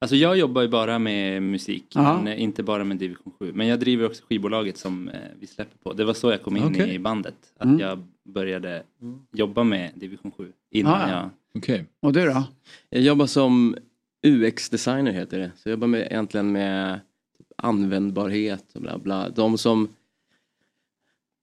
Alltså 0.03 0.17
jag 0.17 0.39
jobbar 0.39 0.63
ju 0.63 0.69
bara 0.69 0.99
med 0.99 1.43
musik, 1.43 1.85
men 1.95 2.27
eh, 2.29 2.43
inte 2.43 2.63
bara 2.63 2.85
med 2.85 2.97
Division 2.97 3.33
7. 3.39 3.53
Men 3.55 3.67
jag 3.67 3.81
driver 3.81 4.07
också 4.07 4.25
skivbolaget 4.29 4.77
som 4.77 5.09
eh, 5.09 5.21
vi 5.41 5.47
släpper 5.47 5.79
på. 5.79 5.93
Det 5.93 6.05
var 6.05 6.15
så 6.15 6.31
jag 6.31 6.43
kom 6.43 6.57
in 6.57 6.65
Okej. 6.65 6.95
i 6.95 6.99
bandet. 6.99 7.35
Att 7.59 7.65
Mm. 7.65 7.79
jag 7.81 8.05
började 8.25 8.83
jobba 9.33 9.65
med 9.65 9.91
Division 9.95 10.33
7 10.37 10.53
innan 10.71 10.93
Ah, 10.95 11.09
ja. 11.11 11.15
jag... 11.17 11.31
Okej. 11.55 11.85
Och 12.01 12.13
du 12.13 12.25
då? 12.27 12.45
Jag 12.91 13.03
jobbar 13.03 13.27
som 13.27 13.77
UX-designer 14.27 15.13
heter 15.13 15.39
det. 15.39 15.51
Så 15.57 15.69
jag 15.69 15.71
jobbar 15.71 15.87
med, 15.87 16.01
egentligen 16.11 16.53
med 16.53 17.01
typ 17.39 17.47
användbarhet 17.57 18.65
och 18.75 18.81
bla 18.81 18.99
bla. 18.99 19.29
De 19.29 19.59
som, 19.59 19.89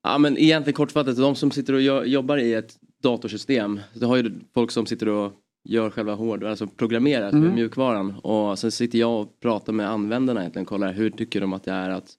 ja 0.03 0.17
men 0.17 0.37
egentligen 0.37 0.75
kortfattat, 0.75 1.17
de 1.17 1.35
som 1.35 1.51
sitter 1.51 1.73
och 1.73 2.07
jobbar 2.07 2.37
i 2.37 2.53
ett 2.53 2.79
datorsystem. 3.03 3.79
Du 3.93 4.05
har 4.05 4.17
ju 4.17 4.31
folk 4.53 4.71
som 4.71 4.85
sitter 4.85 5.07
och 5.09 5.33
gör 5.69 5.89
själva 5.89 6.13
hårdvaran, 6.15 6.51
alltså 6.51 6.67
programmerar 6.67 7.29
Mm. 7.29 7.53
mjukvaran. 7.55 8.15
Och 8.15 8.59
sen 8.59 8.71
sitter 8.71 8.99
jag 8.99 9.21
och 9.21 9.39
pratar 9.39 9.73
med 9.73 9.89
användarna 9.89 10.39
egentligen, 10.39 10.65
kollar 10.65 10.93
hur 10.93 11.09
tycker 11.09 11.41
de 11.41 11.53
att 11.53 11.63
det 11.63 11.71
är 11.71 11.89
att, 11.89 12.09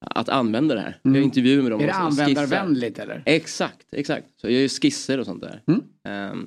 att 0.00 0.28
använda 0.28 0.74
det 0.74 0.80
här. 0.80 1.00
Mm. 1.04 1.14
Jag 1.14 1.24
intervjuar 1.24 1.62
med 1.62 1.72
dem. 1.72 1.80
Är 1.80 1.86
det 1.86 1.92
användarvänligt 1.92 2.98
eller? 2.98 3.22
Exakt, 3.26 3.86
exakt. 3.92 4.26
Så 4.40 4.46
jag 4.46 4.52
gör 4.52 4.60
ju 4.60 4.68
skisser 4.68 5.20
och 5.20 5.26
sånt 5.26 5.42
där. 5.42 5.62
Mm. 5.66 5.82
Ehm, 6.04 6.46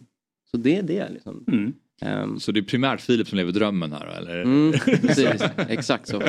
så 0.51 0.57
det 0.57 0.77
är 0.77 0.83
det 0.83 1.09
liksom. 1.09 1.43
Ehm, 2.01 2.39
Så 2.39 2.51
det 2.51 2.59
är 2.59 2.61
primärt 2.63 3.01
Filip 3.01 3.27
som 3.27 3.37
lever 3.37 3.51
drömmen 3.51 3.91
här 3.93 4.05
eller? 4.17 4.41
Mm, 4.41 4.71
precis, 5.01 5.41
exakt 5.69 6.07
så. 6.07 6.21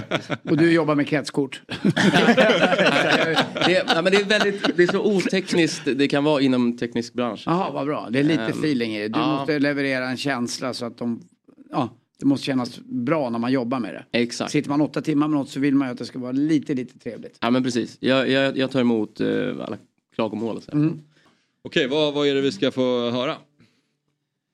Och 0.43 0.57
du 0.57 0.73
jobbar 0.73 0.95
med 0.95 1.07
kretskort? 1.09 1.63
det, 3.67 3.85
ja, 3.87 4.03
men 4.03 4.13
det, 4.13 4.17
är 4.21 4.25
väldigt, 4.25 4.77
det 4.77 4.83
är 4.83 4.87
så 4.87 5.03
otekniskt 5.17 5.83
det 5.97 6.09
kan 6.09 6.25
vara 6.25 6.41
inom 6.43 6.77
teknisk 6.77 7.13
bransch. 7.15 7.43
Jaha, 7.47 7.71
vad 7.71 7.87
bra. 7.87 8.09
Det 8.11 8.19
är 8.19 8.23
lite 8.25 8.43
Ehm, 8.43 8.51
feeling 8.51 8.97
i 8.97 8.99
det. 9.03 9.09
Du 9.09 9.19
ja. 9.21 9.37
måste 9.37 9.59
leverera 9.59 10.09
en 10.09 10.17
känsla 10.17 10.75
så 10.75 10.87
att 10.87 10.99
de... 10.99 11.21
Ja, 11.71 11.89
det 12.21 12.27
måste 12.27 12.47
kännas 12.47 12.81
bra 12.85 13.31
när 13.31 13.39
man 13.39 13.53
jobbar 13.53 13.81
med 13.81 13.95
det. 13.95 14.19
Exakt. 14.19 14.51
Sitter 14.53 14.71
man 14.71 14.81
åtta 14.81 15.01
timmar 15.01 15.29
med 15.29 15.39
något 15.39 15.49
så 15.49 15.61
vill 15.61 15.75
man 15.75 15.89
ju 15.89 15.93
att 15.93 15.99
det 15.99 16.05
ska 16.05 16.19
vara 16.19 16.33
lite, 16.33 16.75
lite 16.75 16.99
trevligt. 16.99 17.39
Ja 17.41 17.51
men 17.51 17.63
precis. 17.63 17.97
Jag, 18.01 18.29
jag, 18.31 18.59
jag 18.59 18.71
tar 18.71 18.81
emot 18.81 19.21
eh, 19.21 19.29
alla 19.67 19.77
klagomål 20.15 20.57
och 20.57 20.63
så. 20.63 20.71
här. 20.73 20.79
Mm. 20.79 20.99
Okej, 21.63 21.89
vad, 21.89 22.15
vad 22.15 22.27
är 22.29 22.35
det 22.35 22.41
vi 22.41 22.53
ska 22.53 22.71
få 22.71 23.11
höra? 23.11 23.37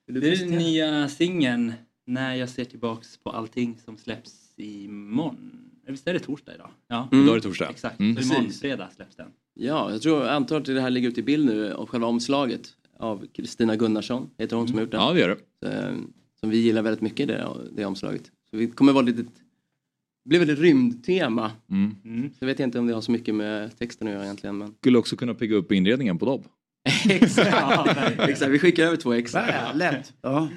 Det 0.07 0.33
är 0.33 0.37
den 0.37 0.59
nya 0.59 1.09
singeln 1.09 1.73
När 2.07 2.35
jag 2.35 2.49
ser 2.49 2.65
tillbaks 2.65 3.17
på 3.17 3.31
allting 3.31 3.79
som 3.85 3.97
släpps 3.99 4.55
imorgon. 4.57 5.61
Visst 5.87 6.09
är 6.09 6.13
det 6.13 6.19
torsdag 6.19 6.55
idag? 6.55 6.71
Ja. 6.89 7.09
Mm. 7.13 7.25
Idag 7.25 7.33
är 7.37 7.41
det 7.41 7.43
torsdag. 7.43 7.69
Exakt, 7.71 8.01
Mm. 8.01 8.17
så 8.17 8.23
imorgon 8.23 8.51
fredag 8.51 8.89
släpps 8.97 9.17
den. 9.17 9.29
Ja, 9.55 9.91
jag 9.93 10.03
tror, 10.03 10.21
jag 10.21 10.29
antar 10.35 10.57
att 10.57 10.65
det 10.65 10.81
här 10.81 10.91
ligger 10.91 11.09
ute 11.09 11.21
i 11.21 11.23
bild 11.23 11.47
nu 11.47 11.73
och 11.73 11.91
själva 11.91 12.07
omslaget 12.07 12.75
av 12.99 13.27
Kristina 13.33 13.77
Gunnarsson, 13.77 14.31
heter 14.39 14.57
hon 14.57 14.69
som 14.69 14.77
har 14.77 14.83
gjort 14.83 14.91
den. 14.91 15.01
Ja, 15.01 15.13
det 15.13 15.21
gör 15.21 15.29
det. 15.29 15.39
Så, 15.61 15.67
eh, 15.67 15.95
som 16.41 16.51
vi 16.51 16.59
gillar 16.59 16.83
väldigt 16.83 17.01
mycket 17.01 17.29
det, 17.29 17.49
det 17.73 17.85
omslaget. 17.85 18.31
Så 18.51 18.57
vi 18.57 18.67
kommer 18.67 18.93
vara 18.93 19.05
lite, 19.05 19.23
det 19.23 20.29
blir 20.29 20.39
väl 20.39 20.51
ett 20.51 20.59
rymdtema. 20.59 21.51
Mm. 21.71 22.31
Så 22.31 22.37
jag 22.39 22.47
vet 22.47 22.61
inte 22.61 22.79
om 22.79 22.87
det 22.87 22.95
har 22.95 23.01
så 23.01 23.13
mycket 23.13 23.35
med 23.35 23.79
texten 23.79 24.09
att 24.09 24.15
göra 24.15 24.25
egentligen. 24.25 24.59
Men... 24.59 24.75
Skulle 24.81 24.99
också 24.99 25.17
kunna 25.17 25.35
pigga 25.35 25.57
upp 25.57 25.73
inredningen 25.73 26.19
på 26.19 26.27
Dobb. 26.27 26.45
Exakt, 27.09 28.19
exakt, 28.19 28.51
vi 28.51 28.59
skickar 28.59 28.85
över 28.85 28.97
två 28.97 29.13
ex. 29.15 29.35
Ja, 29.35 29.73
lätt. 29.75 30.13
Ja. 30.23 30.49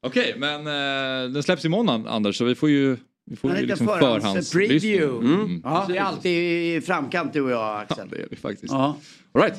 Okej, 0.00 0.34
men 0.38 0.66
eh, 0.66 1.30
den 1.32 1.42
släpps 1.42 1.64
imorgon 1.64 2.06
Anders, 2.06 2.36
så 2.36 2.44
vi 2.44 2.54
får 2.54 2.70
ju, 2.70 2.96
vi 3.26 3.36
får 3.36 3.56
ju 3.56 3.66
liksom 3.66 3.88
förhands- 3.88 3.98
förhandslyssna. 4.20 4.78
preview. 4.78 5.26
Mm. 5.34 5.60
Ja, 5.64 5.84
vi 5.88 5.96
är 5.96 6.02
alltid 6.02 6.32
i 6.76 6.80
framkant 6.80 7.32
du 7.32 7.40
och 7.40 7.50
jag 7.50 7.80
Axel. 7.80 8.08
Ja, 8.10 8.16
det 8.16 8.22
är 8.22 8.26
vi 8.30 8.36
faktiskt. 8.36 8.72
Ja. 8.72 8.96
All 9.32 9.42
right. 9.42 9.56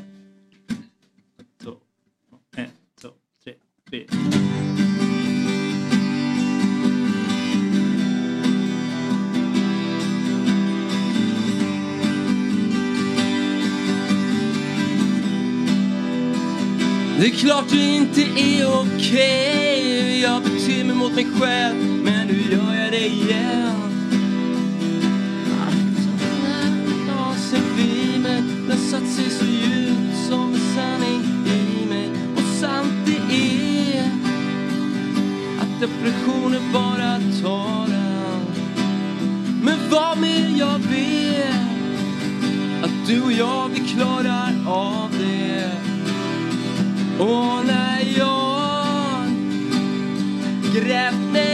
En, 2.55 2.65
två, 3.01 3.09
tre, 3.43 3.53
tre. 3.89 4.05
Det 17.19 17.25
är 17.25 17.29
klart 17.29 17.69
du 17.69 17.81
inte 17.81 18.21
är 18.21 18.81
okej. 18.81 20.21
Jag 20.21 20.43
beter 20.43 20.83
mig 20.83 20.95
mot 20.95 21.15
mig 21.15 21.27
själv 21.39 21.75
Men 22.03 22.27
nu 22.27 22.41
gör 22.51 22.83
jag 22.83 22.91
det 22.91 23.07
igen. 23.07 23.71
Glasen 27.05 27.61
vid 27.77 28.21
mig 28.21 28.43
Den 28.67 28.77
satt 28.77 29.07
sig 29.07 29.29
så 29.29 29.45
djupt 29.45 30.27
som 30.29 30.53
en 30.53 30.59
sanning 30.75 31.21
i 31.45 31.85
mig 31.85 32.09
Och 32.35 32.59
sant 32.59 32.93
det 33.05 33.35
är 33.35 34.11
Att 35.61 35.79
depressioner 35.79 36.61
bara 36.73 37.19
tar 37.41 37.93
en 37.93 38.45
Men 39.63 39.77
vad 39.89 40.17
mer 40.17 40.57
jag 40.59 40.79
vet 40.79 41.55
Att 42.83 43.07
du 43.07 43.21
och 43.21 43.31
jag 43.31 43.69
vi 43.69 43.79
klarar 43.79 44.53
av 44.67 45.11
det. 45.19 45.78
Och 47.19 47.65
när 47.65 48.17
jag 48.17 49.25
grävt 50.75 51.48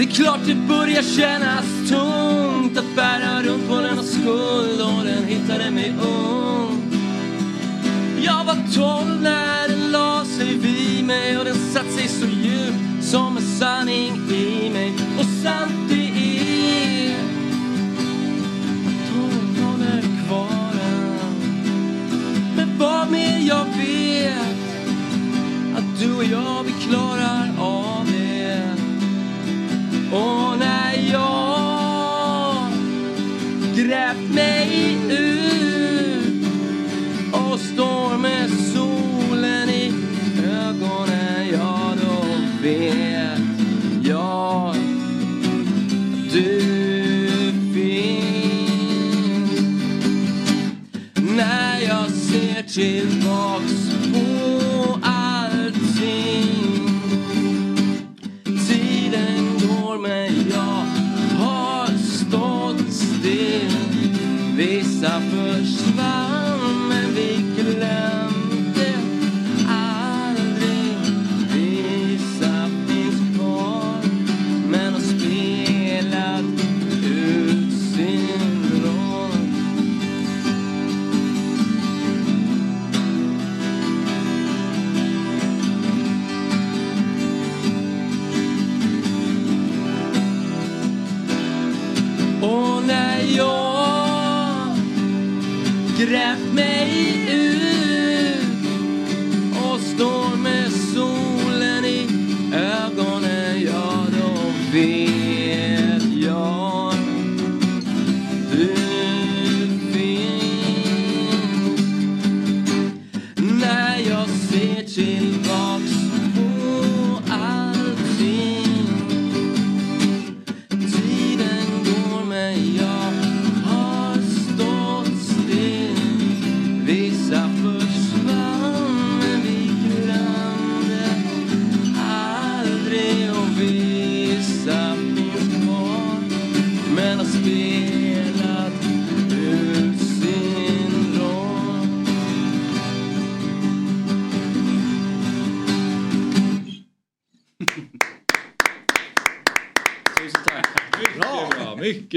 Det 0.00 0.04
är 0.04 0.10
klart 0.10 0.40
det 0.46 0.54
börjar 0.54 1.02
kännas 1.02 1.64
tungt 1.88 2.78
att 2.78 2.96
bära 2.96 3.42
runt 3.42 3.68
på 3.68 3.74
denna 3.76 4.02
skuld 4.02 4.80
och 4.80 5.04
den 5.04 5.24
hittade 5.24 5.70
mig 5.70 5.94
ung. 6.02 6.82
Jag 8.22 8.44
var 8.44 8.54
tolv 8.74 9.22
när 9.22 9.68
den 9.68 9.90
la 9.90 10.24
sig 10.24 10.56
vid 10.56 11.04
mig 11.04 11.38
och 11.38 11.44
den 11.44 11.54
satt 11.54 11.92
sig 11.92 12.08
så 12.08 12.26
djupt 12.26 13.04
som 13.04 13.36
en 13.36 13.42
sanning 13.42 14.12
i 14.30 14.70
mig. 14.72 14.92
Och 15.18 15.24
sant 15.42 15.88
det 15.88 15.94
är 15.94 17.14
att 18.86 19.12
tolv 19.12 19.64
håller 19.64 20.02
kvar 20.26 20.80
än. 20.82 21.34
Men 22.56 22.78
vad 22.78 23.10
mer 23.10 23.38
jag 23.48 23.64
vet 23.64 24.60
att 25.76 26.00
du 26.00 26.16
och 26.16 26.24
jag 26.24 26.69
Och 30.12 30.49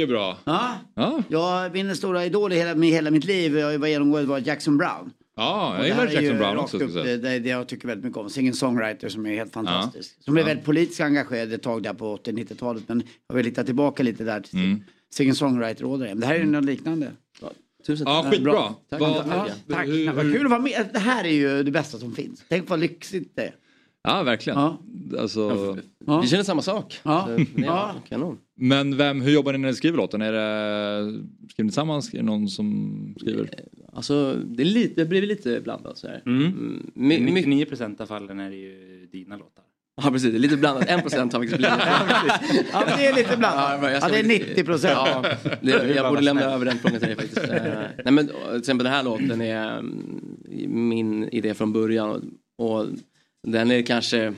Bra, 0.08 0.30
mycket 0.32 0.46
bra. 0.46 0.54
Ja. 0.54 0.78
Ja, 0.96 1.24
Jag, 1.64 1.74
min 1.74 1.96
stora 1.96 2.26
idol 2.26 2.54
i 2.54 2.56
hela, 2.56 2.76
med 2.76 2.90
hela 2.90 3.12
mitt 3.12 3.26
liv, 3.26 3.58
jag 3.58 3.80
var 3.80 3.88
genomgående 3.88 4.30
var 4.30 4.40
Jackson 4.40 4.78
Brown. 4.78 5.12
ja 5.36 5.74
jag 5.76 5.82
det 5.84 5.88
gillar 5.88 6.08
ju 6.08 6.14
Jackson 6.28 6.38
Brown 6.38 6.58
också. 6.58 6.78
Upp, 6.78 6.82
jag 6.84 6.92
säga. 6.92 7.18
det, 7.18 7.40
det 7.40 7.50
jag 7.50 7.68
tycker 7.68 7.88
väldigt 7.88 8.06
mycket 8.06 8.18
om. 8.18 8.28
Singer-songwriter 8.30 9.10
som 9.10 9.26
är 9.26 9.36
helt 9.36 9.54
fantastisk. 9.54 10.10
Som 10.10 10.24
Ja. 10.26 10.32
blev 10.34 10.46
väldigt 10.46 10.66
politiskt 10.66 11.02
engagerad 11.02 11.54
ett 11.54 11.62
tag 11.64 11.84
där 11.84 11.94
på 11.94 12.18
80-90-talet. 12.18 12.84
Men 12.88 13.04
jag 13.28 13.36
vill 13.36 13.46
hitta 13.46 13.64
tillbaka 13.64 14.04
lite 14.04 14.24
där 14.24 14.40
till 14.42 14.60
Mm. 14.60 14.84
singer-songwriter-ådran. 15.16 16.20
Det 16.20 16.26
här 16.28 16.36
är 16.36 16.40
ju 16.40 16.46
något 16.46 16.66
liknande. 16.66 17.12
Tusen 17.88 18.08
Ja, 18.08 18.22
tack. 18.24 18.34
skitbra. 18.34 18.52
Ja, 18.90 19.48
tack. 19.70 19.88
hur- 19.88 20.12
Vad 20.14 20.34
kul 20.34 20.46
att 20.46 20.50
vara 20.52 20.62
med. 20.62 20.90
Det 20.94 21.00
här 21.00 21.24
är 21.24 21.30
ju 21.30 21.64
det 21.64 21.72
bästa 21.72 21.98
som 21.98 22.16
finns. 22.16 22.44
Tänk 22.50 22.70
vad 22.70 22.80
lyxigt 22.80 23.32
det 23.36 23.42
är. 23.42 23.56
Ja, 24.04 24.24
verkligen. 24.24 24.60
Ja. 24.60 24.78
Alltså, 25.20 25.78
Vi 26.22 26.28
känner 26.28 26.44
samma 26.44 26.62
sak. 26.62 27.00
Ja. 27.04 27.30
Ja. 27.56 27.92
Kanon. 28.10 28.38
men 28.56 28.98
vem, 28.98 29.22
hur 29.22 29.32
jobbar 29.32 29.52
ni 29.52 29.58
när 29.58 29.68
ni 29.70 29.76
skriver 29.76 29.98
låten? 29.98 30.22
Är 30.22 30.32
det, 30.32 31.12
skriver 31.50 31.64
ni 31.64 31.70
tillsammans? 31.70 32.14
Är 32.14 32.18
det 32.18 32.24
någon 32.24 32.48
som 32.48 33.16
skriver? 33.20 33.50
Alltså 33.94 34.34
det, 34.46 34.64
är 34.64 34.66
lite, 34.66 34.94
det 35.02 35.06
blir 35.06 35.22
lite 35.22 35.62
blandat 35.62 35.98
så 35.98 36.08
här. 36.08 36.22
Mm. 36.26 36.42
Mm, 36.46 36.92
my- 36.94 37.16
I 37.16 37.20
my- 37.22 37.32
99 37.32 37.66
procent 37.66 38.02
av 38.02 38.06
fallen 38.06 38.40
är 38.40 38.50
det 38.50 38.56
ju 38.56 39.08
dina 39.12 39.36
låtar. 39.38 39.64
Ja 40.02 40.12
precis, 40.12 40.32
det 40.32 40.38
är 40.38 40.40
lite 40.40 40.58
blandat. 40.58 40.90
En 40.90 41.02
procent 41.02 41.34
har 41.34 41.40
faktiskt 41.40 41.58
blivit. 41.58 41.78
Ja, 42.74 42.84
men 42.88 42.98
det 42.98 43.06
är 43.08 43.16
lite 43.16 43.38
blandat. 43.38 43.80
Ja, 43.94 44.00
ska 44.02 44.10
det 44.10 44.20
är 44.20 44.24
väl- 44.24 44.28
90 44.48 44.64
procent. 44.64 44.94
Ja, 44.98 45.26
det, 45.62 45.94
jag 45.96 46.10
borde 46.10 46.22
lämna 46.22 46.42
över 46.44 46.66
den 46.66 46.78
frågan 46.78 47.00
till 47.00 47.08
dig 47.08 47.16
faktiskt. 47.16 47.38
Eh, 47.50 47.64
Nej 48.06 48.14
men 48.14 48.28
till 48.28 48.58
exempel 48.60 48.84
den 48.84 48.94
här 48.94 49.04
låten 49.04 49.42
är 49.42 49.80
mm, 49.80 50.36
min 50.90 51.30
idé 51.30 51.54
från 51.54 51.74
början 51.74 52.10
och, 52.58 52.80
och 52.80 52.88
den 53.44 53.72
är 53.72 53.82
kanske 53.82 54.34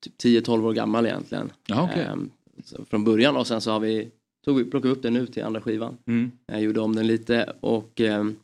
typ 0.00 0.44
10-12 0.46 0.64
år 0.66 0.72
gammal 0.72 1.06
egentligen. 1.06 1.52
Jaha, 1.66 1.82
okej. 1.92 2.02
Ehm, 2.02 2.30
från 2.90 3.04
början 3.04 3.36
och 3.36 3.46
sen 3.46 3.60
så 3.60 3.70
har 3.70 3.80
vi, 3.80 4.10
tog 4.44 4.56
vi 4.56 4.64
plockade 4.64 4.88
vi 4.94 4.98
upp 4.98 5.02
den 5.02 5.12
nu 5.12 5.26
till 5.26 5.44
andra 5.44 5.60
skivan. 5.60 5.96
Mm. 6.06 6.30
Jag 6.46 6.62
gjorde 6.62 6.80
om 6.80 6.94
den 6.96 7.06
lite 7.06 7.52
och 7.60 8.00
ehm, 8.00 8.36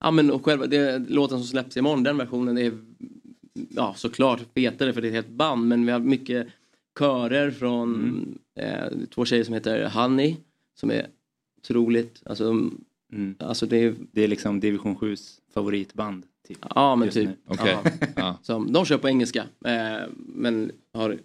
Ja 0.00 0.10
men 0.10 0.30
och 0.30 0.44
själva 0.44 0.66
det, 0.66 0.98
låten 1.08 1.38
som 1.38 1.46
släpps 1.46 1.76
imorgon, 1.76 2.02
den 2.02 2.16
versionen 2.16 2.58
är 2.58 2.72
ja 3.68 3.94
såklart 3.96 4.40
fetare 4.54 4.92
för 4.92 5.00
det 5.00 5.06
är 5.06 5.10
ett 5.10 5.14
helt 5.14 5.28
band 5.36 5.68
men 5.68 5.86
vi 5.86 5.92
har 5.92 5.98
mycket 6.00 6.46
körer 6.98 7.50
från 7.50 7.94
Mm. 7.94 8.38
eh, 8.54 9.06
två 9.14 9.24
tjejer 9.24 9.44
som 9.44 9.54
heter 9.54 9.88
Honey 9.88 10.36
som 10.74 10.90
är 10.90 11.06
otroligt, 11.58 12.22
alltså, 12.26 12.44
Mm. 13.12 13.34
alltså 13.38 13.66
det 13.66 13.76
är 13.76 13.94
Det 14.12 14.22
är 14.24 14.28
liksom 14.28 14.60
division 14.60 14.96
7s 14.96 15.40
favoritband. 15.54 16.26
Typ. 16.46 16.58
Ja 16.74 16.96
men 16.96 17.10
typ. 17.10 17.30
Okej. 17.46 17.76
Ja. 18.16 18.38
Som, 18.42 18.72
de 18.72 18.84
kör 18.84 18.98
på 18.98 19.08
engelska 19.08 19.44
eh, 19.64 20.08
men 20.16 20.72
har, 20.92 21.18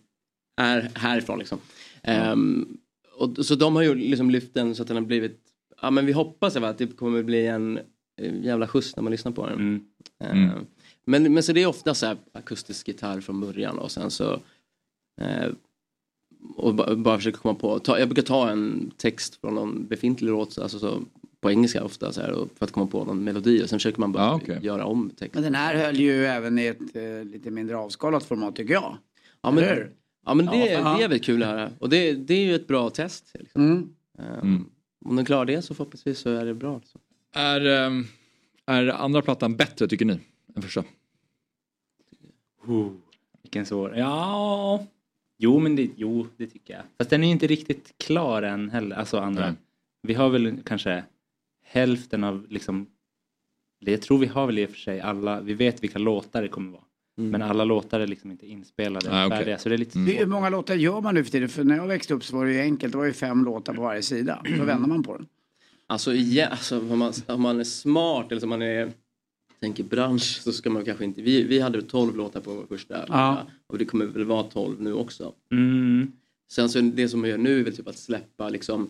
är 0.58 0.92
härifrån 0.96 1.40
liksom. 1.40 1.60
Ehm, 2.04 2.78
och, 3.18 3.46
så 3.46 3.56
de 3.56 3.76
har 3.76 3.84
ju 3.84 3.96
liksom 3.96 4.30
lyft 4.30 4.54
den 4.54 4.76
så 4.76 4.82
att 4.82 4.88
den 4.88 4.98
har 4.98 5.04
blivit, 5.04 5.40
ja 5.82 5.92
men 5.92 6.06
vi 6.06 6.12
hoppas 6.12 6.56
att 6.56 6.78
det 6.78 6.88
kommer 6.88 7.24
bli 7.24 7.48
en 7.48 7.80
eh, 8.22 8.44
jävla 8.44 8.68
skjuts 8.68 8.96
när 8.96 9.04
man 9.04 9.12
lyssnar 9.12 9.32
på 9.32 9.46
den. 9.48 9.56
Mm. 9.56 9.86
Ehm, 10.20 10.50
Mm. 10.50 10.66
Men, 11.06 11.34
men 11.34 11.44
så 11.44 11.54
det 11.54 11.62
är 11.62 11.68
ofta 11.68 11.94
så 11.94 12.06
här 12.06 12.18
akustisk 12.34 12.88
gitarr 12.88 13.22
från 13.22 13.42
början 13.42 13.78
och 13.78 13.92
sen 13.92 14.12
så 14.12 14.34
eh, 15.22 15.52
och 16.56 16.76
ba, 16.76 16.96
bara 16.96 17.18
försöka 17.18 17.38
komma 17.38 17.56
på, 17.56 17.80
ta, 17.80 18.00
jag 18.00 18.08
brukar 18.08 18.22
ta 18.22 18.50
en 18.50 18.92
text 18.98 19.36
från 19.36 19.56
någon 19.56 19.88
befintlig 19.88 20.30
låt 20.30 20.58
alltså 20.58 20.80
så, 20.80 21.02
på 21.42 21.52
engelska 21.52 21.84
ofta 21.84 22.12
så 22.12 22.22
här, 22.22 22.34
för 22.58 22.66
att 22.66 22.72
komma 22.72 22.88
på 22.88 23.06
någon 23.06 23.24
melodi 23.24 23.64
och 23.64 23.70
sen 23.70 23.80
försöker 23.80 24.00
man 24.00 24.12
bara 24.12 24.24
Ja, 24.24 24.36
okej. 24.36 24.60
göra 24.62 24.86
om 24.86 25.10
texten. 25.10 25.30
Men 25.34 25.44
den 25.44 25.56
här 25.56 25.76
höll 25.86 25.96
ju 26.00 26.26
även 26.26 26.60
i 26.60 26.66
ett 26.66 26.96
eh, 26.96 27.24
lite 27.24 27.52
mindre 27.52 27.78
avskalat 27.78 28.24
format 28.24 28.56
tycker 28.56 28.74
jag. 28.74 28.98
Ja 29.42 29.52
men, 29.52 29.64
Eller 29.64 29.90
ja, 30.26 30.34
men 30.34 30.46
det, 30.46 30.58
Ja, 30.72 30.96
det 30.98 31.04
är 31.04 31.08
väl 31.08 31.20
kul 31.20 31.44
att 31.44 31.50
höra. 31.50 31.72
Och 31.80 31.90
det, 31.90 32.14
det 32.14 32.34
är 32.34 32.46
ju 32.46 32.56
ett 32.56 32.68
bra 32.68 32.90
test. 32.90 33.32
Liksom. 33.40 33.62
Mm. 33.66 33.90
Ehm, 34.20 34.40
Mm. 34.42 34.66
Om 35.06 35.16
den 35.16 35.26
klarar 35.26 35.46
det 35.46 35.62
så 35.62 35.74
förhoppningsvis 35.74 36.20
så 36.20 36.30
är 36.30 36.46
det 36.46 36.54
bra. 36.54 36.78
Liksom. 36.78 37.02
Är, 37.36 37.66
ehm, 37.66 38.06
är 38.66 38.88
andra 38.88 39.22
plattan 39.22 39.56
bättre 39.56 39.88
tycker 39.88 40.06
ni? 40.06 40.20
Än 40.56 40.62
första? 40.62 40.84
Oh, 42.68 42.92
vilken 43.42 43.66
svår. 43.66 43.96
Ja. 43.98 44.86
Jo 45.38 45.60
men 45.60 45.76
det, 45.76 45.90
jo, 45.96 46.28
det 46.38 46.48
tycker 46.48 46.74
jag. 46.74 46.84
Fast 46.98 47.10
den 47.10 47.24
är 47.24 47.32
inte 47.32 47.48
riktigt 47.48 47.94
klar 47.98 48.42
än 48.42 48.70
heller. 48.70 48.96
Alltså 48.96 49.18
andra. 49.20 49.46
Nej. 49.46 49.54
Vi 50.02 50.14
har 50.14 50.30
väl 50.30 50.58
kanske 50.66 51.04
hälften 51.72 52.24
av 52.24 52.46
liksom. 52.50 52.88
Det 53.86 53.98
tror 53.98 54.18
vi 54.18 54.26
har 54.28 54.46
väl 54.48 54.60
i 54.60 54.66
och 54.66 54.70
för 54.70 54.78
sig 54.78 55.02
alla. 55.02 55.42
Vi 55.42 55.54
vet 55.54 55.84
vilka 55.84 56.00
låtar 56.00 56.42
det 56.42 56.48
kommer 56.48 56.72
vara. 56.72 56.84
Mm. 57.18 57.32
Men 57.32 57.42
alla 57.42 57.64
låtar 57.64 58.00
är 58.00 58.08
liksom 58.08 58.32
inte 58.32 58.48
inspelade. 58.48 59.12
Ah, 59.12 59.26
okej. 59.26 59.38
färdiga, 59.38 59.58
Så 59.58 59.70
det 59.70 59.76
är 59.76 59.78
lite 59.78 60.00
Hur 60.00 60.18
svårt. 60.18 60.28
många 60.28 60.50
låtar 60.50 60.76
gör 60.76 61.02
man 61.02 61.16
nu 61.16 61.24
för 61.24 61.32
tiden? 61.32 61.50
För 61.50 61.64
när 61.64 61.76
jag 61.78 61.88
växte 61.88 62.14
upp 62.14 62.24
så 62.24 62.36
var 62.38 62.46
det 62.46 62.54
ju 62.54 62.62
enkelt. 62.62 62.92
Det 62.92 62.98
var 62.98 63.06
ju 63.06 63.14
fem 63.14 63.46
låtar 63.46 63.74
på 63.74 63.82
varje 63.82 64.02
sida. 64.02 64.44
Så 64.58 64.64
vänder 64.64 64.88
man 64.90 65.04
på 65.04 65.18
den. 65.18 65.28
Alltså, 65.88 66.14
ja, 66.14 66.48
alltså 66.48 66.80
om, 66.80 67.00
man, 67.00 67.14
om 67.28 67.42
man 67.42 67.60
är 67.60 67.64
smart 67.64 68.32
eller 68.32 68.44
om 68.44 68.50
man 68.50 68.62
är 68.62 68.92
tänker 69.60 69.84
bransch 69.84 70.24
så 70.44 70.52
ska 70.54 70.70
man 70.70 70.86
kanske 70.86 71.06
inte. 71.06 71.22
Vi, 71.22 71.44
vi 71.44 71.60
hade 71.60 71.82
12 71.82 72.16
låtar 72.16 72.42
på 72.42 72.54
vår 72.54 72.66
första 72.66 73.06
Ja. 73.08 73.48
och 73.68 73.78
det 73.78 73.86
kommer 73.86 74.06
väl 74.06 74.24
vara 74.26 74.44
12 74.44 74.82
nu 74.82 74.94
också. 74.94 75.34
Mm. 75.52 76.12
Sen 76.52 76.70
så 76.70 76.82
det 76.82 77.10
som 77.10 77.20
man 77.22 77.30
gör 77.30 77.38
nu 77.38 77.60
är 77.60 77.64
väl 77.64 77.76
typ 77.76 77.88
att 77.88 77.98
släppa 77.98 78.50
liksom 78.50 78.90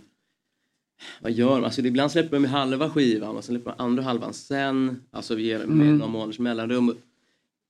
vad 1.22 1.32
gör 1.32 1.50
man? 1.50 1.66
Alltså 1.66 1.82
ibland 1.82 2.12
släpper 2.12 2.32
man 2.32 2.42
med 2.42 2.52
halva 2.52 2.90
skivan 2.90 3.36
och 3.38 3.44
sen 3.44 3.56
släpper 3.56 3.72
man 3.78 3.88
andra 3.88 4.04
halvan 4.04 4.34
sen. 4.34 5.02
Alltså 5.12 5.36
vi 5.36 5.44
ger 5.44 5.58
med 5.58 5.68
Mm. 5.88 5.98
några 5.98 6.12
månaders 6.12 6.40
mellanrum. 6.40 6.96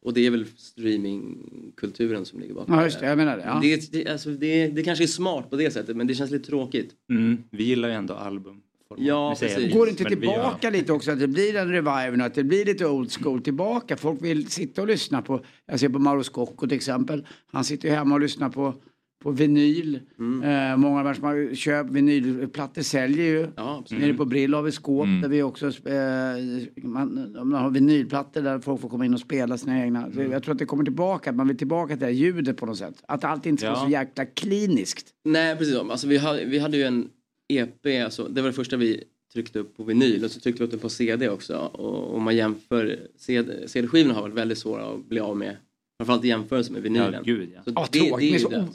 Och 0.04 0.14
det 0.14 0.26
är 0.26 0.30
väl 0.32 0.46
streamingkulturen 0.58 2.26
som 2.26 2.40
ligger 2.40 2.54
bakom 2.54 2.76
Ja, 2.76 2.84
just 2.84 3.00
det. 3.00 3.06
Jag 3.06 3.18
menar 3.18 3.38
det. 3.38 3.44
Ja. 3.44 3.60
Det, 3.62 3.92
det, 3.92 4.08
alltså, 4.08 4.30
det, 4.30 4.68
det 4.68 4.84
kanske 4.84 5.04
är 5.04 5.08
smart 5.08 5.50
på 5.50 5.56
det 5.56 5.72
sättet 5.72 5.98
men 5.98 6.08
det 6.08 6.16
känns 6.16 6.32
lite 6.32 6.48
tråkigt. 6.48 6.92
Mm. 7.10 7.38
Vi 7.50 7.64
gillar 7.64 7.88
ju 7.90 7.94
ändå 7.94 8.14
album. 8.14 8.62
Ja, 8.98 9.36
precis. 9.40 9.74
Går 9.74 9.86
det 9.86 9.90
inte 9.92 10.04
tillbaka 10.04 10.70
lite 10.70 10.94
också? 10.94 11.12
Att 11.12 11.20
det 11.20 11.28
blir 11.28 11.56
en 11.56 11.70
revival, 11.72 12.22
att 12.22 12.34
det 12.34 12.44
blir 12.44 12.66
lite 12.66 12.86
old 12.86 13.12
school 13.12 13.42
tillbaka. 13.42 13.98
Folk 13.98 14.22
vill 14.24 14.48
sitta 14.52 14.82
och 14.82 14.88
lyssna 14.88 15.22
på, 15.22 15.42
jag 15.66 15.80
ser 15.80 15.90
på 15.90 16.00
Mauro 16.00 16.24
Scocco 16.24 16.68
till 16.68 16.78
exempel. 16.78 17.28
Han 17.52 17.64
sitter 17.64 17.90
ju 17.90 17.96
hemma 17.96 18.16
och 18.16 18.22
lyssnar 18.22 18.50
på 18.50 18.74
på 19.22 19.32
vinyl. 19.32 19.96
Eh, 20.44 20.78
många 20.78 21.10
av 21.10 21.14
som 21.14 21.24
har 21.24 21.56
köpt 21.56 21.90
vinylplattor 21.92 22.82
säljer 22.82 23.26
ju. 23.26 23.48
absolut. 23.56 24.04
Nere 24.04 24.14
på 24.14 24.26
Brill 24.26 24.54
har 24.54 24.62
vi 24.62 24.72
skåp 24.72 25.06
Mm. 25.06 25.22
där 25.22 25.30
vi 25.30 25.44
också 25.44 25.68
eh, 25.68 26.84
man, 26.84 27.32
man 27.44 27.54
har 27.64 27.70
vinylplattor 27.70 28.42
där 28.42 28.60
folk 28.60 28.82
får 28.82 28.90
komma 28.90 29.06
in 29.06 29.14
och 29.14 29.20
spela 29.20 29.58
sina 29.58 29.84
egna. 29.84 30.06
Mm. 30.06 30.32
Jag 30.32 30.44
tror 30.44 30.52
att 30.54 30.60
det 30.60 30.66
kommer 30.66 30.84
tillbaka, 30.84 31.30
att 31.30 31.36
man 31.36 31.48
vill 31.48 31.58
tillbaka 31.58 31.94
till 31.94 32.00
det 32.00 32.06
här 32.06 32.14
ljudet 32.14 32.58
på 32.58 32.66
något 32.66 32.78
sätt. 32.78 33.04
Att 33.08 33.24
allt 33.24 33.46
inte 33.46 33.60
ska 33.62 33.68
Ja. 33.70 33.74
vara 33.74 33.86
så 33.86 33.92
jäkla 33.92 34.26
kliniskt. 34.26 35.08
Nej, 35.26 35.56
precis. 35.56 35.76
Alltså, 35.76 36.08
vi, 36.08 36.18
hade, 36.18 36.46
vi 36.46 36.60
hade 36.60 36.78
ju 36.78 36.84
en 36.84 37.10
EP, 37.54 38.04
alltså, 38.06 38.28
det 38.28 38.42
var 38.42 38.50
det 38.50 38.54
första 38.54 38.78
vi 38.78 39.04
tryckte 39.34 39.60
upp 39.60 39.78
på 39.78 39.84
vinyl 39.84 40.24
och 40.26 40.32
så 40.32 40.40
tryckte 40.40 40.60
vi 40.64 40.66
upp 40.66 40.72
den 40.72 40.80
på 40.80 40.90
CD 40.90 41.30
också. 41.30 41.58
Och 41.58 42.16
om 42.16 42.24
man 42.24 42.36
jämför, 42.36 43.00
CD, 43.18 43.68
CD-skivorna 43.68 44.14
har 44.14 44.22
varit 44.22 44.34
väldigt 44.36 44.58
svåra 44.58 44.86
att 44.94 45.10
bli 45.10 45.20
av 45.20 45.38
med. 45.38 45.56
Framförallt 46.00 46.26
i 46.26 46.28
jämförelse 46.28 46.74
med 46.74 46.82
vinylen. 46.82 47.14
Ja, 47.14 47.22
gud, 47.24 47.50
ja. 47.56 47.62
Så 47.66 47.72
Ja, 47.76 47.88
det- 47.92 48.00
tråkigt. 48.00 48.32
det 48.32 48.36
är 48.36 48.40
så 48.40 48.50
det. 48.50 48.68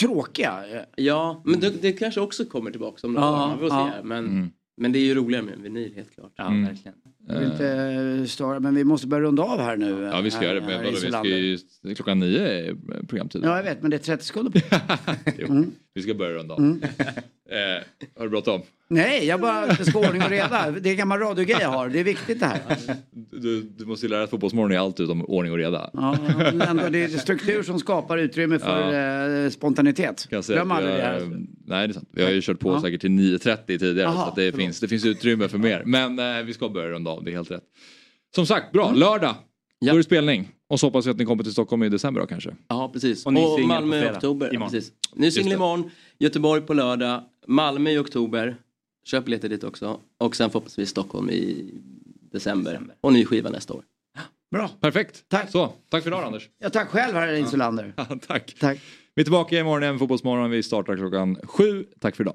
Tråkiga. 0.00 0.64
Ja, 0.96 1.42
men 1.44 1.60
det, 1.60 1.82
det 1.82 1.92
kanske 1.92 2.20
också 2.20 2.44
kommer 2.44 2.70
tillbaka 2.70 3.06
om 3.06 3.12
några 3.12 3.26
Ja, 3.26 3.44
år. 3.44 3.48
Man 3.48 3.58
får 3.58 3.68
ja. 3.68 3.92
se. 3.96 4.06
Men, 4.06 4.26
Mm. 4.26 4.50
men 4.76 4.92
det 4.92 4.98
är 4.98 5.04
ju 5.04 5.14
roligare 5.14 5.44
med 5.44 5.54
en 5.54 5.62
vinyl, 5.62 5.92
helt 5.96 6.14
klart. 6.14 6.32
Ja, 6.36 6.46
Mm. 6.46 6.64
verkligen. 6.66 6.94
Jag 7.28 7.38
vill 7.40 7.50
inte 7.52 7.68
eh, 8.20 8.24
störa, 8.26 8.60
men 8.60 8.74
vi 8.74 8.84
måste 8.84 9.06
börja 9.06 9.22
runda 9.22 9.42
av 9.42 9.60
här 9.60 9.76
nu. 9.76 10.02
Ja 10.12 10.20
vi 10.20 10.30
ska 10.30 10.40
här- 10.40 10.54
göra 10.54 10.66
det. 10.66 10.72
här 10.76 10.82
vi 10.90 11.58
ska 11.58 11.88
ju, 11.88 11.94
klockan 11.94 12.18
nio 12.20 12.40
är 12.48 12.74
programtiden. 13.06 13.48
Ja, 13.50 13.56
jag 13.56 13.64
vet, 13.64 13.82
men 13.82 13.90
det 13.90 13.96
är 13.96 13.98
30 13.98 14.24
sekunder 14.24 14.50
på. 14.52 14.60
Jo, 15.38 15.64
Vi 15.94 16.02
ska 16.02 16.14
börja 16.14 16.32
runda 16.32 16.54
av. 16.54 16.60
Mm. 16.60 16.82
Eh, 17.50 17.82
har 18.16 18.24
du 18.24 18.30
bråttom? 18.30 18.62
Nej, 18.88 19.26
jag 19.26 19.40
bara, 19.40 19.74
ska 19.76 19.98
ordning 19.98 20.22
och 20.22 20.30
reda. 20.30 20.70
Det 20.70 20.88
är 20.88 20.90
en 20.90 20.96
gammal 20.96 21.18
radiogrej 21.18 21.56
jag 21.60 21.68
har. 21.68 21.88
Det 21.88 22.00
är 22.00 22.04
viktigt 22.04 22.40
det 22.40 22.46
här. 22.46 22.60
Du, 23.30 23.62
du 23.62 23.84
måste 23.84 24.06
ju 24.06 24.10
lära 24.10 24.18
dig 24.18 24.24
att 24.24 24.30
Fotbollsmorgon 24.30 24.72
är 24.72 24.78
allt 24.78 25.00
utom 25.00 25.24
ordning 25.24 25.52
och 25.52 25.58
reda. 25.58 25.90
Ja, 25.92 26.16
ändå, 26.68 26.88
det 26.88 27.04
är 27.04 27.08
struktur 27.08 27.62
som 27.62 27.78
skapar 27.78 28.18
utrymme 28.18 28.58
för 28.58 29.44
eh, 29.44 29.50
spontanitet. 29.50 30.28
Glöm 30.46 30.70
aldrig 30.70 30.94
det 30.94 31.02
här. 31.02 31.20
Nej 31.66 31.88
det 31.88 31.92
är 31.92 31.94
sant. 31.94 32.08
Vi 32.12 32.24
har 32.24 32.30
ju 32.30 32.40
kört 32.42 32.58
på 32.60 32.70
Ja. 32.72 32.82
säkert 32.82 33.00
till 33.00 33.10
9.30 33.10 33.78
tidigare 33.78 34.08
Aha, 34.08 34.24
så 34.24 34.28
att 34.30 34.36
det, 34.36 34.42
förlåt. 34.50 34.60
finns, 34.60 34.80
det 34.80 34.88
finns 34.88 35.04
utrymme 35.06 35.48
för 35.48 35.58
mer. 35.58 35.82
Men 35.86 36.18
eh, 36.18 36.42
vi 36.44 36.54
ska 36.54 36.68
börja 36.68 36.88
runda 36.88 37.10
av, 37.10 37.24
det 37.24 37.30
är 37.30 37.32
helt 37.32 37.50
rätt. 37.50 37.64
Som 38.34 38.46
sagt, 38.46 38.72
bra. 38.72 38.86
Mm. 38.88 39.00
Lördag. 39.00 39.34
Då 39.80 39.90
är 39.92 39.96
det 39.96 40.02
spelning. 40.04 40.48
Och 40.72 40.80
så 40.80 40.86
hoppas 40.86 41.06
vi 41.06 41.10
att 41.10 41.16
ni 41.16 41.24
kommer 41.24 41.42
till 41.42 41.52
Stockholm 41.52 41.82
i 41.82 41.88
december 41.88 42.20
då 42.20 42.26
kanske. 42.26 42.56
Ja, 42.68 42.90
precis. 42.92 43.26
Och 43.26 43.32
Och, 43.32 43.60
Malmö 43.60 44.06
i 44.06 44.10
oktober. 44.10 44.54
Imorgon. 44.54 44.70
Precis. 44.72 44.92
Ny 45.14 45.30
singel 45.30 45.52
imorgon, 45.52 45.90
Göteborg 46.18 46.62
på 46.62 46.74
lördag, 46.74 47.22
Malmö 47.46 47.90
i 47.90 47.98
oktober. 47.98 48.56
Köp 49.04 49.24
biljetter 49.24 49.48
dit 49.48 49.64
också. 49.64 50.00
Och 50.18 50.36
sen 50.36 50.50
förhoppningsvis 50.50 50.90
Stockholm 50.90 51.30
i 51.30 51.70
december. 52.32 52.80
Och 53.00 53.12
ny 53.12 53.24
skiva 53.24 53.50
nästa 53.50 53.74
år. 53.74 53.84
Bra. 54.50 54.68
Perfekt. 54.80 55.24
Tack. 55.28 55.50
Så, 55.50 55.72
tack 55.88 56.02
för 56.02 56.10
idag 56.10 56.24
Anders. 56.24 56.48
Ja, 56.58 56.70
tack 56.70 56.88
själv, 56.88 57.14
herr 57.14 57.34
Insulander. 57.34 57.92
tack. 58.26 58.54
tack. 58.60 58.80
Vi 59.14 59.20
är 59.20 59.24
tillbaka 59.24 59.58
imorgon 59.58 59.82
igen, 59.82 59.98
Fotbollsmorgon. 59.98 60.50
Vi 60.50 60.62
startar 60.62 60.96
klockan 60.96 61.36
sju. 61.44 61.86
Tack 62.00 62.16
för 62.16 62.24
idag. 62.24 62.34